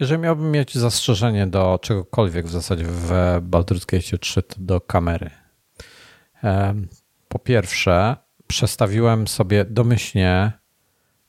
Jeżeli 0.00 0.22
miałbym 0.22 0.50
mieć 0.50 0.74
zastrzeżenie 0.74 1.46
do 1.46 1.78
czegokolwiek 1.82 2.46
w 2.46 2.50
zasadzie 2.50 2.84
w 2.84 3.10
Baldur's 3.42 3.86
Gate 3.86 4.18
3, 4.18 4.42
to 4.42 4.56
do 4.58 4.80
kamery. 4.80 5.30
Po 7.28 7.38
pierwsze, 7.38 8.16
przestawiłem 8.52 9.28
sobie 9.28 9.64
domyślnie, 9.64 10.52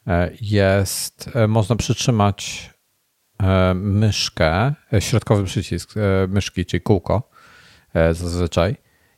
e, 0.08 0.32
jest, 0.42 1.30
e, 1.36 1.48
można 1.48 1.76
przytrzymać 1.76 2.70
e, 3.44 3.74
myszkę, 3.74 4.74
środkowy 5.00 5.44
przycisk 5.44 5.94
myszki, 6.28 6.66
czyli 6.66 6.82
kółko 6.82 7.30
zazwyczaj 8.12 8.76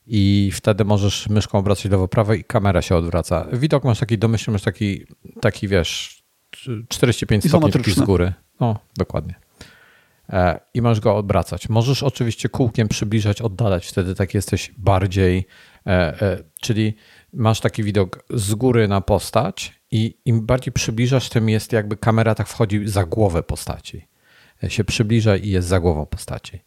i 0.08 0.52
wtedy 0.54 0.86
możesz 0.86 1.30
myszką 1.30 1.58
obracać 1.58 1.92
lewo-prawo 1.92 2.34
i 2.34 2.44
kamera 2.44 2.82
się 2.82 2.96
odwraca. 2.96 3.46
Widok 3.54 3.84
masz 3.84 4.00
taki 4.00 4.18
domyślny, 4.18 4.54
masz 4.54 4.62
taki, 4.62 5.06
taki 5.42 5.68
wiesz, 5.68 6.24
45 6.88 7.48
stopni 7.48 7.94
z 7.94 8.00
góry. 8.00 8.34
No, 8.60 8.80
dokładnie. 8.98 9.36
I 10.74 10.82
możesz 10.82 11.00
go 11.00 11.16
odwracać. 11.18 11.70
Możesz 11.70 12.04
oczywiście 12.04 12.50
kółkiem 12.50 12.88
przybliżać, 12.88 13.42
oddalać, 13.42 13.88
wtedy 13.88 14.16
tak 14.16 14.34
jesteś 14.34 14.72
bardziej, 14.78 15.48
czyli 16.62 16.96
masz 17.36 17.60
taki 17.60 17.84
widok 17.84 18.24
z 18.30 18.56
góry 18.56 18.88
na 18.88 19.02
postać 19.02 19.82
i 19.92 20.18
im 20.26 20.46
bardziej 20.46 20.74
przybliżasz, 20.74 21.30
tym 21.30 21.50
jest 21.50 21.72
jakby 21.72 21.98
kamera 21.98 22.36
tak 22.36 22.48
wchodzi 22.48 22.88
za 22.88 23.06
głowę 23.06 23.44
postaci. 23.44 24.08
E, 24.64 24.70
się 24.70 24.84
przybliża 24.84 25.36
i 25.36 25.50
jest 25.50 25.68
za 25.68 25.80
głową 25.80 26.06
postaci. 26.06 26.60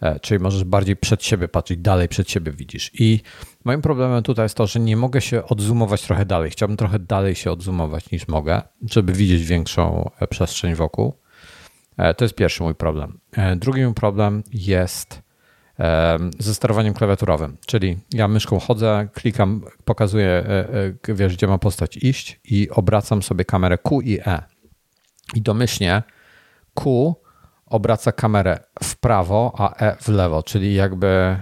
E, 0.00 0.20
czyli 0.20 0.40
możesz 0.40 0.64
bardziej 0.64 0.96
przed 0.96 1.24
siebie 1.24 1.48
patrzeć, 1.48 1.78
dalej 1.78 2.08
przed 2.08 2.30
siebie 2.30 2.52
widzisz. 2.52 2.90
I 2.94 3.20
moim 3.64 3.82
problemem 3.82 4.22
tutaj 4.22 4.44
jest 4.44 4.54
to, 4.54 4.66
że 4.66 4.80
nie 4.80 4.96
mogę 4.96 5.20
się 5.20 5.44
odzumować 5.44 6.02
trochę 6.02 6.26
dalej. 6.26 6.50
Chciałbym 6.50 6.76
trochę 6.76 6.98
dalej 6.98 7.34
się 7.34 7.50
odzumować 7.50 8.10
niż 8.10 8.28
mogę, 8.28 8.62
żeby 8.90 9.12
widzieć 9.12 9.44
większą 9.44 10.10
e, 10.20 10.26
przestrzeń 10.26 10.74
wokół. 10.74 11.14
To 12.16 12.24
jest 12.24 12.34
pierwszy 12.34 12.62
mój 12.62 12.74
problem. 12.74 13.20
Drugi 13.56 13.84
mój 13.84 13.94
problem 13.94 14.42
jest 14.52 15.22
ze 16.38 16.54
sterowaniem 16.54 16.94
klawiaturowym. 16.94 17.56
Czyli 17.66 17.98
ja 18.12 18.28
myszką 18.28 18.58
chodzę, 18.58 19.08
klikam, 19.14 19.62
pokazuję, 19.84 20.26
e, 20.26 20.68
e, 21.08 21.14
wiesz, 21.14 21.36
gdzie 21.36 21.46
ma 21.46 21.58
postać 21.58 21.96
iść 21.96 22.40
i 22.44 22.70
obracam 22.70 23.22
sobie 23.22 23.44
kamerę 23.44 23.78
Q 23.78 24.00
i 24.00 24.20
E. 24.26 24.42
I 25.34 25.42
domyślnie 25.42 26.02
Q 26.74 27.14
obraca 27.66 28.12
kamerę 28.12 28.58
w 28.82 28.96
prawo, 28.96 29.54
a 29.58 29.74
E 29.74 29.96
w 30.00 30.08
lewo, 30.08 30.42
czyli 30.42 30.74
jakby 30.74 31.36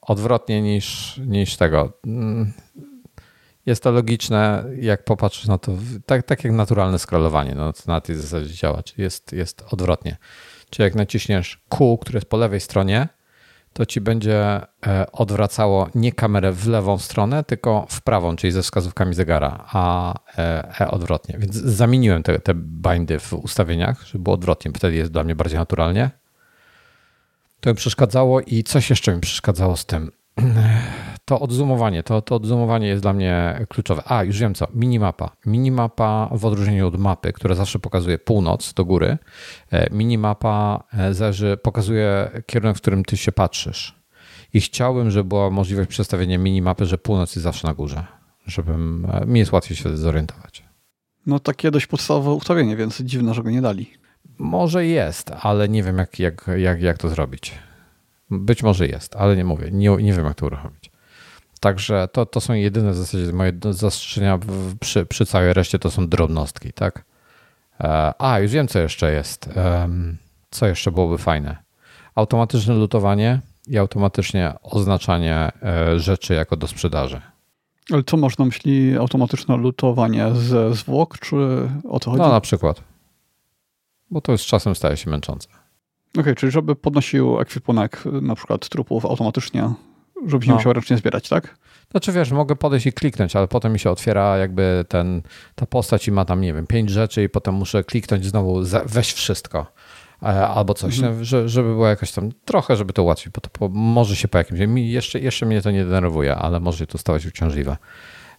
odwrotnie 0.00 0.62
niż, 0.62 1.20
niż 1.26 1.56
tego. 1.56 1.92
Mm, 2.06 2.52
jest 3.66 3.82
to 3.82 3.90
logiczne, 3.90 4.64
jak 4.80 5.04
popatrzysz 5.04 5.46
na 5.46 5.58
to, 5.58 5.72
tak, 6.06 6.26
tak 6.26 6.44
jak 6.44 6.52
naturalne 6.52 6.98
scrollowanie, 6.98 7.54
no, 7.54 7.72
na 7.86 8.00
tej 8.00 8.16
zasadzie 8.16 8.54
działa, 8.54 8.82
czyli 8.82 9.02
jest, 9.02 9.32
jest 9.32 9.64
odwrotnie. 9.70 10.16
Czyli 10.70 10.84
jak 10.84 10.94
naciśniesz 10.94 11.64
Q, 11.68 11.98
które 11.98 12.16
jest 12.16 12.28
po 12.28 12.36
lewej 12.36 12.60
stronie, 12.60 13.08
to 13.74 13.86
ci 13.86 14.00
będzie 14.00 14.60
e, 14.86 15.12
odwracało 15.12 15.88
nie 15.94 16.12
kamerę 16.12 16.52
w 16.52 16.66
lewą 16.66 16.98
stronę, 16.98 17.44
tylko 17.44 17.86
w 17.90 18.02
prawą, 18.02 18.36
czyli 18.36 18.50
ze 18.52 18.62
wskazówkami 18.62 19.14
zegara, 19.14 19.64
a 19.72 20.14
e, 20.38 20.80
e 20.80 20.90
odwrotnie. 20.90 21.38
Więc 21.38 21.54
zamieniłem 21.54 22.22
te, 22.22 22.38
te 22.38 22.54
bindy 22.54 23.18
w 23.18 23.32
ustawieniach, 23.32 24.06
żeby 24.06 24.24
było 24.24 24.34
odwrotnie. 24.34 24.70
Wtedy 24.74 24.96
jest 24.96 25.12
dla 25.12 25.24
mnie 25.24 25.34
bardziej 25.34 25.58
naturalnie. 25.58 26.10
To 27.60 27.70
mi 27.70 27.76
przeszkadzało 27.76 28.40
i 28.40 28.62
coś 28.62 28.90
jeszcze 28.90 29.14
mi 29.14 29.20
przeszkadzało 29.20 29.76
z 29.76 29.86
tym. 29.86 30.10
To 31.24 31.40
odzumowanie, 31.40 32.02
to, 32.02 32.22
to 32.22 32.34
odzumowanie 32.34 32.88
jest 32.88 33.02
dla 33.02 33.12
mnie 33.12 33.66
kluczowe. 33.68 34.02
A, 34.06 34.24
już 34.24 34.38
wiem 34.38 34.54
co, 34.54 34.66
minimapa. 34.74 35.30
Minimapa 35.46 36.30
w 36.32 36.44
odróżnieniu 36.44 36.88
od 36.88 36.98
mapy, 36.98 37.32
która 37.32 37.54
zawsze 37.54 37.78
pokazuje 37.78 38.18
północ 38.18 38.72
do 38.72 38.84
góry, 38.84 39.18
e, 39.70 39.94
minimapa 39.94 40.84
e, 40.92 41.14
zależy, 41.14 41.56
pokazuje 41.62 42.30
kierunek, 42.46 42.76
w 42.76 42.80
którym 42.80 43.04
ty 43.04 43.16
się 43.16 43.32
patrzysz. 43.32 44.04
I 44.54 44.60
chciałbym, 44.60 45.10
żeby 45.10 45.28
była 45.28 45.50
możliwość 45.50 45.90
przestawienia 45.90 46.38
minimapy, 46.38 46.86
że 46.86 46.98
północ 46.98 47.36
jest 47.36 47.42
zawsze 47.42 47.68
na 47.68 47.74
górze, 47.74 48.04
żebym 48.46 49.06
e, 49.12 49.26
mi 49.26 49.40
jest 49.40 49.52
łatwiej 49.52 49.76
się 49.76 49.96
zorientować. 49.96 50.64
No 51.26 51.38
takie 51.38 51.70
dość 51.70 51.86
podstawowe 51.86 52.30
ustawienie, 52.30 52.76
więc 52.76 53.00
dziwne, 53.00 53.34
że 53.34 53.42
go 53.42 53.50
nie 53.50 53.62
dali. 53.62 53.90
Może 54.38 54.86
jest, 54.86 55.30
ale 55.40 55.68
nie 55.68 55.82
wiem 55.82 55.98
jak, 55.98 56.18
jak, 56.18 56.50
jak, 56.56 56.82
jak 56.82 56.98
to 56.98 57.08
zrobić. 57.08 57.54
Być 58.38 58.62
może 58.62 58.86
jest, 58.86 59.16
ale 59.16 59.36
nie 59.36 59.44
mówię, 59.44 59.68
nie, 59.72 59.90
nie 59.90 60.12
wiem 60.12 60.24
jak 60.24 60.34
to 60.34 60.46
uruchomić. 60.46 60.90
Także 61.60 62.08
to, 62.12 62.26
to 62.26 62.40
są 62.40 62.54
jedyne 62.54 62.92
w 62.92 62.96
zasadzie 62.96 63.32
moje 63.32 63.52
zastrzeżenia 63.70 64.38
przy, 64.80 65.06
przy 65.06 65.26
całej 65.26 65.54
reszcie 65.54 65.78
to 65.78 65.90
są 65.90 66.08
drobnostki, 66.08 66.72
tak? 66.72 67.04
E, 67.80 68.12
a, 68.18 68.38
już 68.38 68.50
wiem 68.50 68.68
co 68.68 68.78
jeszcze 68.78 69.12
jest. 69.12 69.50
co 70.50 70.66
jeszcze 70.66 70.92
byłoby 70.92 71.18
fajne? 71.18 71.56
Automatyczne 72.14 72.74
lutowanie 72.74 73.40
i 73.68 73.78
automatycznie 73.78 74.54
oznaczanie 74.62 75.52
e, 75.62 76.00
rzeczy 76.00 76.34
jako 76.34 76.56
do 76.56 76.66
sprzedaży. 76.66 77.20
Ale 77.92 78.02
co 78.02 78.16
masz 78.16 78.38
na 78.38 78.44
myśli 78.44 78.96
automatyczne 78.96 79.56
lutowanie 79.56 80.34
ze 80.34 80.74
zwłok, 80.74 81.18
czy 81.18 81.36
o 81.88 82.00
co 82.00 82.10
chodzi? 82.10 82.22
No 82.22 82.28
na 82.28 82.40
przykład. 82.40 82.80
Bo 84.10 84.20
to 84.20 84.32
już 84.32 84.46
czasem 84.46 84.74
staje 84.74 84.96
się 84.96 85.10
męczące. 85.10 85.48
Okej, 86.14 86.22
okay, 86.22 86.34
czyli 86.34 86.52
żeby 86.52 86.76
podnosił 86.76 87.40
ekwipunek 87.40 88.02
na 88.22 88.34
przykład 88.34 88.68
trupów 88.68 89.04
automatycznie, 89.04 89.70
żebyś 90.26 90.46
nie 90.46 90.52
no. 90.52 90.56
musiał 90.56 90.72
ręcznie 90.72 90.96
zbierać, 90.96 91.28
tak? 91.28 91.56
Znaczy 91.90 92.12
wiesz, 92.12 92.30
mogę 92.30 92.56
podejść 92.56 92.86
i 92.86 92.92
kliknąć, 92.92 93.36
ale 93.36 93.48
potem 93.48 93.72
mi 93.72 93.78
się 93.78 93.90
otwiera 93.90 94.36
jakby 94.36 94.84
ten, 94.88 95.22
ta 95.54 95.66
postać 95.66 96.08
i 96.08 96.12
ma 96.12 96.24
tam, 96.24 96.40
nie 96.40 96.54
wiem, 96.54 96.66
pięć 96.66 96.90
rzeczy 96.90 97.22
i 97.22 97.28
potem 97.28 97.54
muszę 97.54 97.84
kliknąć 97.84 98.26
znowu, 98.26 98.60
weź 98.86 99.12
wszystko 99.12 99.66
e, 100.22 100.26
albo 100.48 100.74
coś, 100.74 100.98
mhm. 100.98 101.18
no, 101.18 101.48
żeby 101.48 101.68
było 101.68 101.88
jakoś 101.88 102.12
tam 102.12 102.30
trochę, 102.44 102.76
żeby 102.76 102.92
to 102.92 103.02
ułatwić, 103.02 103.28
bo 103.28 103.40
to 103.40 103.50
po, 103.50 103.68
może 103.68 104.16
się 104.16 104.28
po 104.28 104.38
jakimś, 104.38 104.60
jeszcze, 104.76 105.20
jeszcze 105.20 105.46
mnie 105.46 105.62
to 105.62 105.70
nie 105.70 105.84
denerwuje, 105.84 106.36
ale 106.36 106.60
może 106.60 106.86
to 106.86 106.98
stawać 106.98 107.26
uciążliwe. 107.26 107.76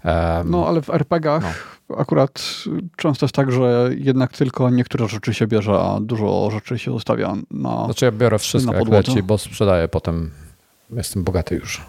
Um, 0.05 0.49
no 0.49 0.67
ale 0.67 0.81
w 0.81 0.89
RPGach 0.89 1.43
no. 1.89 1.97
akurat 1.97 2.63
często 2.95 3.25
jest 3.25 3.35
tak, 3.35 3.51
że 3.51 3.89
jednak 3.97 4.33
tylko 4.33 4.69
niektóre 4.69 5.07
rzeczy 5.07 5.33
się 5.33 5.47
bierze, 5.47 5.79
a 5.79 5.99
dużo 6.01 6.51
rzeczy 6.51 6.79
się 6.79 6.91
zostawia 6.91 7.33
na 7.51 7.85
Znaczy 7.85 8.05
ja 8.05 8.11
biorę 8.11 8.39
wszystko 8.39 8.73
jak 8.73 8.87
leci, 8.87 9.23
bo 9.23 9.37
sprzedaję 9.37 9.87
potem, 9.87 10.31
jestem 10.91 11.23
bogaty 11.23 11.55
już. 11.55 11.81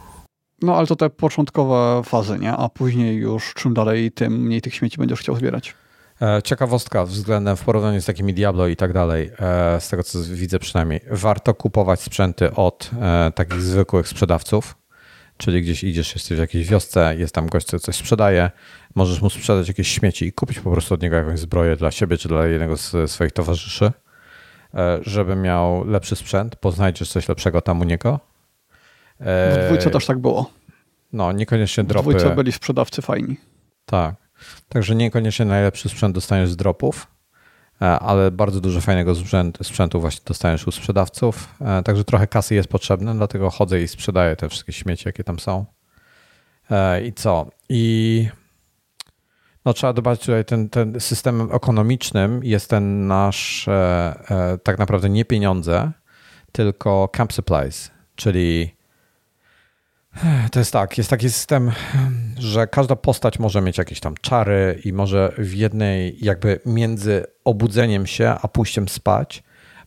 No 0.62 0.76
ale 0.76 0.86
to 0.86 0.97
te 0.97 1.10
początkowe 1.10 2.02
fazy, 2.05 2.38
nie? 2.38 2.52
A 2.52 2.68
później 2.68 3.16
już 3.16 3.55
czym 3.55 3.74
dalej, 3.74 4.12
tym 4.12 4.32
mniej 4.32 4.62
tych 4.62 4.74
śmieci 4.74 4.98
będziesz 4.98 5.20
chciał 5.20 5.36
zbierać. 5.36 5.74
E, 6.22 6.43
ciekawostka 6.43 7.05
względem 7.05 7.56
w 7.56 7.64
porównaniu 7.64 8.01
z 8.01 8.05
takimi 8.05 8.34
Diablo 8.34 8.66
i 8.66 8.76
tak 8.76 8.93
dalej, 8.93 9.30
e, 9.38 9.80
z 9.80 9.88
tego 9.88 10.02
co 10.02 10.18
widzę 10.22 10.59
przynajmniej, 10.59 11.01
warto 11.10 11.55
kupować 11.55 12.01
sprzęty 12.01 12.55
od 12.55 12.90
e, 13.01 13.32
takich 13.34 13.62
zwykłych 13.62 14.09
sprzedawców, 14.09 14.74
czyli 15.36 15.62
gdzieś 15.62 15.84
idziesz, 15.84 16.14
jesteś 16.14 16.36
w 16.36 16.40
jakiejś 16.40 16.68
wiosce, 16.68 17.16
jest 17.18 17.34
tam 17.34 17.46
gość, 17.46 17.66
co 17.66 17.78
coś 17.78 17.96
sprzedaje, 17.96 18.50
możesz 18.94 19.22
mu 19.22 19.30
sprzedać 19.30 19.68
jakieś 19.68 19.88
śmieci 19.88 20.26
i 20.26 20.32
kupić 20.32 20.60
po 20.60 20.70
prostu 20.70 20.94
od 20.94 21.02
niego 21.02 21.16
jakąś 21.16 21.38
zbroję 21.38 21.76
dla 21.76 21.90
siebie 21.90 22.18
czy 22.18 22.28
dla 22.28 22.46
jednego 22.46 22.76
z 22.76 23.10
swoich 23.10 23.32
towarzyszy, 23.32 23.92
żeby 25.00 25.36
miał 25.36 25.84
lepszy 25.86 26.16
sprzęt, 26.16 26.56
bo 26.62 26.70
znajdziesz 26.70 27.08
coś 27.08 27.28
lepszego 27.28 27.60
tam 27.60 27.80
u 27.80 27.84
niego 27.84 28.20
w 29.20 29.64
dwójce 29.66 29.90
też 29.90 30.06
tak 30.06 30.18
było. 30.18 30.50
No, 31.12 31.32
niekoniecznie 31.32 31.84
dropy. 31.84 32.10
W 32.10 32.12
dwójce 32.12 32.34
byli 32.34 32.52
sprzedawcy 32.52 33.02
fajni. 33.02 33.36
Tak. 33.86 34.14
Także 34.68 34.94
niekoniecznie 34.94 35.44
najlepszy 35.44 35.88
sprzęt 35.88 36.14
dostaniesz 36.14 36.50
z 36.50 36.56
dropów, 36.56 37.06
e, 37.06 37.15
ale 37.81 38.31
bardzo 38.31 38.61
dużo 38.61 38.81
fajnego 38.81 39.15
sprzętu 39.62 40.01
właśnie 40.01 40.20
dostaniesz 40.27 40.66
u 40.66 40.70
sprzedawców. 40.70 41.55
E, 41.61 41.82
także 41.82 42.05
trochę 42.05 42.27
kasy 42.27 42.55
jest 42.55 42.69
potrzebne, 42.69 43.15
dlatego 43.15 43.51
chodzę 43.51 43.82
i 43.82 43.89
sprzedaję 43.89 44.36
te 44.36 44.48
wszystkie 44.48 44.73
śmieci, 44.73 45.03
jakie 45.07 45.24
tam 45.24 45.39
są. 45.39 45.65
E, 46.70 47.07
I 47.07 47.12
co? 47.12 47.47
I 47.69 48.28
no, 49.65 49.73
trzeba 49.73 49.93
dbać 49.93 50.20
tutaj 50.20 50.44
ten, 50.44 50.69
ten 50.69 51.01
systemem 51.01 51.48
ekonomicznym 51.53 52.44
jest 52.44 52.70
ten 52.70 53.07
nasz 53.07 53.69
tak 54.62 54.78
naprawdę 54.78 55.11
nie 55.11 55.24
pieniądze, 55.24 55.93
tylko 56.53 57.09
camp 57.09 57.32
supplies, 57.32 57.90
czyli 58.16 58.76
to 60.52 60.59
jest 60.59 60.72
tak, 60.72 60.98
jest 60.98 61.10
taki 61.10 61.30
system, 61.30 61.72
że 62.38 62.66
każda 62.66 62.97
postać 62.97 63.38
może 63.38 63.60
mieć 63.60 63.78
jakieś 63.78 64.01
tam 64.01 64.14
czary 64.20 64.80
i 64.84 64.93
może 64.93 65.32
w 65.38 65.55
jednej, 65.55 66.16
jakby 66.24 66.60
między 66.66 67.24
obudzeniem 67.44 68.06
się 68.06 68.34
a 68.43 68.48
pójściem 68.48 68.88
spać, 68.88 69.43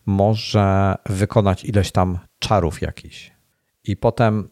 może 0.05 0.95
wykonać 1.05 1.65
ileś 1.65 1.91
tam 1.91 2.19
czarów 2.39 2.81
jakiś. 2.81 3.31
I 3.83 3.97
potem 3.97 4.49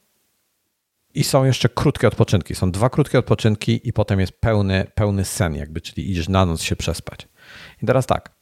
i 1.14 1.24
są 1.24 1.44
jeszcze 1.44 1.70
krótkie 1.70 2.08
odpoczynki. 2.08 2.56
Są 2.56 2.72
dwa 2.72 2.90
krótkie 2.90 3.20
odpoczynki 3.20 3.88
i 3.88 3.94
potem 3.94 4.20
jest 4.20 4.34
pełny, 4.40 4.88
pełny 4.95 5.26
sen, 5.26 5.56
jakby, 5.56 5.82
czyli 5.82 6.12
idziesz 6.12 6.30
na 6.30 6.45
noc 6.45 6.62
się 6.62 6.76
przespać. 6.76 7.28
I 7.84 7.86
teraz 7.86 8.06
tak 8.06 8.37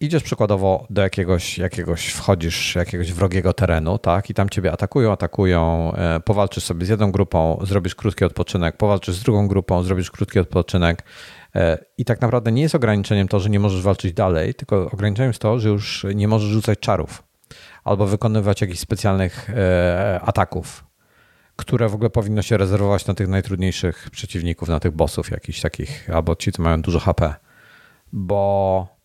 idziesz 0.00 0.22
przykładowo 0.22 0.86
do 0.90 1.02
jakiegoś, 1.02 1.58
jakiegoś, 1.58 2.08
wchodzisz 2.08 2.74
jakiegoś 2.74 3.12
wrogiego 3.12 3.52
terenu, 3.52 3.98
tak, 3.98 4.30
i 4.30 4.34
tam 4.34 4.48
ciebie 4.48 4.72
atakują, 4.72 5.12
atakują, 5.12 5.92
e, 5.94 6.20
powalczysz 6.20 6.64
sobie 6.64 6.86
z 6.86 6.88
jedną 6.88 7.12
grupą, 7.12 7.58
zrobisz 7.62 7.94
krótki 7.94 8.24
odpoczynek, 8.24 8.76
powalczysz 8.76 9.14
z 9.14 9.22
drugą 9.22 9.48
grupą, 9.48 9.82
zrobisz 9.82 10.10
krótki 10.10 10.38
odpoczynek. 10.38 11.02
E, 11.54 11.84
I 11.98 12.04
tak 12.04 12.20
naprawdę 12.20 12.52
nie 12.52 12.62
jest 12.62 12.74
ograniczeniem 12.74 13.28
to, 13.28 13.40
że 13.40 13.50
nie 13.50 13.60
możesz 13.60 13.82
walczyć 13.82 14.12
dalej, 14.12 14.54
tylko 14.54 14.90
ograniczeniem 14.90 15.30
jest 15.30 15.42
to, 15.42 15.58
że 15.58 15.68
już 15.68 16.06
nie 16.14 16.28
możesz 16.28 16.48
rzucać 16.50 16.78
czarów 16.78 17.22
albo 17.84 18.06
wykonywać 18.06 18.60
jakichś 18.60 18.80
specjalnych 18.80 19.50
e, 19.50 20.20
ataków, 20.22 20.84
które 21.56 21.88
w 21.88 21.94
ogóle 21.94 22.10
powinno 22.10 22.42
się 22.42 22.56
rezerwować 22.56 23.06
na 23.06 23.14
tych 23.14 23.28
najtrudniejszych 23.28 24.08
przeciwników, 24.10 24.68
na 24.68 24.80
tych 24.80 24.92
bossów 24.92 25.30
jakichś 25.30 25.60
takich, 25.60 26.10
albo 26.14 26.36
ci, 26.36 26.52
co 26.52 26.62
mają 26.62 26.82
dużo 26.82 26.98
HP. 26.98 27.34
Bo 28.12 28.99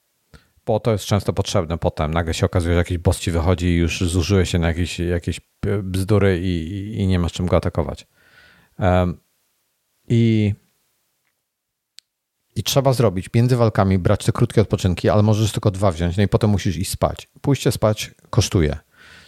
bo 0.66 0.80
to 0.80 0.92
jest 0.92 1.06
często 1.06 1.34
potrzebne 1.34 1.78
potem. 1.78 2.14
Nagle 2.14 2.34
się 2.34 2.46
okazuje, 2.46 2.74
że 2.74 2.78
jakiś 2.78 2.98
boss 2.98 3.20
ci 3.20 3.32
wychodzi 3.32 3.66
i 3.68 3.76
już 3.76 4.02
zużyłeś 4.02 4.50
się 4.50 4.60
na 4.60 4.68
jakieś, 4.68 5.00
jakieś 5.00 5.42
bzdury 5.84 6.40
i, 6.44 6.94
i 6.98 7.08
nie 7.08 7.20
masz 7.20 7.32
czym 7.32 7.46
go 7.46 7.58
atakować. 7.58 8.08
Um, 8.80 9.18
I 10.08 10.54
i 12.56 12.64
trzeba 12.64 12.94
zrobić 12.94 13.30
między 13.34 13.56
walkami, 13.56 13.98
brać 14.00 14.26
te 14.26 14.32
krótkie 14.32 14.62
odpoczynki, 14.62 15.10
ale 15.10 15.24
możesz 15.24 15.52
tylko 15.52 15.72
dwa 15.72 15.92
wziąć, 15.92 16.18
no 16.18 16.24
i 16.24 16.28
potem 16.28 16.50
musisz 16.50 16.78
iść 16.78 16.92
spać. 16.92 17.28
Pójście 17.42 17.72
spać 17.72 18.12
kosztuje. 18.30 18.78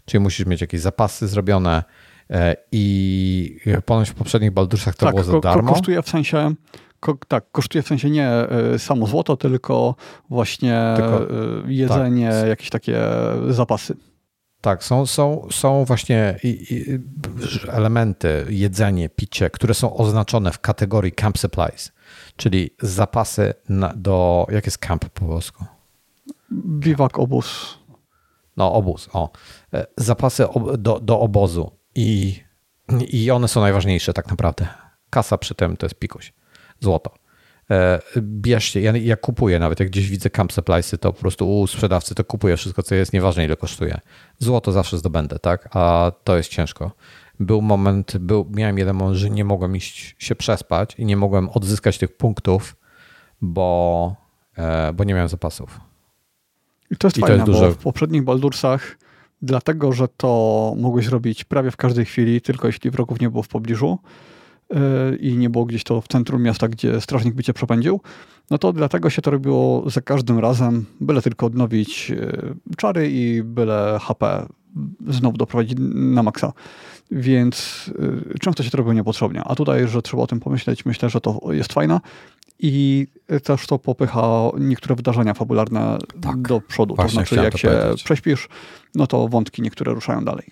Czyli 0.05 0.23
musisz 0.23 0.45
mieć 0.45 0.61
jakieś 0.61 0.81
zapasy 0.81 1.27
zrobione 1.27 1.83
e, 2.29 2.55
i 2.71 3.59
ponoć 3.85 4.09
w 4.09 4.13
poprzednich 4.13 4.51
Baldursach 4.51 4.95
to 4.95 5.05
tak, 5.05 5.15
było 5.15 5.23
za 5.23 5.39
darmo. 5.39 5.73
kosztuje 5.73 6.01
w 6.01 6.09
sensie 6.09 6.53
Ko 6.99 7.17
tak, 7.27 7.51
kosztuje 7.51 7.81
w 7.81 7.87
sensie 7.87 8.09
nie 8.09 8.31
y, 8.75 8.79
samo 8.79 9.07
złoto, 9.07 9.37
tylko 9.37 9.95
właśnie 10.29 10.93
tylko, 10.95 11.23
y, 11.23 11.73
jedzenie, 11.73 12.31
tak. 12.31 12.47
jakieś 12.47 12.69
takie 12.69 12.99
zapasy. 13.49 13.95
Tak, 14.61 14.83
są, 14.83 15.05
są, 15.05 15.47
są 15.51 15.85
właśnie 15.85 16.39
i, 16.43 16.47
i 16.69 16.99
elementy, 17.69 18.45
jedzenie, 18.49 19.09
picie, 19.09 19.49
które 19.49 19.73
są 19.73 19.97
oznaczone 19.97 20.51
w 20.51 20.59
kategorii 20.59 21.11
camp 21.11 21.37
supplies, 21.37 21.91
czyli 22.35 22.69
zapasy 22.81 23.53
na, 23.69 23.93
do. 23.95 24.47
Jak 24.49 24.65
jest 24.65 24.77
camp 24.77 25.09
po 25.09 25.25
polsku? 25.25 25.65
Biwak, 26.53 27.19
obóz. 27.19 27.77
No, 28.57 28.73
obóz, 28.73 29.09
o. 29.13 29.29
E, 29.73 29.85
zapasy 29.97 30.45
do, 30.77 30.99
do 30.99 31.19
obozu 31.19 31.71
i, 31.95 32.39
i 33.09 33.31
one 33.31 33.47
są 33.47 33.61
najważniejsze 33.61 34.13
tak 34.13 34.27
naprawdę. 34.27 34.67
Kasa 35.09 35.37
przy 35.37 35.55
tym 35.55 35.77
to 35.77 35.85
jest 35.85 35.99
pikuś 35.99 36.33
złoto. 36.79 37.13
E, 37.71 37.99
bierzcie, 38.21 38.81
ja, 38.81 38.97
ja 38.97 39.17
kupuję 39.17 39.59
nawet, 39.59 39.79
jak 39.79 39.89
gdzieś 39.89 40.09
widzę 40.09 40.29
camp 40.29 40.53
suppliesy, 40.53 40.97
to 40.97 41.13
po 41.13 41.19
prostu 41.19 41.59
u 41.59 41.67
sprzedawcy 41.67 42.15
to 42.15 42.23
kupuję 42.23 42.57
wszystko, 42.57 42.83
co 42.83 42.95
jest, 42.95 43.13
nieważne 43.13 43.45
ile 43.45 43.55
kosztuje. 43.55 43.99
Złoto 44.39 44.71
zawsze 44.71 44.97
zdobędę, 44.97 45.39
tak? 45.39 45.69
A 45.71 46.11
to 46.23 46.37
jest 46.37 46.49
ciężko. 46.49 46.91
Był 47.39 47.61
moment, 47.61 48.17
był, 48.17 48.47
miałem 48.55 48.77
jeden 48.77 48.95
moment, 48.95 49.17
że 49.17 49.29
nie 49.29 49.45
mogłem 49.45 49.75
iść 49.75 50.15
się 50.19 50.35
przespać 50.35 50.95
i 50.97 51.05
nie 51.05 51.17
mogłem 51.17 51.49
odzyskać 51.49 51.97
tych 51.97 52.17
punktów, 52.17 52.75
bo, 53.41 54.15
e, 54.57 54.93
bo 54.93 55.03
nie 55.03 55.13
miałem 55.13 55.29
zapasów. 55.29 55.79
I 56.91 56.95
to 56.95 57.07
jest 57.07 57.17
I 57.17 57.21
fajne, 57.21 57.35
to 57.35 57.51
jest 57.51 57.51
duże... 57.51 57.65
bo 57.67 57.71
w 57.71 57.77
poprzednich 57.77 58.23
Baldursach 58.23 58.97
dlatego, 59.41 59.93
że 59.93 60.07
to 60.07 60.73
mogłeś 60.77 61.07
robić 61.07 61.43
prawie 61.43 61.71
w 61.71 61.77
każdej 61.77 62.05
chwili, 62.05 62.41
tylko 62.41 62.67
jeśli 62.67 62.91
wrogów 62.91 63.19
nie 63.19 63.29
było 63.29 63.43
w 63.43 63.47
pobliżu, 63.47 63.99
i 65.19 65.37
nie 65.37 65.49
było 65.49 65.65
gdzieś 65.65 65.83
to 65.83 66.01
w 66.01 66.07
centrum 66.07 66.41
miasta, 66.43 66.67
gdzie 66.67 67.01
strażnik 67.01 67.33
by 67.33 67.43
cię 67.43 67.53
przepędził, 67.53 68.01
no 68.49 68.57
to 68.57 68.73
dlatego 68.73 69.09
się 69.09 69.21
to 69.21 69.31
robiło 69.31 69.89
za 69.89 70.01
każdym 70.01 70.39
razem, 70.39 70.85
byle 71.01 71.21
tylko 71.21 71.45
odnowić 71.45 72.11
e, 72.11 72.75
czary 72.77 73.11
i 73.11 73.43
byle 73.43 73.99
HP 74.01 74.47
znowu 75.07 75.37
doprowadzić 75.37 75.77
na 75.93 76.23
maksa. 76.23 76.53
Więc 77.11 77.85
e, 78.35 78.39
często 78.39 78.63
się 78.63 78.69
to 78.69 78.77
robiło 78.77 78.93
niepotrzebnie. 78.93 79.41
A 79.45 79.55
tutaj, 79.55 79.87
że 79.87 80.01
trzeba 80.01 80.23
o 80.23 80.27
tym 80.27 80.39
pomyśleć, 80.39 80.85
myślę, 80.85 81.09
że 81.09 81.21
to 81.21 81.39
jest 81.51 81.73
fajne. 81.73 81.99
I 82.59 83.07
też 83.43 83.67
to 83.67 83.79
popycha 83.79 84.49
niektóre 84.59 84.95
wydarzenia 84.95 85.33
fabularne 85.33 85.97
tak, 86.21 86.41
do 86.41 86.61
przodu. 86.61 86.95
To 86.95 87.07
znaczy, 87.07 87.35
jak 87.35 87.57
się 87.57 87.67
powiedzieć. 87.67 88.03
prześpisz, 88.03 88.49
no 88.95 89.07
to 89.07 89.27
wątki 89.27 89.61
niektóre 89.61 89.93
ruszają 89.93 90.25
dalej. 90.25 90.51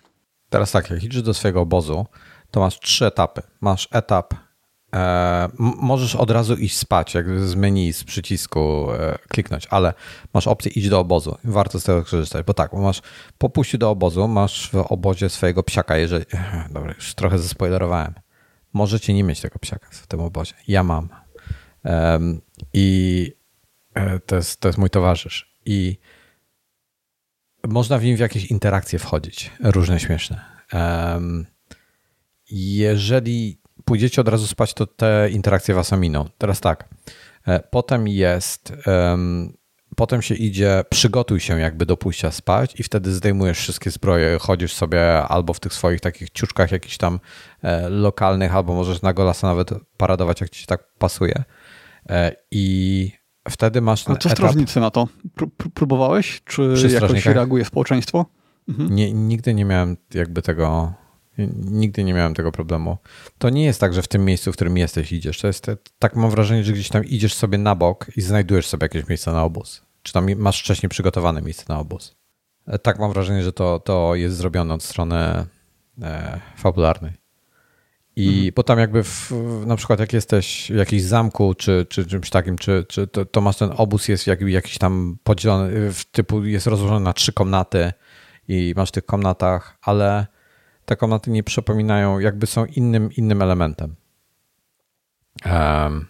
Teraz 0.50 0.72
tak, 0.72 0.90
jak 0.90 1.04
idziesz 1.04 1.22
do 1.22 1.34
swojego 1.34 1.62
obozu, 1.62 2.06
to 2.56 2.60
masz 2.60 2.80
trzy 2.80 3.06
etapy. 3.06 3.41
Masz 3.61 3.88
etap, 3.91 4.34
e, 4.95 5.49
możesz 5.60 6.15
od 6.15 6.32
razu 6.32 6.56
iść 6.56 6.77
spać, 6.77 7.14
jak 7.14 7.40
z 7.40 7.56
menu, 7.56 7.94
z 7.94 8.03
przycisku 8.03 8.88
e, 8.91 9.18
kliknąć, 9.27 9.68
ale 9.69 9.94
masz 10.34 10.48
opcję 10.48 10.72
iść 10.72 10.90
do 10.90 10.99
obozu. 10.99 11.38
Warto 11.44 11.80
z 11.80 11.84
tego 11.84 12.03
korzystać, 12.03 12.45
bo 12.45 12.53
tak, 12.53 12.73
masz 12.73 13.02
po 13.38 13.49
pójściu 13.49 13.77
do 13.77 13.90
obozu, 13.90 14.27
masz 14.27 14.69
w 14.72 14.76
obozie 14.76 15.30
swojego 15.30 15.64
psiaka, 15.64 15.98
jeżeli... 15.98 16.26
Dobra, 16.73 16.94
już 16.94 17.14
trochę 17.14 17.40
zaspoilerowałem. 17.40 18.14
Możecie 18.73 19.14
nie 19.14 19.23
mieć 19.23 19.41
tego 19.41 19.60
psiaka 19.60 19.88
w 19.91 20.07
tym 20.07 20.19
obozie. 20.19 20.53
Ja 20.68 20.84
mam. 20.84 21.10
I 22.73 23.32
e, 23.94 24.19
to 24.19 24.36
jest, 24.36 24.60
to 24.60 24.69
jest 24.69 24.77
mój 24.77 24.90
towarzysz. 24.90 25.56
I 25.65 25.98
można 27.64 27.98
w 27.98 28.03
nim 28.03 28.18
w 28.18 28.19
jakieś 28.19 28.45
interakcje 28.45 28.99
wchodzić, 28.99 29.52
różne 29.64 29.99
śmieszne. 29.99 30.56
Jeżeli 32.51 33.61
pójdziecie 33.85 34.22
od 34.22 34.27
razu 34.27 34.47
spać, 34.47 34.73
to 34.73 34.88
te 34.88 35.30
interakcje 35.30 35.76
was 35.76 35.93
ominą. 35.93 36.26
Teraz 36.38 36.61
tak, 36.61 36.89
e, 37.47 37.59
potem 37.59 38.07
jest, 38.07 38.73
potem 39.95 40.22
się 40.22 40.35
idzie, 40.35 40.84
przygotuj 40.89 41.39
się 41.39 41.59
jakby 41.59 41.85
do 41.85 41.97
pójścia 41.97 42.31
spać 42.31 42.80
i 42.80 42.84
wtedy 42.84 43.13
zdejmujesz 43.13 43.57
wszystkie 43.57 43.91
zbroje, 43.91 44.38
chodzisz 44.39 44.73
sobie 44.73 45.23
albo 45.23 45.53
w 45.53 45.59
tych 45.59 45.73
swoich 45.73 46.01
takich 46.01 46.30
ciuczkach 46.30 46.72
jakichś 46.72 46.97
tam 46.97 47.19
e, 47.61 47.89
lokalnych, 47.89 48.55
albo 48.55 48.73
możesz 48.73 49.01
na 49.01 49.13
golasa 49.13 49.47
nawet 49.47 49.69
paradować, 49.97 50.41
jak 50.41 50.49
ci 50.49 50.65
tak 50.65 50.84
pasuje. 50.97 51.43
E, 52.09 52.35
I 52.51 53.11
wtedy 53.49 53.81
masz 53.81 54.09
A 54.09 54.15
co 54.15 54.30
strażnicy 54.30 54.80
na 54.80 54.91
to? 54.91 55.07
Próbowałeś? 55.73 56.41
Czy 56.45 56.73
jakoś 56.93 57.26
reaguje 57.26 57.65
społeczeństwo? 57.65 58.26
Mhm. 58.69 58.95
Nie, 58.95 59.13
nigdy 59.13 59.53
nie 59.53 59.65
miałem 59.65 59.97
jakby 60.13 60.41
tego 60.41 60.93
Nigdy 61.72 62.03
nie 62.03 62.14
miałem 62.14 62.34
tego 62.34 62.52
problemu. 62.52 62.98
To 63.38 63.49
nie 63.49 63.66
jest 63.66 63.80
tak, 63.80 63.94
że 63.94 64.02
w 64.02 64.07
tym 64.07 64.26
miejscu, 64.26 64.52
w 64.52 64.56
którym 64.56 64.78
jesteś, 64.78 65.12
idziesz. 65.12 65.40
To 65.40 65.48
jest 65.48 65.68
tak, 65.99 66.16
mam 66.16 66.32
wrażenie, 66.32 66.64
że 66.64 66.74
gdzieś 66.74 66.90
tam 66.90 67.06
idziesz 67.06 67.34
sobie 67.34 67.57
na 67.57 67.76
bok 67.76 68.07
i 68.16 68.22
znajdujesz 68.22 68.68
sobie 68.68 68.86
jakieś 68.86 69.07
miejsce 69.07 69.32
na 69.32 69.44
obóz. 69.44 69.82
Czy 70.03 70.14
tam 70.14 70.36
masz 70.36 70.62
wcześniej 70.62 70.90
przygotowane 70.90 71.41
miejsce 71.41 71.66
na 71.70 71.80
obóz. 71.80 72.16
E, 72.68 72.80
tak 72.80 72.99
mam 72.99 73.14
wrażenie, 73.14 73.44
że 73.44 73.53
to, 73.53 73.80
to 73.80 74.16
jest 74.16 74.38
zrobione 74.38 74.74
od 74.74 74.84
strony 74.84 75.16
e, 76.02 76.40
fabularnej. 76.57 77.26
I 78.16 78.28
mhm. 78.28 78.53
potem 78.53 78.80
jakby 78.80 79.03
w, 79.03 79.32
na 79.66 79.76
przykład 79.76 79.99
jak 79.99 80.14
jesteś 80.14 80.72
w 80.72 80.76
jakimś 80.76 81.02
zamku 81.02 81.53
czy, 81.53 81.86
czy 81.90 82.06
czymś 82.06 82.30
takim, 82.30 82.57
czy, 82.57 82.86
czy 82.90 83.07
to, 83.07 83.26
to 83.26 83.41
masz 83.41 83.57
ten 83.57 83.70
obóz 83.78 84.07
jest 84.07 84.28
jak, 84.28 84.41
jakiś 84.41 84.78
tam 84.78 85.18
podzielony, 85.24 85.94
w 85.94 86.06
typu 86.06 86.45
jest 86.45 86.68
rozłożony 86.68 86.99
na 86.99 87.14
trzy 87.14 87.34
komnaty 87.34 87.94
i 88.48 88.74
masz 88.76 88.90
w 88.90 88.91
tych 88.91 89.06
komnatach, 89.06 89.78
ale 89.82 90.28
te 90.86 90.95
komnaty 90.95 91.32
nie 91.32 91.44
przypominają, 91.44 92.20
jakby 92.20 92.48
są 92.48 92.66
innym, 92.66 93.10
innym 93.12 93.41
elementem. 93.41 93.95
Um, 95.45 96.07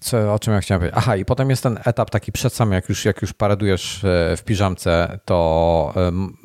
co, 0.00 0.34
o 0.34 0.38
czym 0.38 0.54
ja 0.54 0.60
chciałem 0.60 0.80
powiedzieć? 0.80 0.98
Aha, 0.98 1.16
i 1.16 1.24
potem 1.24 1.50
jest 1.50 1.62
ten 1.62 1.78
etap 1.84 2.10
taki 2.10 2.32
przed 2.32 2.52
samym, 2.52 2.74
jak 2.74 2.88
już, 2.88 3.04
jak 3.04 3.22
już 3.22 3.32
paradujesz 3.32 4.00
w 4.36 4.42
piżamce, 4.44 5.18
to 5.24 5.92
um, 5.96 6.36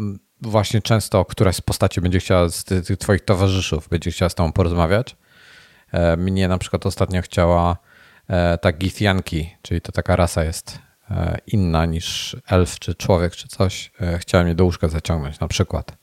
właśnie 0.42 0.82
często 0.82 1.26
któraś 1.26 1.56
z 1.56 1.62
postaci 1.62 2.02
będzie 2.02 2.20
chciała, 2.20 2.50
z 2.50 2.64
tych 2.64 2.98
twoich 2.98 3.22
towarzyszów 3.22 3.90
będzie 3.90 4.12
chciała 4.12 4.30
z 4.30 4.36
tobą 4.36 4.52
porozmawiać. 4.52 5.16
E, 5.92 6.18
mnie 6.18 6.48
na 6.48 6.58
przykład 6.58 6.86
ostatnio 6.86 7.22
chciała 7.22 7.78
e, 8.28 8.58
ta 8.58 8.72
Githyanki, 8.72 9.56
czyli 9.62 9.82
to 9.82 9.92
taka 9.92 10.16
rasa 10.16 10.44
jest 10.44 10.80
e, 11.12 11.38
inna 11.48 11.86
niż 11.86 12.38
elf 12.48 12.80
czy 12.80 12.96
człowiek 12.96 13.36
czy 13.36 13.48
coś. 13.48 13.92
Chciała 14.18 14.44
mnie 14.44 14.56
do 14.56 14.64
łóżka 14.64 14.88
zaciągnąć 14.88 15.40
na 15.40 15.48
przykład. 15.48 15.98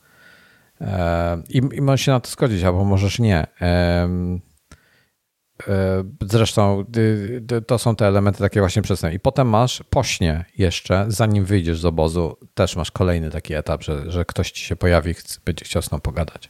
I, 1.49 1.61
I 1.73 1.81
możesz 1.81 2.01
się 2.01 2.11
na 2.11 2.19
to 2.19 2.29
zgodzić, 2.29 2.63
albo 2.63 2.85
możesz 2.85 3.19
nie. 3.19 3.47
Zresztą 6.21 6.85
to 7.67 7.77
są 7.77 7.95
te 7.95 8.07
elementy 8.07 8.39
takie 8.39 8.59
właśnie 8.59 8.81
przedstawione. 8.81 9.15
I 9.15 9.19
potem 9.19 9.49
masz 9.49 9.83
pośnie 9.89 10.45
jeszcze, 10.57 11.05
zanim 11.07 11.45
wyjdziesz 11.45 11.79
z 11.79 11.85
obozu, 11.85 12.37
też 12.53 12.75
masz 12.75 12.91
kolejny 12.91 13.29
taki 13.29 13.53
etap, 13.53 13.83
że, 13.83 14.11
że 14.11 14.25
ktoś 14.25 14.51
ci 14.51 14.65
się 14.65 14.75
pojawi, 14.75 15.15
będzie 15.45 15.65
chciał 15.65 15.81
z 15.81 15.89
tobą 15.89 16.01
pogadać. 16.01 16.49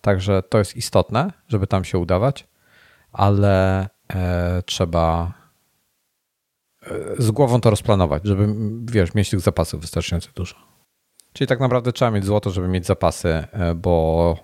Także 0.00 0.42
to 0.42 0.58
jest 0.58 0.76
istotne, 0.76 1.32
żeby 1.48 1.66
tam 1.66 1.84
się 1.84 1.98
udawać, 1.98 2.46
ale 3.12 3.88
e, 4.14 4.62
trzeba 4.66 5.32
e, 6.82 7.22
z 7.22 7.30
głową 7.30 7.60
to 7.60 7.70
rozplanować, 7.70 8.26
żeby, 8.26 8.54
wiesz, 8.92 9.14
mieć 9.14 9.30
tych 9.30 9.40
zapasów 9.40 9.80
wystarczająco 9.80 10.28
dużo. 10.34 10.71
Czyli 11.32 11.48
tak 11.48 11.60
naprawdę 11.60 11.92
trzeba 11.92 12.10
mieć 12.10 12.24
złoto, 12.24 12.50
żeby 12.50 12.68
mieć 12.68 12.86
zapasy, 12.86 13.28
e, 13.28 13.74
bo 13.74 14.36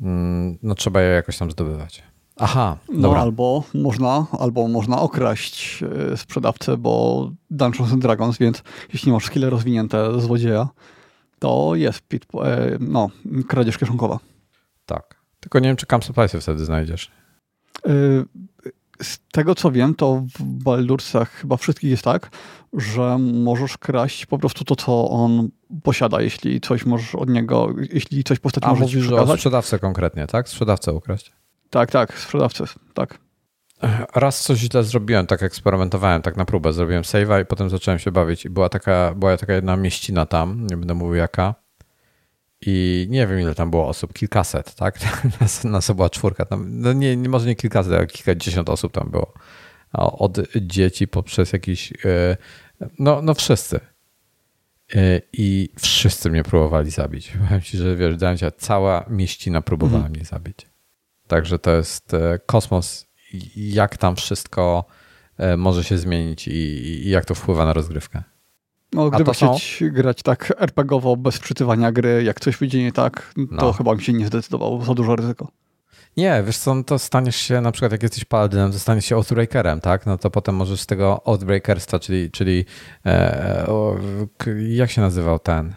mm, 0.00 0.58
no, 0.62 0.74
trzeba 0.74 1.00
je 1.00 1.08
jakoś 1.08 1.38
tam 1.38 1.50
zdobywać. 1.50 2.02
Aha, 2.36 2.76
no 2.88 3.02
dobra. 3.02 3.20
albo 3.20 3.64
można, 3.74 4.26
albo 4.38 4.68
można 4.68 5.00
okraść 5.00 5.82
e, 6.12 6.16
sprzedawcę, 6.16 6.76
bo 6.76 7.30
Dungeons 7.50 7.92
and 7.92 8.02
Dragons, 8.02 8.38
więc 8.38 8.62
jeśli 8.92 9.12
masz 9.12 9.24
skille 9.24 9.50
rozwinięte 9.50 10.20
złodzieja, 10.20 10.68
to 11.38 11.74
jest 11.74 12.00
pit, 12.00 12.26
e, 12.44 12.76
no, 12.80 13.10
kradzież 13.48 13.78
kieszonkowa. 13.78 14.18
Tak. 14.86 15.18
Tylko 15.40 15.58
nie 15.58 15.68
wiem, 15.68 15.76
czy 15.76 15.86
Camp 15.86 16.04
Suppliesy 16.04 16.40
wtedy 16.40 16.64
znajdziesz. 16.64 17.10
Z 19.02 19.18
tego 19.32 19.54
co 19.54 19.70
wiem, 19.70 19.94
to 19.94 20.22
w 20.38 20.42
Baldursach 20.42 21.30
chyba 21.30 21.56
wszystkich 21.56 21.90
jest 21.90 22.02
tak, 22.02 22.30
że 22.72 23.18
możesz 23.18 23.78
kraść 23.78 24.26
po 24.26 24.38
prostu 24.38 24.64
to, 24.64 24.76
co 24.76 25.10
on 25.10 25.48
posiada, 25.82 26.20
jeśli 26.20 26.60
coś 26.60 26.86
możesz 26.86 27.14
od 27.14 27.28
niego, 27.28 27.74
jeśli 27.92 28.24
coś 28.24 28.38
postać 28.38 28.64
A, 28.64 28.68
może 28.68 28.82
mówisz, 28.82 29.06
przekazać. 29.06 29.34
o 29.34 29.36
sprzedawcę 29.36 29.78
konkretnie, 29.78 30.26
tak? 30.26 30.48
Sprzedawcę 30.48 30.92
ukraść. 30.92 31.32
Tak, 31.70 31.90
tak, 31.90 32.18
sprzedawcę, 32.18 32.64
tak. 32.94 33.18
Raz 34.14 34.42
coś 34.42 34.58
źle 34.58 34.84
zrobiłem, 34.84 35.26
tak 35.26 35.42
eksperymentowałem, 35.42 36.22
tak 36.22 36.36
na 36.36 36.44
próbę. 36.44 36.72
Zrobiłem 36.72 37.02
save'a 37.02 37.42
i 37.42 37.46
potem 37.46 37.70
zacząłem 37.70 37.98
się 37.98 38.12
bawić. 38.12 38.44
I 38.44 38.50
była 38.50 38.68
taka, 38.68 39.14
była 39.16 39.36
taka 39.36 39.52
jedna 39.52 39.76
mieścina 39.76 40.26
tam, 40.26 40.66
nie 40.66 40.76
będę 40.76 40.94
mówił 40.94 41.14
jaka. 41.14 41.54
I 42.60 43.06
nie 43.10 43.26
wiem, 43.26 43.40
ile 43.40 43.54
tam 43.54 43.70
było 43.70 43.88
osób, 43.88 44.12
kilkaset, 44.12 44.74
tak? 44.74 44.98
Nas, 45.40 45.64
nas 45.64 45.90
była 45.90 46.10
czwórka 46.10 46.44
tam. 46.44 46.80
No 46.80 46.92
nie, 46.92 47.16
może 47.16 47.46
nie 47.46 47.56
kilkaset, 47.56 47.92
ale 47.92 48.06
kilkadziesiąt 48.06 48.68
osób 48.68 48.92
tam 48.92 49.10
było. 49.10 49.32
Od 49.92 50.38
dzieci 50.56 51.08
poprzez 51.08 51.52
jakiś. 51.52 51.92
E, 52.04 52.36
no, 52.98 53.22
no 53.22 53.34
wszyscy. 53.34 53.80
E, 54.94 55.20
I 55.32 55.68
wszyscy 55.78 56.30
mnie 56.30 56.42
próbowali 56.42 56.90
zabić. 56.90 57.32
Powiem 57.46 57.60
ci, 57.62 57.78
że 57.78 57.96
wiesz, 57.96 58.16
dałem 58.16 58.38
się, 58.38 58.50
cała 58.58 59.04
mieścina 59.08 59.62
próbowała 59.62 59.96
mhm. 59.96 60.12
mnie 60.12 60.24
zabić. 60.24 60.66
Także 61.26 61.58
to 61.58 61.70
jest 61.70 62.14
e, 62.14 62.38
kosmos, 62.46 63.06
jak 63.56 63.96
tam 63.96 64.16
wszystko 64.16 64.84
może 65.56 65.84
się 65.84 65.98
zmienić 65.98 66.48
i, 66.48 66.50
i 67.06 67.10
jak 67.10 67.24
to 67.24 67.34
wpływa 67.34 67.64
na 67.64 67.72
rozgrywkę. 67.72 68.22
No, 68.92 69.10
gdyby 69.10 69.32
chcieć 69.32 69.78
są... 69.78 69.90
grać 69.90 70.22
tak 70.22 70.52
RPGowo, 70.58 71.16
bez 71.16 71.36
wczytywania 71.36 71.92
gry, 71.92 72.22
jak 72.24 72.40
coś 72.40 72.56
wyjdzie 72.56 72.82
nie 72.82 72.92
tak, 72.92 73.32
to 73.34 73.66
no. 73.66 73.72
chyba 73.72 73.94
mi 73.94 74.02
się 74.02 74.12
nie 74.12 74.26
zdecydował, 74.26 74.82
za 74.84 74.94
dużo 74.94 75.16
ryzyko. 75.16 75.48
Nie, 76.16 76.42
wiesz 76.46 76.58
co, 76.58 76.74
no 76.74 76.84
to 76.84 76.98
staniesz 76.98 77.36
się, 77.36 77.60
na 77.60 77.72
przykład 77.72 77.92
jak 77.92 78.02
jesteś 78.02 78.24
paladynem, 78.24 78.72
to 78.72 78.78
staniesz 78.78 79.04
się 79.04 79.16
Oathbreakerem, 79.16 79.80
tak? 79.80 80.06
No 80.06 80.18
to 80.18 80.30
potem 80.30 80.54
możesz 80.54 80.80
z 80.80 80.86
tego 80.86 81.24
Oathbreakerstwa, 81.24 81.98
czyli, 81.98 82.30
czyli 82.30 82.64
e, 83.06 83.64
o, 83.68 83.96
jak 84.68 84.90
się 84.90 85.00
nazywał 85.00 85.38
ten 85.38 85.66
e, 85.68 85.74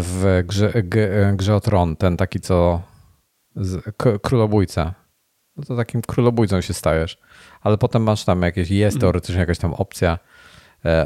w 0.00 0.42
grze, 0.46 0.72
g, 0.82 1.32
grze 1.36 1.54
o 1.54 1.60
Tron, 1.60 1.96
ten 1.96 2.16
taki 2.16 2.40
co 2.40 2.82
z, 3.56 3.84
k, 3.96 4.18
królobójca. 4.18 4.94
No 5.56 5.64
to 5.64 5.76
takim 5.76 6.02
królobójcą 6.02 6.60
się 6.60 6.74
stajesz. 6.74 7.18
Ale 7.60 7.78
potem 7.78 8.02
masz 8.02 8.24
tam 8.24 8.42
jakieś, 8.42 8.70
jest 8.70 8.94
mhm. 8.94 9.00
teoretycznie 9.00 9.40
jakaś 9.40 9.58
tam 9.58 9.74
opcja, 9.74 10.18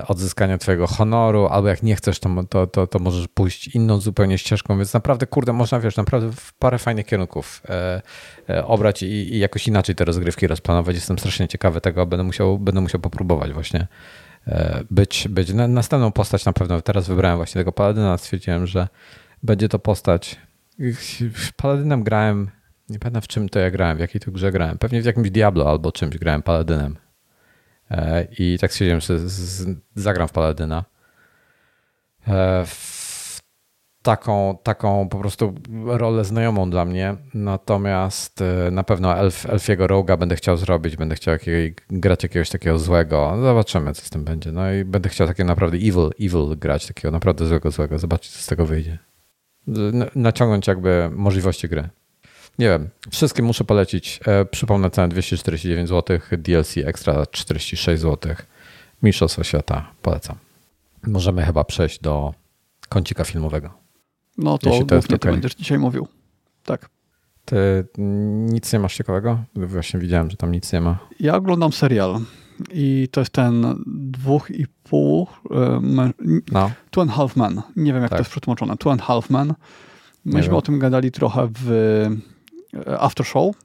odzyskania 0.06 0.58
twojego 0.58 0.86
honoru, 0.86 1.46
albo 1.46 1.68
jak 1.68 1.82
nie 1.82 1.96
chcesz, 1.96 2.18
to, 2.20 2.44
to, 2.50 2.66
to, 2.66 2.86
to, 2.86 2.98
możesz 2.98 3.28
pójść 3.28 3.68
inną 3.68 4.00
zupełnie 4.00 4.38
ścieżką, 4.38 4.76
więc 4.78 4.94
naprawdę, 4.94 5.26
kurde, 5.26 5.52
można, 5.52 5.80
wiesz, 5.80 5.96
naprawdę 5.96 6.32
w 6.32 6.52
parę 6.52 6.78
fajnych 6.78 7.06
kierunków 7.06 7.62
e, 7.68 8.02
e, 8.48 8.66
obrać 8.66 9.02
i, 9.02 9.06
i 9.06 9.38
jakoś 9.38 9.68
inaczej 9.68 9.94
te 9.94 10.04
rozgrywki 10.04 10.46
rozplanować. 10.46 10.94
Jestem 10.94 11.18
strasznie 11.18 11.48
ciekawy 11.48 11.80
tego, 11.80 12.06
będę 12.06 12.24
musiał, 12.24 12.58
będę 12.58 12.80
musiał 12.80 13.00
popróbować 13.00 13.52
właśnie 13.52 13.86
być, 14.90 15.28
być 15.28 15.52
następną 15.52 16.12
postać 16.12 16.44
na 16.44 16.52
pewno. 16.52 16.80
Teraz 16.80 17.08
wybrałem 17.08 17.36
właśnie 17.38 17.60
tego 17.60 17.72
paladyna, 17.72 18.18
stwierdziłem, 18.18 18.66
że 18.66 18.88
będzie 19.42 19.68
to 19.68 19.78
postać. 19.78 20.36
Paladynem 21.56 22.04
grałem, 22.04 22.50
nie 22.88 22.98
pamiętam 22.98 23.22
w 23.22 23.28
czym 23.28 23.48
to 23.48 23.58
ja 23.58 23.70
grałem, 23.70 23.96
w 23.96 24.00
jakiej 24.00 24.20
to 24.20 24.30
grze 24.30 24.52
grałem. 24.52 24.78
Pewnie 24.78 25.02
w 25.02 25.04
jakimś 25.04 25.30
Diablo 25.30 25.70
albo 25.70 25.92
czymś 25.92 26.18
grałem 26.18 26.42
paladynem. 26.42 26.96
E, 27.90 28.28
I 28.38 28.58
tak 28.60 28.72
stwierdziłem, 28.72 29.00
że 29.00 29.18
zagram 29.94 30.28
w 30.28 30.32
Paladyna. 30.32 30.84
E, 32.28 32.64
taką, 34.02 34.58
taką 34.62 35.08
po 35.08 35.18
prostu 35.18 35.54
rolę 35.86 36.24
znajomą 36.24 36.70
dla 36.70 36.84
mnie. 36.84 37.16
Natomiast 37.34 38.42
e, 38.42 38.70
na 38.70 38.82
pewno 38.82 39.16
Elf, 39.16 39.46
Elfiego 39.46 39.86
Roga 39.86 40.16
będę 40.16 40.36
chciał 40.36 40.56
zrobić, 40.56 40.96
będę 40.96 41.14
chciał 41.14 41.32
jakiego, 41.32 41.80
grać 41.90 42.22
jakiegoś 42.22 42.50
takiego 42.50 42.78
złego. 42.78 43.34
Zobaczymy, 43.42 43.92
co 43.92 44.02
z 44.02 44.10
tym 44.10 44.24
będzie. 44.24 44.52
No 44.52 44.72
i 44.72 44.84
będę 44.84 45.08
chciał 45.08 45.26
takiego 45.26 45.46
naprawdę 45.46 45.76
evil, 45.76 46.10
evil 46.20 46.58
grać, 46.58 46.86
takiego 46.86 47.10
naprawdę 47.10 47.46
złego, 47.46 47.70
złego. 47.70 47.98
Zobaczyć, 47.98 48.32
co 48.32 48.38
z 48.38 48.46
tego 48.46 48.66
wyjdzie. 48.66 48.98
Naciągnąć 50.14 50.66
jakby 50.66 51.10
możliwości 51.12 51.68
gry. 51.68 51.88
Nie 52.58 52.68
wiem, 52.68 52.88
wszystkim 53.10 53.46
muszę 53.46 53.64
polecić. 53.64 54.20
E, 54.26 54.44
przypomnę 54.44 54.90
cenę 54.90 55.08
249 55.08 55.88
zł, 55.88 56.18
DLC 56.38 56.76
ekstra 56.76 57.26
46 57.26 58.02
zł. 58.02 58.34
Mistrzostwo 59.02 59.44
świata, 59.44 59.90
polecam. 60.02 60.36
Możemy 61.06 61.42
chyba 61.42 61.64
przejść 61.64 62.00
do 62.00 62.34
kącika 62.88 63.24
filmowego. 63.24 63.70
No 64.38 64.58
to 64.58 64.70
głównie 64.70 64.86
to 64.86 65.18
ty 65.18 65.30
będziesz 65.30 65.54
dzisiaj 65.54 65.78
mówił. 65.78 66.08
Tak. 66.64 66.88
Ty 67.44 67.86
nic 68.50 68.72
nie 68.72 68.78
masz 68.78 68.96
ciekawego? 68.96 69.38
Właśnie 69.54 70.00
widziałem, 70.00 70.30
że 70.30 70.36
tam 70.36 70.52
nic 70.52 70.72
nie 70.72 70.80
ma. 70.80 70.98
Ja 71.20 71.36
oglądam 71.36 71.72
serial 71.72 72.20
i 72.72 73.08
to 73.12 73.20
jest 73.20 73.32
ten 73.32 73.82
dwóch 73.86 74.50
i 74.50 74.66
pół. 74.84 75.26
No. 76.52 76.70
Two 76.90 77.02
and 77.02 77.10
Half 77.10 77.36
Men. 77.36 77.62
Nie 77.76 77.92
wiem, 77.92 78.02
jak 78.02 78.10
tak. 78.10 78.18
to 78.18 78.20
jest 78.20 78.30
przetłumaczone. 78.30 78.76
Two 78.76 78.92
and 78.92 79.02
Half 79.02 79.30
Men. 79.30 79.54
Myśmy 80.24 80.56
o 80.56 80.62
tym 80.62 80.78
gadali 80.78 81.12
trochę 81.12 81.48
w 81.60 81.70
After 82.98 83.26
Show 83.26 83.56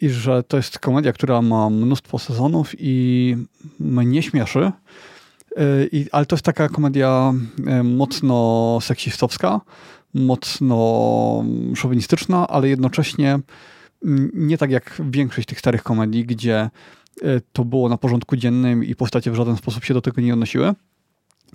i 0.00 0.08
że 0.08 0.42
to 0.42 0.56
jest 0.56 0.78
komedia, 0.78 1.12
która 1.12 1.42
ma 1.42 1.70
mnóstwo 1.70 2.18
sezonów 2.18 2.74
i 2.78 3.36
mnie 3.80 4.22
śmieszy. 4.22 4.72
I, 5.92 6.06
ale 6.12 6.26
to 6.26 6.36
jest 6.36 6.44
taka 6.44 6.68
komedia 6.68 7.32
mocno 7.84 8.78
seksistowska, 8.82 9.60
mocno 10.14 11.44
szowinistyczna, 11.74 12.48
ale 12.48 12.68
jednocześnie 12.68 13.38
nie 14.34 14.58
tak 14.58 14.70
jak 14.70 15.02
większość 15.10 15.48
tych 15.48 15.58
starych 15.58 15.82
komedii, 15.82 16.26
gdzie 16.26 16.56
e, 16.58 16.70
to 17.52 17.64
było 17.64 17.88
na 17.88 17.98
porządku 17.98 18.36
dziennym 18.36 18.84
i 18.84 18.94
postacie 18.94 19.30
w 19.30 19.34
żaden 19.34 19.56
sposób 19.56 19.84
się 19.84 19.94
do 19.94 20.00
tego 20.00 20.20
nie 20.20 20.32
odnosiły. 20.32 20.74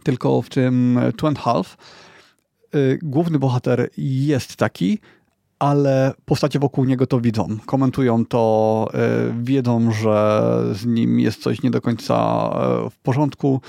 Tylko 0.04 0.42
w 0.42 0.50
tym 0.50 1.00
Two 1.18 1.28
and 1.28 1.40
Half 1.40 1.78
e, 2.74 2.78
główny 3.02 3.40
bohater 3.40 3.90
jest 3.98 4.56
taki, 4.56 5.00
ale 5.60 6.14
postacie 6.26 6.60
wokół 6.60 6.86
niego 6.86 7.08
to 7.08 7.22
widzą. 7.22 7.48
Komentują 7.66 8.26
to, 8.26 8.88
e, 8.94 8.98
wiedzą, 9.44 9.92
że 9.92 10.44
z 10.74 10.86
nim 10.86 11.20
jest 11.20 11.42
coś 11.42 11.64
nie 11.64 11.72
do 11.72 11.82
końca 11.82 12.50
w 12.92 13.00
porządku. 13.04 13.62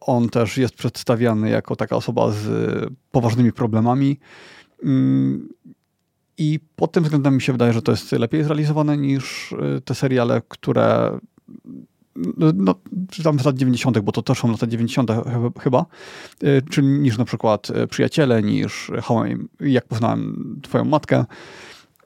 On 0.00 0.28
też 0.28 0.58
jest 0.58 0.74
przedstawiany 0.74 1.50
jako 1.50 1.76
taka 1.76 1.96
osoba 1.96 2.30
z 2.30 2.46
poważnymi 3.10 3.52
problemami. 3.52 4.18
Mm, 4.84 5.48
i 6.38 6.60
pod 6.76 6.92
tym 6.92 7.04
względem 7.04 7.34
mi 7.34 7.42
się 7.42 7.52
wydaje, 7.52 7.72
że 7.72 7.82
to 7.82 7.92
jest 7.92 8.12
lepiej 8.12 8.44
zrealizowane 8.44 8.96
niż 8.96 9.54
te 9.84 9.94
seriale, 9.94 10.42
które 10.48 11.18
no, 12.16 12.52
no 12.54 12.74
tam 13.24 13.40
z 13.40 13.44
lat 13.44 13.56
90., 13.56 13.98
bo 13.98 14.12
to 14.12 14.22
też 14.22 14.38
są 14.38 14.50
lata 14.50 14.66
90. 14.66 15.10
chyba, 15.60 15.86
y, 16.42 16.62
czy 16.70 16.82
niż 16.82 17.18
na 17.18 17.24
przykład 17.24 17.70
y, 17.70 17.86
Przyjaciele, 17.86 18.42
niż 18.42 18.90
How 19.02 19.26
I, 19.26 19.36
Jak 19.60 19.84
poznałem 19.84 20.60
twoją 20.62 20.84
matkę. 20.84 21.24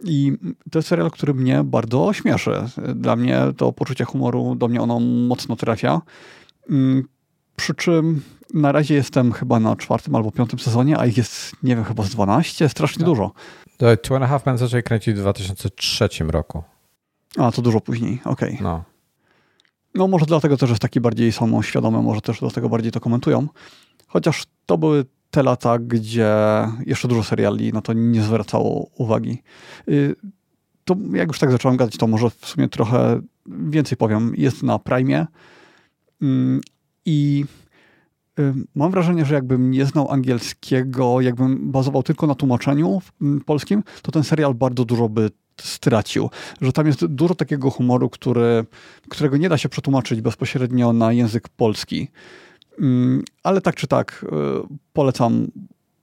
I 0.04 0.32
to 0.70 0.78
jest 0.78 0.88
serial, 0.88 1.10
który 1.10 1.34
mnie 1.34 1.64
bardzo 1.64 2.12
śmieszy. 2.12 2.52
Dla 2.94 3.16
mnie 3.16 3.40
to 3.56 3.72
poczucie 3.72 4.04
humoru, 4.04 4.54
do 4.54 4.68
mnie 4.68 4.80
ono 4.82 5.00
mocno 5.00 5.56
trafia. 5.56 6.00
Mm, 6.70 7.04
przy 7.56 7.74
czym 7.74 8.22
na 8.54 8.72
razie 8.72 8.94
jestem 8.94 9.32
chyba 9.32 9.60
na 9.60 9.76
czwartym 9.76 10.14
albo 10.14 10.30
piątym 10.30 10.58
sezonie, 10.58 10.98
a 10.98 11.06
ich 11.06 11.16
jest, 11.16 11.52
nie 11.62 11.76
wiem, 11.76 11.84
chyba 11.84 12.02
z 12.02 12.10
12, 12.10 12.68
strasznie 12.68 12.98
tak. 12.98 13.06
dużo. 13.06 13.32
Two 14.02 14.16
and 14.16 14.24
a 14.24 14.26
Half 14.26 14.46
Men 14.46 14.58
zaczęli 14.58 14.82
kręcić 14.82 15.14
w 15.14 15.18
2003 15.18 16.08
roku. 16.28 16.62
A, 17.36 17.52
to 17.52 17.62
dużo 17.62 17.80
później, 17.80 18.20
okej. 18.24 18.48
Okay. 18.48 18.62
No. 18.62 18.84
No 19.94 20.08
może 20.08 20.26
dlatego 20.26 20.56
też 20.56 20.70
jest 20.70 20.82
taki 20.82 21.00
bardziej 21.00 21.32
samoświadomy, 21.32 22.02
może 22.02 22.20
też 22.20 22.40
do 22.40 22.50
tego 22.50 22.68
bardziej 22.68 22.92
to 22.92 23.00
komentują. 23.00 23.46
Chociaż 24.06 24.44
to 24.66 24.78
były 24.78 25.04
te 25.30 25.42
lata, 25.42 25.78
gdzie 25.78 26.34
jeszcze 26.86 27.08
dużo 27.08 27.22
seriali 27.22 27.72
na 27.72 27.80
to 27.80 27.92
nie 27.92 28.22
zwracało 28.22 28.90
uwagi. 28.96 29.42
Y, 29.88 30.14
to 30.84 30.96
jak 31.12 31.28
już 31.28 31.38
tak 31.38 31.50
zacząłem 31.50 31.76
gadać, 31.76 31.96
to 31.96 32.06
może 32.06 32.30
w 32.30 32.46
sumie 32.46 32.68
trochę 32.68 33.20
więcej 33.46 33.98
powiem. 33.98 34.32
Jest 34.36 34.62
na 34.62 34.78
Prime 34.78 35.26
mm, 36.22 36.60
i 37.04 37.44
mam 38.74 38.90
wrażenie, 38.90 39.24
że 39.24 39.34
jakbym 39.34 39.70
nie 39.70 39.86
znał 39.86 40.10
angielskiego, 40.10 41.20
jakbym 41.20 41.72
bazował 41.72 42.02
tylko 42.02 42.26
na 42.26 42.34
tłumaczeniu 42.34 43.00
polskim, 43.46 43.82
to 44.02 44.12
ten 44.12 44.24
serial 44.24 44.54
bardzo 44.54 44.84
dużo 44.84 45.08
by 45.08 45.30
stracił. 45.62 46.30
Że 46.60 46.72
tam 46.72 46.86
jest 46.86 47.06
dużo 47.06 47.34
takiego 47.34 47.70
humoru, 47.70 48.10
który, 48.10 48.64
którego 49.08 49.36
nie 49.36 49.48
da 49.48 49.58
się 49.58 49.68
przetłumaczyć 49.68 50.20
bezpośrednio 50.20 50.92
na 50.92 51.12
język 51.12 51.48
polski. 51.48 52.08
Ale 53.42 53.60
tak 53.60 53.76
czy 53.76 53.86
tak, 53.86 54.24
y, 54.24 54.28
polecam 54.92 55.46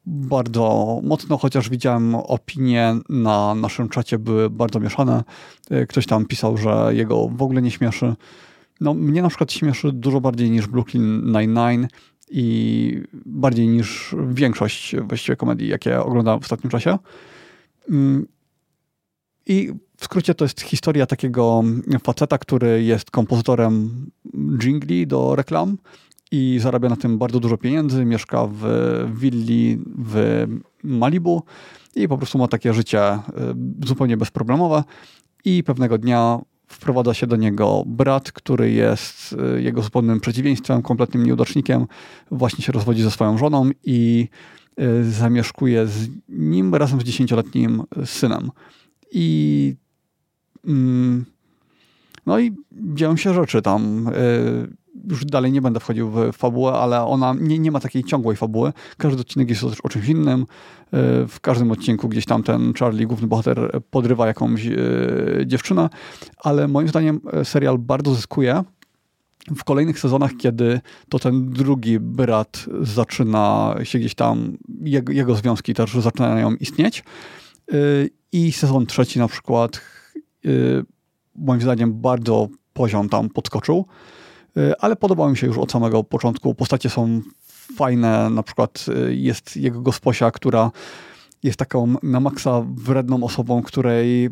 bardzo 0.06 1.00
mocno, 1.04 1.38
chociaż 1.38 1.70
widziałem 1.70 2.16
opinie 2.16 2.96
na 3.10 3.56
naszym 3.56 3.90
czacie 3.90 4.20
były 4.20 4.50
bardzo 4.50 4.80
mieszane. 4.80 5.24
Y, 5.72 5.88
ktoś 5.88 6.06
tam 6.06 6.26
pisał, 6.26 6.58
że 6.58 6.90
jego 6.92 7.28
w 7.28 7.42
ogóle 7.42 7.62
nie 7.62 7.72
śmieszy. 7.72 8.16
No, 8.82 8.94
mnie 8.94 9.22
na 9.22 9.30
przykład 9.30 9.52
śmieszy 9.52 9.92
dużo 9.92 10.22
bardziej 10.22 10.52
niż 10.52 10.68
Brooklyn 10.68 11.32
Nine-Nine 11.32 11.88
i 12.30 13.02
bardziej 13.26 13.68
niż 13.68 14.16
większość 14.30 14.96
właściwie 14.96 15.36
komedii, 15.36 15.68
jakie 15.68 16.02
oglądałem 16.02 16.40
w 16.40 16.44
ostatnim 16.44 16.72
czasie. 16.72 16.98
I 19.46 19.72
w 19.98 20.06
skrócie 20.06 20.36
to 20.36 20.46
jest 20.46 20.62
historia 20.62 21.06
takiego 21.06 21.64
faceta, 22.04 22.38
który 22.38 22.84
jest 22.84 23.12
kompozytorem 23.12 24.06
jingli 24.64 25.08
do 25.08 25.36
reklam 25.36 25.78
i 26.32 26.60
zarabia 26.62 26.90
na 26.90 26.96
tym 26.96 27.18
bardzo 27.18 27.40
dużo 27.40 27.58
pieniędzy, 27.58 28.06
mieszka 28.06 28.48
w 28.52 28.64
willi 29.14 29.80
w 29.98 30.46
Malibu 30.84 31.44
i 31.96 32.08
po 32.08 32.18
prostu 32.18 32.38
ma 32.38 32.48
takie 32.48 32.74
życie 32.74 33.14
y, 33.14 33.88
zupełnie 33.88 34.18
bezproblemowe 34.18 34.84
i 35.46 35.64
pewnego 35.64 35.98
dnia 35.98 36.40
wprowadza 36.68 37.14
się 37.14 37.28
do 37.28 37.36
niego 37.36 37.84
brat, 37.86 38.32
który 38.32 38.72
jest 38.72 39.36
y, 39.58 39.62
jego 39.62 39.82
zupełnym 39.82 40.20
przeciwieństwem, 40.20 40.82
kompletnym 40.82 41.26
nieudacznikiem. 41.26 41.88
Właśnie 42.32 42.66
się 42.66 42.72
rozwodzi 42.72 43.04
ze 43.04 43.12
swoją 43.12 43.38
żoną 43.38 43.70
i 43.84 44.30
y, 44.80 45.12
zamieszkuje 45.12 45.88
z 45.88 46.10
nim 46.30 46.76
razem 46.76 47.02
z 47.02 47.04
dziesięcioletnim 47.04 47.84
synem. 48.06 48.52
I 49.18 49.76
mm, 50.66 51.26
no 52.26 52.40
i 52.40 52.52
dzieją 52.72 53.18
się 53.18 53.34
rzeczy 53.34 53.62
tam. 53.62 54.08
Y, 54.08 54.86
już 55.10 55.26
dalej 55.26 55.52
nie 55.52 55.62
będę 55.62 55.80
wchodził 55.80 56.12
w 56.12 56.32
fabułę, 56.34 56.74
ale 56.74 57.02
ona 57.02 57.36
nie, 57.40 57.60
nie 57.60 57.72
ma 57.72 57.80
takiej 57.80 58.04
ciągłej 58.04 58.38
fabuły. 58.38 58.74
Każdy 58.98 59.22
odcinek 59.22 59.50
jest 59.50 59.64
o 59.84 59.90
czymś 59.90 60.08
innym. 60.08 60.42
E, 60.42 60.46
w 61.28 61.40
każdym 61.42 61.72
odcinku 61.72 62.10
gdzieś 62.10 62.26
tam 62.26 62.44
ten 62.44 62.74
Charlie, 62.74 63.08
główny 63.08 63.28
bohater, 63.28 63.82
podrywa 63.92 64.28
jakąś 64.28 64.68
e, 64.68 64.72
dziewczynę, 65.46 65.90
ale 66.38 66.68
moim 66.68 66.88
zdaniem 66.88 67.22
serial 67.44 67.78
bardzo 67.78 68.16
zyskuje 68.16 68.64
w 69.58 69.64
kolejnych 69.64 70.00
sezonach, 70.00 70.32
kiedy 70.38 70.80
to 71.10 71.20
ten 71.20 71.50
drugi 71.50 72.00
brat 72.00 72.66
zaczyna 72.82 73.76
się 73.84 74.00
gdzieś 74.00 74.16
tam, 74.16 74.58
jego, 74.82 75.14
jego 75.14 75.36
związki 75.36 75.74
też 75.74 75.94
zaczynają 75.94 76.56
istnieć. 76.56 77.04
I 78.36 78.52
sezon 78.52 78.86
trzeci 78.86 79.20
na 79.20 79.28
przykład, 79.28 79.82
moim 81.36 81.62
zdaniem, 81.62 81.94
bardzo 81.94 82.48
poziom 82.74 83.10
tam 83.10 83.30
podskoczył. 83.30 83.86
Y, 84.58 84.78
ale 84.80 84.96
podobał 84.96 85.30
mi 85.30 85.38
się 85.38 85.48
już 85.48 85.58
od 85.58 85.72
samego 85.72 86.04
początku. 86.04 86.56
Postacie 86.56 86.90
są 86.90 87.22
fajne, 87.76 88.30
na 88.30 88.44
przykład 88.44 88.86
y, 89.10 89.16
jest 89.16 89.58
jego 89.58 89.82
gosposia, 89.82 90.32
która 90.32 90.72
jest 91.44 91.60
taką 91.60 91.96
na 92.04 92.20
maksa 92.20 92.66
wredną 92.68 93.24
osobą, 93.24 93.62
której 93.62 94.26
y, 94.26 94.30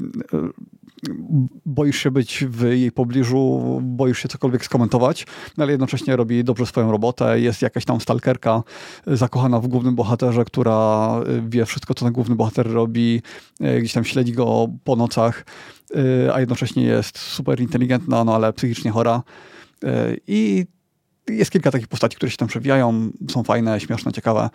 boisz 1.65 1.97
się 1.97 2.11
być 2.11 2.45
w 2.49 2.61
jej 2.61 2.91
pobliżu, 2.91 3.61
boisz 3.83 4.19
się 4.19 4.29
cokolwiek 4.29 4.65
skomentować, 4.65 5.25
no 5.57 5.63
ale 5.63 5.71
jednocześnie 5.71 6.15
robi 6.15 6.43
dobrze 6.43 6.65
swoją 6.65 6.91
robotę. 6.91 7.39
Jest 7.39 7.61
jakaś 7.61 7.85
tam 7.85 8.01
stalkerka 8.01 8.63
zakochana 9.07 9.59
w 9.59 9.67
głównym 9.67 9.95
bohaterze, 9.95 10.45
która 10.45 11.09
wie 11.49 11.65
wszystko, 11.65 11.93
co 11.93 12.05
ten 12.05 12.13
główny 12.13 12.35
bohater 12.35 12.71
robi, 12.71 13.21
gdzieś 13.79 13.93
tam 13.93 14.03
śledzi 14.03 14.33
go 14.33 14.67
po 14.83 14.95
nocach, 14.95 15.45
a 16.33 16.39
jednocześnie 16.39 16.83
jest 16.83 17.17
super 17.17 17.59
inteligentna, 17.59 18.23
no 18.23 18.35
ale 18.35 18.53
psychicznie 18.53 18.91
chora. 18.91 19.23
E, 19.83 20.15
I 20.27 20.65
jest 21.29 21.51
kilka 21.51 21.71
takich 21.71 21.87
postaci, 21.87 22.15
które 22.15 22.31
się 22.31 22.37
tam 22.37 22.47
przewijają, 22.47 23.11
są 23.29 23.43
fajne, 23.43 23.79
śmieszne, 23.79 24.11
ciekawe, 24.11 24.49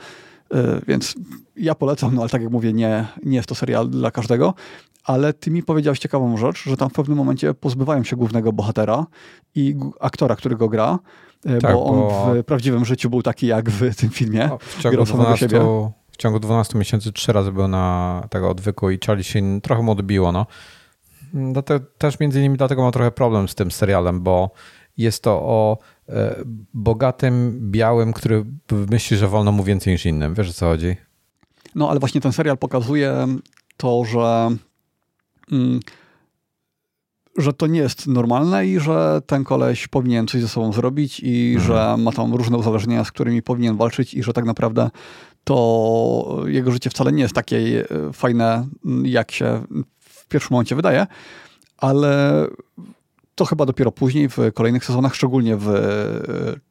e, 0.54 0.80
więc 0.88 1.14
ja 1.56 1.74
polecam, 1.74 2.14
no 2.14 2.20
ale 2.20 2.30
tak 2.30 2.42
jak 2.42 2.52
mówię, 2.52 2.72
nie, 2.72 3.06
nie 3.24 3.36
jest 3.36 3.48
to 3.48 3.54
serial 3.54 3.88
dla 3.88 4.10
każdego, 4.10 4.54
ale 5.08 5.32
ty 5.32 5.50
mi 5.50 5.62
powiedziałeś 5.62 5.98
ciekawą 5.98 6.36
rzecz, 6.36 6.64
że 6.64 6.76
tam 6.76 6.90
w 6.90 6.92
pewnym 6.92 7.18
momencie 7.18 7.54
pozbywają 7.54 8.04
się 8.04 8.16
głównego 8.16 8.52
bohatera 8.52 9.06
i 9.54 9.76
aktora, 10.00 10.36
który 10.36 10.56
go 10.56 10.68
gra, 10.68 10.98
e, 11.46 11.58
tak, 11.58 11.72
bo 11.72 11.84
on 11.84 11.94
bo... 11.94 12.34
w 12.34 12.44
prawdziwym 12.44 12.84
życiu 12.84 13.10
był 13.10 13.22
taki 13.22 13.46
jak 13.46 13.70
w 13.70 13.94
tym 14.00 14.10
filmie. 14.10 14.50
w, 14.60 14.82
ciągu 14.82 15.04
12, 15.04 15.48
w 16.10 16.16
ciągu 16.16 16.40
12 16.40 16.78
miesięcy 16.78 17.12
trzy 17.12 17.32
razy 17.32 17.52
był 17.52 17.68
na 17.68 18.26
tego 18.30 18.50
odwyku 18.50 18.90
i 18.90 18.98
Charlie 19.06 19.24
się 19.24 19.60
trochę 19.60 19.82
mu 19.82 19.92
odbiło. 19.92 20.32
No. 20.32 20.46
Dlatego, 21.34 21.86
też 21.98 22.20
między 22.20 22.38
innymi 22.38 22.56
dlatego 22.56 22.82
mam 22.82 22.92
trochę 22.92 23.10
problem 23.10 23.48
z 23.48 23.54
tym 23.54 23.70
serialem, 23.70 24.20
bo 24.20 24.50
jest 24.96 25.22
to 25.22 25.30
o 25.32 25.78
e, 26.08 26.36
bogatym, 26.74 27.58
białym, 27.70 28.12
który 28.12 28.44
myśli, 28.90 29.16
że 29.16 29.28
wolno 29.28 29.52
mu 29.52 29.64
więcej 29.64 29.92
niż 29.92 30.06
innym. 30.06 30.34
Wiesz 30.34 30.50
o 30.50 30.52
co 30.52 30.66
chodzi? 30.66 30.96
No, 31.74 31.90
ale 31.90 32.00
właśnie 32.00 32.20
ten 32.20 32.32
serial 32.32 32.58
pokazuje 32.58 33.26
to, 33.76 34.04
że, 34.04 34.50
że 37.36 37.52
to 37.52 37.66
nie 37.66 37.80
jest 37.80 38.06
normalne 38.06 38.66
i 38.66 38.80
że 38.80 39.22
ten 39.26 39.44
koleś 39.44 39.88
powinien 39.88 40.26
coś 40.26 40.40
ze 40.40 40.48
sobą 40.48 40.72
zrobić 40.72 41.20
i 41.20 41.54
mhm. 41.56 41.66
że 41.66 42.02
ma 42.02 42.12
tam 42.12 42.34
różne 42.34 42.56
uzależnienia, 42.56 43.04
z 43.04 43.12
którymi 43.12 43.42
powinien 43.42 43.76
walczyć 43.76 44.14
i 44.14 44.22
że 44.22 44.32
tak 44.32 44.44
naprawdę 44.44 44.90
to 45.44 46.42
jego 46.46 46.70
życie 46.70 46.90
wcale 46.90 47.12
nie 47.12 47.22
jest 47.22 47.34
takie 47.34 47.84
e, 47.90 48.12
fajne, 48.12 48.66
jak 49.02 49.32
się 49.32 49.62
w 49.98 50.26
pierwszym 50.26 50.54
momencie 50.54 50.76
wydaje, 50.76 51.06
ale 51.76 52.44
to 53.34 53.44
chyba 53.44 53.66
dopiero 53.66 53.92
później, 53.92 54.28
w 54.28 54.36
kolejnych 54.54 54.84
sezonach, 54.84 55.14
szczególnie 55.14 55.56
w 55.56 55.68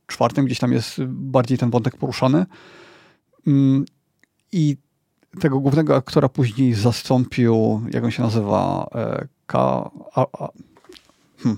czwartym, 0.08 0.46
gdzieś 0.46 0.60
tam 0.60 0.74
jest 0.74 1.04
bardziej 1.08 1.58
ten 1.58 1.70
wątek 1.70 1.98
poruszany. 1.98 2.46
Mm, 3.48 3.86
I 4.52 4.78
tego 5.40 5.60
głównego 5.60 5.96
aktora 5.96 6.30
później 6.30 6.74
zastąpił, 6.74 7.82
jak 7.92 8.04
on 8.04 8.12
się 8.12 8.24
nazywa, 8.24 8.90
K. 9.46 9.60
A, 10.16 10.26
a, 10.40 10.50
hmm. 11.38 11.58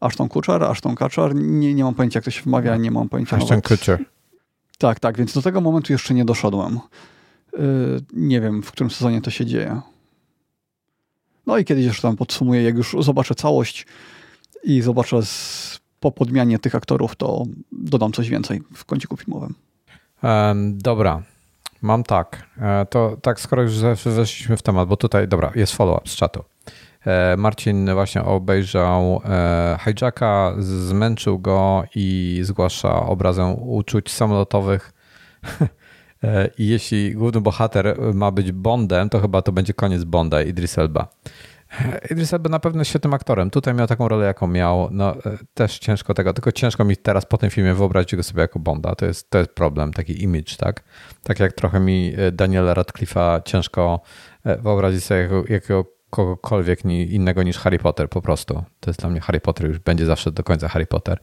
Ashton 0.00 0.28
Kutcher, 0.28 0.64
Ashton 0.64 0.94
Kutcher, 0.94 1.34
nie, 1.34 1.74
nie 1.74 1.84
mam 1.84 1.94
pojęcia 1.94 2.18
jak 2.18 2.24
to 2.24 2.30
się 2.30 2.42
wymawia, 2.42 2.76
nie 2.76 2.90
mam 2.90 3.08
pojęcia 3.08 3.36
Ashton 3.36 3.48
nawet. 3.48 3.68
Kutcher. 3.68 4.04
Tak, 4.78 5.00
tak, 5.00 5.16
więc 5.16 5.34
do 5.34 5.42
tego 5.42 5.60
momentu 5.60 5.92
jeszcze 5.92 6.14
nie 6.14 6.24
doszedłem. 6.24 6.80
Yy, 7.52 7.60
nie 8.12 8.40
wiem, 8.40 8.62
w 8.62 8.72
którym 8.72 8.90
sezonie 8.90 9.20
to 9.20 9.30
się 9.30 9.46
dzieje. 9.46 9.80
No 11.46 11.58
i 11.58 11.64
kiedyś 11.64 11.84
jeszcze 11.84 12.02
tam 12.02 12.16
podsumuję, 12.16 12.62
jak 12.62 12.76
już 12.76 12.96
zobaczę 13.00 13.34
całość 13.34 13.86
i 14.64 14.82
zobaczę 14.82 15.22
z, 15.22 15.80
po 16.00 16.12
podmianie 16.12 16.58
tych 16.58 16.74
aktorów, 16.74 17.16
to 17.16 17.44
dodam 17.72 18.12
coś 18.12 18.28
więcej 18.28 18.62
w 18.74 18.84
kąciku 18.84 19.16
filmowym. 19.16 19.54
Um, 20.22 20.78
dobra, 20.78 21.22
mam 21.82 22.04
tak. 22.04 22.46
E, 22.60 22.86
to 22.86 23.16
tak, 23.22 23.40
skoro 23.40 23.62
już 23.62 23.78
weszliśmy 24.04 24.56
w 24.56 24.62
temat, 24.62 24.88
bo 24.88 24.96
tutaj, 24.96 25.28
dobra, 25.28 25.52
jest 25.54 25.72
follow-up 25.72 26.08
z 26.08 26.16
czatu. 26.16 26.44
E, 27.06 27.36
Marcin 27.36 27.94
właśnie 27.94 28.24
obejrzał 28.24 29.22
e, 29.24 29.78
hijacka, 29.84 30.54
zmęczył 30.58 31.38
go 31.38 31.84
i 31.94 32.38
zgłasza 32.42 33.06
obrazę 33.06 33.56
uczuć 33.60 34.10
samolotowych. 34.10 34.92
I 36.58 36.66
jeśli 36.66 37.14
główny 37.14 37.40
bohater 37.40 37.96
ma 38.14 38.30
być 38.30 38.52
Bondem, 38.52 39.08
to 39.08 39.20
chyba 39.20 39.42
to 39.42 39.52
będzie 39.52 39.74
koniec 39.74 40.04
Bonda, 40.04 40.42
Idris 40.42 40.78
Elba. 40.78 41.08
Idris 42.10 42.32
Elba 42.32 42.48
na 42.48 42.58
pewno 42.58 42.84
świetnym 42.84 43.14
aktorem. 43.14 43.50
Tutaj 43.50 43.74
miał 43.74 43.86
taką 43.86 44.08
rolę, 44.08 44.26
jaką 44.26 44.46
miał. 44.46 44.88
No, 44.90 45.16
też 45.54 45.78
ciężko 45.78 46.14
tego, 46.14 46.32
tylko 46.32 46.52
ciężko 46.52 46.84
mi 46.84 46.96
teraz 46.96 47.26
po 47.26 47.38
tym 47.38 47.50
filmie 47.50 47.74
wyobrazić 47.74 48.16
go 48.16 48.22
sobie 48.22 48.40
jako 48.40 48.58
Bonda. 48.58 48.94
To 48.94 49.06
jest, 49.06 49.30
to 49.30 49.38
jest 49.38 49.50
problem, 49.50 49.92
taki 49.92 50.22
image, 50.22 50.56
tak? 50.58 50.84
Tak 51.22 51.40
jak 51.40 51.52
trochę 51.52 51.80
mi 51.80 52.14
Daniela 52.32 52.74
Radcliffe'a 52.74 53.42
ciężko 53.44 54.00
wyobrazić 54.44 55.04
sobie 55.04 55.20
jako, 55.20 55.44
jako 55.48 55.84
kogokolwiek 56.12 56.84
innego 56.84 57.42
niż 57.42 57.58
Harry 57.58 57.78
Potter 57.78 58.08
po 58.08 58.22
prostu. 58.22 58.54
To 58.80 58.90
jest 58.90 59.00
dla 59.00 59.10
mnie 59.10 59.20
Harry 59.20 59.40
Potter, 59.40 59.68
już 59.68 59.78
będzie 59.78 60.06
zawsze 60.06 60.32
do 60.32 60.42
końca 60.42 60.68
Harry 60.68 60.86
Potter 60.86 61.18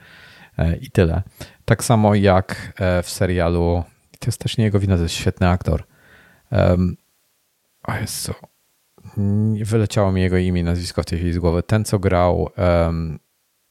e, 0.58 0.78
i 0.78 0.92
tyle. 0.92 1.24
Tak 1.66 1.84
samo 1.84 2.16
jak 2.16 2.74
e, 2.80 3.04
w 3.04 3.10
serialu, 3.10 3.84
to 4.20 4.28
jest 4.28 4.40
też 4.40 4.58
nie 4.58 4.64
jego 4.64 4.80
wina, 4.80 4.96
to 4.96 5.04
jest 5.04 5.16
świetny 5.16 5.50
aktor. 5.50 5.84
Um, 6.52 6.98
o 7.88 7.94
Jezu, 7.96 8.34
wyleciało 9.64 10.12
mi 10.12 10.22
jego 10.22 10.38
imię 10.38 10.62
i 10.62 10.64
nazwisko 10.64 11.04
w 11.04 11.06
tej 11.06 11.18
chwili 11.18 11.34
z 11.34 11.40
głowy. 11.40 11.64
Ten, 11.64 11.86
co 11.86 12.00
grał 12.00 12.50
um, 12.58 13.20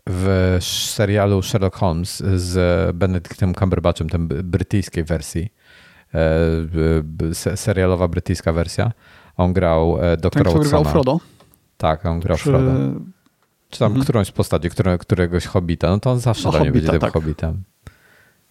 w 0.07 0.57
serialu 0.61 1.43
Sherlock 1.43 1.77
Holmes 1.77 2.23
z 2.35 2.97
Benedictem 2.97 3.55
Cumberbatchem, 3.55 4.09
tej 4.09 4.21
brytyjskiej 4.21 5.05
wersji, 5.05 5.49
e, 6.15 7.57
serialowa 7.57 8.09
brytyjska 8.09 8.53
wersja, 8.53 8.93
on 9.37 9.53
grał 9.53 9.99
e, 10.01 10.17
doktora 10.17 10.53
Ten, 10.53 10.63
grał 10.63 10.85
Frodo? 10.85 11.21
Tak, 11.77 12.07
on 12.07 12.21
grał 12.21 12.37
Przy... 12.37 12.51
Frodo. 12.51 12.73
Czy 13.71 13.79
tam 13.79 13.87
mhm. 13.87 14.05
którąś 14.05 14.27
z 14.27 14.31
postaci, 14.31 14.71
które, 14.71 14.99
któregoś 14.99 15.47
hobita, 15.47 15.89
no 15.89 16.01
to 16.01 16.11
on 16.11 16.21
zawsze 16.21 16.45
no, 16.45 16.51
dla 16.51 16.61
mnie 16.61 16.73
będzie 16.73 16.91
tym 16.91 17.01
tak. 17.01 17.13
hobbitem. 17.13 17.63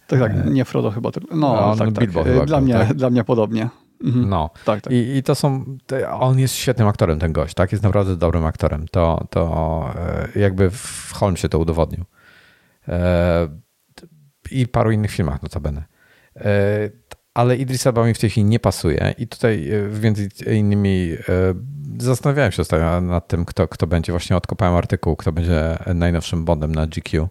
Tak, 0.07 0.19
tak, 0.19 0.45
nie 0.45 0.65
Frodo 0.65 0.91
chyba. 0.91 1.09
No, 1.31 1.35
no 1.35 1.75
tak, 1.75 1.91
tak. 1.93 2.09
Chyba 2.09 2.45
dla, 2.45 2.61
mnie, 2.61 2.73
tak? 2.73 2.93
dla 2.93 3.09
mnie 3.09 3.23
podobnie. 3.23 3.69
Mhm. 4.03 4.29
No, 4.29 4.49
tak, 4.65 4.81
tak. 4.81 4.93
I, 4.93 5.17
I, 5.17 5.23
to 5.23 5.35
są, 5.35 5.77
on 6.11 6.39
jest 6.39 6.55
świetnym 6.55 6.87
aktorem, 6.87 7.19
ten 7.19 7.33
gość, 7.33 7.53
tak? 7.53 7.71
Jest 7.71 7.83
naprawdę 7.83 8.15
dobrym 8.15 8.45
aktorem. 8.45 8.87
To, 8.87 9.27
to 9.29 9.93
e, 10.35 10.39
jakby 10.39 10.69
w 10.69 11.11
Holmesie 11.13 11.49
to 11.49 11.59
udowodnił. 11.59 12.05
E, 12.87 13.47
I 14.51 14.67
paru 14.67 14.91
innych 14.91 15.11
filmach 15.11 15.43
notabene 15.43 15.83
ale 17.33 17.57
Idris 17.57 17.87
Elba 17.87 18.05
mi 18.05 18.13
w 18.13 18.19
tej 18.19 18.29
chwili 18.29 18.45
nie 18.45 18.59
pasuje 18.59 19.13
i 19.17 19.27
tutaj 19.27 19.69
e, 19.71 19.99
między 20.01 20.29
innymi 20.55 21.15
zastanawiałem 21.99 22.51
się 22.51 22.61
ostatnio 22.61 23.01
nad 23.01 23.27
tym, 23.27 23.45
kto, 23.45 23.67
kto 23.67 23.87
będzie, 23.87 24.11
właśnie 24.11 24.37
odkopałem 24.37 24.75
artykuł, 24.75 25.15
kto 25.15 25.31
będzie 25.31 25.77
najnowszym 25.95 26.45
Bondem 26.45 26.75
na 26.75 26.87
GQ. 26.87 27.27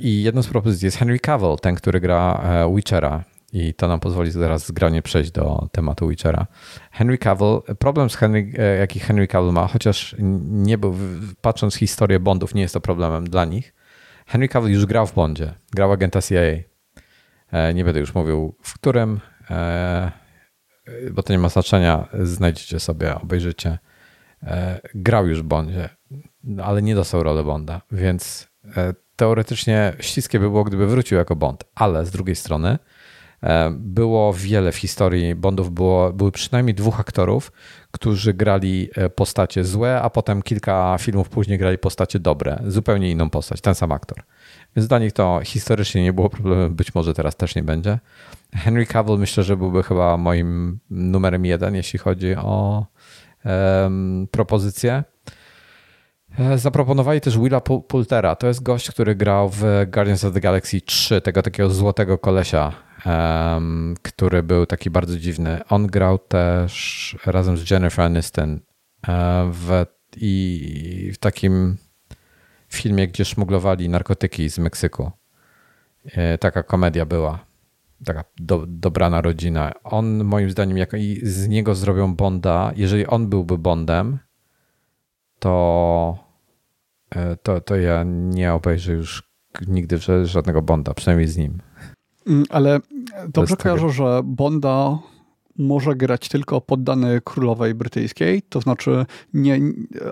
I 0.00 0.22
jedną 0.22 0.42
z 0.42 0.46
propozycji 0.46 0.86
jest 0.86 0.96
Henry 0.96 1.18
Cavill, 1.18 1.56
ten, 1.62 1.74
który 1.74 2.00
gra 2.00 2.42
Witchera. 2.74 3.24
I 3.54 3.74
to 3.74 3.88
nam 3.88 4.00
pozwoli 4.00 4.30
zaraz 4.30 4.66
zgranie 4.66 5.02
przejść 5.02 5.30
do 5.30 5.68
tematu 5.72 6.08
Witchera. 6.08 6.46
Henry 6.92 7.18
Cavill, 7.18 7.60
problem 7.78 8.10
z 8.10 8.16
Henry, 8.16 8.52
jaki 8.78 9.00
Henry 9.00 9.28
Cavill 9.28 9.52
ma, 9.52 9.66
chociaż 9.66 10.16
nie 10.18 10.78
był, 10.78 10.94
patrząc 11.40 11.74
historię 11.74 12.20
Bondów, 12.20 12.54
nie 12.54 12.62
jest 12.62 12.74
to 12.74 12.80
problemem 12.80 13.30
dla 13.30 13.44
nich. 13.44 13.74
Henry 14.26 14.48
Cavill 14.48 14.72
już 14.72 14.86
grał 14.86 15.06
w 15.06 15.14
Bondzie, 15.14 15.54
grał 15.72 15.92
agenta 15.92 16.22
CIA 16.22 16.74
E, 17.54 17.74
nie 17.74 17.84
będę 17.84 18.00
już 18.00 18.14
mówił 18.14 18.56
w 18.62 18.74
którym, 18.74 19.20
e, 19.50 20.12
bo 21.12 21.22
to 21.22 21.32
nie 21.32 21.38
ma 21.38 21.48
znaczenia. 21.48 22.08
Znajdziecie 22.22 22.80
sobie, 22.80 23.14
obejrzycie. 23.14 23.78
E, 24.42 24.80
grał 24.94 25.26
już 25.26 25.42
w 25.42 25.44
Bondzie, 25.44 25.88
ale 26.62 26.82
nie 26.82 26.94
dostał 26.94 27.22
rolę 27.22 27.44
Bonda, 27.44 27.80
więc 27.92 28.48
teoretycznie 29.16 29.92
śliskie 30.00 30.38
by 30.38 30.50
było, 30.50 30.64
gdyby 30.64 30.86
wrócił 30.86 31.18
jako 31.18 31.36
Bond, 31.36 31.64
ale 31.74 32.06
z 32.06 32.10
drugiej 32.10 32.36
strony 32.36 32.78
było 33.70 34.32
wiele 34.32 34.72
w 34.72 34.76
historii 34.76 35.34
Bondów, 35.34 35.70
było, 35.70 36.12
były 36.12 36.32
przynajmniej 36.32 36.74
dwóch 36.74 37.00
aktorów, 37.00 37.52
którzy 37.90 38.34
grali 38.34 38.88
postacie 39.14 39.64
złe, 39.64 40.02
a 40.02 40.10
potem 40.10 40.42
kilka 40.42 40.96
filmów 41.00 41.28
później 41.28 41.58
grali 41.58 41.78
postacie 41.78 42.18
dobre, 42.18 42.62
zupełnie 42.66 43.10
inną 43.10 43.30
postać, 43.30 43.60
ten 43.60 43.74
sam 43.74 43.92
aktor. 43.92 44.22
Więc 44.76 44.88
dla 44.88 44.98
nich 44.98 45.12
to 45.12 45.40
historycznie 45.44 46.02
nie 46.02 46.12
było 46.12 46.30
problemu, 46.30 46.74
być 46.74 46.94
może 46.94 47.14
teraz 47.14 47.36
też 47.36 47.54
nie 47.54 47.62
będzie. 47.62 47.98
Henry 48.54 48.86
Cavill 48.86 49.18
myślę, 49.18 49.44
że 49.44 49.56
byłby 49.56 49.82
chyba 49.82 50.16
moim 50.16 50.78
numerem 50.90 51.44
jeden, 51.44 51.74
jeśli 51.74 51.98
chodzi 51.98 52.36
o 52.36 52.86
um, 53.44 54.28
propozycję. 54.30 55.04
E, 56.38 56.58
zaproponowali 56.58 57.20
też 57.20 57.38
Willa 57.38 57.60
Poultera. 57.60 58.36
To 58.36 58.46
jest 58.46 58.62
gość, 58.62 58.90
który 58.90 59.14
grał 59.14 59.48
w 59.48 59.62
Guardians 59.86 60.24
of 60.24 60.34
the 60.34 60.40
Galaxy 60.40 60.80
3, 60.80 61.20
tego 61.20 61.42
takiego 61.42 61.70
złotego 61.70 62.18
kolesia, 62.18 62.72
um, 63.06 63.94
który 64.02 64.42
był 64.42 64.66
taki 64.66 64.90
bardzo 64.90 65.18
dziwny. 65.18 65.60
On 65.68 65.86
grał 65.86 66.18
też 66.18 67.16
razem 67.26 67.56
z 67.56 67.70
Jennifer 67.70 68.04
Aniston 68.04 68.60
e, 69.08 69.50
w, 69.52 69.86
i 70.16 71.10
w 71.14 71.18
takim 71.18 71.76
filmie, 72.68 73.08
gdzie 73.08 73.24
szmuglowali 73.24 73.88
narkotyki 73.88 74.50
z 74.50 74.58
Meksyku. 74.58 75.10
E, 76.04 76.38
taka 76.38 76.62
komedia 76.62 77.06
była. 77.06 77.44
Taka 78.04 78.24
do, 78.40 78.64
dobrana 78.68 79.20
rodzina. 79.20 79.72
On 79.84 80.24
moim 80.24 80.50
zdaniem, 80.50 80.76
jak 80.78 80.90
z 81.22 81.48
niego 81.48 81.74
zrobią 81.74 82.14
Bonda, 82.14 82.72
jeżeli 82.76 83.06
on 83.06 83.28
byłby 83.28 83.58
Bondem, 83.58 84.18
to, 85.38 86.18
e, 87.10 87.36
to, 87.36 87.60
to 87.60 87.76
ja 87.76 88.04
nie 88.06 88.52
obejrzę 88.52 88.92
już 88.92 89.34
nigdy 89.66 89.98
żadnego 90.24 90.62
Bonda, 90.62 90.94
przynajmniej 90.94 91.28
z 91.28 91.36
nim. 91.36 91.62
Mm, 92.26 92.44
ale 92.50 92.80
dobrze 93.28 93.56
kojarzę, 93.56 93.90
że 93.90 94.20
Bonda 94.24 94.98
może 95.58 95.94
grać 95.94 96.28
tylko 96.28 96.60
poddany 96.60 97.20
królowej 97.24 97.74
brytyjskiej, 97.74 98.42
to 98.42 98.60
znaczy 98.60 99.06
nie, 99.34 99.60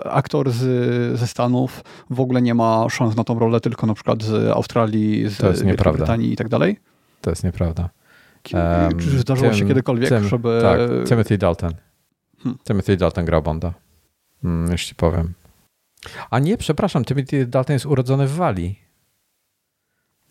aktor 0.05 0.51
z, 0.51 1.19
ze 1.19 1.27
Stanów 1.27 1.83
w 2.09 2.19
ogóle 2.19 2.41
nie 2.41 2.53
ma 2.53 2.89
szans 2.89 3.15
na 3.15 3.23
tą 3.23 3.39
rolę, 3.39 3.59
tylko 3.59 3.87
na 3.87 3.93
przykład 3.93 4.23
z 4.23 4.51
Australii, 4.51 5.29
z 5.29 5.61
Wielkiej 5.61 5.93
Brytanii 5.93 6.33
i 6.33 6.35
tak 6.35 6.49
dalej? 6.49 6.77
To 7.21 7.29
jest 7.29 7.43
nieprawda. 7.43 7.89
Um, 8.53 8.99
Czy 8.99 9.19
zdarzyło 9.19 9.53
się 9.53 9.67
kiedykolwiek, 9.67 10.23
żeby... 10.23 10.59
Tak, 10.61 10.79
Timothy 11.07 11.37
Dalton. 11.37 11.73
Hmm. 12.39 12.59
Timothy 12.63 12.97
Dalton 12.97 13.25
grał 13.25 13.41
Bonda, 13.41 13.73
hmm, 14.41 14.71
już 14.71 14.85
ci 14.85 14.95
powiem. 14.95 15.33
A 16.29 16.39
nie, 16.39 16.57
przepraszam, 16.57 17.05
Timothy 17.05 17.45
Dalton 17.45 17.73
jest 17.73 17.85
urodzony 17.85 18.27
w 18.27 18.35
Walii. 18.35 18.79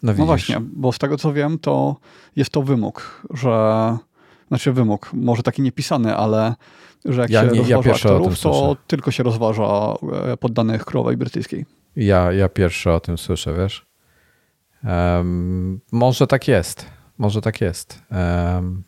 No, 0.03 0.13
no 0.19 0.27
właśnie, 0.27 0.61
bo 0.61 0.93
z 0.93 0.99
tego 0.99 1.17
co 1.17 1.33
wiem, 1.33 1.59
to 1.59 1.97
jest 2.37 2.51
to 2.51 2.63
wymóg, 2.63 3.23
że 3.35 3.97
znaczy 4.49 4.73
wymóg, 4.73 5.11
może 5.13 5.43
taki 5.43 5.63
niepisany, 5.63 6.17
ale 6.17 6.55
że 7.05 7.21
jak 7.21 7.31
ja 7.31 7.41
się 7.41 7.47
nie, 7.47 7.59
rozważa 7.59 7.89
ja 7.91 7.95
aktorów, 7.95 8.41
to 8.41 8.77
tylko 8.87 9.11
się 9.11 9.23
rozważa 9.23 9.95
e, 10.25 10.37
poddanych 10.37 10.85
królowej 10.85 11.17
brytyjskiej. 11.17 11.67
Ja, 11.97 12.33
ja 12.33 12.49
pierwszy 12.49 12.91
o 12.91 13.01
tym 13.01 13.19
słyszę, 13.19 13.55
wiesz. 13.55 13.87
Um, 14.85 15.81
może 15.93 16.27
tak 16.27 16.49
jest. 16.49 16.87
Może 17.19 17.41
tak 17.41 17.61
jest. 17.61 18.03
Um, 18.11 18.83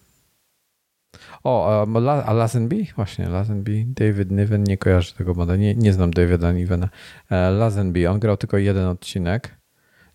o, 1.45 1.81
um, 1.81 2.09
a 2.09 2.33
Lazenby? 2.33 2.87
Właśnie, 2.97 3.29
Lazenby. 3.29 3.85
David 3.87 4.31
Niven, 4.31 4.65
nie 4.65 4.79
kojarzę 4.79 5.13
tego 5.15 5.35
moda. 5.35 5.57
Nie, 5.57 5.75
nie 5.75 5.93
znam 5.93 6.11
Davida 6.11 6.53
Nivena. 6.53 6.89
E, 7.31 7.51
Lazenby, 7.51 8.11
on 8.11 8.19
grał 8.19 8.37
tylko 8.37 8.59
jeden 8.59 8.87
odcinek. 8.87 9.59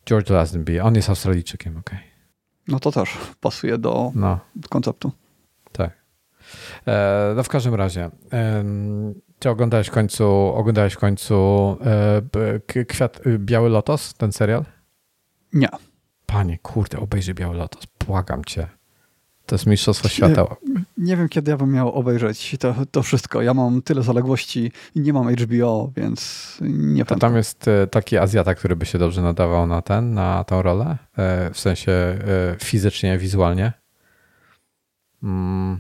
George 0.10 0.30
Lazenby, 0.30 0.84
on 0.84 0.96
jest 0.96 1.10
Australijczykiem, 1.10 1.78
okej. 1.78 1.98
Okay. 1.98 2.10
No 2.68 2.80
to 2.80 2.92
też 2.92 3.18
pasuje 3.40 3.78
do 3.78 4.12
no. 4.16 4.40
konceptu. 4.70 5.12
Tak. 5.72 5.92
E, 6.88 7.34
no 7.36 7.44
w 7.44 7.50
każdym 7.50 7.76
razie, 7.76 8.10
Czy 9.40 9.50
oglądałeś 9.50 9.88
w 9.88 9.92
końcu, 9.92 10.26
oglądałeś 10.32 10.94
w 10.94 10.98
końcu 10.98 11.78
e, 12.76 12.86
kwiat, 12.86 13.20
Biały 13.38 13.70
Lotos, 13.70 14.14
ten 14.14 14.32
serial? 14.32 14.66
Nie. 15.54 15.70
Panie, 16.26 16.58
kurde, 16.58 17.00
obejrzyj 17.00 17.34
Biały 17.34 17.56
Lotos, 17.56 17.84
błagam 18.08 18.46
cię. 18.46 18.68
To 19.50 19.56
jest 19.56 19.66
Mistrzostwo 19.66 20.10
Świata. 20.10 20.46
Nie, 20.68 20.84
nie, 20.98 21.18
wiem, 21.18 21.30
kiedy 21.30 21.52
ja 21.52 21.58
bym 21.58 21.72
miał 21.72 21.92
obejrzeć 21.92 22.56
to, 22.60 22.76
to 22.92 23.04
wszystko. 23.04 23.42
Ja 23.42 23.54
mam 23.54 23.82
tyle 23.82 24.04
zaległości 24.04 24.72
i 24.96 25.02
nie 25.02 25.14
mam 25.14 25.36
HBO, 25.36 25.92
więc 25.98 26.58
nie 26.62 27.06
to 27.06 27.16
Tam 27.16 27.36
jest 27.36 27.68
e, 27.68 27.88
taki 27.88 28.18
Azjata, 28.18 28.56
który 28.56 28.76
by 28.76 28.86
się 28.86 28.98
dobrze 28.98 29.22
nadawał 29.22 29.68
na 29.68 29.82
ten, 29.82 30.14
na 30.14 30.44
tą 30.44 30.62
rolę, 30.62 30.98
e, 31.18 31.50
w 31.54 31.60
sensie 31.60 31.92
e, 31.92 32.18
fizycznie, 32.64 33.18
wizualnie. 33.18 33.74
Mm, 35.24 35.80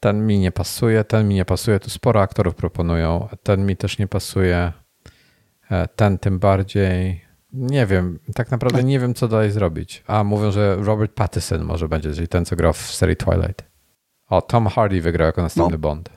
ten 0.00 0.26
mi 0.26 0.38
nie 0.38 0.52
pasuje, 0.52 1.04
ten 1.04 1.28
mi 1.28 1.34
nie 1.34 1.44
pasuje. 1.44 1.80
Tu 1.80 1.90
sporo 1.90 2.20
aktorów 2.20 2.54
proponują. 2.54 3.28
Ten 3.42 3.66
mi 3.66 3.76
też 3.76 3.98
nie 3.98 4.08
pasuje. 4.08 4.72
Ten 5.96 6.18
tym 6.18 6.38
bardziej. 6.38 7.24
Nie 7.52 7.86
wiem, 7.86 8.18
tak 8.34 8.50
naprawdę 8.50 8.84
nie 8.84 9.00
wiem, 9.00 9.14
co 9.14 9.28
dalej 9.28 9.50
zrobić. 9.50 10.04
A 10.06 10.24
mówią, 10.24 10.52
że 10.52 10.76
Robert 10.76 11.12
Pattinson 11.12 11.64
może 11.64 11.88
będzie, 11.88 12.14
czyli 12.14 12.28
ten, 12.28 12.44
co 12.44 12.56
grał 12.56 12.72
w 12.72 12.76
serii 12.76 13.16
Twilight. 13.16 13.64
O, 14.28 14.42
Tom 14.42 14.66
Hardy 14.66 15.00
wygrał 15.00 15.26
jako 15.26 15.42
następny 15.42 15.72
no, 15.72 15.78
Bond. 15.78 16.10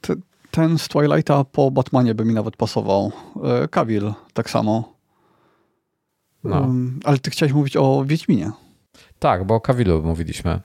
Te, 0.00 0.14
ten 0.50 0.78
z 0.78 0.88
Twilighta 0.88 1.44
po 1.44 1.70
Batmanie 1.70 2.14
by 2.14 2.24
mi 2.24 2.34
nawet 2.34 2.56
pasował. 2.56 3.12
E, 3.44 3.68
Cavill 3.68 4.12
tak 4.32 4.50
samo. 4.50 4.94
No. 6.44 6.60
Um, 6.60 7.00
ale 7.04 7.18
ty 7.18 7.30
chciałeś 7.30 7.52
mówić 7.52 7.76
o 7.76 8.04
Wiedźminie. 8.06 8.50
Tak, 9.18 9.44
bo 9.44 9.54
o 9.54 9.60
Cavillu 9.60 10.02
mówiliśmy. 10.02 10.60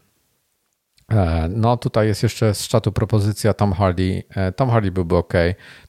E, 1.11 1.48
no 1.49 1.77
tutaj 1.77 2.07
jest 2.07 2.23
jeszcze 2.23 2.53
z 2.53 2.68
czatu 2.68 2.91
propozycja 2.91 3.53
Tom 3.53 3.73
Hardy. 3.73 4.23
E, 4.30 4.52
Tom 4.52 4.69
Hardy 4.69 4.91
byłby 4.91 5.15
ok. 5.15 5.34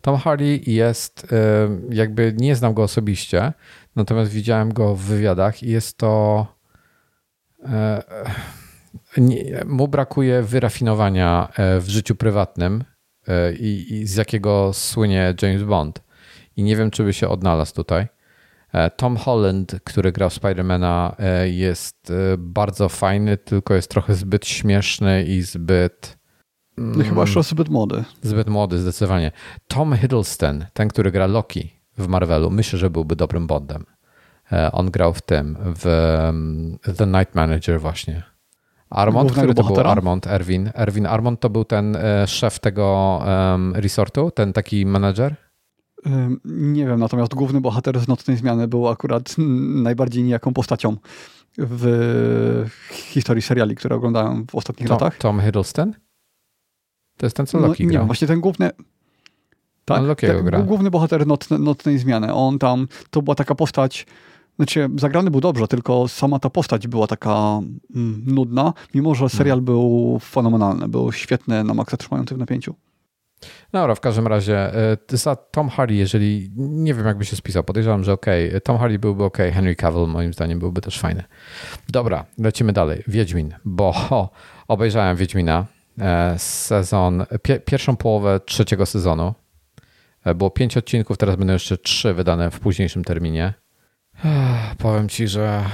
Tom 0.01 0.17
Hardy 0.17 0.61
jest, 0.67 1.27
jakby 1.91 2.35
nie 2.37 2.57
znam 2.57 2.75
go 2.75 2.83
osobiście, 2.83 3.53
Natomiast 3.97 4.31
widziałem 4.31 4.73
go 4.73 4.95
w 4.95 5.01
wywiadach 5.01 5.63
i 5.63 5.71
jest 5.71 5.99
to. 5.99 6.47
E, 7.65 8.03
nie, 9.17 9.65
mu 9.67 9.89
brakuje 9.89 10.43
wyrafinowania 10.43 11.49
e, 11.57 11.81
w 11.81 11.89
życiu 11.89 12.15
prywatnym 12.15 12.85
e, 13.29 13.55
i, 13.55 13.95
i 13.95 14.07
z 14.07 14.15
jakiego 14.15 14.71
słynie 14.73 15.35
James 15.43 15.63
Bond. 15.63 16.03
I 16.57 16.63
nie 16.63 16.77
wiem, 16.77 16.91
czy 16.91 17.05
by 17.05 17.13
się 17.13 17.29
odnalazł 17.29 17.75
tutaj. 17.75 18.07
Tom 18.97 19.17
Holland, 19.17 19.77
który 19.85 20.13
grał 20.13 20.31
Spidermana, 20.31 21.17
jest 21.45 22.13
bardzo 22.39 22.89
fajny, 22.89 23.37
tylko 23.37 23.75
jest 23.75 23.91
trochę 23.91 24.15
zbyt 24.15 24.47
śmieszny 24.47 25.25
i 25.25 25.43
zbyt. 25.43 26.19
No 26.77 27.05
chyba 27.05 27.21
jeszcze 27.21 27.43
zbyt 27.43 27.69
młody. 27.69 28.05
Zbyt 28.23 28.49
młody, 28.49 28.79
zdecydowanie. 28.79 29.33
Tom 29.69 29.97
Hiddleston, 29.97 30.65
ten, 30.73 30.89
który 30.89 31.13
gra 31.13 31.27
Loki, 31.27 31.73
w 31.99 32.09
Marvelu. 32.09 32.51
Myślę, 32.51 32.79
że 32.79 32.91
byłby 32.91 33.17
dobrym 33.17 33.47
Bondem. 33.47 33.85
E, 34.53 34.73
on 34.73 34.91
grał 34.91 35.15
w 35.15 35.23
tym, 35.23 35.57
w 35.61 35.87
um, 36.27 36.79
The 36.97 37.07
Night 37.07 37.35
Manager 37.35 37.81
właśnie. 37.81 38.23
Armand, 38.91 39.33
który 39.33 39.55
to 39.55 39.63
bohatera? 39.63 39.83
był 39.83 39.93
Armand, 39.93 40.27
Erwin. 40.27 40.71
Erwin 40.75 41.07
Armand 41.07 41.41
to 41.41 41.51
był 41.51 41.65
ten 41.65 41.97
e, 41.97 42.27
szef 42.27 42.59
tego 42.59 43.19
um, 43.27 43.73
resortu, 43.77 44.31
ten 44.31 44.53
taki 44.53 44.87
manager? 44.87 45.37
Nie 46.45 46.87
wiem, 46.87 47.01
natomiast 47.01 47.35
główny 47.35 47.61
bohater 47.61 48.01
z 48.01 48.09
Nocnej 48.09 48.37
Zmiany 48.37 48.69
był 48.69 48.89
akurat 48.89 49.35
najbardziej 49.83 50.23
nijaką 50.23 50.53
postacią 50.53 50.97
w 51.59 52.67
historii 52.93 53.43
seriali, 53.43 53.75
które 53.75 53.97
oglądałem 53.97 54.47
w 54.51 54.55
ostatnich 54.55 54.89
Tom, 54.89 54.95
latach. 54.95 55.19
Tom 55.19 55.41
Hiddleston? 55.41 55.93
To 57.17 57.27
jest 57.27 57.37
ten, 57.37 57.47
co 57.47 57.59
Loki 57.59 57.87
no, 57.87 57.93
Nie, 57.93 57.99
właśnie 57.99 58.29
ten 58.29 58.41
główny... 58.41 58.71
Tak, 59.85 60.21
ten, 60.21 60.45
gra. 60.45 60.63
główny 60.63 60.91
bohater 60.91 61.27
nocne, 61.27 61.59
Nocnej 61.59 61.99
Zmiany. 61.99 62.35
On 62.35 62.59
tam, 62.59 62.89
to 63.11 63.23
była 63.23 63.35
taka 63.35 63.55
postać, 63.55 64.07
znaczy 64.57 64.89
zagrany 64.97 65.31
był 65.31 65.41
dobrze, 65.41 65.69
tylko 65.69 66.09
sama 66.09 66.39
ta 66.39 66.51
postać 66.51 66.89
była 66.89 67.07
taka 67.07 67.61
mm, 67.95 68.25
nudna, 68.27 68.73
mimo 68.95 69.15
że 69.15 69.29
serial 69.29 69.57
hmm. 69.57 69.65
był 69.65 70.19
fenomenalny, 70.23 70.89
był 70.89 71.13
świetny, 71.13 71.65
na 71.65 71.75
maksa 71.75 71.97
trzymający 71.97 72.35
w 72.35 72.39
napięciu. 72.39 72.75
Dobra, 73.73 73.95
w 73.95 74.01
każdym 74.01 74.27
razie 74.27 74.57
e, 74.57 74.97
za 75.09 75.37
Tom 75.37 75.69
Hardy, 75.69 75.95
jeżeli 75.95 76.51
nie 76.57 76.95
wiem, 76.95 77.07
jakby 77.07 77.25
się 77.25 77.37
spisał, 77.37 77.65
podejrzewam, 77.65 78.05
że 78.05 78.13
ok, 78.13 78.27
Tom 78.65 78.79
Hardy 78.79 78.99
byłby 78.99 79.25
ok, 79.25 79.39
Henry 79.53 79.77
Cavill 79.77 80.07
moim 80.07 80.33
zdaniem 80.33 80.59
byłby 80.59 80.81
też 80.81 80.99
fajny. 80.99 81.25
Dobra, 81.89 82.25
lecimy 82.39 82.73
dalej. 82.73 83.03
Wiedźmin, 83.09 83.55
bo 83.65 83.95
o, 84.11 84.31
obejrzałem 84.69 85.17
Wiedźmina, 85.17 85.65
e, 86.01 86.35
sezon, 86.39 87.25
pi 87.43 87.53
pierwszą 87.65 87.97
połowę 87.97 88.41
trzeciego 88.47 88.87
sezonu. 88.87 89.35
E, 90.25 90.35
było 90.35 90.51
pięć 90.51 90.77
odcinków, 90.77 91.19
teraz 91.19 91.37
będą 91.37 91.53
jeszcze 91.53 91.79
trzy 91.79 92.15
wydane 92.15 92.51
w 92.51 92.61
późniejszym 92.61 93.05
terminie. 93.05 93.55
Powiem 94.79 95.09
ci, 95.09 95.29
że. 95.29 95.65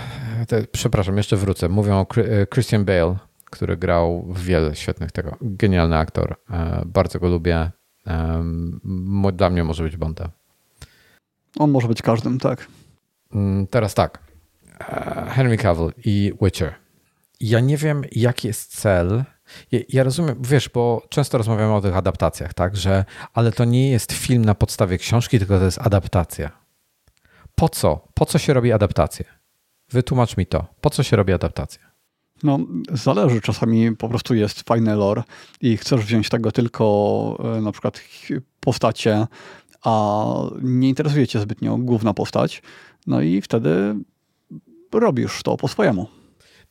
Te, 0.48 0.62
przepraszam, 0.72 1.16
jeszcze 1.16 1.36
wrócę. 1.36 1.68
Mówią 1.68 1.94
o 1.94 2.06
e, 2.16 2.46
Christian 2.46 2.84
Bale, 2.84 3.16
który 3.44 3.76
grał 3.76 4.22
w 4.28 4.42
wiele 4.42 4.76
świetnych 4.76 5.12
tego. 5.12 5.36
Genialny 5.40 5.96
aktor. 5.96 6.36
E, 6.50 6.82
bardzo 6.86 7.20
go 7.20 7.28
lubię. 7.28 7.70
Dla 9.32 9.50
mnie 9.50 9.64
może 9.64 9.82
być 9.82 9.96
Bondem. 9.96 10.28
On 11.58 11.70
może 11.70 11.88
być 11.88 12.02
każdym, 12.02 12.38
tak. 12.38 12.66
Mm, 13.34 13.66
teraz 13.66 13.94
tak. 13.94 14.18
Henry 15.28 15.56
Cavill 15.56 15.92
i 16.04 16.32
Witcher. 16.42 16.74
Ja 17.40 17.60
nie 17.60 17.76
wiem, 17.76 18.02
jaki 18.12 18.48
jest 18.48 18.80
cel 18.80 19.24
ja, 19.88 20.02
rozumiem, 20.02 20.36
wiesz, 20.40 20.68
bo 20.68 21.06
często 21.08 21.38
rozmawiamy 21.38 21.74
o 21.74 21.80
tych 21.80 21.96
adaptacjach, 21.96 22.54
tak, 22.54 22.76
że 22.76 23.04
ale 23.34 23.52
to 23.52 23.64
nie 23.64 23.90
jest 23.90 24.12
film 24.12 24.44
na 24.44 24.54
podstawie 24.54 24.98
książki, 24.98 25.38
tylko 25.38 25.58
to 25.58 25.64
jest 25.64 25.78
adaptacja. 25.78 26.50
Po 27.54 27.68
co? 27.68 28.08
Po 28.14 28.26
co 28.26 28.38
się 28.38 28.54
robi 28.54 28.72
adaptację? 28.72 29.24
Wytłumacz 29.90 30.36
mi 30.36 30.46
to. 30.46 30.66
Po 30.80 30.90
co 30.90 31.02
się 31.02 31.16
robi 31.16 31.32
adaptacja? 31.32 31.90
No, 32.42 32.58
zależy. 32.92 33.40
Czasami 33.40 33.96
po 33.96 34.08
prostu 34.08 34.34
jest 34.34 34.60
fajny 34.60 34.94
lore 34.94 35.22
i 35.60 35.76
chcesz 35.76 36.00
wziąć 36.00 36.28
tego 36.28 36.52
tylko 36.52 37.38
e, 37.56 37.60
na 37.60 37.72
przykład 37.72 38.00
postacie, 38.60 39.26
a 39.84 40.24
nie 40.62 40.88
interesuje 40.88 41.26
cię 41.26 41.40
zbytnio 41.40 41.76
główna 41.76 42.14
postać, 42.14 42.62
no 43.06 43.20
i 43.20 43.40
wtedy 43.40 43.94
robisz 44.92 45.42
to 45.42 45.56
po 45.56 45.68
swojemu. 45.68 46.19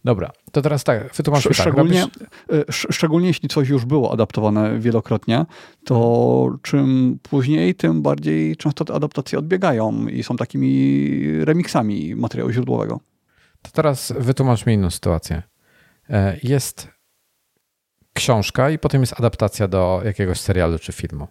Dobra, 0.04 0.32
to 0.52 0.62
teraz 0.62 0.84
tak, 0.84 1.14
wytłumacz 1.16 1.44
tak, 1.44 1.54
szczególnie, 1.54 2.06
tak. 2.20 2.58
Szczególnie 2.70 3.28
jeśli 3.28 3.50
coś 3.50 3.70
już 3.70 3.86
było 3.86 4.14
adaptowane 4.14 4.80
wielokrotnie, 4.80 5.46
to 5.86 6.40
mhm. 6.42 6.60
czym 6.62 7.20
później, 7.24 7.76
tym 7.76 8.02
bardziej 8.02 8.56
często 8.56 8.86
te 8.86 8.94
adaptacje 8.94 9.40
odbiegają 9.40 10.08
i 10.08 10.24
są 10.24 10.38
takimi 10.38 11.46
remixami 11.46 12.16
materiału 12.16 12.52
źródłowego. 12.52 13.00
To 13.62 13.72
teraz 13.72 14.14
wytłumacz 14.18 14.66
mi 14.66 14.74
inną 14.74 14.90
sytuację. 14.90 15.44
E, 16.10 16.38
jest 16.44 16.88
książka 18.14 18.70
i 18.70 18.80
potem 18.80 19.02
jest 19.02 19.20
adaptacja 19.20 19.68
do 19.68 20.02
jakiegoś 20.06 20.40
serialu 20.40 20.80
czy 20.80 20.92
filmu. 20.92 21.28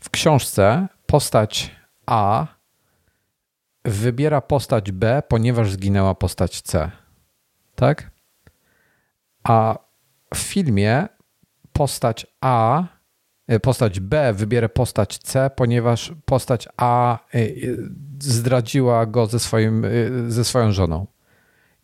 W 0.00 0.10
książce 0.10 0.88
postać 1.06 1.70
A 2.06 2.46
wybiera 3.84 4.40
postać 4.40 4.92
B, 4.92 5.22
ponieważ 5.28 5.72
zginęła 5.72 6.14
postać 6.14 6.60
C 6.60 7.01
tak? 7.74 8.10
A 9.44 9.78
w 10.34 10.38
filmie 10.38 11.08
postać 11.72 12.26
A, 12.40 12.84
e, 13.46 13.60
postać 13.60 14.00
B 14.00 14.32
wybiera 14.32 14.68
postać 14.68 15.18
C, 15.18 15.50
ponieważ 15.56 16.12
postać 16.24 16.68
A 16.76 17.18
e, 17.34 17.38
e, 17.38 17.48
zdradziła 18.20 19.06
go 19.06 19.26
ze, 19.26 19.38
swoim, 19.38 19.86
ze 20.28 20.44
swoją 20.44 20.72
żoną. 20.72 21.06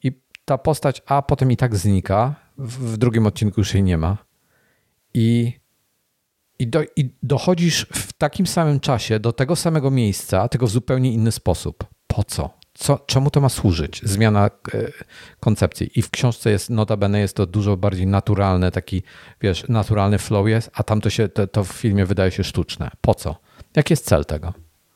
I 0.03 0.13
ta 0.45 0.59
postać 0.59 1.03
A 1.07 1.23
potem 1.23 1.53
i 1.53 1.57
tak 1.57 1.77
znika. 1.77 2.35
W 2.59 2.97
drugim 2.97 3.27
odcinku 3.27 3.61
już 3.61 3.75
jej 3.75 3.83
nie 3.83 3.99
ma. 3.99 4.19
I, 5.15 5.53
i, 6.59 6.69
do, 6.69 6.83
i 6.97 7.15
dochodzisz 7.23 7.87
w 7.93 8.13
takim 8.13 8.47
samym 8.47 8.81
czasie 8.81 9.21
do 9.21 9.33
tego 9.33 9.57
samego 9.57 9.91
miejsca, 9.91 10.49
tylko 10.49 10.67
w 10.67 10.71
zupełnie 10.71 11.13
inny 11.13 11.33
sposób. 11.33 11.85
Po 12.07 12.25
co? 12.25 12.58
Co, 12.79 12.99
czemu 13.07 13.31
to 13.31 13.41
ma 13.41 13.49
służyć? 13.49 14.01
Zmiana 14.05 14.47
e, 14.47 14.51
koncepcji. 15.41 15.91
I 15.95 16.03
w 16.03 16.11
książce 16.11 16.51
jest, 16.51 16.71
notabene 16.71 17.21
jest 17.21 17.37
to 17.37 17.47
dużo 17.47 17.77
bardziej 17.77 18.07
naturalne, 18.07 18.71
taki, 18.71 19.03
wiesz, 19.41 19.69
naturalny 19.69 20.19
flow 20.19 20.49
jest, 20.49 20.71
a 20.75 20.83
tam 20.83 21.01
to 21.01 21.11
się, 21.11 21.29
to, 21.29 21.47
to 21.47 21.65
w 21.65 21.69
filmie 21.69 22.07
wydaje 22.07 22.31
się 22.31 22.45
sztuczne. 22.45 22.91
Po 23.01 23.15
co? 23.15 23.37
Jaki 23.77 23.93
jest 23.93 24.05
cel 24.05 24.25
tego? 24.25 24.53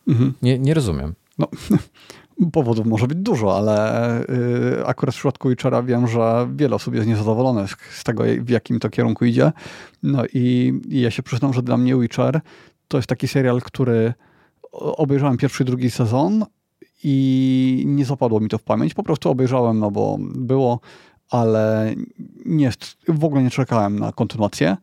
Mhm. 0.08 0.34
Nie, 0.42 0.58
nie 0.58 0.74
rozumiem. 0.74 1.14
No, 1.38 1.48
powodów 2.52 2.86
może 2.86 3.06
być 3.06 3.18
dużo, 3.18 3.56
ale 3.56 4.20
y, 4.20 4.86
akurat 4.86 5.14
w 5.14 5.18
przypadku 5.18 5.48
Witchera 5.48 5.82
wiem, 5.82 6.06
że 6.06 6.48
wiele 6.56 6.76
osób 6.76 6.94
jest 6.94 7.06
niezadowolonych 7.06 7.76
z 7.94 8.04
tego, 8.04 8.24
w 8.40 8.48
jakim 8.48 8.80
to 8.80 8.90
kierunku 8.90 9.24
idzie. 9.24 9.52
No 10.02 10.24
i, 10.34 10.80
i 10.88 11.00
ja 11.00 11.10
się 11.10 11.22
przyznam, 11.22 11.52
że 11.52 11.62
dla 11.62 11.76
mnie 11.76 11.96
Witcher 11.96 12.40
to 12.88 12.98
jest 12.98 13.08
taki 13.08 13.28
serial, 13.28 13.60
który 13.60 14.14
obejrzałem 14.72 15.36
pierwszy 15.36 15.62
i 15.62 15.66
drugi 15.66 15.90
sezon, 15.90 16.44
i 17.02 17.84
nie 17.86 18.04
zapadło 18.04 18.40
mi 18.40 18.48
to 18.48 18.58
w 18.58 18.62
pamięć. 18.62 18.94
Po 18.94 19.02
prostu 19.02 19.30
obejrzałem, 19.30 19.78
no 19.78 19.90
bo 19.90 20.16
było, 20.20 20.80
ale 21.30 21.94
nie, 22.46 22.72
w 23.08 23.24
ogóle 23.24 23.42
nie 23.42 23.50
czekałem 23.50 23.98
na 23.98 24.12
kontynuację. 24.12 24.76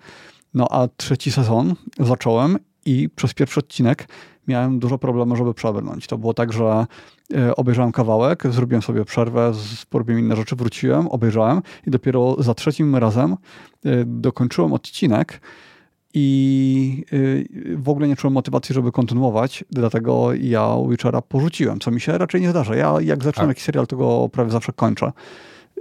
No 0.54 0.68
a 0.72 0.88
trzeci 0.88 1.32
sezon 1.32 1.76
zacząłem 2.00 2.58
i 2.86 3.10
przez 3.16 3.34
pierwszy 3.34 3.60
odcinek 3.60 4.08
miałem 4.48 4.80
dużo 4.80 4.98
problemów, 4.98 5.38
żeby 5.38 5.54
przebrnąć. 5.54 6.08
To 6.08 6.18
było 6.18 6.34
tak, 6.34 6.54
że 6.54 6.86
e, 7.34 7.56
obejrzałem 7.56 7.92
kawałek, 7.92 8.44
zrobiłem 8.50 8.82
sobie 8.82 9.06
przerwę, 9.06 9.52
porobiłem 9.90 10.20
inne 10.20 10.36
rzeczy, 10.36 10.56
wróciłem, 10.56 11.08
obejrzałem 11.08 11.62
i 11.88 11.92
dopiero 11.92 12.36
za 12.40 12.54
trzecim 12.54 12.96
razem 12.96 13.32
e, 13.86 14.06
dokończyłem 14.06 14.74
odcinek 14.74 15.42
i 16.14 17.06
e, 17.72 17.78
w 17.78 17.90
ogóle 17.90 18.08
nie 18.08 18.16
czułem 18.16 18.34
motywacji, 18.34 18.76
żeby 18.76 18.92
kontynuować, 18.92 19.64
dlatego 19.72 20.34
ja 20.34 20.76
Witchera 20.90 21.22
porzuciłem, 21.22 21.80
co 21.80 21.92
mi 21.92 22.02
się 22.02 22.18
raczej 22.18 22.42
nie 22.42 22.50
zdarza. 22.50 22.76
Ja 22.76 23.02
jak 23.02 23.24
zaczynam 23.24 23.48
tak. 23.48 23.50
jakiś 23.50 23.64
serial, 23.64 23.88
to 23.88 23.98
go 23.98 24.30
prawie 24.30 24.52
zawsze 24.52 24.74
kończę. 24.74 25.12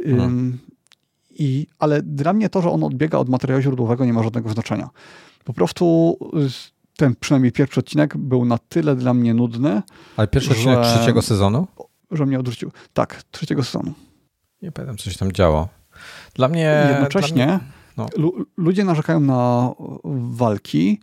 Mhm. 0.07 0.59
I, 1.31 1.67
ale 1.79 2.03
dla 2.03 2.33
mnie 2.33 2.49
to, 2.49 2.63
że 2.63 2.71
on 2.71 2.85
odbiega 2.85 3.19
od 3.19 3.29
materiału 3.29 3.63
źródłowego 3.63 4.05
nie 4.05 4.13
ma 4.13 4.23
żadnego 4.23 4.51
znaczenia. 4.51 4.89
Po 5.45 5.53
prostu 5.53 6.17
ten 6.97 7.15
przynajmniej 7.21 7.53
pierwszy 7.53 7.81
odcinek 7.81 8.17
był 8.17 8.45
na 8.45 8.59
tyle 8.59 8.97
dla 8.97 9.15
mnie 9.15 9.35
nudny. 9.35 9.83
Ale 10.17 10.29
pierwszy 10.29 10.51
odcinek 10.51 10.85
że, 10.85 10.95
trzeciego 10.95 11.23
sezonu? 11.23 11.67
Że 12.11 12.27
mnie 12.27 12.41
odrzucił. 12.41 12.73
Tak, 12.93 13.23
trzeciego 13.31 13.65
sezonu. 13.65 13.93
Nie 14.63 14.73
pamiętam, 14.73 14.97
co 14.97 15.11
się 15.11 15.19
tam 15.19 15.33
działo. 15.33 15.69
Dla 16.35 16.49
mnie... 16.49 16.87
Jednocześnie 16.91 17.47
dla 17.47 17.57
mnie, 17.57 17.78
no. 17.99 18.33
ludzie 18.57 18.85
narzekają 18.85 19.21
na 19.21 19.73
walki, 20.31 21.01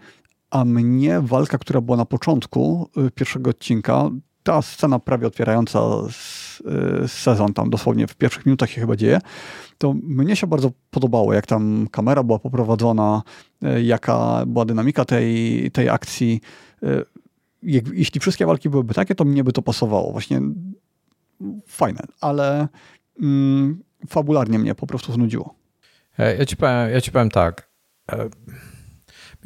a 0.49 0.65
mnie 0.65 1.21
walka, 1.21 1.57
która 1.57 1.81
była 1.81 1.97
na 1.97 2.05
początku 2.05 2.89
y, 3.07 3.11
pierwszego 3.11 3.49
odcinka, 3.49 4.09
ta 4.43 4.61
scena 4.61 4.99
prawie 4.99 5.27
otwierająca 5.27 5.79
y, 7.03 7.07
sezon, 7.07 7.53
tam 7.53 7.69
dosłownie 7.69 8.07
w 8.07 8.15
pierwszych 8.15 8.45
minutach 8.45 8.69
się 8.69 8.81
chyba 8.81 8.95
dzieje, 8.95 9.19
to 9.77 9.93
mnie 10.03 10.35
się 10.35 10.47
bardzo 10.47 10.71
podobało, 10.89 11.33
jak 11.33 11.45
tam 11.45 11.87
kamera 11.91 12.23
była 12.23 12.39
poprowadzona, 12.39 13.23
y, 13.63 13.83
jaka 13.83 14.43
była 14.47 14.65
dynamika 14.65 15.05
tej, 15.05 15.71
tej 15.71 15.89
akcji. 15.89 16.41
Jeśli 17.93 18.21
wszystkie 18.21 18.45
walki 18.45 18.69
byłyby 18.69 18.93
takie, 18.93 19.15
to 19.15 19.25
mnie 19.25 19.43
by 19.43 19.51
to 19.51 19.61
pasowało. 19.61 20.11
Właśnie 20.11 20.41
fajne, 21.67 22.03
ale 22.21 22.67
mm, 23.21 23.83
fabularnie 24.07 24.59
mnie 24.59 24.75
po 24.75 24.87
prostu 24.87 25.13
znudziło. 25.13 25.55
E, 26.19 26.37
ja 26.37 26.45
ci 26.45 26.57
powiem, 26.57 26.89
ja 26.93 27.01
ci 27.01 27.11
powiem 27.11 27.29
tak. 27.29 27.69
E, 28.11 28.29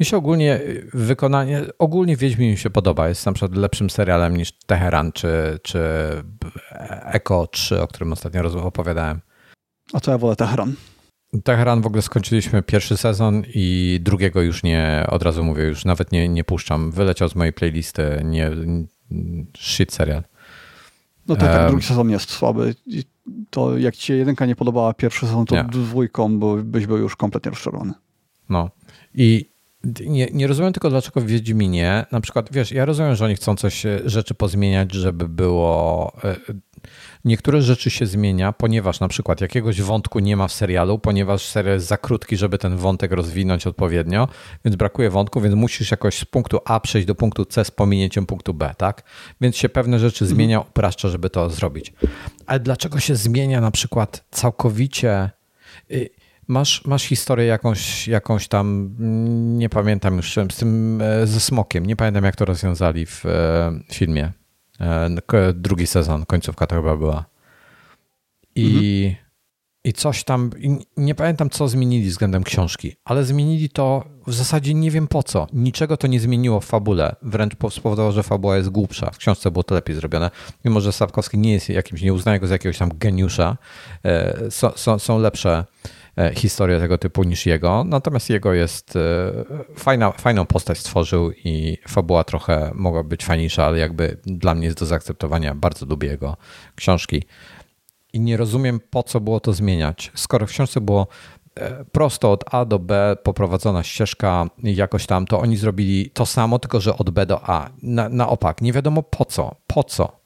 mi 0.00 0.06
się 0.06 0.16
ogólnie 0.16 0.60
wykonanie, 0.94 1.62
ogólnie 1.78 2.16
Wiedźmin 2.16 2.50
mi 2.50 2.56
się 2.58 2.70
podoba. 2.70 3.08
Jest 3.08 3.26
na 3.26 3.32
przykład 3.32 3.58
lepszym 3.58 3.90
serialem 3.90 4.36
niż 4.36 4.52
Teheran 4.66 5.12
czy, 5.12 5.58
czy 5.62 5.80
Eko 7.04 7.46
3, 7.46 7.80
o 7.80 7.86
którym 7.86 8.12
ostatnio 8.12 8.64
opowiadałem. 8.64 9.20
A 9.92 10.00
to 10.00 10.10
ja 10.10 10.18
wolę 10.18 10.36
Teheran. 10.36 10.74
Teheran 11.44 11.80
w 11.80 11.86
ogóle 11.86 12.02
skończyliśmy 12.02 12.62
pierwszy 12.62 12.96
sezon 12.96 13.42
i 13.54 13.98
drugiego 14.02 14.42
już 14.42 14.62
nie, 14.62 15.04
od 15.08 15.22
razu 15.22 15.44
mówię, 15.44 15.62
już 15.62 15.84
nawet 15.84 16.12
nie, 16.12 16.28
nie 16.28 16.44
puszczam. 16.44 16.90
Wyleciał 16.90 17.28
z 17.28 17.34
mojej 17.34 17.52
playlisty, 17.52 18.20
nie, 18.24 18.50
shit 19.58 19.92
serial. 19.92 20.22
No 21.30 21.36
tak, 21.36 21.52
tak, 21.52 21.68
drugi 21.68 21.86
sezon 21.86 22.10
jest 22.10 22.30
słaby. 22.30 22.74
To 23.50 23.78
jak 23.78 23.96
ci 23.96 24.06
się 24.06 24.14
jedynka 24.14 24.46
nie 24.46 24.56
podobała 24.56 24.94
pierwszy 24.94 25.26
sezon, 25.26 25.46
to 25.46 25.54
nie. 25.54 25.64
dwójką 25.64 26.38
byś 26.64 26.86
był 26.86 26.96
już 26.96 27.16
kompletnie 27.16 27.50
rozczarowany. 27.50 27.92
No 28.48 28.70
i 29.14 29.50
nie, 30.06 30.28
nie 30.32 30.46
rozumiem 30.46 30.72
tylko, 30.72 30.90
dlaczego 30.90 31.20
w 31.20 31.24
Wiedźminie, 31.24 32.06
na 32.12 32.20
przykład, 32.20 32.48
wiesz, 32.52 32.72
ja 32.72 32.84
rozumiem, 32.84 33.14
że 33.14 33.24
oni 33.24 33.34
chcą 33.34 33.56
coś, 33.56 33.86
e, 33.86 34.00
rzeczy 34.04 34.34
pozmieniać, 34.34 34.92
żeby 34.92 35.28
było... 35.28 36.12
Niektóre 37.24 37.62
rzeczy 37.62 37.90
się 37.90 38.06
zmienia, 38.06 38.52
ponieważ 38.52 39.00
na 39.00 39.08
przykład 39.08 39.40
jakiegoś 39.40 39.82
wątku 39.82 40.18
nie 40.18 40.36
ma 40.36 40.48
w 40.48 40.52
serialu, 40.52 40.98
ponieważ 40.98 41.46
serial 41.46 41.74
jest 41.74 41.86
za 41.86 41.96
krótki, 41.96 42.36
żeby 42.36 42.58
ten 42.58 42.76
wątek 42.76 43.12
rozwinąć 43.12 43.66
odpowiednio, 43.66 44.28
więc 44.64 44.76
brakuje 44.76 45.10
wątku, 45.10 45.40
więc 45.40 45.54
musisz 45.54 45.90
jakoś 45.90 46.18
z 46.18 46.24
punktu 46.24 46.58
A 46.64 46.80
przejść 46.80 47.06
do 47.06 47.14
punktu 47.14 47.44
C 47.44 47.64
z 47.64 47.70
pominięciem 47.70 48.26
punktu 48.26 48.54
B, 48.54 48.74
tak? 48.76 49.02
Więc 49.40 49.56
się 49.56 49.68
pewne 49.68 49.98
rzeczy 49.98 50.24
mhm. 50.24 50.36
zmienia, 50.36 50.60
upraszcza, 50.60 51.08
żeby 51.08 51.30
to 51.30 51.50
zrobić. 51.50 51.92
Ale 52.46 52.60
dlaczego 52.60 53.00
się 53.00 53.16
zmienia 53.16 53.60
na 53.60 53.70
przykład 53.70 54.24
całkowicie 54.30 55.30
y, 55.90 56.10
Masz, 56.50 56.84
masz 56.84 57.02
historię 57.02 57.46
jakąś, 57.46 58.08
jakąś 58.08 58.48
tam, 58.48 58.96
nie 59.58 59.68
pamiętam 59.68 60.16
już, 60.16 60.34
z 60.50 60.56
tym, 60.56 61.02
e, 61.02 61.26
ze 61.26 61.40
smokiem. 61.40 61.86
Nie 61.86 61.96
pamiętam, 61.96 62.24
jak 62.24 62.36
to 62.36 62.44
rozwiązali 62.44 63.06
w 63.06 63.26
e, 63.26 63.72
filmie. 63.92 64.32
E, 64.80 65.52
drugi 65.54 65.86
sezon, 65.86 66.26
końcówka 66.26 66.66
to 66.66 66.76
chyba 66.76 66.96
była. 66.96 67.24
I, 68.54 68.66
mhm. 68.66 69.14
i 69.84 69.92
coś 69.92 70.24
tam, 70.24 70.50
nie 70.96 71.14
pamiętam, 71.14 71.50
co 71.50 71.68
zmienili 71.68 72.08
względem 72.08 72.42
książki, 72.44 72.96
ale 73.04 73.24
zmienili 73.24 73.68
to 73.68 74.04
w 74.26 74.34
zasadzie 74.34 74.74
nie 74.74 74.90
wiem 74.90 75.08
po 75.08 75.22
co. 75.22 75.46
Niczego 75.52 75.96
to 75.96 76.06
nie 76.06 76.20
zmieniło 76.20 76.60
w 76.60 76.64
fabule. 76.64 77.16
Wręcz 77.22 77.54
spowodowało, 77.70 78.12
że 78.12 78.22
fabuła 78.22 78.56
jest 78.56 78.68
głupsza. 78.68 79.10
W 79.10 79.18
książce 79.18 79.50
było 79.50 79.62
to 79.62 79.74
lepiej 79.74 79.96
zrobione. 79.96 80.30
Mimo, 80.64 80.80
że 80.80 80.92
Sapkowski 80.92 81.38
nie 81.38 81.52
jest 81.52 81.68
jakimś, 81.68 82.02
nie 82.02 82.12
uznaje 82.12 82.40
go 82.40 82.46
za 82.46 82.54
jakiegoś 82.54 82.78
tam 82.78 82.90
geniusza, 82.98 83.56
są, 84.50 84.70
są, 84.76 84.98
są 84.98 85.18
lepsze 85.18 85.64
E, 85.84 85.99
historię 86.34 86.78
tego 86.78 86.98
typu 86.98 87.22
niż 87.22 87.46
jego. 87.46 87.84
Natomiast 87.84 88.30
jego 88.30 88.52
jest 88.52 88.96
e, 88.96 89.00
fajna, 89.74 90.12
fajną 90.12 90.46
postać 90.46 90.78
stworzył 90.78 91.32
i 91.32 91.78
fabuła 91.88 92.24
trochę 92.24 92.70
mogła 92.74 93.04
być 93.04 93.24
fajniejsza, 93.24 93.64
ale 93.64 93.78
jakby 93.78 94.16
dla 94.24 94.54
mnie 94.54 94.66
jest 94.66 94.78
do 94.78 94.86
zaakceptowania. 94.86 95.54
Bardzo 95.54 95.86
lubię 95.86 96.08
jego 96.08 96.36
książki. 96.76 97.22
I 98.12 98.20
nie 98.20 98.36
rozumiem, 98.36 98.80
po 98.90 99.02
co 99.02 99.20
było 99.20 99.40
to 99.40 99.52
zmieniać. 99.52 100.12
Skoro 100.14 100.46
w 100.46 100.50
książce 100.50 100.80
było 100.80 101.06
e, 101.54 101.84
prosto 101.84 102.32
od 102.32 102.54
A 102.54 102.64
do 102.64 102.78
B 102.78 103.16
poprowadzona 103.22 103.82
ścieżka 103.82 104.46
jakoś 104.62 105.06
tam, 105.06 105.26
to 105.26 105.40
oni 105.40 105.56
zrobili 105.56 106.10
to 106.10 106.26
samo, 106.26 106.58
tylko 106.58 106.80
że 106.80 106.96
od 106.96 107.10
B 107.10 107.26
do 107.26 107.50
A. 107.50 107.70
Na, 107.82 108.08
na 108.08 108.28
opak. 108.28 108.60
Nie 108.60 108.72
wiadomo 108.72 109.02
po 109.02 109.24
co. 109.24 109.56
Po 109.66 109.84
co? 109.84 110.19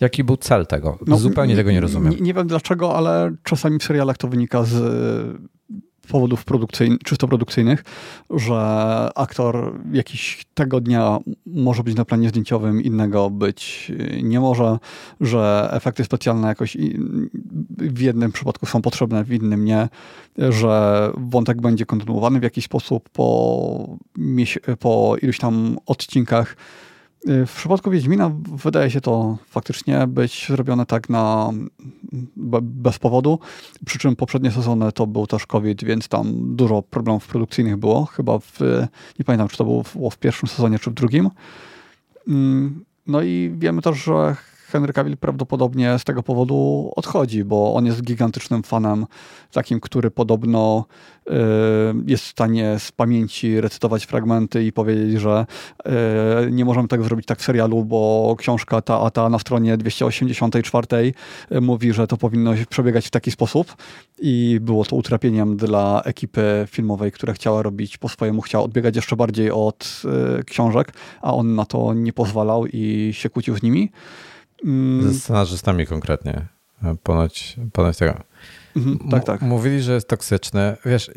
Jaki 0.00 0.24
był 0.24 0.36
cel 0.36 0.66
tego? 0.66 0.98
No, 1.06 1.16
Zupełnie 1.16 1.56
tego 1.56 1.70
nie 1.70 1.80
rozumiem. 1.80 2.12
Nie, 2.12 2.20
nie, 2.20 2.34
wiem 2.34 2.46
dlaczego, 2.46 2.96
ale 2.96 3.34
czasami 3.42 3.78
w 3.78 3.82
serialach 3.82 4.18
to 4.18 4.28
wynika 4.28 4.64
z 4.64 4.74
e, 4.74 5.48
powodów 6.08 6.44
produkcyjnych, 6.44 6.98
czysto 6.98 7.28
produkcyjnych, 7.28 7.84
że 8.30 8.56
aktor 9.14 9.80
jakiś 9.92 10.46
tego 10.54 10.80
dnia 10.80 11.18
może 11.46 11.82
być 11.82 11.96
na 11.96 12.04
planie 12.04 12.28
zdjęciowym, 12.28 12.82
innego 12.82 13.30
być 13.30 13.92
e, 13.98 14.22
nie 14.22 14.40
może, 14.40 14.78
że 15.20 15.68
efekty 15.72 16.04
specjalne 16.04 16.48
jakoś 16.48 16.76
w 17.76 18.00
jednym 18.00 18.32
przypadku 18.32 18.66
są 18.66 18.82
potrzebne, 18.82 19.24
w 19.24 19.32
innym 19.32 19.64
nie, 19.64 19.88
że 20.38 21.10
wątek 21.16 21.60
będzie 21.60 21.86
kontynuowany 21.86 22.40
w 22.40 22.42
jakiś 22.42 22.64
sposób 22.64 23.08
po, 23.08 23.98
po 24.78 25.16
iluś 25.22 25.38
tam 25.38 25.78
odcinkach 25.86 26.56
w 27.26 27.54
przypadku 27.56 27.90
Wiedźmina 27.90 28.30
wydaje 28.56 28.90
się 28.90 29.00
to 29.00 29.38
faktycznie 29.46 30.06
być 30.06 30.46
zrobione 30.48 30.86
tak 30.86 31.08
na 31.08 31.50
bez 32.62 32.98
powodu, 32.98 33.38
przy 33.86 33.98
czym 33.98 34.16
poprzednie 34.16 34.50
sezony 34.50 34.92
to 34.92 35.06
był 35.06 35.26
też 35.26 35.46
COVID, 35.46 35.84
więc 35.84 36.08
tam 36.08 36.56
dużo 36.56 36.82
problemów 36.82 37.26
produkcyjnych 37.26 37.76
było, 37.76 38.04
chyba 38.04 38.38
w, 38.38 38.60
nie 39.18 39.24
pamiętam 39.24 39.48
czy 39.48 39.56
to 39.56 39.64
było 39.64 40.10
w 40.10 40.18
pierwszym 40.18 40.48
sezonie 40.48 40.78
czy 40.78 40.90
w 40.90 40.94
drugim. 40.94 41.30
Mm, 42.28 42.84
no 43.06 43.22
i 43.22 43.54
wiemy 43.58 43.82
też, 43.82 44.04
że 44.04 44.36
Henry 44.68 44.92
Cavill 44.92 45.16
prawdopodobnie 45.16 45.98
z 45.98 46.04
tego 46.04 46.22
powodu 46.22 46.92
odchodzi, 46.96 47.44
bo 47.44 47.74
on 47.74 47.86
jest 47.86 48.02
gigantycznym 48.02 48.62
fanem, 48.62 49.06
takim, 49.52 49.80
który 49.80 50.10
podobno 50.10 50.84
y, 51.26 51.32
jest 52.06 52.24
w 52.24 52.28
stanie 52.28 52.78
z 52.78 52.92
pamięci 52.92 53.60
recytować 53.60 54.04
fragmenty 54.04 54.64
i 54.64 54.72
powiedzieć, 54.72 55.20
że 55.20 55.46
y, 56.46 56.52
nie 56.52 56.64
możemy 56.64 56.88
tego 56.88 57.04
zrobić 57.04 57.26
tak 57.26 57.38
w 57.38 57.44
serialu, 57.44 57.84
bo 57.84 58.34
książka 58.38 58.82
ta 58.82 59.00
a 59.00 59.10
ta 59.10 59.28
na 59.28 59.38
stronie 59.38 59.76
284 59.76 60.86
y, 61.52 61.60
mówi, 61.60 61.92
że 61.92 62.06
to 62.06 62.16
powinno 62.16 62.52
przebiegać 62.68 63.06
w 63.06 63.10
taki 63.10 63.30
sposób 63.30 63.76
i 64.18 64.58
było 64.62 64.84
to 64.84 64.96
utrapieniem 64.96 65.56
dla 65.56 66.02
ekipy 66.04 66.66
filmowej, 66.70 67.12
która 67.12 67.32
chciała 67.32 67.62
robić 67.62 67.98
po 67.98 68.08
swojemu, 68.08 68.42
chciała 68.42 68.64
odbiegać 68.64 68.96
jeszcze 68.96 69.16
bardziej 69.16 69.50
od 69.50 70.02
książek, 70.46 70.92
a 71.22 71.34
on 71.34 71.54
na 71.54 71.64
to 71.64 71.94
nie 71.94 72.12
pozwalał 72.12 72.66
i 72.66 73.10
się 73.12 73.30
kłócił 73.30 73.56
z 73.56 73.62
nimi. 73.62 73.90
Mm. 74.64 75.12
Ze 75.12 75.20
scenarzystami 75.20 75.86
konkretnie. 75.86 76.46
Ponoć, 77.02 77.56
ponoć 77.72 77.96
tego. 77.96 78.14
Mhm, 78.76 79.10
tak, 79.10 79.24
tak. 79.24 79.42
Mówili, 79.42 79.82
że 79.82 79.92
jest 79.92 80.08
toksyczny. 80.08 80.76
Wiesz, 80.84 81.10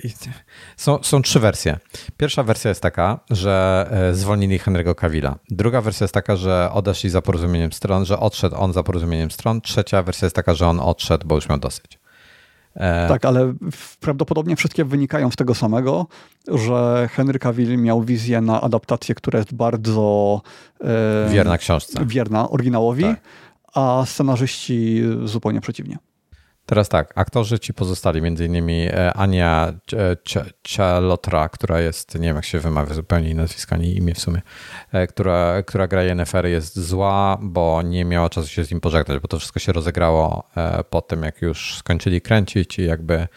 są, 0.78 1.04
są 1.04 1.22
trzy 1.22 1.40
wersje. 1.40 1.80
Pierwsza 2.18 2.44
wersja 2.44 2.70
jest 2.70 2.82
taka, 2.82 3.20
że 3.30 3.88
e, 3.92 4.14
zwolnili 4.14 4.60
Henry'ego 4.60 4.96
Cavilla. 4.96 5.36
Druga 5.50 5.82
wersja 5.82 6.04
jest 6.04 6.14
taka, 6.14 6.36
że 6.36 6.70
odeszli 6.74 7.10
za 7.10 7.22
porozumieniem 7.22 7.74
stron, 7.74 8.06
że 8.06 8.20
odszedł 8.20 8.56
on 8.56 8.74
za 8.74 8.84
porozumieniem 8.84 9.32
stron. 9.32 9.62
Trzecia 9.62 10.04
wersja 10.04 10.26
jest 10.26 10.36
taka, 10.36 10.54
że 10.54 10.68
on 10.68 10.80
odszedł, 10.80 11.28
bo 11.28 11.36
już 11.36 11.50
miał 11.50 11.58
dosyć. 11.58 12.01
E... 12.76 13.08
Tak, 13.08 13.26
ale 13.26 13.54
prawdopodobnie 14.00 14.56
wszystkie 14.56 14.86
wynikają 14.86 15.32
z 15.32 15.36
tego 15.36 15.56
samego, 15.56 16.08
że 16.48 17.10
Henry 17.12 17.40
Cavill 17.40 17.78
miał 17.78 18.04
wizję 18.04 18.42
na 18.42 18.62
adaptację, 18.62 19.16
która 19.16 19.40
jest 19.40 19.54
bardzo 19.54 20.42
e... 20.82 21.30
wierna 21.30 21.58
książce. 21.58 22.06
Wierna 22.06 22.50
oryginałowi, 22.50 23.04
tak. 23.04 23.22
a 23.74 24.04
scenarzyści 24.06 25.02
zupełnie 25.26 25.62
przeciwnie. 25.62 25.98
Teraz 26.72 26.90
tak, 26.90 27.14
aktorzy 27.16 27.60
ci 27.60 27.74
pozostali, 27.74 28.22
między 28.22 28.46
innymi 28.46 28.88
e, 28.88 29.14
Ania 29.14 29.74
Cialotra, 30.64 31.50
która 31.50 31.80
jest, 31.80 32.16
nie 32.16 32.28
wiem 32.28 32.36
jak 32.36 32.46
się 32.46 32.60
wymawia 32.60 32.94
zupełnie 32.94 33.26
jej 33.26 33.36
nazwisko, 33.36 33.76
ani 33.76 33.98
imię 33.98 34.14
w 34.14 34.20
sumie, 34.20 34.42
e, 34.92 35.08
która, 35.08 35.64
która 35.64 35.88
gra 35.88 36.04
Yennefer 36.04 36.46
jest 36.46 36.80
zła, 36.80 37.38
bo 37.42 37.82
nie 37.82 38.06
miała 38.06 38.30
czasu 38.30 38.48
się 38.48 38.64
z 38.64 38.72
nim 38.72 38.82
pożegnać, 38.82 39.20
bo 39.20 39.28
to 39.28 39.40
wszystko 39.40 39.60
się 39.60 39.72
rozegrało 39.72 40.50
e, 40.58 40.84
po 40.84 41.02
tym, 41.02 41.24
jak 41.24 41.42
już 41.42 41.78
skończyli 41.78 42.22
kręcić 42.22 42.80
i 42.80 42.86
jakby 42.86 43.28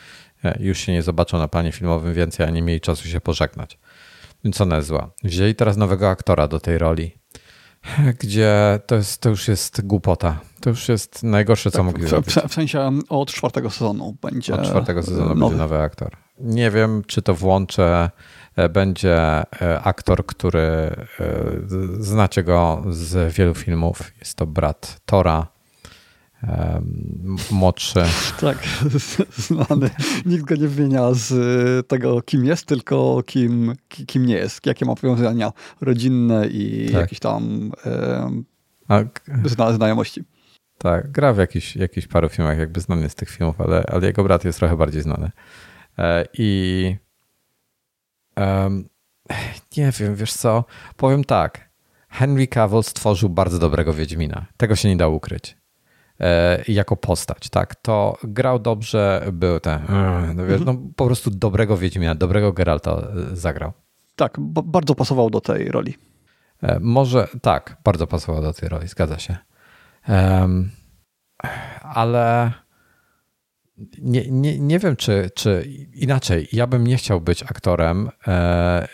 już 0.61 0.79
się 0.79 0.93
nie 0.93 1.03
zobaczą 1.03 1.39
na 1.39 1.49
planie 1.49 1.73
filmowym 1.73 2.15
więcej, 2.15 2.47
a 2.47 2.51
nie 2.51 2.63
mieli 2.63 2.81
czasu 2.81 3.09
się 3.09 3.21
pożegnać. 3.21 3.79
Więc 4.45 4.61
ona 4.61 4.77
jest 4.77 4.89
zła. 4.89 5.11
Wzięli 5.25 5.55
teraz 5.55 5.77
nowego 5.77 6.09
aktora 6.09 6.49
do 6.49 6.61
tej 6.61 6.79
roli 6.79 7.19
gdzie 8.21 8.81
to, 8.87 8.95
jest, 8.95 9.21
to 9.21 9.29
już 9.29 9.49
jest 9.49 9.87
głupota. 9.87 10.41
To 10.61 10.71
już 10.71 10.89
jest 10.89 11.23
najgorsze, 11.23 11.71
co 11.71 11.79
tak, 11.79 11.87
mogli 11.87 12.05
w, 12.05 12.09
zrobić. 12.09 12.35
W 12.49 12.55
sensie 12.55 12.91
od 13.09 13.33
czwartego 13.33 13.71
sezonu 13.71 14.17
będzie. 14.23 14.55
Od 14.55 14.65
czwartego 14.65 15.03
sezonu 15.03 15.35
nowy. 15.35 15.41
będzie 15.41 15.57
nowy 15.57 15.79
aktor. 15.79 16.11
Nie 16.41 16.71
wiem, 16.71 17.03
czy 17.07 17.23
to 17.23 17.35
włączę. 17.35 18.11
E, 18.57 18.69
będzie 18.69 19.17
e, 19.63 19.81
aktor, 19.83 20.27
który 20.27 20.61
e, 20.61 20.97
znacie 21.99 22.43
go 22.43 22.83
z 22.91 23.35
wielu 23.35 23.55
filmów. 23.55 24.13
Jest 24.21 24.35
to 24.35 24.47
brat 24.47 25.01
Tora 25.07 25.54
młodszy. 27.51 28.03
Tak, 28.41 28.59
znany. 29.37 29.91
Nikt 30.27 30.45
go 30.45 30.57
nie 30.57 30.69
wymienia 30.69 31.09
z 31.13 31.87
tego, 31.87 32.23
kim 32.23 32.45
jest, 32.45 32.67
tylko 32.67 33.23
kim, 33.27 33.73
kim 33.89 34.27
nie 34.27 34.35
jest. 34.35 34.67
Jakie 34.67 34.87
ma 34.87 34.95
powiązania 34.95 35.53
rodzinne 35.81 36.47
i 36.47 36.89
tak. 36.93 37.01
jakieś 37.01 37.19
tam 37.19 37.73
e, 38.91 39.75
znajomości. 39.75 40.25
Tak, 40.79 41.11
gra 41.11 41.33
w 41.33 41.39
jakichś, 41.39 41.77
jakichś 41.77 42.07
paru 42.07 42.29
filmach, 42.29 42.59
jakby 42.59 42.81
znany 42.81 43.09
z 43.09 43.15
tych 43.15 43.31
filmów, 43.31 43.61
ale, 43.61 43.85
ale 43.93 44.07
jego 44.07 44.25
brat 44.25 44.45
jest 44.45 44.59
trochę 44.59 44.77
bardziej 44.77 45.03
znany. 45.03 45.31
E, 45.99 46.25
I 46.39 46.97
um, 48.37 48.89
nie 49.77 49.93
wiem, 49.99 50.15
wiesz 50.15 50.33
co, 50.33 50.65
powiem 50.97 51.25
tak. 51.25 51.71
Henry 52.09 52.47
Cavill 52.47 52.83
stworzył 52.83 53.29
bardzo 53.29 53.59
dobrego 53.59 53.95
Wiedźmina. 53.95 54.47
Tego 54.57 54.77
się 54.77 54.89
nie 54.89 54.97
da 54.97 55.09
ukryć. 55.09 55.57
E, 56.21 56.65
jako 56.69 56.97
postać, 56.97 57.51
tak? 57.51 57.75
To 57.75 58.19
grał 58.25 58.59
dobrze, 58.59 59.27
był 59.33 59.61
ten, 59.61 59.83
no, 60.35 60.47
wiesz, 60.47 60.61
no, 60.65 60.75
po 60.97 61.07
prostu 61.07 61.31
dobrego 61.31 61.77
Wiedźmina, 61.77 62.15
dobrego 62.15 62.53
Geralta 62.53 62.91
e, 62.93 63.37
zagrał. 63.37 63.73
Tak, 64.17 64.37
bardzo 64.65 64.95
pasował 64.95 65.31
do 65.31 65.41
tej 65.41 65.69
roli. 65.69 65.95
E, 66.63 66.81
może 66.81 67.29
tak, 67.43 67.77
bardzo 67.85 68.07
pasował 68.07 68.43
do 68.43 68.53
tej 68.53 68.69
roli, 68.69 68.89
zgadza 68.89 69.19
się. 69.19 69.37
Um, 70.09 70.71
ale 71.83 72.53
nie, 73.99 74.31
nie, 74.31 74.59
nie 74.59 74.79
wiem, 74.79 74.97
czy, 74.97 75.31
czy 75.35 75.69
inaczej. 75.95 76.49
Ja 76.53 76.67
bym 76.67 76.87
nie 76.87 76.97
chciał 76.97 77.21
być 77.21 77.43
aktorem. 77.43 78.11
E, 78.27 78.89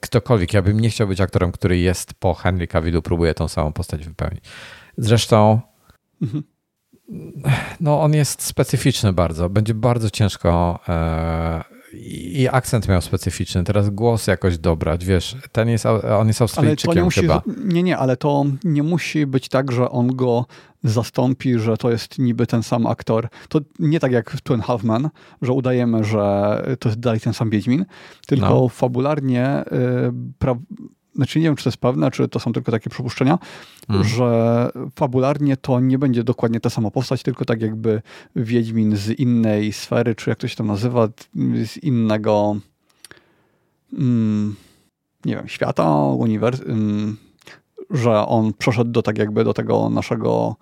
ktokolwiek, 0.00 0.52
ja 0.54 0.62
bym 0.62 0.80
nie 0.80 0.90
chciał 0.90 1.08
być 1.08 1.20
aktorem, 1.20 1.52
który 1.52 1.78
jest 1.78 2.14
po 2.14 2.34
Henry 2.34 2.66
Cavillu, 2.66 3.02
próbuje 3.02 3.34
tą 3.34 3.48
samą 3.48 3.72
postać 3.72 4.04
wypełnić. 4.06 4.44
Zresztą 4.98 5.60
no, 7.80 8.02
on 8.02 8.14
jest 8.14 8.42
specyficzny 8.42 9.12
bardzo. 9.12 9.48
Będzie 9.50 9.74
bardzo 9.74 10.10
ciężko. 10.10 10.80
E, 10.88 11.64
I 11.92 12.48
akcent 12.52 12.88
miał 12.88 13.00
specyficzny. 13.00 13.64
Teraz 13.64 13.90
głos 13.90 14.26
jakoś 14.26 14.58
dobrać. 14.58 15.04
Wiesz, 15.04 15.36
ten 15.52 15.68
jest, 15.68 15.86
on 15.86 16.28
jest 16.28 16.42
Australijczykiem 16.42 16.96
nie 16.96 17.04
musi, 17.04 17.20
chyba. 17.20 17.42
Nie, 17.64 17.82
nie, 17.82 17.98
ale 17.98 18.16
to 18.16 18.44
nie 18.64 18.82
musi 18.82 19.26
być 19.26 19.48
tak, 19.48 19.72
że 19.72 19.90
on 19.90 20.16
go 20.16 20.46
zastąpi, 20.84 21.58
że 21.58 21.76
to 21.76 21.90
jest 21.90 22.18
niby 22.18 22.46
ten 22.46 22.62
sam 22.62 22.86
aktor. 22.86 23.28
To 23.48 23.60
nie 23.78 24.00
tak 24.00 24.12
jak 24.12 24.30
w 24.30 24.40
Twin 24.40 24.60
Halfman, 24.60 25.10
że 25.42 25.52
udajemy, 25.52 26.04
że 26.04 26.76
to 26.80 26.88
jest 26.88 27.00
dalej 27.00 27.20
ten 27.20 27.34
sam 27.34 27.50
Wiedźmin, 27.50 27.84
tylko 28.26 28.48
no. 28.48 28.68
fabularnie 28.68 29.64
y, 29.72 30.12
znaczy 31.14 31.38
nie 31.38 31.44
wiem, 31.44 31.56
czy 31.56 31.64
to 31.64 31.68
jest 31.68 31.78
pewne, 31.78 32.10
czy 32.10 32.28
to 32.28 32.40
są 32.40 32.52
tylko 32.52 32.72
takie 32.72 32.90
przypuszczenia, 32.90 33.38
hmm. 33.88 34.08
że 34.08 34.70
fabularnie 34.96 35.56
to 35.56 35.80
nie 35.80 35.98
będzie 35.98 36.24
dokładnie 36.24 36.60
ta 36.60 36.70
sama 36.70 36.90
postać, 36.90 37.22
tylko 37.22 37.44
tak 37.44 37.62
jakby 37.62 38.02
Wiedźmin 38.36 38.96
z 38.96 39.10
innej 39.10 39.72
sfery, 39.72 40.14
czy 40.14 40.30
jak 40.30 40.38
to 40.38 40.48
się 40.48 40.56
tam 40.56 40.66
nazywa, 40.66 41.08
z 41.64 41.76
innego 41.76 42.56
mm, 43.92 44.56
nie 45.24 45.36
wiem, 45.36 45.48
świata, 45.48 45.94
uniwersum, 46.04 46.70
mm, 46.70 47.16
że 47.90 48.26
on 48.26 48.52
przeszedł 48.52 48.90
do 48.90 49.02
tak 49.02 49.18
jakby 49.18 49.44
do 49.44 49.54
tego 49.54 49.90
naszego 49.90 50.56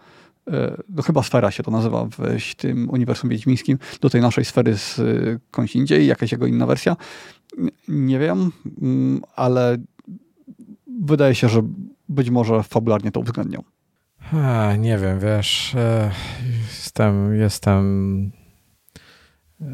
e, 0.51 0.77
no 0.89 1.03
chyba 1.03 1.23
sfera 1.23 1.51
się 1.51 1.63
to 1.63 1.71
nazywa 1.71 2.05
w 2.05 2.55
tym 2.55 2.91
uniwersum 2.91 3.31
wiedźmińskim, 3.31 3.79
do 4.01 4.11
tej 4.11 4.21
naszej 4.21 4.45
sfery 4.45 4.77
z 4.77 5.01
skądś 5.49 5.77
indziej, 5.77 6.07
jakaś 6.07 6.33
jego 6.33 6.47
inna 6.47 6.67
wersja. 6.67 6.97
Nie 7.89 8.19
wiem, 8.19 8.53
mm, 8.83 9.23
ale 9.37 9.79
wydaje 11.03 11.35
się, 11.35 11.49
że 11.49 11.63
być 12.09 12.31
może 12.31 12.63
fabularnie 12.63 13.13
to 13.13 13.21
uwzględnią. 13.21 13.63
nie 14.79 14.99
wiem, 14.99 15.21
wiesz, 15.21 15.75
e, 15.75 16.11
jestem, 16.69 17.35
jestem, 17.35 18.33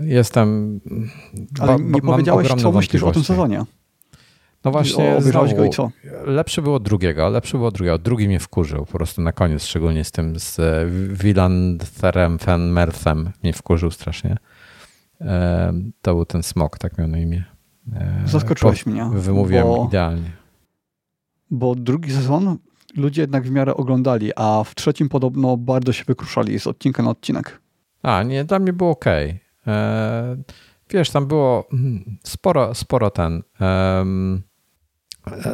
jestem. 0.00 0.80
Ale 1.60 1.76
nie 1.80 2.02
powiedziałeś, 2.02 2.48
co 2.48 2.72
myślisz 2.72 3.02
o 3.02 3.12
tym 3.12 3.24
sezonie. 3.24 3.64
No 4.64 4.70
właśnie, 4.70 5.16
obejrzałeś 5.16 5.54
go 5.54 5.64
i 5.64 5.70
co? 5.70 5.90
Lepszy 6.24 6.62
było 6.62 6.80
drugiego, 6.80 7.28
lepszy 7.28 7.56
było 7.56 7.70
drugiego. 7.70 7.98
Drugi 7.98 8.28
mnie 8.28 8.40
wkurzył 8.40 8.86
po 8.86 8.92
prostu 8.92 9.22
na 9.22 9.32
koniec, 9.32 9.64
szczególnie 9.64 10.04
z 10.04 10.10
tym 10.10 10.38
z 10.38 10.60
Wilandferem 11.22 12.38
Fenmerthem 12.38 13.30
mnie 13.42 13.52
wkurzył 13.52 13.90
strasznie. 13.90 14.36
E, 15.20 15.72
to 16.02 16.14
był 16.14 16.24
ten 16.24 16.42
smok, 16.42 16.78
tak 16.78 16.98
miał 16.98 17.08
na 17.08 17.18
imię. 17.18 17.44
E, 17.92 18.22
Zaskoczyłeś 18.24 18.84
po, 18.84 18.90
mnie. 18.90 19.10
Wymówiłem 19.12 19.66
bo... 19.66 19.86
idealnie 19.88 20.37
bo 21.50 21.74
drugi 21.74 22.12
sezon 22.12 22.58
ludzie 22.96 23.20
jednak 23.20 23.44
w 23.44 23.50
miarę 23.50 23.74
oglądali, 23.74 24.30
a 24.36 24.64
w 24.64 24.74
trzecim 24.74 25.08
podobno 25.08 25.56
bardzo 25.56 25.92
się 25.92 26.04
wykruszali 26.04 26.60
z 26.60 26.66
odcinka 26.66 27.02
na 27.02 27.10
odcinek. 27.10 27.60
A, 28.02 28.22
nie, 28.22 28.44
dla 28.44 28.58
mnie 28.58 28.72
było 28.72 28.90
ok. 28.90 29.04
E, 29.66 30.36
wiesz, 30.90 31.10
tam 31.10 31.26
było 31.26 31.64
hmm, 31.70 32.18
sporo, 32.24 32.74
sporo 32.74 33.10
ten. 33.10 33.42
Um, 33.60 34.42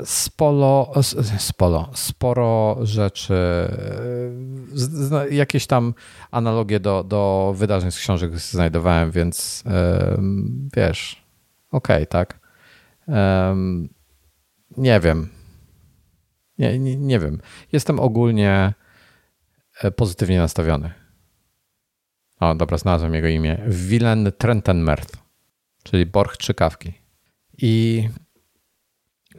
sporo, 0.05 0.93
sporo, 1.39 1.91
sporo 1.95 2.79
rzeczy, 2.83 3.35
jakieś 5.31 5.67
tam 5.67 5.95
analogie 6.31 6.81
do, 6.81 7.05
do 7.05 7.55
wydarzeń 7.57 7.91
z 7.91 7.99
książek 7.99 8.39
znajdowałem, 8.39 9.11
więc 9.11 9.65
wiesz, 10.77 11.25
okay, 11.71 12.07
tak. 12.07 12.41
Nie 14.77 15.01
wiem. 15.01 15.29
Nie, 16.59 16.79
nie, 16.79 16.97
nie 16.97 17.19
wiem. 17.19 17.41
Jestem 17.73 18.01
ogólnie 18.01 18.75
e, 19.83 19.91
pozytywnie 19.91 20.39
nastawiony. 20.39 20.91
O, 22.41 22.55
dobra, 22.55 22.79
znalazłem 22.79 23.15
jego 23.15 23.29
imię. 23.29 23.59
Willem 23.67 24.33
Trentenmerth, 24.39 25.17
czyli 25.83 26.07
Borch 26.07 26.37
Trzykawki. 26.37 26.93
I 27.59 28.09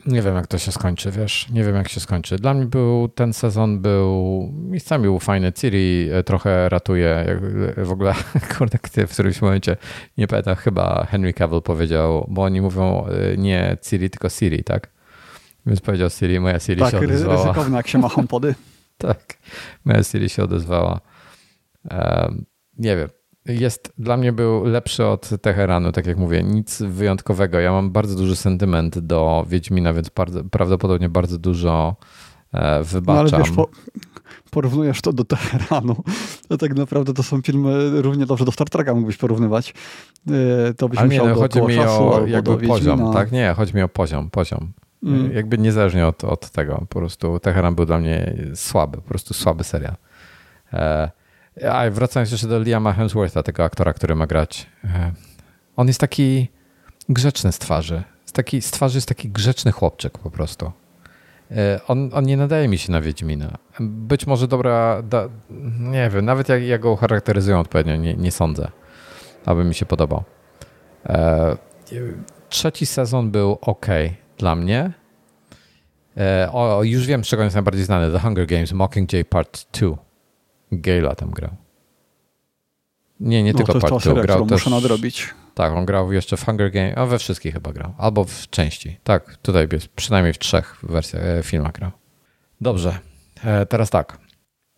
nie 0.05 0.21
wiem, 0.21 0.35
jak 0.35 0.47
to 0.47 0.57
się 0.57 0.71
skończy, 0.71 1.11
wiesz, 1.11 1.49
nie 1.49 1.63
wiem, 1.63 1.75
jak 1.75 1.89
się 1.89 1.99
skończy. 1.99 2.35
Dla 2.35 2.53
mnie 2.53 2.65
był, 2.65 3.07
ten 3.07 3.33
sezon 3.33 3.81
był, 3.81 4.49
miejscami 4.53 5.03
był 5.03 5.19
fajny. 5.19 5.53
Ciri 5.53 6.09
e, 6.11 6.23
trochę 6.23 6.69
ratuje, 6.69 7.39
w 7.77 7.91
ogóle, 7.91 8.13
kurde, 8.57 8.77
w 9.07 9.11
którymś 9.13 9.41
momencie, 9.41 9.77
nie 10.17 10.27
pamiętam, 10.27 10.55
chyba 10.55 11.05
Henry 11.09 11.33
Cavill 11.33 11.61
powiedział, 11.61 12.25
bo 12.29 12.43
oni 12.43 12.61
mówią 12.61 13.05
e, 13.05 13.37
nie 13.37 13.77
Ciri, 13.81 14.09
tylko 14.09 14.29
Siri, 14.29 14.63
tak? 14.63 14.94
Więc 15.65 15.81
powiedział 15.81 16.09
Siri, 16.09 16.39
moja 16.39 16.59
Siri 16.59 16.81
tak, 16.81 16.91
się 16.91 16.97
odezwała. 16.97 17.37
Tak, 17.37 17.45
ryzykowne 17.45 17.77
jak 17.77 17.87
się 17.87 17.97
ma 17.97 18.09
HomePody. 18.09 18.55
tak, 18.97 19.37
moja 19.85 20.03
Siri 20.03 20.29
się 20.29 20.43
odezwała. 20.43 20.99
Um, 21.91 22.45
nie 22.77 22.97
wiem. 22.97 23.09
Jest, 23.45 23.93
dla 23.97 24.17
mnie 24.17 24.33
był 24.33 24.65
lepszy 24.65 25.05
od 25.05 25.29
Teheranu, 25.41 25.91
tak 25.91 26.05
jak 26.05 26.17
mówię, 26.17 26.43
nic 26.43 26.81
wyjątkowego. 26.81 27.59
Ja 27.59 27.71
mam 27.71 27.91
bardzo 27.91 28.15
duży 28.15 28.35
sentyment 28.35 28.99
do 28.99 29.45
Wiedźmina, 29.49 29.93
więc 29.93 30.09
bardzo, 30.09 30.43
prawdopodobnie 30.43 31.09
bardzo 31.09 31.37
dużo 31.37 31.95
e, 32.53 32.83
wybaczam. 32.83 33.25
No 33.25 33.37
ale 33.37 33.43
wiesz, 33.43 33.55
po, 33.55 33.69
porównujesz 34.51 35.01
to 35.01 35.13
do 35.13 35.23
Teheranu, 35.25 36.03
to 36.47 36.57
tak 36.57 36.75
naprawdę 36.75 37.13
to 37.13 37.23
są 37.23 37.41
filmy 37.41 38.01
równie 38.01 38.25
dobrze 38.25 38.45
do 38.45 38.51
Star 38.51 38.69
Treka 38.69 38.93
mógłbyś 38.93 39.17
porównywać. 39.17 39.73
E, 40.69 40.73
to 40.73 40.89
byś 40.89 40.99
ale 40.99 41.07
musiał 41.07 41.25
nie, 41.25 41.29
no, 41.29 41.35
do 41.35 41.41
chodzi 41.41 41.61
mi 41.61 41.79
o 41.79 42.67
poziom, 42.67 43.13
tak? 43.13 43.31
Nie, 43.31 43.53
chodzi 43.57 43.75
mi 43.75 43.81
o 43.81 43.89
poziom, 43.89 44.29
poziom. 44.29 44.71
Mm. 45.05 45.33
Jakby 45.33 45.57
niezależnie 45.57 46.07
od, 46.07 46.23
od 46.23 46.49
tego, 46.49 46.85
po 46.89 46.99
prostu 46.99 47.39
Teheran 47.39 47.75
był 47.75 47.85
dla 47.85 47.97
mnie 47.97 48.33
słaby, 48.55 48.97
po 48.97 49.03
prostu 49.03 49.33
słaby 49.33 49.63
serial. 49.63 49.95
E, 50.73 51.11
a 51.71 51.89
wracając 51.89 52.31
jeszcze 52.31 52.47
do 52.47 52.59
Liama 52.59 52.93
Hemswortha, 52.93 53.43
tego 53.43 53.63
aktora, 53.63 53.93
który 53.93 54.15
ma 54.15 54.27
grać. 54.27 54.67
E, 54.83 55.11
on 55.75 55.87
jest 55.87 55.99
taki 55.99 56.47
grzeczny 57.09 57.51
z 57.51 57.59
twarzy. 57.59 58.03
Z, 58.25 58.31
taki, 58.31 58.61
z 58.61 58.71
twarzy 58.71 58.97
jest 58.97 59.07
taki 59.07 59.29
grzeczny 59.29 59.71
chłopczyk 59.71 60.17
po 60.17 60.31
prostu. 60.31 60.71
E, 61.51 61.79
on, 61.87 62.09
on 62.13 62.23
nie 62.23 62.37
nadaje 62.37 62.67
mi 62.67 62.77
się 62.77 62.91
na 62.91 63.01
Wiedźmina. 63.01 63.57
Być 63.79 64.27
może 64.27 64.47
dobra, 64.47 65.01
da, 65.01 65.29
nie 65.79 66.09
wiem, 66.09 66.25
nawet 66.25 66.49
jak, 66.49 66.63
jak 66.63 66.81
go 66.81 66.95
charakteryzują 66.95 67.59
odpowiednio, 67.59 67.95
nie, 67.95 68.13
nie 68.13 68.31
sądzę, 68.31 68.71
aby 69.45 69.63
mi 69.63 69.75
się 69.75 69.85
podobał. 69.85 70.23
Trzeci 72.49 72.85
sezon 72.85 73.31
był 73.31 73.57
ok 73.61 73.85
dla 74.37 74.55
mnie. 74.55 74.91
E, 76.17 76.49
o, 76.51 76.83
już 76.83 77.05
wiem, 77.05 77.23
z 77.23 77.27
czego 77.27 77.43
jest 77.43 77.55
najbardziej 77.55 77.85
znany. 77.85 78.11
The 78.11 78.19
Hunger 78.19 78.47
Games 78.47 78.71
Mockingjay 78.71 79.25
Part 79.25 79.79
2. 79.79 79.97
Gala 80.71 81.15
tam 81.15 81.31
grał. 81.31 81.51
Nie, 83.19 83.43
nie 83.43 83.53
no, 83.53 83.57
tylko 83.57 83.79
Part 83.79 84.03
2. 84.03 84.21
Grał 84.21 84.45
też, 84.45 84.51
muszę 84.51 84.69
nadrobić. 84.69 85.33
Tak, 85.55 85.73
on 85.73 85.85
grał 85.85 86.11
jeszcze 86.11 86.37
w 86.37 86.45
Hunger 86.45 86.71
Games, 86.71 86.97
a 86.97 87.05
we 87.05 87.19
wszystkich 87.19 87.53
chyba 87.53 87.73
grał. 87.73 87.93
Albo 87.97 88.23
w 88.23 88.49
części. 88.49 88.99
Tak, 89.03 89.37
tutaj 89.37 89.67
jest 89.71 89.87
przynajmniej 89.87 90.33
w 90.33 90.39
trzech 90.39 90.77
wersjach, 90.83 91.23
e, 91.23 91.43
filmach 91.43 91.71
grał. 91.71 91.91
Dobrze, 92.61 92.99
e, 93.43 93.65
teraz 93.65 93.89
tak. 93.89 94.24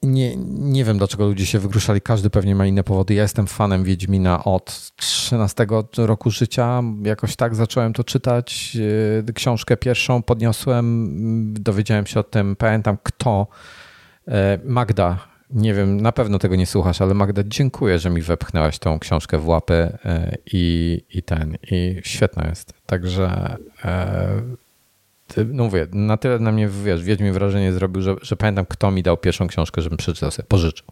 Nie, 0.04 0.36
nie 0.48 0.84
wiem, 0.84 0.98
dlaczego 0.98 1.26
ludzie 1.26 1.46
się 1.46 1.60
wygruszali. 1.60 2.02
Każdy 2.02 2.30
pewnie 2.30 2.56
ma 2.56 2.66
inne 2.66 2.84
powody. 2.84 3.14
Ja 3.14 3.22
jestem 3.22 3.48
fanem 3.48 3.84
Wiedźmina 3.84 4.44
od 4.44 4.92
13 4.96 5.68
roku 5.98 6.32
życia. 6.32 6.84
Jakoś 7.04 7.36
tak 7.36 7.56
zacząłem 7.56 7.94
to 7.94 8.04
czytać. 8.04 8.78
E, 9.30 9.34
książkę 9.34 9.78
pierwszą 9.78 10.24
podniosłem, 10.24 11.14
dowiedziałem 11.54 12.06
się 12.06 12.20
o 12.20 12.24
tym. 12.24 12.56
Pamiętam, 12.56 12.98
kto. 13.04 13.48
Magda 14.64 15.20
nie 15.50 15.74
wiem, 15.74 16.02
na 16.02 16.12
pewno 16.12 16.40
tego 16.40 16.56
nie 16.56 16.66
słuchasz, 16.66 17.02
ale 17.02 17.14
Magda, 17.14 17.42
dziękuję, 17.46 18.00
że 18.00 18.10
mi 18.10 18.22
wepchnęłaś 18.22 18.80
tą 18.80 19.00
książkę 19.00 19.38
w 19.38 19.48
łapy 19.48 19.74
e, 20.06 20.38
i, 20.54 21.02
i 21.10 21.24
ten, 21.24 21.58
i 21.72 22.02
świetna 22.04 22.48
jest. 22.48 22.74
Także 22.86 23.58
e, 25.38 25.44
no 25.44 25.64
mówię, 25.64 25.88
na 25.92 26.18
tyle 26.18 26.40
na 26.40 26.52
mnie, 26.52 26.68
wiesz, 26.68 27.04
Wiedźmin 27.04 27.34
wrażenie 27.34 27.74
zrobił, 27.74 28.02
że, 28.02 28.16
że 28.22 28.36
pamiętam, 28.36 28.66
kto 28.66 28.92
mi 28.92 29.04
dał 29.04 29.18
pierwszą 29.18 29.48
książkę, 29.48 29.82
żebym 29.82 29.98
przeczytał 29.98 30.32
sobie, 30.32 30.48
pożyczył. 30.48 30.88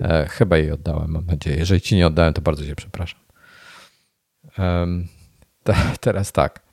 E, 0.00 0.26
chyba 0.28 0.58
jej 0.58 0.72
oddałem, 0.72 1.10
mam 1.10 1.26
nadzieję. 1.26 1.56
Jeżeli 1.56 1.80
ci 1.80 1.96
nie 1.96 2.06
oddałem, 2.06 2.34
to 2.34 2.42
bardzo 2.42 2.64
cię 2.64 2.76
przepraszam. 2.76 3.20
teraz 6.00 6.32
tak 6.32 6.66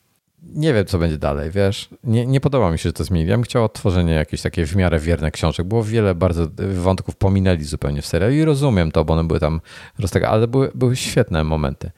nie 0.43 0.73
wiem, 0.73 0.85
co 0.85 0.99
będzie 0.99 1.17
dalej, 1.17 1.51
wiesz. 1.51 1.89
Nie, 2.03 2.25
nie 2.25 2.41
podoba 2.41 2.71
mi 2.71 2.79
się, 2.79 2.89
że 2.89 2.93
to 2.93 3.03
zmieni. 3.03 3.29
Ja 3.29 3.35
bym 3.35 3.43
chciał 3.43 3.63
odtworzenie 3.63 4.13
jakieś 4.13 4.41
takie 4.41 4.65
w 4.65 4.75
miarę 4.75 4.99
wierne 4.99 5.31
książek. 5.31 5.67
Było 5.67 5.83
wiele 5.83 6.15
bardzo 6.15 6.47
wątków 6.73 7.15
pominęli 7.15 7.63
zupełnie 7.63 8.01
w 8.01 8.05
serialu 8.05 8.33
i 8.33 8.43
rozumiem 8.43 8.91
to, 8.91 9.05
bo 9.05 9.13
one 9.13 9.23
były 9.23 9.39
tam 9.39 9.61
roztega, 9.99 10.29
ale 10.29 10.47
były, 10.47 10.71
były 10.75 10.95
świetne 10.95 11.43
momenty. 11.43 11.91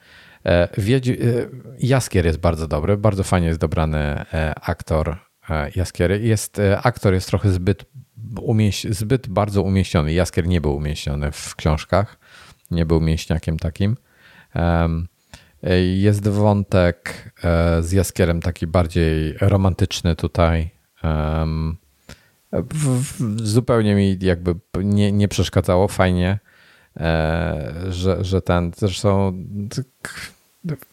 E, 0.44 0.68
Wiedź, 0.78 1.08
e, 1.08 1.14
Jaskier 1.78 2.26
jest 2.26 2.38
bardzo 2.38 2.68
dobry, 2.68 2.96
bardzo 2.96 3.24
fajnie 3.24 3.46
jest 3.46 3.60
dobrany 3.60 3.98
e, 3.98 4.54
aktor 4.60 5.16
Jaskiery. 5.76 6.20
Jest, 6.20 6.60
aktor 6.82 7.14
jest 7.14 7.28
trochę 7.28 7.50
zbyt, 7.50 7.84
umieś, 8.40 8.84
zbyt 8.90 9.28
bardzo 9.28 9.62
umieściony. 9.62 10.12
Jaskier 10.12 10.46
nie 10.46 10.60
był 10.60 10.76
umieściony 10.76 11.32
w 11.32 11.56
książkach, 11.56 12.18
nie 12.70 12.86
był 12.86 13.00
mięśniakiem 13.00 13.58
takim. 13.58 13.96
Jest 15.94 16.28
wątek 16.28 17.32
z 17.80 17.92
Jaskierem 17.92 18.42
taki 18.42 18.66
bardziej 18.66 19.34
romantyczny 19.40 20.16
tutaj. 20.16 20.70
Zupełnie 23.36 23.94
mi 23.94 24.18
jakby 24.20 24.54
nie, 24.76 25.12
nie 25.12 25.28
przeszkadzało. 25.28 25.88
Fajnie, 25.88 26.38
że, 27.90 28.24
że 28.24 28.42
ten 28.42 28.72
zresztą 28.76 29.32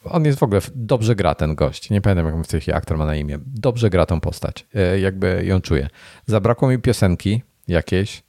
on 0.05 0.25
jest 0.25 0.39
w 0.39 0.43
ogóle 0.43 0.61
dobrze 0.75 1.15
gra 1.15 1.35
ten 1.35 1.55
gość. 1.55 1.89
Nie 1.89 2.01
pamiętam, 2.01 2.25
jak 2.25 2.45
w 2.45 2.47
tej 2.47 2.61
chwili 2.61 2.77
aktor 2.77 2.97
ma 2.97 3.05
na 3.05 3.15
imię. 3.15 3.39
Dobrze 3.45 3.89
gra 3.89 4.05
tą 4.05 4.19
postać. 4.19 4.65
E, 4.75 4.99
jakby 4.99 5.45
ją 5.45 5.61
czuję. 5.61 5.89
Zabrakło 6.25 6.69
mi 6.69 6.79
piosenki 6.79 7.41
jakiejś. 7.67 8.23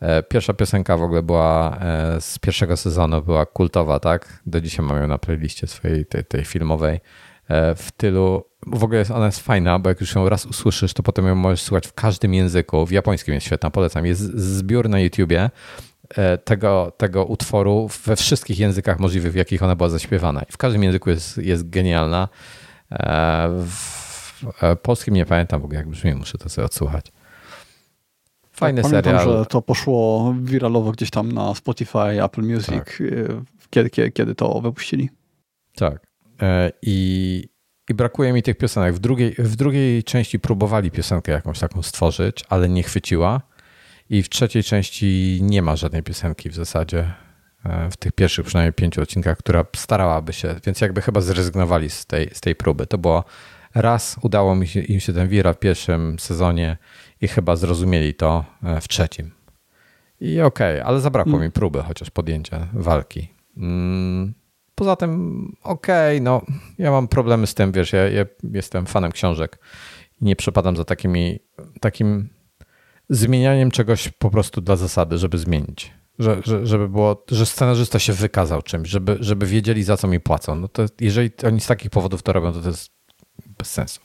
E, 0.00 0.22
pierwsza 0.22 0.54
piosenka 0.54 0.96
w 0.96 1.02
ogóle 1.02 1.22
była 1.22 1.78
e, 1.80 2.20
z 2.20 2.38
pierwszego 2.38 2.76
sezonu, 2.76 3.22
była 3.22 3.46
kultowa, 3.46 4.00
tak? 4.00 4.42
Do 4.46 4.60
dzisiaj 4.60 4.86
mam 4.86 5.02
ją 5.02 5.08
na 5.08 5.18
playliście 5.18 5.66
swojej, 5.66 6.06
tej, 6.06 6.24
tej 6.24 6.44
filmowej. 6.44 7.00
E, 7.48 7.74
w 7.74 7.92
tylu, 7.92 8.44
w 8.66 8.84
ogóle 8.84 8.98
jest, 8.98 9.10
ona 9.10 9.26
jest 9.26 9.40
fajna, 9.40 9.78
bo 9.78 9.88
jak 9.88 10.00
już 10.00 10.14
ją 10.14 10.28
raz 10.28 10.46
usłyszysz, 10.46 10.94
to 10.94 11.02
potem 11.02 11.26
ją 11.26 11.34
możesz 11.34 11.62
słuchać 11.62 11.86
w 11.86 11.92
każdym 11.92 12.34
języku. 12.34 12.86
W 12.86 12.90
japońskim 12.90 13.34
jest 13.34 13.46
świetna, 13.46 13.70
polecam. 13.70 14.06
Jest 14.06 14.20
zbiór 14.38 14.88
na 14.88 15.00
YouTubie 15.00 15.50
tego, 16.44 16.92
tego 16.96 17.24
utworu 17.24 17.88
we 18.04 18.16
wszystkich 18.16 18.58
językach 18.58 18.98
możliwych, 18.98 19.32
w 19.32 19.36
jakich 19.36 19.62
ona 19.62 19.76
była 19.76 19.88
zaśpiewana. 19.88 20.42
I 20.42 20.52
w 20.52 20.56
każdym 20.56 20.82
języku 20.82 21.10
jest, 21.10 21.38
jest 21.38 21.70
genialna. 21.70 22.28
W 23.82 24.76
polskim 24.82 25.14
nie 25.14 25.26
pamiętam 25.26 25.60
w 25.60 25.64
ogóle, 25.64 25.78
jak 25.78 25.88
brzmi, 25.88 26.14
muszę 26.14 26.38
to 26.38 26.48
sobie 26.48 26.64
odsłuchać. 26.64 27.12
Fajny 28.52 28.82
tak, 28.82 28.90
pamiętam, 28.90 29.18
serial. 29.18 29.38
że 29.38 29.46
to 29.46 29.62
poszło 29.62 30.34
wiralowo 30.42 30.92
gdzieś 30.92 31.10
tam 31.10 31.32
na 31.32 31.54
Spotify, 31.54 32.24
Apple 32.24 32.42
Music, 32.42 32.66
tak. 32.66 33.02
Kiedy, 33.70 33.90
kiedy, 33.90 34.10
kiedy 34.10 34.34
to 34.34 34.60
wypuścili. 34.60 35.10
Tak. 35.74 36.06
E, 36.42 36.72
I, 36.82 37.48
I 37.88 37.94
brakuje 37.94 38.32
mi 38.32 38.42
tych 38.42 38.56
piosenek. 38.56 38.94
W 38.94 38.98
drugiej, 38.98 39.34
w 39.38 39.56
drugiej 39.56 40.04
części 40.04 40.38
próbowali 40.38 40.90
piosenkę 40.90 41.32
jakąś 41.32 41.58
taką 41.58 41.82
stworzyć, 41.82 42.44
ale 42.48 42.68
nie 42.68 42.82
chwyciła. 42.82 43.40
I 44.10 44.22
w 44.22 44.28
trzeciej 44.28 44.62
części 44.62 45.38
nie 45.42 45.62
ma 45.62 45.76
żadnej 45.76 46.02
piosenki 46.02 46.50
w 46.50 46.54
zasadzie. 46.54 47.14
E, 47.64 47.90
w 47.90 47.96
tych 47.96 48.12
pierwszych 48.12 48.46
przynajmniej 48.46 48.72
pięciu 48.72 49.02
odcinkach, 49.02 49.38
która 49.38 49.64
starałaby 49.76 50.32
się, 50.32 50.54
więc 50.66 50.80
jakby 50.80 51.02
chyba 51.02 51.20
zrezygnowali 51.20 51.90
z 51.90 52.06
tej, 52.06 52.30
z 52.32 52.40
tej 52.40 52.54
próby. 52.54 52.86
To 52.86 52.98
było 52.98 53.24
raz, 53.74 54.16
udało 54.22 54.54
mi 54.54 54.66
się, 54.66 54.80
im 54.80 55.00
się 55.00 55.12
ten 55.12 55.28
wira 55.28 55.52
w 55.52 55.58
pierwszym 55.58 56.18
sezonie 56.18 56.76
i 57.20 57.28
chyba 57.28 57.56
zrozumieli 57.56 58.14
to 58.14 58.44
e, 58.62 58.80
w 58.80 58.88
trzecim. 58.88 59.30
I 60.20 60.40
okej, 60.40 60.80
okay, 60.80 60.84
ale 60.84 61.00
zabrakło 61.00 61.32
mm. 61.32 61.44
mi 61.44 61.50
próby 61.50 61.82
chociaż 61.82 62.10
podjęcia 62.10 62.68
walki. 62.72 63.28
Mm, 63.56 64.34
poza 64.74 64.96
tym 64.96 65.42
okej, 65.62 66.16
okay, 66.16 66.24
no 66.24 66.42
ja 66.78 66.90
mam 66.90 67.08
problemy 67.08 67.46
z 67.46 67.54
tym, 67.54 67.72
wiesz, 67.72 67.92
ja, 67.92 68.08
ja, 68.08 68.26
jestem 68.52 68.86
fanem 68.86 69.12
książek 69.12 69.58
i 70.20 70.24
nie 70.24 70.36
przepadam 70.36 70.76
za 70.76 70.84
takimi, 70.84 71.38
takim 71.80 72.28
zmienianiem 73.08 73.70
czegoś 73.70 74.08
po 74.08 74.30
prostu 74.30 74.60
dla 74.60 74.76
zasady, 74.76 75.18
żeby 75.18 75.38
zmienić. 75.38 75.92
Że, 76.18 76.40
że, 76.44 76.66
żeby 76.66 76.88
było, 76.88 77.24
że 77.30 77.46
scenarzysta 77.46 77.98
się 77.98 78.12
wykazał 78.12 78.62
czymś, 78.62 78.88
żeby, 78.88 79.16
żeby 79.20 79.46
wiedzieli 79.46 79.82
za 79.82 79.96
co 79.96 80.08
mi 80.08 80.20
płacą. 80.20 80.54
No 80.54 80.68
to 80.68 80.84
jeżeli 81.00 81.30
oni 81.46 81.60
z 81.60 81.66
takich 81.66 81.90
powodów 81.90 82.22
to 82.22 82.32
robią, 82.32 82.52
to 82.52 82.60
to 82.60 82.68
jest 82.68 82.90
bez 83.58 83.70
sensu. 83.70 84.00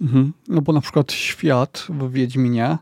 Mhm. 0.00 0.32
No 0.48 0.62
bo 0.62 0.72
na 0.72 0.80
przykład 0.80 1.12
świat 1.12 1.86
w 1.88 2.12
Wiedźminie, 2.12 2.78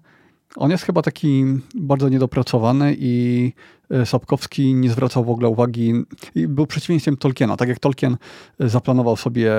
on 0.57 0.71
jest 0.71 0.85
chyba 0.85 1.03
taki 1.03 1.45
bardzo 1.75 2.09
niedopracowany 2.09 2.97
i 2.99 3.53
e, 3.91 4.07
Sapkowski 4.07 4.75
nie 4.75 4.91
zwracał 4.91 5.25
w 5.25 5.31
ogóle 5.31 5.49
uwagi, 5.49 5.93
był 6.35 6.67
przeciwieństwem 6.67 7.17
Tolkiena. 7.17 7.57
Tak 7.57 7.69
jak 7.69 7.79
Tolkien 7.79 8.17
e, 8.61 8.69
zaplanował 8.69 9.17
sobie 9.17 9.53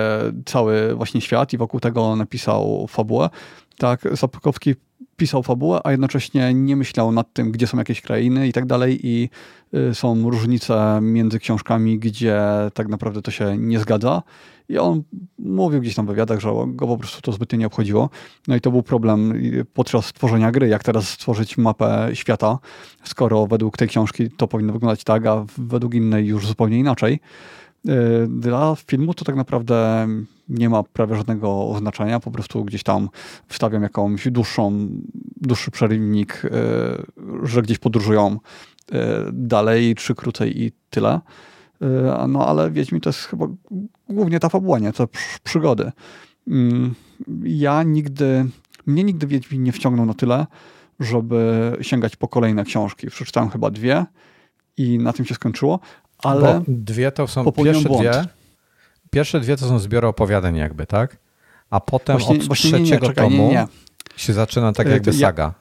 cały 0.46 0.96
właśnie 0.96 1.22
świat 1.22 1.54
i 1.54 1.58
wokół 1.58 1.80
tego 1.80 2.16
napisał 2.16 2.88
fabułę, 2.88 3.30
tak 3.78 4.08
Sapkowski 4.16 4.76
pisał 5.20 5.44
fabułę, 5.44 5.80
a 5.84 5.92
jednocześnie 5.92 6.54
nie 6.54 6.76
myślał 6.76 7.12
nad 7.12 7.34
tym, 7.34 7.52
gdzie 7.52 7.68
są 7.68 7.78
jakieś 7.78 8.02
krainy 8.02 8.48
i 8.48 8.54
tak 8.54 8.66
dalej 8.66 9.00
i 9.04 9.30
e, 9.74 9.96
są 9.96 10.30
różnice 10.30 11.00
między 11.02 11.40
książkami, 11.40 12.00
gdzie 12.00 12.42
tak 12.74 12.88
naprawdę 12.88 13.22
to 13.22 13.32
się 13.32 13.58
nie 13.58 13.80
zgadza 13.80 14.24
i 14.70 14.78
on 14.78 15.04
mówił 15.40 15.82
gdzieś 15.82 15.96
tam 15.96 16.06
w 16.06 16.10
wywiadach, 16.10 16.40
że 16.40 16.50
go 16.68 16.88
po 16.88 16.98
prostu 16.98 17.22
to 17.22 17.32
zbytnio 17.32 17.58
nie 17.60 17.68
obchodziło. 17.68 18.10
No 18.48 18.56
i 18.56 18.62
to 18.62 18.72
był 18.72 18.84
problem 18.84 19.34
podczas 19.74 20.14
tworzenia 20.14 20.52
gry, 20.52 20.68
jak 20.68 20.84
teraz 20.84 21.10
stworzyć 21.10 21.58
mapę 21.58 22.10
świata, 22.14 22.60
skoro 23.04 23.48
według 23.48 23.78
tej 23.78 23.88
książki 23.88 24.30
to 24.38 24.48
powinno 24.48 24.74
wyglądać 24.74 25.04
tak, 25.04 25.26
a 25.26 25.46
według 25.58 25.94
innej 25.94 26.26
już 26.26 26.48
zupełnie 26.48 26.80
inaczej. 26.80 27.20
Y, 27.88 28.28
dla 28.28 28.76
filmu 28.76 29.14
to 29.14 29.26
tak 29.26 29.36
naprawdę 29.36 30.08
nie 30.50 30.70
ma 30.70 30.84
prawie 30.84 31.16
żadnego 31.16 31.68
oznaczenia, 31.68 32.20
po 32.20 32.32
prostu 32.32 32.66
gdzieś 32.66 32.84
tam 32.84 33.10
wstawiam 33.48 33.84
jakąś 33.84 34.28
dłuższą, 34.32 34.88
dłuższy 35.42 35.72
przerywnik, 35.72 36.46
y, 36.46 36.50
że 37.44 37.62
gdzieś 37.62 37.78
podróżują 37.78 38.38
y, 38.92 38.96
dalej 39.34 39.96
czy 39.96 40.16
krócej 40.16 40.64
i 40.64 40.72
tyle. 40.90 41.20
No 42.28 42.48
ale 42.48 42.72
Wiedźmin 42.72 43.02
to 43.02 43.10
jest 43.10 43.20
chyba 43.20 43.48
głównie 44.10 44.40
ta 44.40 44.50
fabuła, 44.50 44.80
nie? 44.80 44.94
To 44.94 45.08
przygody. 45.44 45.92
Mm, 46.48 46.96
ja 47.44 47.84
nigdy, 47.84 48.46
mnie 48.86 49.04
nigdy 49.04 49.28
Wiedźmin 49.28 49.64
nie 49.64 49.72
wciągnął 49.72 50.06
na 50.06 50.14
tyle, 50.14 50.46
żeby 51.00 51.72
sięgać 51.82 52.16
po 52.16 52.28
kolejne 52.28 52.64
książki. 52.64 53.08
Przeczytałem 53.08 53.50
chyba 53.50 53.72
dwie 53.72 54.06
i 54.78 54.98
na 54.98 55.14
tym 55.14 55.26
się 55.26 55.36
skończyło, 55.36 55.80
ale 56.24 56.54
Bo 56.54 56.64
dwie 56.68 57.12
to 57.12 57.28
są 57.28 57.52
pierwsze 57.52 57.90
błąd. 57.90 58.02
dwie. 58.08 58.24
Pierwsze 59.10 59.40
dwie 59.40 59.58
to 59.58 59.68
są 59.68 59.80
zbiory 59.80 60.08
opowiadań 60.08 60.56
jakby, 60.56 60.86
tak? 60.86 61.18
A 61.70 61.80
potem 61.80 62.18
właśnie, 62.18 62.36
od 62.36 62.44
właśnie 62.44 62.70
trzeciego 62.72 62.86
nie, 62.86 62.92
nie, 62.92 63.08
czekaj, 63.08 63.30
tomu 63.30 63.52
nie, 63.52 63.68
się 64.16 64.34
zaczyna 64.34 64.74
tak 64.74 64.88
e, 64.88 64.90
jakby 64.90 65.14
saga. 65.14 65.54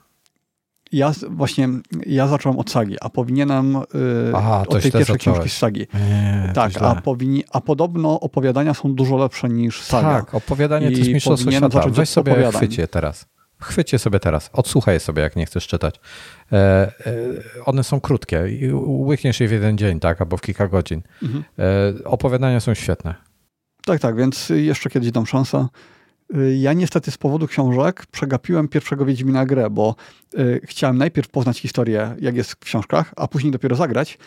Ja 0.92 1.12
właśnie, 1.30 1.68
ja 2.06 2.26
zacząłem 2.26 2.58
od 2.58 2.70
sagi, 2.70 2.96
a 3.00 3.08
powinienem 3.08 3.72
yy, 3.94 4.32
Aha, 4.34 4.64
od 4.68 4.82
tej 4.82 4.92
pierwszej 4.92 5.18
książki 5.18 5.48
z 5.48 5.56
sagi. 5.56 5.86
Nie, 5.94 6.52
tak, 6.54 6.82
a, 6.82 6.94
powinni, 6.94 7.44
a 7.52 7.60
podobno 7.60 8.20
opowiadania 8.20 8.74
są 8.74 8.94
dużo 8.94 9.16
lepsze 9.16 9.48
niż 9.48 9.82
saga. 9.82 10.08
Tak, 10.08 10.34
opowiadania 10.34 10.90
to 10.90 10.98
jest 10.98 11.10
mistrzostwo 11.10 11.50
świata. 11.50 11.88
Weź 11.88 12.08
sobie 12.08 12.50
chwycie 12.52 12.88
teraz. 12.88 13.26
chwycie 13.60 13.98
sobie 13.98 14.20
teraz, 14.20 14.50
odsłuchaj 14.52 15.00
sobie, 15.00 15.22
jak 15.22 15.36
nie 15.36 15.46
chcesz 15.46 15.66
czytać. 15.66 16.00
E, 16.52 16.56
e, 16.56 17.64
one 17.64 17.84
są 17.84 18.00
krótkie, 18.00 18.44
łykniesz 18.74 19.40
je 19.40 19.48
w 19.48 19.52
jeden 19.52 19.78
dzień, 19.78 20.00
tak, 20.00 20.20
albo 20.20 20.36
w 20.36 20.40
kilka 20.40 20.68
godzin. 20.68 21.02
Mhm. 21.22 21.44
E, 21.58 22.04
opowiadania 22.04 22.60
są 22.60 22.74
świetne. 22.74 23.14
Tak, 23.84 24.00
tak, 24.00 24.16
więc 24.16 24.48
jeszcze 24.48 24.90
kiedyś 24.90 25.10
dam 25.10 25.26
szansę. 25.26 25.66
Ja 26.58 26.72
niestety 26.72 27.10
z 27.10 27.18
powodu 27.18 27.46
książek 27.46 28.06
przegapiłem 28.10 28.68
pierwszego 28.68 29.04
Wiedźmina 29.04 29.46
grę, 29.46 29.70
bo 29.70 29.94
chciałem 30.62 30.98
najpierw 30.98 31.28
poznać 31.28 31.58
historię, 31.58 32.16
jak 32.20 32.36
jest 32.36 32.52
w 32.52 32.58
książkach, 32.58 33.12
a 33.16 33.28
później 33.28 33.52
dopiero 33.52 33.76
zagrać, 33.76 34.18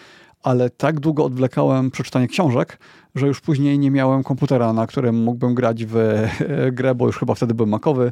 ale 0.44 0.70
tak 0.70 1.00
długo 1.00 1.26
odwlekałem 1.26 1.92
przeczytanie 1.92 2.28
książek, 2.28 2.78
że 3.16 3.28
już 3.28 3.42
później 3.42 3.80
nie 3.80 3.92
miałem 3.92 4.24
komputera, 4.24 4.74
na 4.74 4.88
którym 4.88 5.16
mógłbym 5.24 5.56
grać 5.56 5.86
w 5.86 6.28
grę, 6.72 6.96
bo 6.96 7.08
już 7.08 7.18
chyba 7.18 7.36
wtedy 7.36 7.54
byłem 7.54 7.70
makowy 7.70 8.12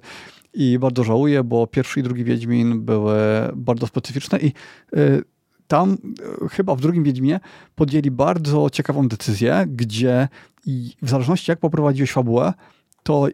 i 0.53 0.79
bardzo 0.79 1.03
żałuję, 1.03 1.43
bo 1.43 1.67
pierwszy 1.67 1.99
i 1.99 2.03
drugi 2.03 2.23
Wiedźmin 2.23 2.81
były 2.81 3.19
bardzo 3.55 3.87
specyficzne 3.87 4.39
i 4.39 4.53
y, 4.97 5.23
tam 5.67 5.97
chyba 6.51 6.75
w 6.75 6.81
drugim 6.81 7.03
Wiedźminie 7.03 7.39
podjęli 7.75 8.11
bardzo 8.11 8.69
ciekawą 8.69 9.07
decyzję, 9.07 9.65
gdzie 9.67 10.27
w 11.01 11.09
zależności 11.09 11.51
jak 11.51 11.59
poprowadziłeś 11.59 12.11
fabułę, 12.11 12.53
to 13.03 13.27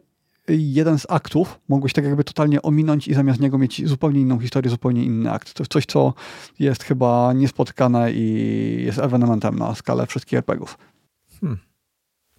jeden 0.50 1.00
z 1.00 1.06
aktów 1.10 1.60
mogłeś 1.68 1.94
tak 1.94 2.06
jakby 2.06 2.24
totalnie 2.24 2.62
ominąć 2.62 3.08
i 3.08 3.14
zamiast 3.14 3.40
niego 3.40 3.58
mieć 3.58 3.88
zupełnie 3.88 4.22
inną 4.22 4.40
historię, 4.40 4.70
zupełnie 4.70 5.04
inny 5.04 5.32
akt. 5.32 5.54
To 5.54 5.64
jest 5.64 5.72
coś, 5.72 5.86
co 5.86 6.14
jest 6.60 6.84
chyba 6.84 7.34
niespotykane 7.34 8.14
i 8.14 8.84
jest 8.86 9.00
ewenementem 9.00 9.60
na 9.60 9.76
skalę 9.76 10.08
wszystkich 10.08 10.38
RPGów. 10.38 10.78
Hmm. 11.42 11.60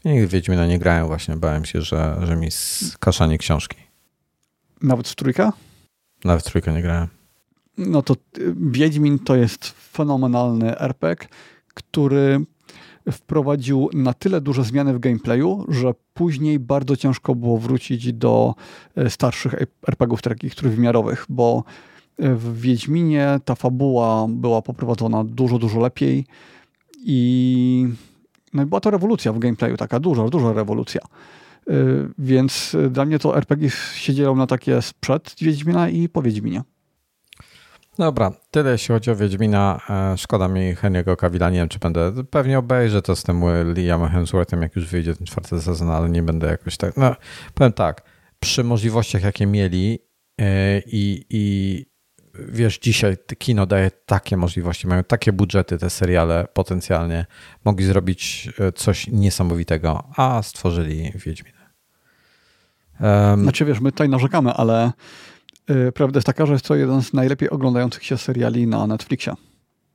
Nigdy 0.04 0.26
Wiedźmina 0.26 0.66
nie 0.66 0.78
grałem 0.78 1.06
właśnie, 1.06 1.36
bałem 1.36 1.64
się, 1.64 1.82
że, 1.82 2.16
że 2.22 2.36
mi 2.36 2.50
skaszanie 2.50 3.38
książki. 3.38 3.85
Nawet 4.82 5.08
w 5.08 5.14
trójkę? 5.14 5.50
Nawet 6.24 6.42
w 6.42 6.50
trójkę 6.50 6.72
nie 6.72 6.82
grałem. 6.82 7.08
No 7.78 8.02
to 8.02 8.14
y, 8.14 8.54
Wiedźmin 8.60 9.18
to 9.18 9.36
jest 9.36 9.66
fenomenalny 9.92 10.78
RPG, 10.78 11.28
który 11.74 12.40
wprowadził 13.12 13.90
na 13.92 14.14
tyle 14.14 14.40
duże 14.40 14.64
zmiany 14.64 14.94
w 14.94 14.98
gameplayu, 14.98 15.64
że 15.68 15.94
później 16.14 16.58
bardzo 16.58 16.96
ciężko 16.96 17.34
było 17.34 17.58
wrócić 17.58 18.12
do 18.12 18.54
e, 18.96 19.10
starszych 19.10 19.54
RPGów 19.88 20.22
takich 20.22 20.54
trójwymiarowych, 20.54 21.26
bo 21.28 21.64
e, 22.18 22.34
w 22.34 22.60
Wiedźminie 22.60 23.40
ta 23.44 23.54
fabuła 23.54 24.26
była 24.28 24.62
poprowadzona 24.62 25.24
dużo, 25.24 25.58
dużo 25.58 25.80
lepiej 25.80 26.26
i 27.04 27.88
no 28.52 28.62
i 28.62 28.66
była 28.66 28.80
to 28.80 28.90
rewolucja 28.90 29.32
w 29.32 29.38
gameplayu, 29.38 29.76
taka 29.76 30.00
duża, 30.00 30.28
duża 30.28 30.52
rewolucja. 30.52 31.00
E, 31.70 31.72
więc 32.18 32.76
dla 32.90 33.04
mnie 33.04 33.18
to 33.18 33.36
RPG 33.36 33.70
się 33.94 34.14
dzielą 34.14 34.36
na 34.36 34.46
takie 34.46 34.82
sprzed 34.82 35.34
Wiedźmina 35.40 35.88
i 35.88 36.08
po 36.08 36.22
Wiedźminie. 36.22 36.62
Dobra, 37.98 38.32
tyle 38.50 38.70
jeśli 38.70 38.92
chodzi 38.92 39.10
o 39.10 39.16
Wiedźmina. 39.16 39.80
E, 39.90 40.18
szkoda 40.18 40.48
mi 40.48 40.74
Henry'ego 40.74 41.16
Cavilla, 41.16 41.50
nie 41.50 41.58
wiem 41.58 41.68
czy 41.68 41.78
będę, 41.78 42.24
pewnie 42.30 42.58
obejrzę 42.58 43.02
to 43.02 43.16
z 43.16 43.22
tym 43.22 43.42
Liamem 43.74 44.08
Hemsworthem, 44.08 44.62
jak 44.62 44.76
już 44.76 44.86
wyjdzie 44.86 45.14
ten 45.14 45.26
czwarty 45.26 45.60
sezon, 45.60 45.90
ale 45.90 46.08
nie 46.08 46.22
będę 46.22 46.46
jakoś 46.46 46.76
tak, 46.76 46.96
no 46.96 47.16
powiem 47.54 47.72
tak, 47.72 48.02
przy 48.40 48.64
możliwościach 48.64 49.22
jakie 49.22 49.46
mieli 49.46 49.98
e, 50.40 50.78
i, 50.78 51.26
i 51.30 51.86
wiesz, 52.48 52.78
dzisiaj 52.78 53.16
kino 53.38 53.66
daje 53.66 53.90
takie 54.06 54.36
możliwości, 54.36 54.86
mają 54.86 55.04
takie 55.04 55.32
budżety 55.32 55.78
te 55.78 55.90
seriale 55.90 56.48
potencjalnie, 56.52 57.26
mogli 57.64 57.84
zrobić 57.84 58.48
e, 58.58 58.72
coś 58.72 59.06
niesamowitego, 59.06 60.08
a 60.16 60.42
stworzyli 60.42 61.12
Wiedźmina. 61.14 61.55
Um, 63.00 63.42
znaczy 63.42 63.64
wiesz, 63.64 63.80
my 63.80 63.92
tutaj 63.92 64.08
narzekamy, 64.08 64.52
ale 64.52 64.92
Y, 65.70 65.92
prawda 65.92 66.16
jest 66.16 66.26
taka, 66.26 66.46
że 66.46 66.52
jest 66.52 66.64
to 66.64 66.74
jeden 66.74 67.02
z 67.02 67.12
najlepiej 67.12 67.50
oglądających 67.50 68.04
się 68.04 68.18
seriali 68.18 68.66
na 68.66 68.86
Netflixie. 68.86 69.34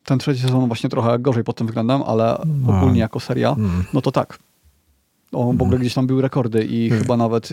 Ten 0.03 0.19
trzeci 0.19 0.41
sezon 0.41 0.67
właśnie 0.67 0.89
trochę 0.89 1.19
gorzej 1.19 1.43
pod 1.43 1.55
tym 1.55 1.67
względem, 1.67 2.03
ale 2.03 2.41
no. 2.45 2.77
ogólnie 2.77 2.99
jako 2.99 3.19
seria, 3.19 3.51
mm. 3.51 3.83
no 3.93 4.01
to 4.01 4.11
tak. 4.11 4.39
On 5.31 5.57
w 5.57 5.61
ogóle 5.61 5.75
mm. 5.75 5.79
gdzieś 5.79 5.93
tam 5.93 6.07
były 6.07 6.21
rekordy 6.21 6.65
i 6.65 6.89
hmm. 6.89 7.01
chyba 7.03 7.17
nawet, 7.17 7.49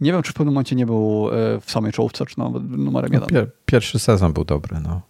nie 0.00 0.12
wiem 0.12 0.22
czy 0.22 0.30
w 0.32 0.34
pewnym 0.34 0.54
momencie 0.54 0.76
nie 0.76 0.86
był 0.86 1.28
y, 1.28 1.60
w 1.60 1.70
samej 1.70 1.92
czołówce, 1.92 2.26
czy 2.26 2.38
nawet 2.38 2.70
numerem 2.70 3.12
no, 3.12 3.16
jeden. 3.16 3.28
Pier, 3.28 3.50
pierwszy 3.66 3.98
sezon 3.98 4.32
był 4.32 4.44
dobry, 4.44 4.80
no. 4.80 5.00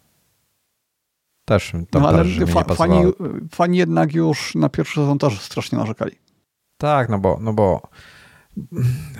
Też 1.44 1.72
tam 1.90 2.02
no, 2.02 2.08
ale 2.08 2.24
fa 2.46 2.64
fani, 2.64 3.02
fani 3.50 3.78
jednak 3.78 4.14
już 4.14 4.54
na 4.54 4.68
pierwszy 4.68 4.94
sezon 5.00 5.18
też 5.18 5.40
strasznie 5.40 5.78
narzekali. 5.78 6.12
Tak, 6.76 7.08
no 7.08 7.18
bo, 7.18 7.38
no 7.40 7.52
bo 7.52 7.82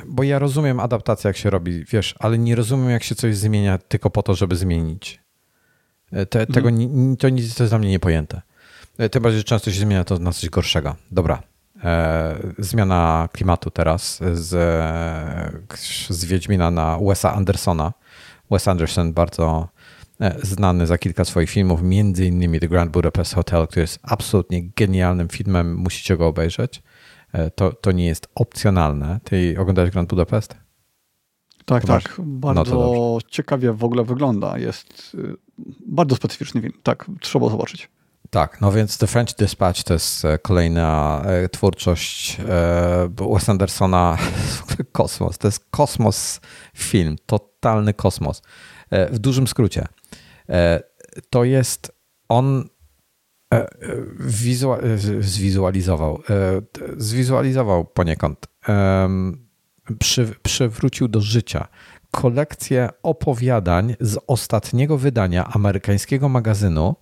bo 0.06 0.23
ja 0.23 0.39
rozumiem 0.39 0.81
adaptację, 0.81 1.28
jak 1.28 1.36
się 1.36 1.51
robi, 1.51 1.85
wiesz, 1.85 2.15
ale 2.19 2.39
nie 2.39 2.56
rozumiem, 2.56 2.90
jak 2.90 3.02
się 3.02 3.15
coś 3.15 3.36
zmienia 3.36 3.78
tylko 3.78 4.11
po 4.11 4.23
to, 4.23 4.35
żeby 4.35 4.56
zmienić. 4.56 5.20
E, 6.12 6.27
te, 6.27 6.40
mhm. 6.40 6.55
Tego 6.55 6.70
to, 7.19 7.28
to 7.56 7.62
jest 7.62 7.73
dla 7.73 7.78
mnie 7.78 7.90
niepojęte. 7.90 8.43
E, 8.98 9.09
tym 9.09 9.23
bardziej, 9.23 9.39
że 9.39 9.44
często 9.44 9.70
się 9.70 9.81
zmienia 9.81 10.05
to 10.05 10.19
na 10.19 10.32
coś 10.32 10.51
gorszego. 10.51 10.97
Dobra. 11.11 11.43
E, 11.85 12.36
zmiana 12.59 13.28
klimatu 13.32 13.70
teraz 13.70 14.20
z, 14.32 14.51
z 16.09 16.24
Wiedźmina 16.24 16.70
na 16.70 16.98
Wesa 17.09 17.35
Andersona. 17.35 17.93
Wes 18.51 18.69
Anderson 18.69 19.12
bardzo 19.12 19.69
znany 20.43 20.86
za 20.86 20.98
kilka 20.98 21.24
swoich 21.24 21.51
filmów, 21.51 21.82
między 21.82 22.27
innymi 22.27 22.61
The 22.61 22.69
Grand 22.69 22.90
Budapest 22.90 23.35
Hotel, 23.35 23.66
który 23.66 23.81
jest 23.81 23.98
absolutnie 24.02 24.62
genialnym 24.77 25.28
filmem, 25.28 25.74
musicie 25.74 26.16
go 26.16 26.27
obejrzeć. 26.27 26.82
E, 27.35 27.51
to, 27.51 27.73
to 27.73 27.93
nie 27.93 28.06
jest 28.06 28.28
opcjonalne. 28.35 29.20
Ty 29.24 29.56
oglądałeś 29.59 29.90
Grand 29.90 30.09
Budapest? 30.09 30.56
Tak, 31.65 31.82
to 31.82 31.89
tak. 31.89 32.19
Masz? 32.19 32.55
Bardzo 32.55 32.74
no 32.74 33.19
ciekawie 33.28 33.73
w 33.73 33.85
ogóle 33.85 34.05
wygląda. 34.05 34.59
Jest 34.59 35.15
y, 35.15 35.35
bardzo 35.86 36.16
specyficzny 36.16 36.61
film. 36.61 36.73
Tak, 36.82 37.06
trzeba 37.20 37.48
zobaczyć. 37.48 37.89
Tak, 38.31 38.61
no 38.61 38.73
więc 38.73 38.98
The 38.98 39.06
French 39.06 39.36
Dispatch 39.39 39.82
to 39.82 39.93
jest 39.93 40.24
e, 40.24 40.39
kolejna 40.39 41.23
e, 41.27 41.48
twórczość 41.48 42.36
Wes 43.32 43.48
Andersona. 43.48 44.19
Kosmos. 44.93 45.39
To 45.39 45.48
jest 45.48 45.70
kosmos 45.70 46.40
film. 46.77 47.16
Totalny 47.27 47.94
kosmos. 47.94 48.43
W 49.11 49.19
dużym 49.19 49.47
skrócie. 49.47 49.86
To 51.31 51.44
jest 51.44 51.93
on 52.28 52.69
E, 53.53 53.57
e, 53.57 53.69
zwizualizował, 55.21 56.23
e, 56.31 56.62
zwizualizował 56.97 57.85
poniekąd, 57.85 58.47
przy, 59.99 60.35
przywrócił 60.43 61.09
do 61.09 61.21
życia 61.21 61.69
kolekcję 62.11 62.89
opowiadań 63.03 63.95
z 64.01 64.19
ostatniego 64.27 64.99
wydania 64.99 65.45
amerykańskiego 65.45 66.29
magazynu 66.29 66.97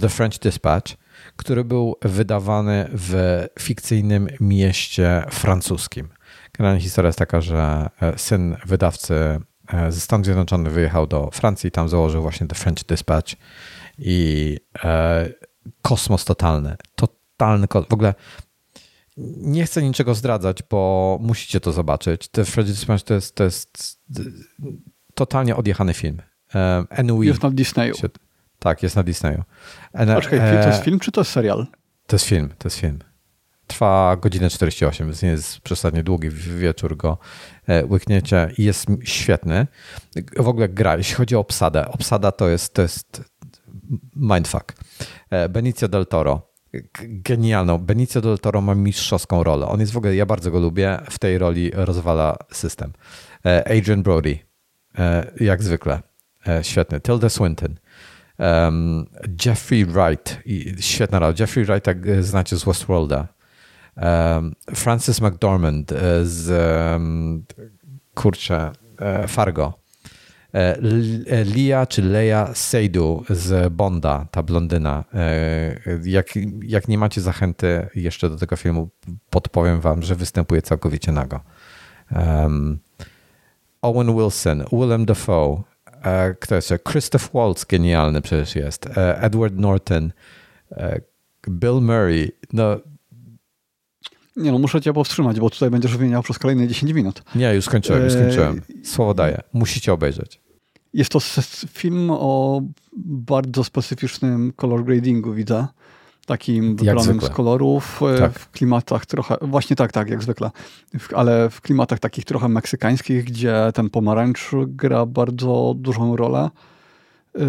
The 0.00 0.08
French 0.08 0.38
Dispatch, 0.38 0.92
który 1.36 1.64
był 1.64 1.96
wydawany 2.02 2.88
w 2.92 3.44
fikcyjnym 3.60 4.28
mieście 4.40 5.24
francuskim. 5.30 6.08
Generalnie 6.58 6.80
historia 6.82 7.08
jest 7.08 7.18
taka, 7.18 7.40
że 7.40 7.88
syn 8.16 8.56
wydawcy 8.66 9.14
ze 9.88 10.00
Stanów 10.00 10.24
Zjednoczonych 10.24 10.72
wyjechał 10.72 11.06
do 11.06 11.30
Francji, 11.32 11.70
tam 11.70 11.88
założył 11.88 12.22
właśnie 12.22 12.46
The 12.46 12.54
French 12.54 12.84
Dispatch 12.84 13.34
i 13.98 14.56
kosmos 15.82 16.24
totalny. 16.24 16.76
Totalny 16.94 17.68
kosmos. 17.68 17.90
W 17.90 17.94
ogóle 17.94 18.14
nie 19.36 19.64
chcę 19.64 19.82
niczego 19.82 20.14
zdradzać, 20.14 20.62
bo 20.70 21.18
musicie 21.22 21.60
to 21.60 21.72
zobaczyć. 21.72 22.28
The 22.28 22.44
Freddy 22.44 22.76
Smash 22.76 23.02
to 23.02 23.14
jest, 23.14 23.34
to 23.34 23.44
jest 23.44 23.98
totalnie 25.14 25.56
odjechany 25.56 25.94
film. 25.94 26.22
Um, 26.98 27.22
jest 27.22 27.42
na 27.42 27.50
Disneyu. 27.50 27.94
Się, 27.94 28.08
tak, 28.58 28.82
jest 28.82 28.96
na 28.96 29.02
Disneyu. 29.02 29.42
En, 29.92 30.14
Poczekaj, 30.14 30.38
e, 30.38 30.62
to 30.62 30.68
jest 30.68 30.84
film 30.84 31.00
czy 31.00 31.12
to 31.12 31.20
jest 31.20 31.30
serial? 31.30 31.66
To 32.06 32.16
jest 32.16 32.26
film, 32.26 32.48
to 32.58 32.66
jest 32.68 32.76
film. 32.76 32.98
Trwa 33.66 34.16
godzinę 34.16 34.50
48, 34.50 35.06
więc 35.06 35.22
nie 35.22 35.28
jest 35.28 35.60
przesadnie 35.60 36.02
długi 36.02 36.30
wieczór 36.30 36.96
go 36.96 37.18
e, 37.66 37.86
łykniecie 37.86 38.50
i 38.58 38.64
jest 38.64 38.86
świetny. 39.04 39.66
W 40.36 40.48
ogóle 40.48 40.68
gra, 40.68 40.96
jeśli 40.96 41.14
chodzi 41.14 41.36
o 41.36 41.40
obsadę. 41.40 41.88
Obsada 41.88 42.32
to 42.32 42.48
jest, 42.48 42.74
to 42.74 42.82
jest 42.82 43.22
mindfuck. 44.16 44.72
E, 45.30 45.48
Benicio 45.48 45.88
del 45.88 46.06
Toro. 46.06 46.48
Genialną. 47.02 47.78
Benicio 47.78 48.20
del 48.20 48.38
Toro 48.38 48.60
ma 48.60 48.74
mistrzowską 48.74 49.42
rolę. 49.42 49.66
On 49.66 49.80
jest 49.80 49.92
w 49.92 49.96
ogóle, 49.96 50.16
ja 50.16 50.26
bardzo 50.26 50.50
go 50.50 50.60
lubię, 50.60 50.98
w 51.10 51.18
tej 51.18 51.38
roli 51.38 51.70
rozwala 51.74 52.36
system. 52.52 52.92
E, 53.46 53.78
Adrian 53.78 54.02
Brody, 54.02 54.38
e, 54.98 55.32
jak 55.40 55.62
zwykle, 55.62 56.02
świetny. 56.62 57.00
Tilda 57.00 57.28
Swinton. 57.28 57.74
Um, 58.38 59.06
Jeffrey 59.44 59.84
Wright, 59.84 60.38
świetna 60.80 61.18
rola. 61.18 61.34
Jeffrey 61.38 61.64
Wright, 61.64 61.86
jak 61.86 62.24
znacie 62.24 62.56
z 62.56 62.64
Westworlda. 62.64 63.28
Um, 63.96 64.54
Francis 64.74 65.20
McDormand 65.20 65.92
z 66.22 66.50
um, 66.96 67.44
kurczę, 68.14 68.72
Fargo. 69.28 69.87
E, 70.54 70.78
e, 71.26 71.44
Lia 71.44 71.86
czy 71.86 72.02
Leia 72.02 72.54
Seydu 72.54 73.24
z 73.30 73.72
Bonda, 73.72 74.26
ta 74.30 74.42
blondyna. 74.42 75.04
E, 75.14 75.80
jak, 76.04 76.26
jak 76.62 76.88
nie 76.88 76.98
macie 76.98 77.20
zachęty 77.20 77.88
jeszcze 77.94 78.30
do 78.30 78.36
tego 78.36 78.56
filmu, 78.56 78.88
podpowiem 79.30 79.80
wam, 79.80 80.02
że 80.02 80.14
występuje 80.14 80.62
całkowicie 80.62 81.12
nago. 81.12 81.40
Um, 82.16 82.78
Owen 83.82 84.14
Wilson, 84.16 84.64
Willem 84.72 85.04
Dafoe, 85.04 85.62
kto 86.40 86.54
jest? 86.54 86.72
Christoph 86.88 87.32
Waltz 87.34 87.64
genialny 87.64 88.20
przecież 88.20 88.56
jest, 88.56 88.88
Edward 88.96 89.54
Norton, 89.54 90.12
Bill 91.48 91.80
Murray. 91.80 92.32
No, 92.52 92.76
nie 94.38 94.52
no, 94.52 94.58
muszę 94.58 94.80
cię 94.80 94.92
powstrzymać, 94.92 95.40
bo 95.40 95.50
tutaj 95.50 95.70
będziesz 95.70 95.96
wymieniał 95.96 96.22
przez 96.22 96.38
kolejne 96.38 96.68
10 96.68 96.92
minut. 96.92 97.22
Nie, 97.34 97.54
już 97.54 97.64
skończyłem, 97.64 98.04
już 98.04 98.12
skończyłem. 98.12 98.62
Słowo 98.84 99.14
daję. 99.14 99.40
Musicie 99.52 99.92
obejrzeć. 99.92 100.40
Jest 100.94 101.10
to 101.10 101.20
film 101.72 102.10
o 102.10 102.62
bardzo 102.96 103.64
specyficznym 103.64 104.52
color 104.56 104.84
gradingu, 104.84 105.32
widzę. 105.32 105.66
Takim 106.26 106.76
wybranym 106.76 107.20
z 107.20 107.28
kolorów, 107.28 108.00
e, 108.14 108.18
tak. 108.18 108.38
w 108.38 108.50
klimatach 108.50 109.06
trochę, 109.06 109.36
właśnie 109.42 109.76
tak, 109.76 109.92
tak, 109.92 110.10
jak 110.10 110.22
zwykle, 110.22 110.50
ale 111.14 111.50
w 111.50 111.60
klimatach 111.60 111.98
takich 111.98 112.24
trochę 112.24 112.48
meksykańskich, 112.48 113.24
gdzie 113.24 113.54
ten 113.74 113.90
pomarańcz 113.90 114.50
gra 114.66 115.06
bardzo 115.06 115.74
dużą 115.76 116.16
rolę. 116.16 116.50
E, 117.34 117.40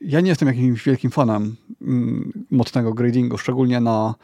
ja 0.00 0.20
nie 0.20 0.28
jestem 0.28 0.48
jakimś 0.48 0.84
wielkim 0.84 1.10
fanem 1.10 1.56
mm, 1.82 2.32
mocnego 2.50 2.94
gradingu, 2.94 3.38
szczególnie 3.38 3.80
na 3.80 4.14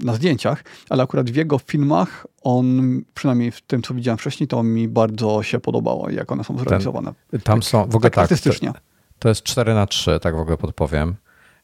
na 0.00 0.14
zdjęciach, 0.14 0.64
ale 0.90 1.02
akurat 1.02 1.30
w 1.30 1.36
jego 1.36 1.58
filmach 1.58 2.26
on, 2.42 3.00
przynajmniej 3.14 3.50
w 3.50 3.60
tym, 3.60 3.82
co 3.82 3.94
widziałem 3.94 4.18
wcześniej, 4.18 4.48
to 4.48 4.62
mi 4.62 4.88
bardzo 4.88 5.42
się 5.42 5.60
podobało, 5.60 6.10
jak 6.10 6.32
one 6.32 6.44
są 6.44 6.58
zrealizowane. 6.58 7.14
Ten, 7.30 7.40
tam 7.40 7.60
tak, 7.60 7.68
są, 7.68 7.86
w 7.86 7.96
ogóle 7.96 8.10
tak, 8.10 8.14
tak 8.14 8.22
artystycznie. 8.22 8.72
To, 8.72 8.78
to 9.18 9.28
jest 9.28 9.42
4 9.42 9.74
na 9.74 9.86
3 9.86 10.20
tak 10.20 10.36
w 10.36 10.38
ogóle 10.38 10.56
podpowiem. 10.56 11.16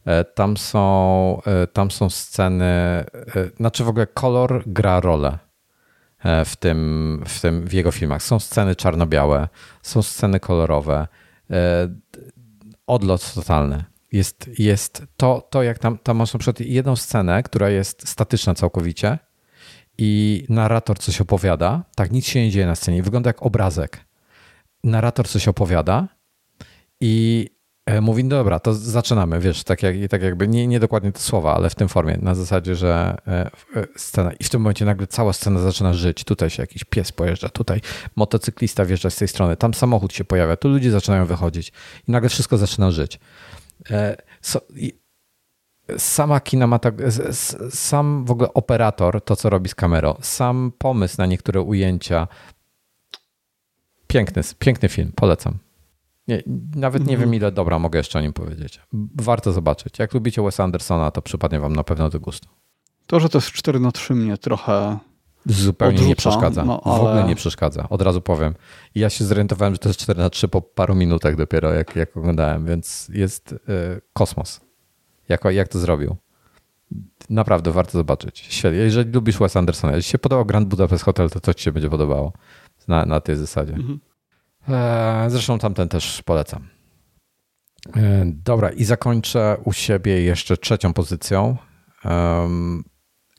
E, 0.04 0.24
tam 0.24 0.56
są, 0.56 1.42
e, 1.46 1.66
tam 1.66 1.90
są 1.90 2.10
sceny, 2.10 2.64
e, 2.64 3.06
znaczy 3.56 3.84
w 3.84 3.88
ogóle 3.88 4.06
kolor 4.06 4.62
gra 4.66 5.00
rolę 5.00 5.38
w 6.44 6.56
tym, 6.56 7.22
w 7.26 7.40
tym, 7.40 7.66
w 7.66 7.72
jego 7.72 7.92
filmach. 7.92 8.22
Są 8.22 8.38
sceny 8.38 8.76
czarno-białe, 8.76 9.48
są 9.82 10.02
sceny 10.02 10.40
kolorowe, 10.40 11.08
odlot 12.86 13.34
totalny 13.34 13.84
jest, 14.12 14.50
jest 14.58 15.02
to, 15.16 15.48
to, 15.50 15.62
jak 15.62 15.78
tam, 15.78 15.98
tam 15.98 16.16
masz 16.16 16.32
na 16.32 16.38
przykład 16.38 16.60
jedną 16.60 16.96
scenę, 16.96 17.42
która 17.42 17.70
jest 17.70 18.08
statyczna 18.08 18.54
całkowicie 18.54 19.18
i 19.98 20.44
narrator 20.48 20.98
coś 20.98 21.20
opowiada, 21.20 21.84
tak, 21.94 22.10
nic 22.10 22.26
się 22.26 22.40
nie 22.40 22.50
dzieje 22.50 22.66
na 22.66 22.74
scenie, 22.74 23.02
wygląda 23.02 23.28
jak 23.28 23.42
obrazek. 23.42 24.04
Narrator 24.84 25.28
coś 25.28 25.48
opowiada 25.48 26.08
i 27.00 27.46
e, 27.86 28.00
mówi, 28.00 28.24
no 28.24 28.30
dobra, 28.30 28.60
to 28.60 28.74
zaczynamy, 28.74 29.40
wiesz, 29.40 29.64
tak, 29.64 29.82
jak, 29.82 29.96
tak 30.10 30.22
jakby, 30.22 30.48
nie, 30.48 30.66
nie 30.66 30.80
dokładnie 30.80 31.12
te 31.12 31.20
słowa, 31.20 31.54
ale 31.54 31.70
w 31.70 31.74
tym 31.74 31.88
formie, 31.88 32.18
na 32.22 32.34
zasadzie, 32.34 32.74
że 32.74 33.16
e, 33.26 33.50
e, 33.76 33.86
scena 33.96 34.32
i 34.32 34.44
w 34.44 34.50
tym 34.50 34.60
momencie 34.60 34.84
nagle 34.84 35.06
cała 35.06 35.32
scena 35.32 35.60
zaczyna 35.60 35.94
żyć, 35.94 36.24
tutaj 36.24 36.50
się 36.50 36.62
jakiś 36.62 36.84
pies 36.84 37.12
pojeżdża, 37.12 37.48
tutaj 37.48 37.80
motocyklista 38.16 38.84
wjeżdża 38.84 39.10
z 39.10 39.16
tej 39.16 39.28
strony, 39.28 39.56
tam 39.56 39.74
samochód 39.74 40.12
się 40.12 40.24
pojawia, 40.24 40.56
tu 40.56 40.68
ludzie 40.68 40.90
zaczynają 40.90 41.26
wychodzić 41.26 41.72
i 42.08 42.12
nagle 42.12 42.28
wszystko 42.28 42.58
zaczyna 42.58 42.90
żyć. 42.90 43.20
E, 43.90 44.16
so, 44.40 44.60
sama 45.98 46.40
kinematografia, 46.40 47.32
sam 47.70 48.24
w 48.24 48.30
ogóle 48.30 48.54
operator, 48.54 49.24
to 49.24 49.36
co 49.36 49.50
robi 49.50 49.68
z 49.68 49.74
kamerą, 49.74 50.14
sam 50.20 50.72
pomysł 50.78 51.14
na 51.18 51.26
niektóre 51.26 51.60
ujęcia. 51.60 52.28
Piękny, 54.06 54.42
piękny 54.58 54.88
film, 54.88 55.12
polecam. 55.16 55.58
Nie, 56.28 56.42
nawet 56.76 57.02
nie 57.02 57.16
wiem, 57.16 57.22
mhm. 57.22 57.34
ile 57.34 57.52
dobra 57.52 57.78
mogę 57.78 57.98
jeszcze 57.98 58.18
o 58.18 58.22
nim 58.22 58.32
powiedzieć. 58.32 58.80
Warto 59.14 59.52
zobaczyć. 59.52 59.98
Jak 59.98 60.14
lubicie 60.14 60.42
Wes 60.42 60.60
Andersona, 60.60 61.10
to 61.10 61.22
przypadnie 61.22 61.60
wam 61.60 61.76
na 61.76 61.84
pewno 61.84 62.10
do 62.10 62.20
gustu. 62.20 62.48
To, 63.06 63.20
że 63.20 63.28
to 63.28 63.38
jest 63.38 63.52
4 63.52 63.80
na 63.80 63.92
3 63.92 64.14
mnie 64.14 64.38
trochę 64.38 64.98
Zupełnie 65.48 65.94
odrzuca, 65.94 66.08
nie 66.08 66.16
przeszkadza. 66.16 66.64
No, 66.64 66.80
ale... 66.84 66.98
W 66.98 67.00
ogóle 67.00 67.24
nie 67.24 67.36
przeszkadza. 67.36 67.88
Od 67.88 68.02
razu 68.02 68.20
powiem. 68.20 68.54
Ja 68.94 69.10
się 69.10 69.24
zorientowałem, 69.24 69.74
że 69.74 69.78
to 69.78 69.88
jest 69.88 70.00
4 70.00 70.18
na 70.18 70.30
3 70.30 70.48
po 70.48 70.62
paru 70.62 70.94
minutach 70.94 71.36
dopiero, 71.36 71.72
jak, 71.74 71.96
jak 71.96 72.16
oglądałem, 72.16 72.66
więc 72.66 73.10
jest 73.12 73.52
y, 73.52 73.56
kosmos. 74.12 74.60
Jak, 75.28 75.44
jak 75.44 75.68
to 75.68 75.78
zrobił. 75.78 76.16
Naprawdę 77.30 77.72
warto 77.72 77.92
zobaczyć. 77.92 78.46
Świetnie. 78.48 78.80
Jeżeli 78.80 79.12
lubisz 79.12 79.38
Wes 79.38 79.56
Andersona, 79.56 79.96
jeśli 79.96 80.10
się 80.10 80.18
podobał 80.18 80.44
Grand 80.44 80.68
Budapest 80.68 81.04
Hotel, 81.04 81.30
to 81.30 81.40
to 81.40 81.54
ci 81.54 81.64
się 81.64 81.72
będzie 81.72 81.90
podobało 81.90 82.32
na, 82.88 83.06
na 83.06 83.20
tej 83.20 83.36
zasadzie. 83.36 83.72
Mhm. 83.72 84.00
E, 84.68 85.30
zresztą 85.30 85.58
tamten 85.58 85.88
też 85.88 86.22
polecam. 86.22 86.68
E, 87.96 88.22
dobra, 88.26 88.70
i 88.70 88.84
zakończę 88.84 89.56
u 89.64 89.72
siebie 89.72 90.22
jeszcze 90.22 90.56
trzecią 90.56 90.92
pozycją. 90.92 91.56
Um, 92.04 92.84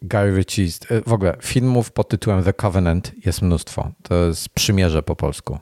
Guy 0.02 0.38
Ritchie, 0.38 0.68
e, 0.90 1.02
w 1.02 1.14
ogóle 1.14 1.38
filmów 1.42 1.92
pod 1.92 2.10
tytułem 2.10 2.44
The 2.44 2.54
Covenant 2.54 3.12
jest 3.26 3.42
mnóstwo. 3.42 3.92
To 4.04 4.26
jest 4.26 4.50
przymierze 4.50 5.04
po 5.04 5.16
polsku. 5.16 5.60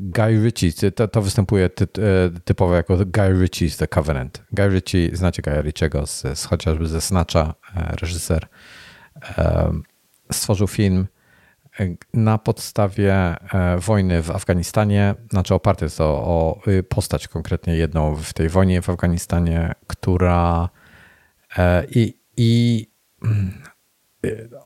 Guy 0.00 0.44
Ritchie, 0.44 0.92
to, 0.92 1.08
to 1.08 1.22
występuje 1.22 1.70
ty, 1.70 1.84
e, 1.84 2.40
typowo 2.44 2.74
jako 2.74 2.96
Guy 2.96 3.34
Ritchie's 3.44 3.78
The 3.78 3.88
Covenant. 3.88 4.42
Guy 4.52 4.68
Ritchie, 4.68 5.16
znacie 5.16 5.42
Guy 5.42 5.62
Ritchiego 5.62 6.06
z, 6.06 6.38
z, 6.38 6.44
chociażby 6.44 6.86
ze 6.86 7.00
Snatcha, 7.00 7.54
e, 7.76 7.96
reżyser, 7.96 8.46
stworzył 10.32 10.68
film 10.68 11.06
na 12.14 12.38
podstawie 12.38 13.36
wojny 13.78 14.22
w 14.22 14.30
Afganistanie, 14.30 15.14
znaczy 15.30 15.54
oparty 15.54 15.84
jest 15.84 15.98
to 15.98 16.04
o 16.04 16.62
postać 16.88 17.28
konkretnie 17.28 17.76
jedną 17.76 18.16
w 18.16 18.32
tej 18.32 18.48
wojnie 18.48 18.82
w 18.82 18.90
Afganistanie, 18.90 19.72
która 19.86 20.68
i, 21.94 22.14
i 22.36 22.89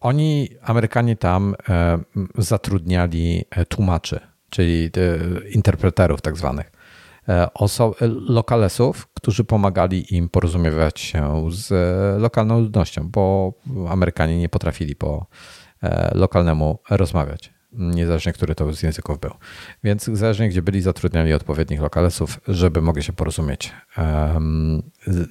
oni, 0.01 0.49
Amerykanie 0.63 1.17
tam 1.17 1.55
e, 1.69 1.99
zatrudniali 2.39 3.45
e, 3.51 3.65
tłumaczy, 3.65 4.21
czyli 4.51 4.91
e, 4.97 5.49
interpreterów 5.49 6.21
tak 6.21 6.37
zwanych, 6.37 6.73
lokalesów, 8.29 9.09
którzy 9.15 9.45
pomagali 9.45 10.15
im 10.15 10.29
porozumiewać 10.29 11.01
się 11.01 11.47
z 11.51 11.73
lokalną 12.23 12.61
ludnością, 12.61 13.09
bo 13.11 13.55
Amerykanie 13.89 14.39
nie 14.39 14.49
potrafili 14.49 14.97
po 14.97 15.27
lokalnemu 16.13 16.79
rozmawiać, 16.91 17.55
niezależnie 17.73 18.33
który 18.33 18.55
to 18.55 18.73
z 18.73 18.83
języków 18.83 19.21
był. 19.21 19.31
Więc 19.85 20.05
zależnie 20.05 20.49
gdzie 20.49 20.63
byli, 20.63 20.81
zatrudniali 20.81 21.33
odpowiednich 21.33 21.81
lokalesów, 21.81 22.41
żeby 22.49 22.83
mogli 22.83 23.03
się 23.03 23.13
porozumieć 23.13 23.73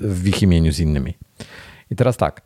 w 0.02 0.28
ich 0.28 0.41
imieniu 0.41 0.72
z 0.72 0.80
innymi. 0.80 1.18
I 1.91 1.95
teraz 1.95 2.18
tak, 2.18 2.41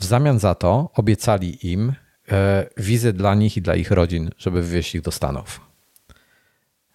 w 0.00 0.04
zamian 0.04 0.38
za 0.38 0.54
to 0.54 0.90
obiecali 0.94 1.72
im 1.72 1.92
e, 2.28 2.66
wizy 2.76 3.12
dla 3.12 3.34
nich 3.34 3.56
i 3.56 3.62
dla 3.62 3.74
ich 3.74 3.90
rodzin, 3.90 4.30
żeby 4.38 4.62
wywieźć 4.62 4.94
ich 4.94 5.02
do 5.02 5.10
Stanów. 5.10 5.60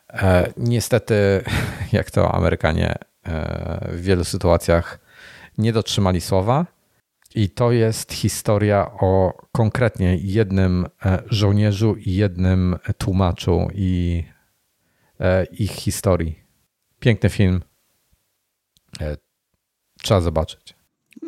E, 0.10 0.54
niestety, 0.58 1.44
jak 1.98 2.12
to 2.12 2.36
Amerykanie 2.36 2.96
e, 3.24 3.88
w 3.92 4.02
wielu 4.02 4.24
sytuacjach 4.24 5.00
nie 5.58 5.74
dotrzymali 5.74 6.22
słowa. 6.22 6.66
I 7.36 7.50
to 7.50 7.72
jest 7.72 8.14
historia 8.14 8.92
o 8.92 9.34
konkretnie 9.52 10.18
jednym 10.18 10.88
żołnierzu 11.30 11.96
i 11.96 12.16
jednym 12.16 12.78
tłumaczu 12.98 13.68
i 13.74 14.24
ich 15.52 15.72
historii. 15.72 16.40
Piękny 17.00 17.30
film. 17.30 17.62
Trzeba 20.02 20.22
zobaczyć. 20.22 20.81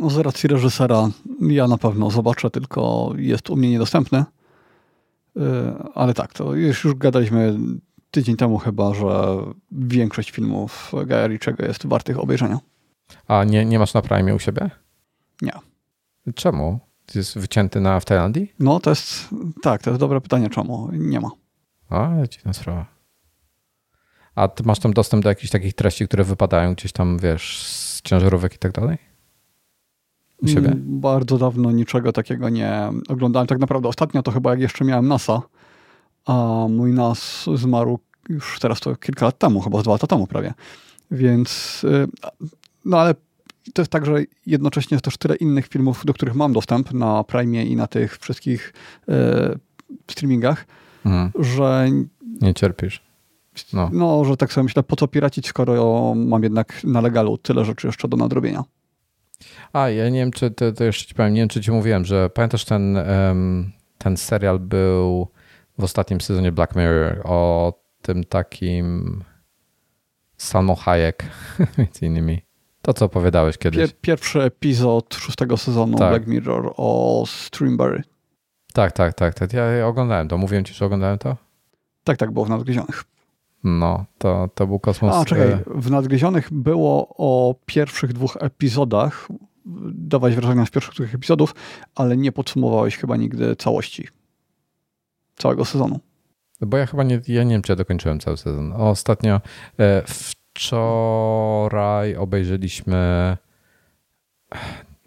Z 0.10 0.18
racji 0.18 0.50
reżysera 0.50 1.10
ja 1.42 1.68
na 1.68 1.78
pewno 1.78 2.10
zobaczę, 2.12 2.50
tylko 2.50 3.12
jest 3.18 3.50
u 3.50 3.56
mnie 3.56 3.70
niedostępny. 3.70 4.20
Y, 5.38 5.42
ale 5.94 6.14
tak, 6.14 6.34
to 6.34 6.56
już, 6.56 6.84
już 6.84 6.96
gadaliśmy 6.96 7.58
tydzień 8.12 8.36
temu 8.36 8.58
chyba, 8.58 8.94
że 8.94 9.38
większość 9.72 10.32
filmów 10.32 10.92
Gaia 11.06 11.28
Ritchiego 11.28 11.66
jest 11.66 11.88
wartych 11.88 12.20
obejrzenia. 12.20 12.60
A 13.28 13.44
nie, 13.44 13.66
nie 13.66 13.80
masz 13.80 13.94
na 13.94 14.02
Prime 14.02 14.36
u 14.36 14.40
siebie? 14.40 14.70
Nie. 15.42 15.54
Czemu? 16.36 16.80
Jest 17.16 17.40
wycięty 17.40 17.82
na 17.82 18.00
w 18.00 18.06
Tajlandii? 18.06 18.54
No 18.60 18.80
to 18.80 18.90
jest, 18.90 19.28
tak, 19.62 19.82
to 19.82 19.90
jest 19.90 20.00
dobre 20.00 20.22
pytanie, 20.22 20.50
czemu 20.50 20.90
nie 20.92 21.20
ma. 21.20 21.30
A, 21.90 22.12
dziwna 22.30 22.54
sprawa. 22.54 22.86
A 24.36 24.48
ty 24.48 24.64
masz 24.64 24.80
tam 24.80 24.94
dostęp 24.94 25.24
do 25.24 25.30
jakichś 25.30 25.52
takich 25.52 25.74
treści, 25.74 26.08
które 26.08 26.24
wypadają 26.24 26.74
gdzieś 26.74 26.92
tam, 26.92 27.20
wiesz, 27.20 27.64
z 27.68 28.02
ciężarówek 28.02 28.56
i 28.56 28.58
tak 28.58 28.72
dalej? 28.72 28.98
U 30.41 30.47
siebie? 30.47 30.68
Mm, 30.68 30.84
bardzo 30.85 31.38
dawno 31.38 31.72
niczego 31.72 32.11
takiego 32.14 32.49
nie 32.49 32.89
oglądałem. 33.07 33.47
Tak 33.47 33.60
naprawdę 33.60 33.89
ostatnio 33.89 34.23
to 34.23 34.31
chyba 34.31 34.51
jak 34.51 34.60
jeszcze 34.60 34.85
miałem 34.85 35.07
NASA, 35.07 35.41
a 36.26 36.65
mój 36.69 36.93
NAS 36.93 37.45
zmarł 37.55 37.99
już 38.30 38.60
teraz 38.60 38.80
to 38.80 38.95
kilka 38.95 39.26
lat 39.26 39.38
temu, 39.38 39.61
chyba 39.61 39.81
dwa 39.81 39.91
lata 39.91 40.07
temu 40.07 40.27
prawie. 40.27 40.53
Więc, 41.11 41.81
y, 41.84 42.07
no 42.85 42.99
ale 42.99 43.15
to 43.73 43.81
jest 43.81 43.91
tak, 43.91 44.05
że 44.05 44.23
jednocześnie 44.45 44.95
jest 44.95 45.05
też 45.05 45.18
tyle 45.18 45.35
innych 45.35 45.68
filmów, 45.68 46.05
do 46.05 46.14
których 46.14 46.35
mam 46.35 46.53
dostęp 46.53 46.93
na 46.93 47.23
Prime 47.23 47.65
i 47.65 47.76
na 47.76 47.88
tych 47.88 48.18
wszystkich 48.18 48.73
e, 49.10 49.55
streamingach, 50.11 50.65
mhm. 51.05 51.31
że... 51.39 51.89
Nie 52.41 52.53
cierpisz. 52.53 53.03
No. 53.73 53.89
no, 53.93 54.26
że 54.26 54.38
tak 54.38 54.53
sobie 54.53 54.64
myślę, 54.64 54.84
po 54.84 54.95
co 54.95 55.07
piracić, 55.07 55.47
skoro 55.47 56.14
mam 56.15 56.43
jednak 56.43 56.84
na 56.84 57.01
legalu 57.01 57.38
tyle 57.38 57.65
rzeczy 57.65 57.88
jeszcze 57.88 58.07
do 58.07 58.18
nadrobienia. 58.18 58.64
A, 59.74 59.90
ja 59.90 60.10
nie 60.10 60.20
wiem, 60.20 60.32
czy 60.32 60.52
to, 60.52 60.72
to 60.72 60.84
jeszcze 60.84 61.06
ci 61.06 61.15
powiem, 61.15 61.34
nie 61.34 61.41
wiem, 61.41 61.49
czy 61.49 61.61
ci 61.61 61.72
mówiłem, 61.72 62.06
że 62.06 62.30
pamiętasz 62.30 62.65
ten, 62.65 62.98
ten 63.98 64.18
serial 64.18 64.60
był 64.60 65.28
w 65.78 65.84
ostatnim 65.84 66.22
sezonie 66.22 66.52
Black 66.52 66.76
Mirror 66.76 67.22
o 67.24 67.74
tym 68.02 68.24
takim 68.24 69.24
Salmo 70.38 70.76
Hayek, 70.76 71.24
między 71.78 72.06
innymi. 72.06 72.41
To, 72.82 72.94
co 72.94 73.06
opowiadałeś 73.06 73.57
kiedyś. 73.57 73.78
Pier 73.78 74.02
pierwszy 74.02 74.41
epizod 74.41 75.15
szóstego 75.15 75.57
sezonu 75.57 75.98
tak. 75.98 76.10
Black 76.10 76.28
Mirror 76.28 76.74
o 76.78 77.24
Streamberry. 77.28 78.03
Tak, 78.74 78.91
tak, 78.91 79.14
tak, 79.14 79.34
tak. 79.34 79.53
Ja 79.53 79.88
oglądałem 79.88 80.28
to. 80.28 80.38
Mówiłem 80.38 80.65
ci, 80.65 80.74
że 80.74 80.86
oglądałem 80.86 81.18
to? 81.18 81.38
Tak, 82.03 82.18
tak, 82.18 82.32
było 82.32 82.45
w 82.45 82.49
Nadgryzionych. 82.49 83.03
No, 83.64 84.06
to, 84.18 84.49
to 84.56 84.68
był 84.68 84.80
kosmos. 84.80 85.15
A, 85.15 85.26
czekaj, 85.26 85.48
e, 85.48 85.60
w 85.76 85.91
Nadgryzionych 85.91 86.53
było 86.53 87.15
o 87.18 87.56
pierwszych 87.65 88.14
dwóch 88.14 88.38
epizodach, 88.40 89.27
dawać 89.94 90.35
wrażenia 90.35 90.65
z 90.65 90.69
pierwszych 90.69 90.95
dwóch 90.95 91.15
epizodów, 91.15 91.56
ale 91.95 92.18
nie 92.18 92.31
podsumowałeś 92.31 92.98
chyba 92.98 93.18
nigdy 93.18 93.56
całości 93.56 94.07
całego 95.35 95.65
sezonu. 95.65 95.99
Bo 96.61 96.77
ja 96.77 96.85
chyba 96.85 97.03
nie, 97.03 97.22
ja 97.27 97.44
nie 97.44 97.52
wiem, 97.52 97.61
czy 97.61 97.72
ja 97.72 97.76
dokończyłem 97.76 98.19
cały 98.19 98.38
sezon. 98.38 98.73
Ostatnio, 98.73 99.41
e, 99.80 100.03
wczoraj 100.53 102.15
obejrzeliśmy 102.15 103.38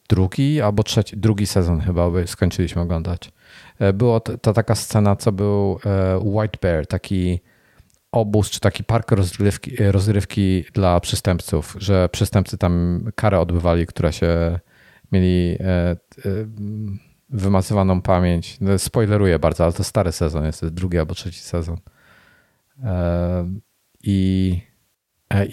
drugi 0.08 0.60
albo 0.60 0.82
trzeci, 0.82 1.16
drugi 1.16 1.46
sezon 1.46 1.80
chyba 1.80 2.10
skończyliśmy 2.26 2.82
oglądać. 2.82 3.32
E, 3.78 3.92
było 3.92 4.20
to, 4.20 4.52
taka 4.52 4.74
scena, 4.74 5.16
co 5.16 5.32
był 5.32 5.78
White 6.22 6.58
Bear, 6.62 6.86
taki 6.86 7.40
obóz 8.20 8.50
czy 8.50 8.60
taki 8.60 8.84
park 8.84 9.12
rozrywki, 9.12 9.76
rozrywki 9.78 10.64
dla 10.72 11.00
przestępców, 11.00 11.76
że 11.78 12.08
przestępcy 12.08 12.58
tam 12.58 13.04
karę 13.14 13.40
odbywali, 13.40 13.86
która 13.86 14.12
się 14.12 14.58
mieli 15.12 15.56
e, 15.60 15.64
e, 15.64 15.96
wymazywaną 17.30 18.02
pamięć. 18.02 18.60
No, 18.60 18.78
spoileruję 18.78 19.38
bardzo, 19.38 19.64
ale 19.64 19.72
to 19.72 19.84
stary 19.84 20.12
sezon 20.12 20.44
jest, 20.44 20.66
drugi 20.66 20.98
albo 20.98 21.14
trzeci 21.14 21.40
sezon. 21.40 21.76
E, 22.84 23.50
I, 24.02 24.60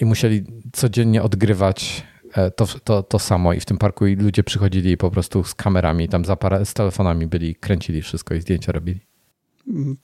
i 0.02 0.06
musieli 0.06 0.46
codziennie 0.74 1.24
odgrywać 1.24 2.04
to, 2.56 2.66
to, 2.84 3.04
to 3.04 3.20
samo 3.20 3.54
i 3.54 3.60
w 3.60 3.66
tym 3.66 3.78
parku 3.78 4.08
i 4.08 4.16
ludzie 4.16 4.44
przychodzili 4.44 4.98
po 4.98 5.12
prostu 5.12 5.44
z 5.44 5.56
kamerami, 5.56 6.10
tam 6.10 6.24
z 6.64 6.74
telefonami 6.74 7.28
byli, 7.28 7.56
kręcili 7.56 8.02
wszystko 8.02 8.36
i 8.36 8.42
zdjęcia 8.42 8.72
robili. 8.72 9.13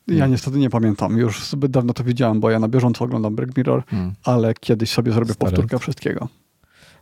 Ja 0.08 0.28
niestety 0.28 0.58
nie 0.58 0.70
pamiętam. 0.70 1.18
Już 1.18 1.46
zbyt 1.46 1.72
dawno 1.72 1.94
to 1.94 2.04
widziałem, 2.04 2.40
bo 2.40 2.50
ja 2.50 2.60
na 2.60 2.68
bieżąco 2.68 3.06
oglądam 3.06 3.36
Black 3.36 3.58
Mirror, 3.58 3.86
hmm. 3.86 4.14
ale 4.24 4.54
kiedyś 4.54 4.90
sobie 4.92 5.12
zrobię 5.12 5.34
Stary. 5.34 5.52
powtórkę 5.52 5.80
wszystkiego. 5.80 6.28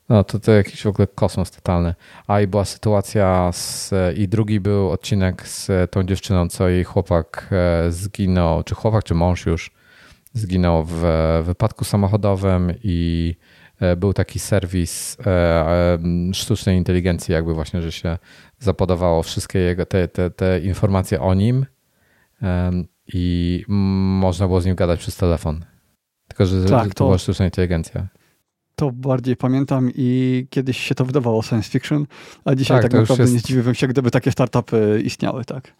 No 0.10 0.24
to 0.24 0.40
to 0.40 0.52
jakiś 0.52 0.84
w 0.84 0.88
ogóle 0.88 1.08
kosmos 1.08 1.52
totalny. 1.52 1.96
A 2.28 2.42
i 2.42 2.48
była 2.48 2.66
sytuacja 2.66 3.52
z, 3.54 3.94
i 4.18 4.28
drugi 4.28 4.60
był 4.60 4.92
odcinek 4.92 5.48
z 5.48 5.92
tą 5.92 6.04
dziewczyną, 6.04 6.50
co 6.50 6.70
jej 6.70 6.84
chłopak 6.84 7.50
e, 7.52 7.92
zginął, 7.92 8.64
czy 8.64 8.76
chłopak, 8.76 9.04
czy 9.04 9.14
mąż 9.14 9.46
już 9.46 9.72
zginął 10.34 10.86
w 10.88 11.04
wypadku 11.44 11.86
samochodowym 11.86 12.74
i 12.84 13.36
e, 13.80 13.96
był 13.96 14.14
taki 14.14 14.40
serwis 14.40 15.18
e, 15.26 15.98
sztucznej 16.34 16.78
inteligencji, 16.78 17.34
jakby 17.34 17.54
właśnie, 17.54 17.82
że 17.82 17.92
się 17.92 18.18
zapodawało 18.60 19.24
wszystkie 19.24 19.60
jego, 19.60 19.86
te, 19.86 20.08
te, 20.08 20.30
te 20.30 20.60
informacje 20.60 21.22
o 21.22 21.34
nim 21.34 21.66
i 23.14 23.66
można 23.68 24.48
było 24.48 24.62
z 24.62 24.66
nim 24.66 24.76
gadać 24.76 25.00
przez 25.00 25.16
telefon. 25.16 25.66
Tylko, 26.28 26.46
że, 26.46 26.66
tak, 26.66 26.88
to, 26.88 26.94
to 26.94 27.04
była 27.04 27.18
sztuczna 27.18 27.46
inteligencja. 27.46 28.08
To 28.76 28.92
bardziej 28.92 29.36
pamiętam 29.36 29.92
i 29.96 30.48
kiedyś 30.50 30.78
się 30.78 30.96
to 30.96 31.06
wydawało 31.06 31.42
science 31.42 31.70
fiction, 31.70 32.06
a 32.46 32.56
dzisiaj 32.56 32.82
tak, 32.82 32.92
tak 32.92 33.02
naprawdę 33.02 33.24
jest... 33.24 33.34
nie 33.34 33.40
zdziwiłbym 33.40 33.76
się, 33.76 33.88
gdyby 33.88 34.12
takie 34.12 34.32
startupy 34.32 35.02
istniały, 35.06 35.46
tak. 35.46 35.74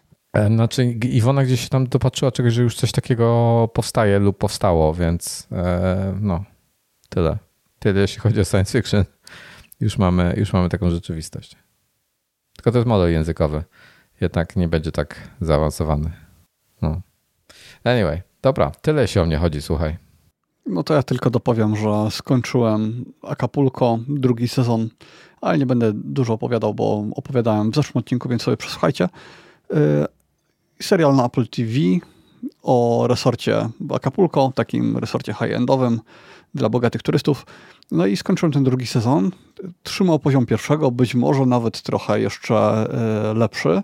Znaczy 0.46 0.84
Iwona 0.84 1.44
gdzieś 1.44 1.60
się 1.60 1.68
tam 1.68 1.86
dopatrzyła 1.86 2.32
czegoś, 2.32 2.52
że 2.52 2.62
już 2.62 2.76
coś 2.76 2.92
takiego 2.92 3.68
powstaje 3.74 4.18
lub 4.18 4.38
powstało, 4.38 4.94
więc 4.94 5.48
e, 5.52 6.18
no, 6.20 6.44
tyle. 7.08 7.38
Tyle 7.78 8.00
jeśli 8.00 8.20
chodzi 8.20 8.40
o 8.40 8.44
science 8.44 8.78
fiction. 8.78 9.04
Już 9.80 9.98
mamy, 9.98 10.34
już 10.36 10.52
mamy 10.52 10.68
taką 10.68 10.90
rzeczywistość. 10.90 11.56
Tylko 12.56 12.72
to 12.72 12.78
jest 12.78 12.88
model 12.88 13.12
językowy. 13.12 13.64
Jednak 14.20 14.56
nie 14.56 14.68
będzie 14.68 14.92
tak 14.92 15.28
zaawansowany. 15.40 16.10
No. 16.82 17.00
Anyway, 17.84 18.22
dobra, 18.42 18.70
tyle 18.70 19.08
się 19.08 19.22
o 19.22 19.24
mnie 19.24 19.38
chodzi, 19.38 19.62
słuchaj. 19.62 19.96
No 20.66 20.82
to 20.82 20.94
ja 20.94 21.02
tylko 21.02 21.30
dopowiem, 21.30 21.76
że 21.76 22.10
skończyłem 22.10 23.04
Acapulco, 23.22 23.98
drugi 24.08 24.48
sezon, 24.48 24.88
ale 25.40 25.58
nie 25.58 25.66
będę 25.66 25.92
dużo 25.94 26.32
opowiadał, 26.32 26.74
bo 26.74 27.04
opowiadałem 27.14 27.70
w 27.70 27.74
zeszłym 27.74 28.00
odcinku, 28.00 28.28
więc 28.28 28.42
sobie 28.42 28.56
przesłuchajcie. 28.56 29.08
Yy, 29.70 29.76
serial 30.82 31.16
na 31.16 31.24
Apple 31.26 31.46
TV 31.46 31.70
o 32.62 33.06
resorcie 33.08 33.68
Acapulco, 33.90 34.52
takim 34.54 34.96
resorcie 34.98 35.32
high-endowym 35.32 36.00
dla 36.54 36.68
bogatych 36.68 37.02
turystów. 37.02 37.46
No 37.90 38.06
i 38.06 38.16
skończyłem 38.16 38.52
ten 38.52 38.64
drugi 38.64 38.86
sezon. 38.86 39.30
Trzymał 39.82 40.18
poziom 40.18 40.46
pierwszego, 40.46 40.90
być 40.90 41.14
może 41.14 41.46
nawet 41.46 41.82
trochę 41.82 42.20
jeszcze 42.20 42.86
yy, 43.28 43.34
lepszy. 43.34 43.82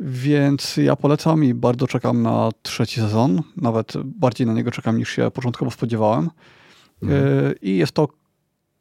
Więc 0.00 0.76
ja 0.76 0.96
polecam 0.96 1.44
i 1.44 1.54
bardzo 1.54 1.86
czekam 1.86 2.22
na 2.22 2.50
trzeci 2.62 3.00
sezon. 3.00 3.42
Nawet 3.56 3.92
bardziej 4.04 4.46
na 4.46 4.52
niego 4.52 4.70
czekam 4.70 4.98
niż 4.98 5.10
się 5.10 5.30
początkowo 5.30 5.70
spodziewałem. 5.70 6.30
Mhm. 7.02 7.24
E, 7.24 7.52
I 7.62 7.76
jest 7.76 7.92
to 7.92 8.08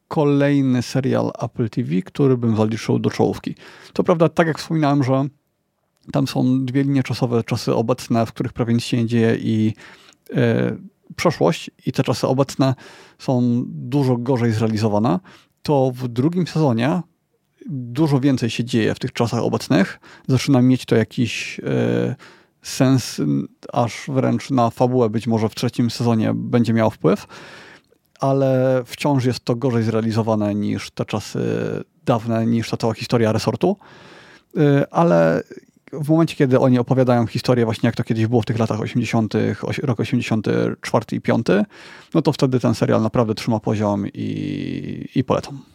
kolejny 0.08 0.82
serial 0.82 1.32
Apple 1.42 1.70
TV, 1.70 2.02
który 2.02 2.38
bym 2.38 2.56
zaliczył 2.56 3.00
do 3.00 3.10
czołówki. 3.10 3.56
To 3.94 4.04
prawda, 4.04 4.30
tak 4.30 4.48
jak 4.48 4.60
wspominałem, 4.60 5.04
że 5.04 5.26
tam 6.12 6.28
są 6.28 6.66
dwie 6.66 6.84
linie 6.84 7.04
czasowe, 7.04 7.44
czasy 7.44 7.74
obecne, 7.74 8.26
w 8.26 8.34
których 8.34 8.54
prawie 8.54 8.74
nic 8.74 8.84
się 8.84 8.98
nie 8.98 9.06
dzieje 9.06 9.36
i 9.40 9.74
e, 10.34 10.78
przeszłość 11.16 11.72
i 11.86 11.92
te 11.92 12.04
czasy 12.04 12.28
obecne 12.28 12.76
są 13.20 13.64
dużo 13.68 14.18
gorzej 14.18 14.52
zrealizowane, 14.52 15.20
to 15.62 15.92
w 15.96 16.08
drugim 16.08 16.48
sezonie 16.48 17.02
dużo 17.70 18.20
więcej 18.20 18.50
się 18.50 18.64
dzieje 18.64 18.96
w 18.96 19.00
tych 19.00 19.14
czasach 19.14 19.44
obecnych. 19.44 20.00
Zaczyna 20.28 20.62
mieć 20.62 20.86
to 20.86 20.96
jakiś 20.96 21.60
e, 21.60 22.16
sens, 22.62 23.22
aż 23.74 24.06
wręcz 24.08 24.50
na 24.50 24.70
fabułę 24.70 25.10
być 25.10 25.28
może 25.28 25.50
w 25.50 25.56
trzecim 25.56 25.90
sezonie 25.90 26.32
będzie 26.36 26.74
miał 26.74 26.92
wpływ, 26.92 27.28
ale 28.20 28.82
wciąż 28.86 29.26
jest 29.26 29.40
to 29.40 29.56
gorzej 29.56 29.84
zrealizowane 29.84 30.56
niż 30.56 30.92
te 30.92 31.06
czasy 31.06 31.40
dawne, 32.06 32.46
niż 32.46 32.70
ta 32.70 32.78
cała 32.78 32.94
historia 32.94 33.32
resortu. 33.32 33.78
E, 34.58 34.94
ale 34.94 35.44
w 35.94 36.10
momencie, 36.10 36.36
kiedy 36.36 36.60
oni 36.60 36.80
opowiadają 36.80 37.28
historię 37.28 37.66
właśnie 37.66 37.88
jak 37.88 37.96
to 37.96 38.04
kiedyś 38.04 38.28
było 38.28 38.42
w 38.42 38.46
tych 38.46 38.60
latach 38.60 38.80
80., 38.80 39.34
rok 39.84 40.00
84 40.00 41.06
i 41.12 41.22
5, 41.22 41.48
no 42.14 42.22
to 42.22 42.34
wtedy 42.34 42.60
ten 42.60 42.76
serial 42.76 43.02
naprawdę 43.02 43.36
trzyma 43.36 43.60
poziom 43.60 44.08
i, 44.08 45.10
i 45.16 45.24
polecam. 45.24 45.75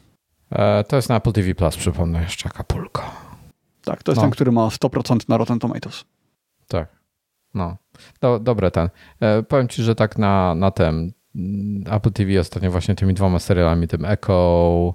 E, 0.53 0.85
to 0.85 0.97
jest 0.97 1.09
na 1.09 1.17
Apple 1.17 1.33
TV 1.33 1.55
Plus, 1.55 1.77
przypomnę 1.77 2.23
jeszcze, 2.23 2.49
Acapulco. 2.49 3.03
Tak, 3.85 4.03
to 4.03 4.13
jest 4.13 4.17
no. 4.17 4.23
ten, 4.23 4.31
który 4.31 4.53
ma 4.53 4.69
100% 4.69 5.29
na 5.29 5.37
Rotten 5.37 5.59
Tomatoes. 5.59 6.05
Tak, 6.69 6.89
no. 7.55 7.77
Do, 8.21 8.39
dobre 8.39 8.71
ten. 8.71 8.89
E, 9.21 9.43
powiem 9.43 9.69
ci, 9.69 9.83
że 9.83 9.95
tak 9.95 10.19
na, 10.19 10.55
na 10.55 10.71
tym 10.71 11.13
mm, 11.35 11.95
Apple 11.95 12.13
TV 12.13 12.41
ostatnio 12.41 12.71
właśnie 12.71 12.95
tymi 12.95 13.15
dwoma 13.15 13.39
serialami, 13.39 13.89
tym 13.89 14.05
Echo, 14.05 14.95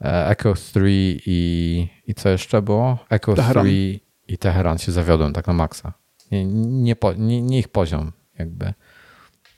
e, 0.00 0.28
Echo 0.28 0.54
3 0.54 0.80
i, 1.26 1.88
i 2.06 2.14
co 2.14 2.28
jeszcze 2.28 2.62
było? 2.62 2.98
Echo 3.10 3.34
Teheran. 3.34 3.64
3 3.64 4.00
i 4.28 4.38
Teheran 4.38 4.78
się 4.78 4.92
zawiodłem 4.92 5.32
tak 5.32 5.46
na 5.46 5.52
maksa. 5.52 5.92
Nie, 6.30 6.46
nie, 6.46 6.96
nie, 7.16 7.42
nie 7.42 7.58
ich 7.58 7.68
poziom 7.68 8.12
jakby. 8.38 8.72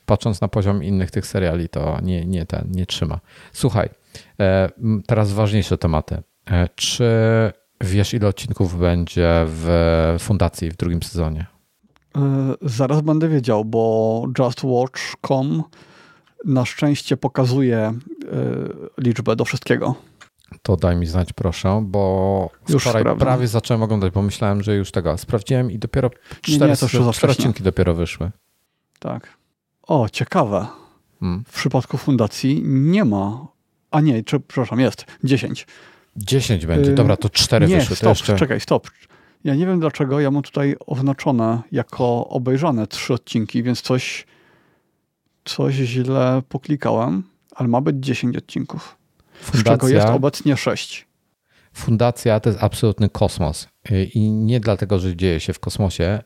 Patrząc 0.05 0.41
na 0.41 0.47
poziom 0.47 0.83
innych 0.83 1.11
tych 1.11 1.27
seriali, 1.27 1.69
to 1.69 1.97
nie, 2.01 2.25
nie, 2.25 2.45
ten, 2.45 2.71
nie 2.71 2.85
trzyma. 2.85 3.19
Słuchaj, 3.53 3.89
teraz 5.07 5.31
ważniejsze 5.31 5.77
tematy. 5.77 6.23
E, 6.51 6.69
czy 6.75 7.05
wiesz, 7.81 8.13
ile 8.13 8.27
odcinków 8.27 8.79
będzie 8.79 9.45
w 9.47 10.15
fundacji 10.19 10.71
w 10.71 10.75
drugim 10.77 11.03
sezonie? 11.03 11.45
E, 12.17 12.53
zaraz 12.61 13.01
będę 13.01 13.29
wiedział, 13.29 13.65
bo 13.65 14.25
JustWatch.com 14.39 15.63
na 16.45 16.65
szczęście 16.65 17.17
pokazuje 17.17 17.93
liczbę 18.97 19.35
do 19.35 19.45
wszystkiego. 19.45 19.95
To 20.61 20.77
daj 20.77 20.95
mi 20.95 21.05
znać, 21.05 21.33
proszę, 21.33 21.83
bo 21.85 22.49
już 22.69 22.81
wczoraj 22.81 23.01
sprawdzam. 23.01 23.27
prawie 23.27 23.47
zacząłem 23.47 23.83
oglądać, 23.83 24.13
bo 24.13 24.21
myślałem, 24.21 24.63
że 24.63 24.75
już 24.75 24.91
tego 24.91 25.17
sprawdziłem 25.17 25.71
i 25.71 25.79
dopiero 25.79 26.09
cztery, 26.41 26.75
cztery 26.75 27.31
odcinki 27.31 27.63
dopiero 27.63 27.93
wyszły. 27.93 28.31
Tak. 28.99 29.37
O, 29.83 30.09
ciekawe. 30.09 30.67
Hmm. 31.19 31.43
W 31.47 31.53
przypadku 31.53 31.97
fundacji 31.97 32.61
nie 32.65 33.05
ma 33.05 33.47
a 33.93 34.01
nie, 34.01 34.23
czy, 34.23 34.39
przepraszam, 34.39 34.79
jest 34.79 35.05
10. 35.23 35.67
10 36.15 36.65
będzie, 36.65 36.91
y, 36.91 36.95
dobra, 36.95 37.17
to 37.17 37.29
4 37.29 37.67
nie, 37.67 37.77
wyszły. 37.77 37.95
Stop, 37.95 38.09
jeszcze... 38.09 38.35
czekaj, 38.35 38.59
stop. 38.59 38.89
Ja 39.43 39.55
nie 39.55 39.65
wiem 39.65 39.79
dlaczego, 39.79 40.19
ja 40.19 40.31
mam 40.31 40.43
tutaj 40.43 40.75
oznaczone 40.85 41.61
jako 41.71 42.27
obejrzane 42.27 42.87
trzy 42.87 43.13
odcinki, 43.13 43.63
więc 43.63 43.81
coś, 43.81 44.25
coś 45.45 45.75
źle 45.75 46.41
poklikałem, 46.49 47.23
ale 47.55 47.67
ma 47.67 47.81
być 47.81 47.95
10 47.99 48.37
odcinków. 48.37 48.97
Fundacja, 49.41 49.61
z 49.61 49.79
czego 49.79 49.89
jest 49.89 50.07
obecnie 50.07 50.57
6. 50.57 51.07
Fundacja 51.73 52.39
to 52.39 52.49
jest 52.49 52.63
absolutny 52.63 53.09
kosmos. 53.09 53.67
i 54.13 54.31
nie 54.31 54.59
dlatego, 54.59 54.99
że 54.99 55.15
dzieje 55.15 55.39
się 55.39 55.53
w 55.53 55.59
kosmosie, 55.59 56.19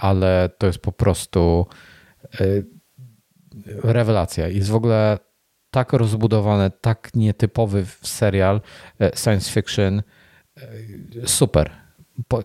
ale 0.00 0.50
to 0.58 0.66
jest 0.66 0.78
po 0.78 0.92
prostu 0.92 1.66
rewelacja. 3.66 4.48
Jest 4.48 4.70
w 4.70 4.74
ogóle 4.74 5.18
tak 5.70 5.92
rozbudowany, 5.92 6.70
tak 6.80 7.10
nietypowy 7.14 7.86
serial 8.02 8.60
science 9.14 9.50
fiction. 9.50 10.02
Super. 11.24 11.70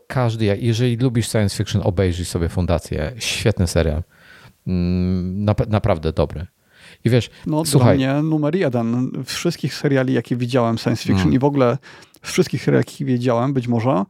Każdy, 0.08 0.46
jeżeli 0.46 0.98
lubisz 0.98 1.28
science 1.28 1.58
fiction, 1.58 1.82
obejrzyj 1.86 2.26
sobie 2.26 2.50
Fundację. 2.50 3.14
Świetny 3.18 3.68
serial. 3.68 4.04
Mm, 4.68 5.46
naprawdę 5.68 6.14
dobry. 6.14 6.48
I 7.06 7.10
wiesz, 7.10 7.30
no, 7.46 7.66
słuchaj. 7.66 7.98
Dla 7.98 8.14
mnie 8.14 8.30
numer 8.30 8.56
jeden 8.56 9.12
wszystkich 9.26 9.74
seriali, 9.74 10.14
jakie 10.14 10.36
widziałem 10.36 10.78
science 10.78 11.04
fiction 11.04 11.18
hmm. 11.18 11.34
i 11.34 11.40
w 11.40 11.44
ogóle 11.44 11.78
wszystkich 12.22 12.64
seriali, 12.64 12.86
jakie 12.88 13.06
widziałem, 13.06 13.54
być 13.54 13.68
może 13.68 14.04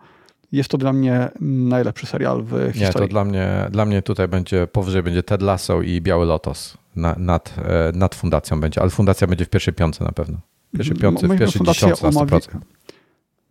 jest 0.54 0.70
to 0.70 0.78
dla 0.78 0.94
mnie 0.94 1.30
najlepszy 1.42 2.06
serial 2.06 2.44
w 2.44 2.72
historii. 2.74 2.80
Nie, 2.80 2.92
to 2.92 3.08
dla 3.08 3.26
mnie, 3.26 3.68
dla 3.72 3.86
mnie 3.86 4.02
tutaj 4.02 4.28
będzie, 4.28 4.68
powyżej 4.68 5.04
będzie 5.04 5.24
Ted 5.24 5.42
Lasso 5.42 5.82
i 5.82 6.02
Biały 6.02 6.26
Lotos 6.26 6.78
na, 6.96 7.16
nad, 7.18 7.56
e, 7.58 7.92
nad 7.98 8.16
fundacją 8.16 8.60
będzie, 8.60 8.82
ale 8.82 8.90
fundacja 8.90 9.28
będzie 9.28 9.46
w 9.46 9.50
pierwszej 9.50 9.74
piątce 9.74 10.04
na 10.04 10.12
pewno. 10.12 10.38
W 10.74 10.78
pierwszej 10.78 10.98
piątce, 10.98 11.28
w 11.28 11.38
pierwszej 11.38 11.62
dziesiątce 11.66 12.06
na 12.06 12.12
100%. 12.12 12.58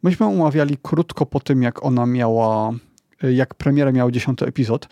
Myśmy 0.03 0.27
umawiali 0.27 0.77
krótko 0.83 1.27
po 1.27 1.41
tym, 1.41 1.63
jak 1.63 1.85
ona 1.85 2.07
miała, 2.07 2.73
e, 3.23 3.33
jak 3.33 3.55
premierę 3.55 3.93
miał 3.93 4.11
dziesiąty 4.11 4.47
epizod 4.47 4.89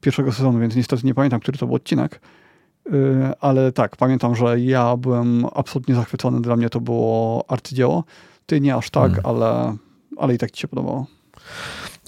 pierwszego 0.00 0.32
sezonu, 0.32 0.58
więc 0.58 0.76
niestety 0.76 1.06
nie 1.06 1.14
pamiętam, 1.14 1.40
który 1.40 1.58
to 1.58 1.66
był 1.66 1.74
odcinek, 1.74 2.20
e, 2.86 3.32
ale 3.40 3.72
tak, 3.72 3.96
pamiętam, 3.96 4.36
że 4.36 4.60
ja 4.60 4.96
byłem 4.96 5.46
absolutnie 5.54 5.94
zachwycony, 5.94 6.40
dla 6.40 6.56
mnie 6.56 6.70
to 6.70 6.80
było 6.80 7.44
arcydzieło. 7.48 8.04
Ty 8.46 8.60
nie 8.60 8.74
aż 8.74 8.90
tak, 8.90 9.12
hmm. 9.12 9.26
ale, 9.26 9.76
ale 10.16 10.34
i 10.34 10.38
tak 10.38 10.50
ci 10.50 10.60
się 10.60 10.68
podobało. 10.68 11.06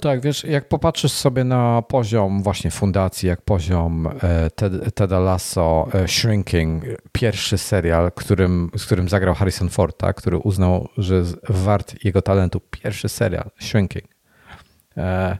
Tak, 0.01 0.21
wiesz, 0.21 0.43
jak 0.43 0.67
popatrzysz 0.67 1.11
sobie 1.11 1.43
na 1.43 1.81
poziom 1.81 2.43
właśnie 2.43 2.71
fundacji, 2.71 3.29
jak 3.29 3.41
poziom 3.41 4.07
e, 4.21 4.49
Ted, 4.49 4.95
Teda 4.95 5.19
Lasso, 5.19 5.87
e, 5.93 6.07
Shrinking, 6.07 6.83
pierwszy 7.11 7.57
serial, 7.57 8.11
którym, 8.11 8.71
z 8.77 8.85
którym 8.85 9.09
zagrał 9.09 9.35
Harrison 9.35 9.69
Ford, 9.69 9.97
tak, 9.97 10.15
który 10.15 10.37
uznał, 10.37 10.89
że 10.97 11.23
wart 11.49 11.95
jego 12.03 12.21
talentu, 12.21 12.61
pierwszy 12.71 13.09
serial, 13.09 13.49
Shrinking. 13.59 14.05
E, 14.97 15.37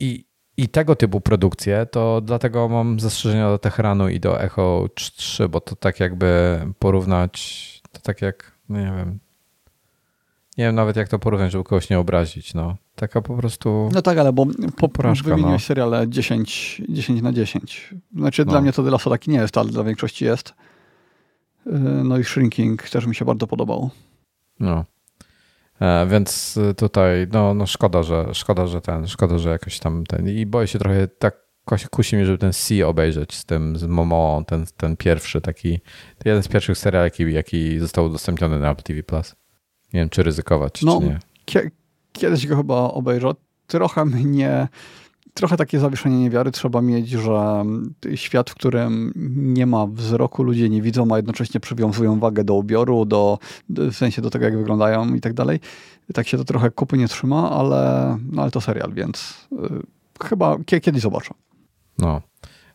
I, 0.00 0.24
I 0.56 0.68
tego 0.68 0.96
typu 0.96 1.20
produkcje, 1.20 1.86
to 1.86 2.20
dlatego 2.20 2.68
mam 2.68 3.00
zastrzeżenia 3.00 3.48
do 3.48 3.58
Teheranu 3.58 4.08
i 4.08 4.20
do 4.20 4.40
Echo 4.40 4.88
3, 4.94 5.48
bo 5.48 5.60
to 5.60 5.76
tak 5.76 6.00
jakby 6.00 6.60
porównać, 6.78 7.82
to 7.92 8.00
tak 8.00 8.22
jak, 8.22 8.52
no 8.68 8.78
nie 8.78 8.92
wiem, 8.96 9.18
nie 10.58 10.64
wiem 10.64 10.74
nawet 10.74 10.96
jak 10.96 11.08
to 11.08 11.18
porównać, 11.18 11.52
żeby 11.52 11.64
kogoś 11.64 11.90
nie 11.90 11.98
obrazić. 11.98 12.54
No. 12.54 12.76
Taka 12.98 13.22
po 13.22 13.36
prostu. 13.36 13.88
No 13.92 14.02
tak, 14.02 14.18
ale 14.18 14.32
bo 14.32 14.46
po, 14.76 14.88
porażka, 14.88 15.28
wymieniłeś 15.28 15.62
no. 15.62 15.66
seriale 15.66 16.08
10, 16.08 16.82
10 16.88 17.22
na 17.22 17.32
10. 17.32 17.94
Znaczy 18.16 18.44
no. 18.44 18.50
dla 18.50 18.60
mnie 18.60 18.72
to 18.72 18.82
The 18.82 18.90
Last 18.90 19.04
taki 19.04 19.30
nie 19.30 19.38
jest, 19.38 19.58
ale 19.58 19.70
dla 19.70 19.84
większości 19.84 20.24
jest. 20.24 20.54
Y, 21.66 21.70
no 22.04 22.18
i 22.18 22.24
Shrinking 22.24 22.90
też 22.90 23.06
mi 23.06 23.14
się 23.14 23.24
bardzo 23.24 23.46
podobał. 23.46 23.90
No. 24.60 24.84
E, 25.80 26.06
więc 26.06 26.58
tutaj, 26.76 27.26
no, 27.32 27.54
no 27.54 27.66
szkoda, 27.66 28.02
że 28.02 28.26
szkoda, 28.32 28.66
że 28.66 28.80
ten, 28.80 29.08
szkoda, 29.08 29.38
że 29.38 29.50
jakoś 29.50 29.78
tam 29.78 30.06
ten. 30.06 30.28
I 30.28 30.46
boję 30.46 30.66
się 30.66 30.78
trochę 30.78 31.08
tak 31.08 31.48
kusi 31.90 32.16
mnie, 32.16 32.26
żeby 32.26 32.38
ten 32.38 32.52
C 32.52 32.86
obejrzeć 32.86 33.34
z 33.34 33.44
tym, 33.44 33.76
z 33.76 33.84
Momo, 33.84 34.42
ten, 34.46 34.64
ten 34.76 34.96
pierwszy 34.96 35.40
taki, 35.40 35.80
jeden 36.24 36.42
z 36.42 36.48
pierwszych 36.48 36.78
seriali, 36.78 37.04
jaki, 37.04 37.32
jaki 37.32 37.78
został 37.78 38.04
udostępniony 38.04 38.58
na 38.58 38.70
Apple 38.70 38.82
TV+. 38.82 39.02
Plus. 39.02 39.36
Nie 39.92 40.00
wiem, 40.00 40.08
czy 40.08 40.22
ryzykować, 40.22 40.82
no, 40.82 41.00
czy 41.00 41.06
nie. 41.06 41.18
Kiedyś 42.18 42.46
go 42.46 42.56
chyba 42.56 42.76
obejrzę. 42.76 43.30
Trochę 43.66 44.04
mnie, 44.04 44.68
trochę 45.34 45.56
takie 45.56 45.80
zawieszenie 45.80 46.18
niewiary 46.18 46.50
trzeba 46.50 46.82
mieć, 46.82 47.08
że 47.08 47.64
świat, 48.14 48.50
w 48.50 48.54
którym 48.54 49.12
nie 49.36 49.66
ma 49.66 49.86
wzroku, 49.86 50.42
ludzie 50.42 50.68
nie 50.68 50.82
widzą, 50.82 51.12
a 51.12 51.16
jednocześnie 51.16 51.60
przywiązują 51.60 52.18
wagę 52.18 52.44
do 52.44 52.54
ubioru, 52.54 53.04
do, 53.04 53.38
w 53.68 53.94
sensie 53.94 54.22
do 54.22 54.30
tego, 54.30 54.44
jak 54.44 54.58
wyglądają 54.58 55.14
i 55.14 55.20
tak 55.20 55.32
dalej. 55.32 55.60
Tak 56.14 56.28
się 56.28 56.36
to 56.36 56.44
trochę 56.44 56.70
kupy 56.70 56.98
nie 56.98 57.08
trzyma, 57.08 57.50
ale, 57.50 58.16
no, 58.32 58.42
ale 58.42 58.50
to 58.50 58.60
serial, 58.60 58.92
więc 58.92 59.46
y, 59.52 59.56
chyba 60.24 60.56
kiedyś 60.66 61.02
zobaczę. 61.02 61.34
No. 61.98 62.22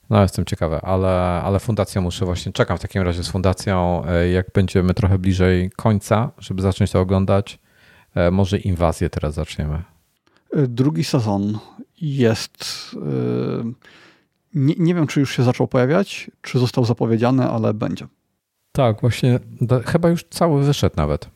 No, 0.10 0.22
jestem 0.22 0.46
ciekawy, 0.46 0.80
ale, 0.82 1.42
ale 1.44 1.60
fundacją 1.60 2.02
muszę 2.02 2.26
właśnie, 2.26 2.52
czekam 2.52 2.78
w 2.78 2.82
takim 2.82 3.02
razie 3.02 3.24
z 3.24 3.30
fundacją, 3.30 4.06
e, 4.06 4.30
jak 4.30 4.46
będziemy 4.54 4.94
trochę 4.94 5.18
bliżej 5.18 5.72
końca, 5.76 6.32
żeby 6.38 6.62
zacząć 6.62 6.92
to 6.92 7.02
oglądać. 7.02 7.60
E, 8.16 8.32
może 8.32 8.58
inwazję 8.58 9.10
teraz 9.10 9.34
zaczniemy. 9.34 9.84
E, 10.54 10.68
drugi 10.68 11.04
sezon 11.04 11.60
jest. 12.02 12.92
Nie, 14.54 14.76
nie 14.78 14.96
wiem, 14.96 15.08
czy 15.08 15.20
już 15.20 15.36
się 15.36 15.44
zaczął 15.44 15.68
pojawiać, 15.68 16.32
czy 16.42 16.60
został 16.60 16.86
zapowiedziany, 16.86 17.50
ale 17.50 17.74
będzie. 17.74 18.08
Tak, 18.72 19.02
właśnie, 19.02 19.40
chyba 19.86 20.10
już 20.10 20.24
cały 20.24 20.64
wyszedł 20.64 20.96
nawet. 20.98 21.30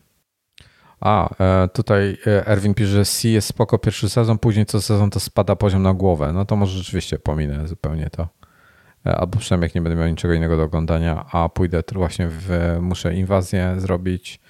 A, 0.99 1.29
tutaj 1.73 2.17
Erwin 2.25 2.73
pisze, 2.73 2.89
że 2.89 3.05
C 3.05 3.27
jest 3.27 3.47
spoko 3.47 3.77
pierwszy 3.77 4.09
sezon, 4.09 4.37
później 4.37 4.65
co 4.65 4.81
sezon 4.81 5.09
to 5.09 5.19
spada 5.19 5.55
poziom 5.55 5.83
na 5.83 5.93
głowę. 5.93 6.33
No 6.33 6.45
to 6.45 6.55
może 6.55 6.77
rzeczywiście 6.77 7.19
pominę 7.19 7.67
zupełnie 7.67 8.09
to. 8.09 8.27
E, 9.07 9.15
albo 9.15 9.39
przynajmniej 9.39 9.67
jak 9.67 9.75
nie 9.75 9.81
będę 9.81 9.95
miał 9.95 10.07
niczego 10.07 10.33
innego 10.33 10.57
do 10.57 10.63
oglądania, 10.63 11.25
a 11.31 11.49
pójdę 11.49 11.83
właśnie 11.93 12.27
w, 12.29 12.77
muszę 12.81 13.15
inwazję 13.15 13.75
zrobić, 13.77 14.39
e, 14.39 14.46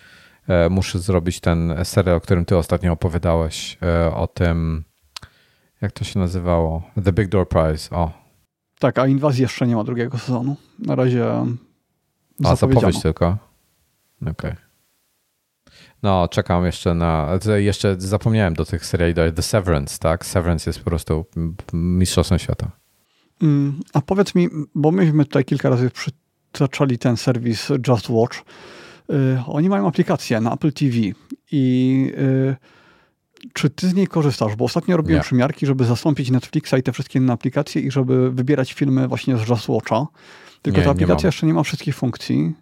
muszę 0.69 0.99
zrobić 0.99 1.39
ten 1.39 1.75
serial, 1.83 2.15
o 2.15 2.21
którym 2.21 2.45
ty 2.45 2.57
ostatnio 2.57 2.93
opowiadałeś, 2.93 3.77
e, 3.81 4.15
o 4.15 4.27
tym, 4.27 4.83
jak 5.81 5.91
to 5.91 6.03
się 6.03 6.19
nazywało? 6.19 6.81
The 7.03 7.13
Big 7.13 7.27
Door 7.27 7.49
Prize, 7.49 7.95
o. 7.95 8.11
Tak, 8.79 8.99
a 8.99 9.07
inwazji 9.07 9.41
jeszcze 9.41 9.67
nie 9.67 9.75
ma 9.75 9.83
drugiego 9.83 10.17
sezonu. 10.17 10.55
Na 10.79 10.95
razie 10.95 11.25
A, 12.43 12.55
zapowiedź 12.55 13.01
tylko? 13.01 13.37
Okej. 14.21 14.31
Okay. 14.31 14.55
No, 16.03 16.27
czekam 16.27 16.65
jeszcze 16.65 16.93
na. 16.93 17.39
Jeszcze 17.57 17.95
zapomniałem 17.97 18.53
do 18.53 18.65
tych 18.65 18.85
seriali 18.85 19.33
The 19.33 19.41
Severance, 19.41 19.99
tak? 19.99 20.25
Severance 20.25 20.69
jest 20.69 20.79
po 20.79 20.85
prostu 20.85 21.25
mistrzostwem 21.73 22.39
świata. 22.39 22.71
Mm, 23.41 23.79
a 23.93 24.01
powiedz 24.01 24.35
mi, 24.35 24.49
bo 24.75 24.91
myśmy 24.91 25.25
tutaj 25.25 25.45
kilka 25.45 25.69
razy 25.69 25.89
przytaczali 25.89 26.97
ten 26.97 27.17
serwis 27.17 27.69
Just 27.87 28.09
Watch. 28.09 28.43
Y, 29.11 29.43
oni 29.47 29.69
mają 29.69 29.87
aplikację 29.87 30.41
na 30.41 30.53
Apple 30.53 30.73
TV 30.73 30.95
i 31.51 32.13
y, 32.17 32.55
czy 33.53 33.69
ty 33.69 33.89
z 33.89 33.93
niej 33.93 34.07
korzystasz? 34.07 34.55
Bo 34.55 34.65
ostatnio 34.65 34.97
robiłem 34.97 35.19
Nie. 35.19 35.23
przymiarki, 35.23 35.65
żeby 35.65 35.85
zastąpić 35.85 36.31
Netflixa 36.31 36.73
i 36.79 36.83
te 36.83 36.91
wszystkie 36.91 37.19
inne 37.19 37.33
aplikacje 37.33 37.81
i 37.81 37.91
żeby 37.91 38.31
wybierać 38.31 38.73
filmy 38.73 39.07
właśnie 39.07 39.37
z 39.37 39.49
Just 39.49 39.69
Watcha. 39.69 40.07
Tylko 40.61 40.79
nie, 40.79 40.85
ta 40.85 40.91
aplikacja 40.91 41.27
jeszcze 41.27 41.45
nie 41.47 41.53
ma 41.53 41.63
wszystkich 41.63 41.95
funkcji. 41.95 42.53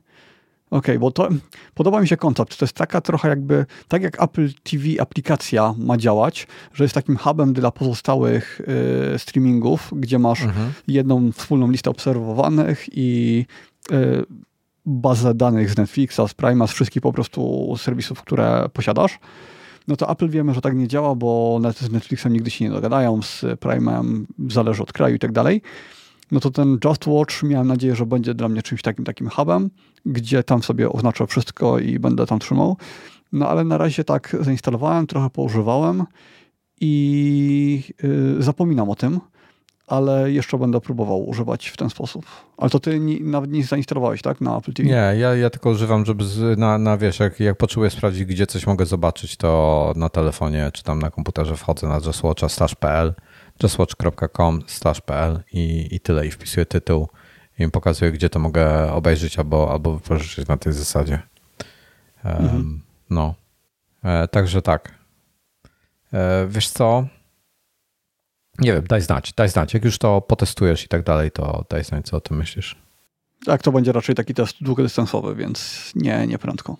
Okej, 0.65 0.79
okay, 0.79 0.99
bo 0.99 1.11
to 1.11 1.29
podoba 1.73 2.01
mi 2.01 2.07
się 2.07 2.17
koncept. 2.17 2.57
To 2.57 2.65
jest 2.65 2.75
taka 2.75 3.01
trochę 3.01 3.29
jakby, 3.29 3.65
tak 3.87 4.01
jak 4.01 4.23
Apple 4.23 4.49
TV 4.63 4.83
aplikacja 4.99 5.73
ma 5.77 5.97
działać, 5.97 6.47
że 6.73 6.83
jest 6.83 6.95
takim 6.95 7.17
hubem 7.17 7.53
dla 7.53 7.71
pozostałych 7.71 8.61
y, 9.15 9.19
streamingów, 9.19 9.91
gdzie 9.95 10.19
masz 10.19 10.41
mhm. 10.41 10.73
jedną 10.87 11.31
wspólną 11.31 11.71
listę 11.71 11.89
obserwowanych 11.89 12.85
i 12.91 13.45
y, 13.91 14.25
bazę 14.85 15.33
danych 15.33 15.69
z 15.69 15.77
Netflixa, 15.77 16.21
z 16.27 16.33
Prima, 16.33 16.67
z 16.67 16.71
wszystkich 16.71 17.01
po 17.01 17.13
prostu 17.13 17.73
serwisów, 17.77 18.21
które 18.21 18.69
posiadasz. 18.73 19.19
No 19.87 19.95
to 19.95 20.09
Apple 20.09 20.29
wiemy, 20.29 20.53
że 20.53 20.61
tak 20.61 20.75
nie 20.75 20.87
działa, 20.87 21.15
bo 21.15 21.59
z 21.79 21.91
Netflixem 21.91 22.33
nigdy 22.33 22.51
się 22.51 22.65
nie 22.65 22.71
dogadają, 22.71 23.21
z 23.21 23.41
Prime'em 23.43 24.25
zależy 24.49 24.83
od 24.83 24.93
kraju 24.93 25.15
i 25.15 25.19
tak 25.19 25.31
dalej 25.31 25.61
no 26.31 26.39
to 26.39 26.51
ten 26.51 26.77
Just 26.85 27.07
Watch 27.07 27.43
miałem 27.43 27.67
nadzieję, 27.67 27.95
że 27.95 28.05
będzie 28.05 28.33
dla 28.33 28.49
mnie 28.49 28.61
czymś 28.61 28.81
takim 28.81 29.05
takim 29.05 29.29
hubem, 29.29 29.69
gdzie 30.05 30.43
tam 30.43 30.63
sobie 30.63 30.89
oznaczę 30.89 31.27
wszystko 31.27 31.79
i 31.79 31.99
będę 31.99 32.25
tam 32.25 32.39
trzymał. 32.39 32.77
No 33.31 33.49
ale 33.49 33.63
na 33.63 33.77
razie 33.77 34.03
tak 34.03 34.35
zainstalowałem, 34.39 35.07
trochę 35.07 35.29
poużywałem 35.29 36.03
i 36.81 37.83
yy, 38.03 38.43
zapominam 38.43 38.89
o 38.89 38.95
tym, 38.95 39.19
ale 39.87 40.31
jeszcze 40.31 40.57
będę 40.57 40.81
próbował 40.81 41.27
używać 41.27 41.67
w 41.67 41.77
ten 41.77 41.89
sposób. 41.89 42.25
Ale 42.57 42.69
to 42.69 42.79
ty 42.79 42.99
nie, 42.99 43.19
nawet 43.19 43.51
nie 43.51 43.63
zainstalowałeś, 43.63 44.21
tak, 44.21 44.41
na 44.41 44.57
Apple 44.57 44.73
TV? 44.73 44.89
Nie, 44.89 45.19
ja, 45.19 45.35
ja 45.35 45.49
tylko 45.49 45.69
używam, 45.69 46.05
żeby 46.05 46.23
z, 46.23 46.59
na, 46.59 46.77
na 46.77 46.97
wiesz, 46.97 47.19
jak, 47.19 47.39
jak 47.39 47.57
potrzebuję 47.57 47.89
sprawdzić, 47.89 48.25
gdzie 48.25 48.47
coś 48.47 48.67
mogę 48.67 48.85
zobaczyć, 48.85 49.37
to 49.37 49.93
na 49.95 50.09
telefonie 50.09 50.69
czy 50.73 50.83
tam 50.83 50.99
na 50.99 51.09
komputerze 51.09 51.57
wchodzę 51.57 51.87
na 51.87 51.95
justwatcha.pl 51.95 53.13
justwatch.com/pl 53.63 55.43
i, 55.53 55.87
i 55.91 55.99
tyle. 55.99 56.27
I 56.27 56.31
wpisuję 56.31 56.65
tytuł 56.65 57.07
i 57.59 57.63
mi 57.63 57.71
pokazuje, 57.71 58.11
gdzie 58.11 58.29
to 58.29 58.39
mogę 58.39 58.91
obejrzeć 58.91 59.39
albo, 59.39 59.71
albo 59.71 59.93
wypożyczyć 59.93 60.47
na 60.47 60.57
tej 60.57 60.73
zasadzie. 60.73 61.19
Um, 62.25 62.35
mhm. 62.35 62.81
No. 63.09 63.35
E, 64.03 64.27
także 64.27 64.61
tak. 64.61 64.91
E, 66.13 66.47
wiesz 66.49 66.69
co? 66.69 67.07
Nie 68.59 68.73
wiem, 68.73 68.83
daj 68.87 69.01
znać, 69.01 69.33
daj 69.33 69.49
znać. 69.49 69.73
Jak 69.73 69.85
już 69.85 69.97
to 69.97 70.21
potestujesz 70.21 70.85
i 70.85 70.87
tak 70.87 71.03
dalej, 71.03 71.31
to 71.31 71.65
daj 71.69 71.83
znać, 71.83 72.05
co 72.05 72.17
o 72.17 72.21
tym 72.21 72.37
myślisz. 72.37 72.75
Tak, 73.45 73.61
to 73.61 73.71
będzie 73.71 73.91
raczej 73.91 74.15
taki 74.15 74.33
test 74.33 74.55
długodystansowy, 74.61 75.35
więc 75.35 75.91
nie, 75.95 76.27
nie 76.27 76.37
prędko. 76.37 76.77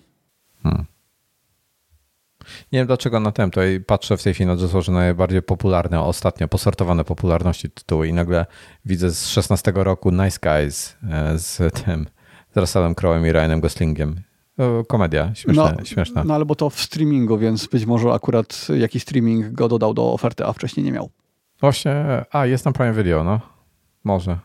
Hmm. 0.64 0.86
Nie 2.72 2.80
wiem 2.80 2.88
dlaczego 2.88 3.20
na 3.20 3.32
tym, 3.32 3.52
to 3.52 3.62
patrzę 3.88 4.18
w 4.18 4.24
tej 4.24 4.34
chwili 4.34 4.48
na 4.48 4.56
dosłownie 4.56 4.94
najbardziej 4.94 5.42
popularne, 5.42 6.02
ostatnio 6.02 6.48
posortowane 6.48 7.04
popularności 7.04 7.70
tytuły 7.70 8.08
i 8.08 8.14
nagle 8.14 8.46
widzę 8.86 9.12
z 9.12 9.28
16 9.28 9.72
roku 9.76 10.12
Nice 10.12 10.40
Guys 10.42 10.98
e, 11.12 11.40
z 11.40 11.74
tym, 11.86 12.06
z 12.56 12.58
Russellem 12.58 12.94
Crowe'em 12.94 13.28
i 13.28 13.32
Ryanem 13.32 13.60
Goslingiem. 13.60 14.22
Komedia, 14.88 15.36
śmieszna. 15.36 15.76
No, 15.78 15.86
śmieszna. 15.86 16.24
no 16.24 16.34
ale 16.34 16.46
bo 16.46 16.56
to 16.56 16.70
w 16.70 16.80
streamingu, 16.80 17.38
więc 17.38 17.68
być 17.68 17.86
może 17.86 18.14
akurat 18.14 18.68
jakiś 18.78 19.04
streaming 19.04 19.52
go 19.52 19.68
dodał 19.68 19.94
do 19.94 20.14
oferty, 20.14 20.46
a 20.46 20.54
wcześniej 20.54 20.84
nie 20.84 20.92
miał. 20.92 21.10
Właśnie, 21.60 22.26
a 22.32 22.46
jest 22.46 22.64
tam 22.64 22.74
Prime 22.74 22.94
Video, 22.94 23.24
no. 23.24 23.40
Może. 24.04 24.40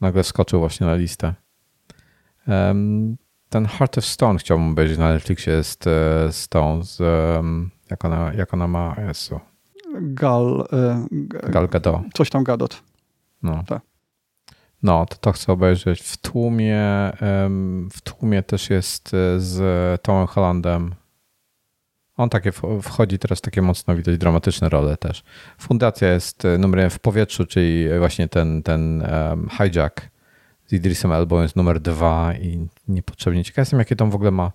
Nagle 0.00 0.24
skoczył 0.24 0.60
właśnie 0.60 0.86
na 0.86 0.94
listę. 0.94 1.34
Um, 2.48 3.16
ten 3.48 3.66
Heart 3.66 3.98
of 3.98 4.04
Stone 4.04 4.38
chciałbym 4.38 4.70
obejrzeć 4.70 4.98
na 4.98 5.12
Netflixie 5.12 5.52
jest 5.52 5.86
e, 5.86 6.32
Stone 6.32 6.84
z, 6.84 7.00
um, 7.36 7.70
jak, 7.90 8.04
ona, 8.04 8.32
jak 8.32 8.54
ona 8.54 8.66
ma, 8.66 8.96
Jezu. 9.08 9.40
Gal, 10.00 10.68
e, 10.72 11.06
Gal 11.50 11.68
Gadot. 11.68 12.00
Coś 12.14 12.30
tam 12.30 12.44
Gadot. 12.44 12.82
No. 13.42 13.64
Tak. 13.66 13.82
No, 14.82 15.06
to 15.06 15.16
to 15.16 15.32
chcę 15.32 15.52
obejrzeć. 15.52 16.02
W 16.02 16.16
tłumie, 16.16 17.12
um, 17.20 17.88
w 17.92 18.00
tłumie 18.00 18.42
też 18.42 18.70
jest 18.70 19.14
e, 19.14 19.40
z 19.40 20.02
Tomem 20.02 20.26
Hollandem. 20.26 20.94
On 22.16 22.28
takie 22.28 22.52
wchodzi 22.82 23.18
teraz 23.18 23.40
takie 23.40 23.62
mocno 23.62 23.96
widać 23.96 24.18
dramatyczne 24.18 24.68
role 24.68 24.96
też. 24.96 25.22
Fundacja 25.58 26.12
jest 26.12 26.42
numerem 26.58 26.90
w 26.90 26.98
powietrzu, 26.98 27.46
czyli 27.46 27.98
właśnie 27.98 28.28
ten, 28.28 28.62
ten 28.62 29.02
um, 29.02 29.48
hijack 29.58 30.08
z 30.66 30.72
Idrisem 30.72 31.12
Elbą 31.12 31.42
jest 31.42 31.56
numer 31.56 31.80
dwa 31.80 32.34
i 32.34 32.68
niepotrzebnie 32.88 33.44
ciekaw 33.44 33.58
jestem, 33.58 33.78
jakie 33.78 33.96
tam 33.96 34.10
w 34.10 34.14
ogóle 34.14 34.30
ma, 34.30 34.52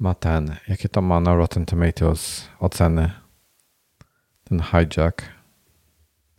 ma 0.00 0.14
ten, 0.14 0.56
jakie 0.68 0.88
to 0.88 1.02
ma 1.02 1.20
na 1.20 1.34
Rotten 1.34 1.66
Tomatoes 1.66 2.48
oceny. 2.60 3.10
Ten 4.44 4.62
hijack. 4.62 5.22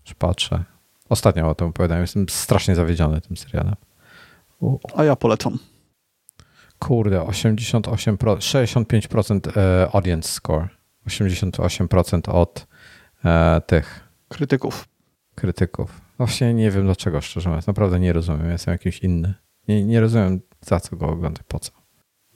Już 0.05 0.13
patrzę. 0.13 0.63
Ostatnio 1.09 1.49
o 1.49 1.55
tym 1.55 1.67
opowiadałem. 1.67 2.01
Jestem 2.01 2.29
strasznie 2.29 2.75
zawiedziony 2.75 3.21
tym 3.21 3.37
serialem. 3.37 3.75
A 4.95 5.03
ja 5.03 5.15
polecam. 5.15 5.59
Kurde, 6.83 7.19
88%, 7.19 8.37
65% 8.37 9.57
e, 9.57 9.87
audience 9.93 10.29
score. 10.29 10.67
88% 11.07 12.29
od 12.31 12.67
e, 13.25 13.61
tych 13.67 14.09
krytyków. 14.29 14.87
Krytyków. 15.35 16.01
Właśnie 16.17 16.53
nie 16.53 16.71
wiem 16.71 16.83
dlaczego, 16.83 17.21
szczerze 17.21 17.49
mówiąc. 17.49 17.67
Naprawdę 17.67 17.99
nie 17.99 18.13
rozumiem. 18.13 18.49
Jestem 18.49 18.71
jakiś 18.71 18.99
inny. 18.99 19.33
Nie, 19.67 19.85
nie 19.85 20.01
rozumiem, 20.01 20.41
za 20.61 20.79
co 20.79 20.95
go 20.95 21.07
oglądać, 21.07 21.43
po 21.47 21.59
co. 21.59 21.71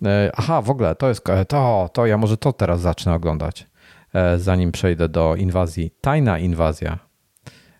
E, 0.05 0.31
aha, 0.35 0.61
w 0.61 0.69
ogóle 0.69 0.95
to 0.95 1.09
jest 1.09 1.23
to, 1.47 1.89
to 1.93 2.05
ja 2.05 2.17
może 2.17 2.37
to 2.37 2.53
teraz 2.53 2.81
zacznę 2.81 3.13
oglądać, 3.13 3.67
e, 4.13 4.39
zanim 4.39 4.71
przejdę 4.71 5.09
do 5.09 5.35
inwazji. 5.35 5.91
Tajna 6.01 6.39
inwazja. 6.39 6.99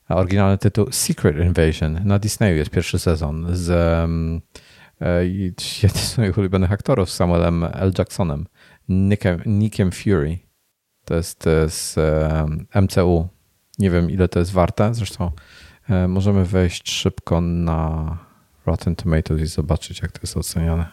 Oryginalny 0.09 0.57
tytuł 0.57 0.91
Secret 0.91 1.37
Invasion. 1.37 1.99
Na 2.05 2.19
Disneyu 2.19 2.57
jest 2.57 2.71
pierwszy 2.71 2.99
sezon 2.99 3.47
z 3.51 3.69
um, 4.01 4.41
jednym 5.83 6.03
z 6.03 6.17
moich 6.17 6.37
ulubionych 6.37 6.71
aktorów, 6.71 7.09
Samuelem 7.09 7.63
L. 7.63 7.91
Jacksonem, 7.97 8.47
Nickiem, 8.89 9.41
Nickiem 9.45 9.91
Fury. 9.91 10.39
To 11.05 11.15
jest 11.15 11.43
z 11.67 11.95
MCU. 12.81 13.27
Nie 13.79 13.91
wiem, 13.91 14.11
ile 14.11 14.27
to 14.27 14.39
jest 14.39 14.51
warte. 14.51 14.93
Zresztą 14.93 15.31
E, 15.89 16.07
możemy 16.07 16.45
wejść 16.45 16.91
szybko 16.91 17.41
na 17.41 18.17
Rotten 18.65 18.95
Tomatoes 18.95 19.41
i 19.41 19.45
zobaczyć, 19.45 20.01
jak 20.01 20.11
to 20.11 20.19
jest 20.23 20.37
oceniane. 20.37 20.87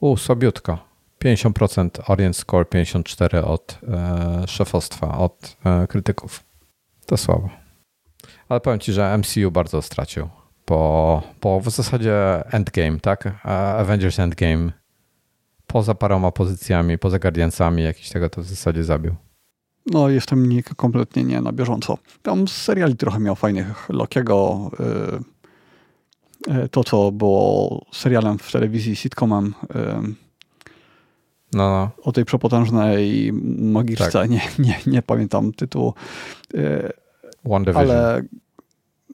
U, 0.00 0.16
sobiutko. 0.16 0.78
50% 1.24 1.88
Orient 2.06 2.36
Score, 2.36 2.66
54% 2.66 3.44
od 3.44 3.78
e, 3.88 4.48
szefostwa, 4.48 5.18
od 5.18 5.56
e, 5.64 5.86
krytyków. 5.86 6.44
To 7.06 7.16
słabo. 7.16 7.48
Ale 8.48 8.60
powiem 8.60 8.78
Ci, 8.78 8.92
że 8.92 9.18
MCU 9.18 9.50
bardzo 9.50 9.82
stracił. 9.82 10.28
Po, 10.64 11.22
po 11.40 11.60
w 11.60 11.70
zasadzie 11.70 12.44
Endgame, 12.50 13.00
tak? 13.00 13.46
Avengers 13.78 14.18
Endgame. 14.18 14.72
Poza 15.66 15.94
paroma 15.94 16.32
pozycjami, 16.32 16.98
poza 16.98 17.18
Guardiansami, 17.18 17.82
jakiś 17.82 18.08
tego 18.08 18.28
to 18.30 18.42
w 18.42 18.44
zasadzie 18.44 18.84
zabił. 18.84 19.14
No, 19.86 20.08
jestem 20.08 20.48
nie, 20.48 20.62
kompletnie 20.62 21.24
nie 21.24 21.40
na 21.40 21.52
bieżąco. 21.52 21.98
Tam 22.22 22.48
z 22.48 22.52
seriali 22.52 22.96
trochę 22.96 23.20
miał 23.20 23.34
fajnych. 23.34 23.88
Lokiego, 23.88 24.70
yy, 26.48 26.68
to 26.68 26.84
co 26.84 27.12
było 27.12 27.84
serialem 27.92 28.38
w 28.38 28.52
telewizji, 28.52 28.96
sitcomem. 28.96 29.54
Yy, 29.74 30.14
no, 31.52 31.70
no. 31.70 31.90
O 32.02 32.12
tej 32.12 32.24
przepotężnej 32.24 33.32
magiczce, 33.58 34.10
tak. 34.12 34.30
nie, 34.30 34.40
nie, 34.58 34.78
nie 34.86 35.02
pamiętam 35.02 35.52
tytułu. 35.52 35.94
Yy, 36.54 36.92
One 37.44 37.64
Division. 37.64 37.90
Ale 37.90 38.22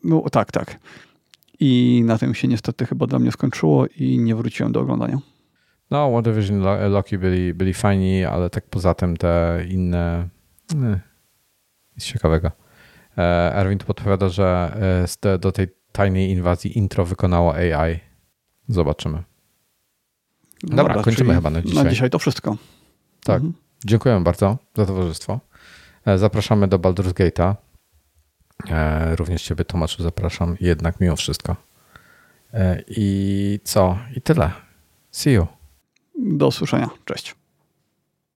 no 0.04 0.22
tak, 0.32 0.52
tak. 0.52 0.78
I 1.60 2.02
na 2.04 2.18
tym 2.18 2.34
się 2.34 2.48
niestety 2.48 2.86
chyba 2.86 3.06
dla 3.06 3.18
mnie 3.18 3.32
skończyło 3.32 3.86
i 3.86 4.18
nie 4.18 4.34
wróciłem 4.34 4.72
do 4.72 4.80
oglądania. 4.80 5.18
No, 5.90 6.14
One 6.14 6.22
Division, 6.22 6.62
Loki 6.90 7.18
byli, 7.18 7.54
byli 7.54 7.74
fajni, 7.74 8.24
ale 8.24 8.50
tak 8.50 8.66
poza 8.70 8.94
tym 8.94 9.16
te 9.16 9.64
inne 9.68 10.28
nic 11.96 12.04
ciekawego. 12.04 12.50
E, 13.18 13.54
Erwin 13.54 13.78
tu 13.78 13.86
podpowiada, 13.86 14.28
że 14.28 14.76
e, 15.24 15.38
do 15.38 15.52
tej 15.52 15.66
tajnej 15.92 16.30
inwazji 16.30 16.78
intro 16.78 17.04
wykonało 17.04 17.54
AI. 17.54 18.00
Zobaczymy. 18.68 19.22
Dobra, 20.62 20.84
Dobra 20.84 21.02
kończymy 21.02 21.34
chyba 21.34 21.50
na 21.50 21.62
dzisiaj. 21.62 21.84
Na 21.84 21.90
dzisiaj 21.90 22.10
to 22.10 22.18
wszystko. 22.18 22.56
Tak. 23.24 23.36
Mhm. 23.36 23.52
Dziękujemy 23.84 24.24
bardzo 24.24 24.58
za 24.74 24.86
towarzystwo. 24.86 25.40
E, 26.04 26.18
zapraszamy 26.18 26.68
do 26.68 26.78
Baldur's 26.78 27.12
Gate'a. 27.12 27.54
Również 29.16 29.42
Ciebie, 29.42 29.64
Tomaszu, 29.64 30.02
zapraszam 30.02 30.56
jednak 30.60 31.00
mimo 31.00 31.16
wszystko. 31.16 31.56
I 32.88 33.60
co? 33.64 33.98
I 34.16 34.20
tyle. 34.20 34.50
See 35.10 35.30
you. 35.30 35.46
Do 36.18 36.46
usłyszenia. 36.46 36.90
Cześć. 37.04 37.37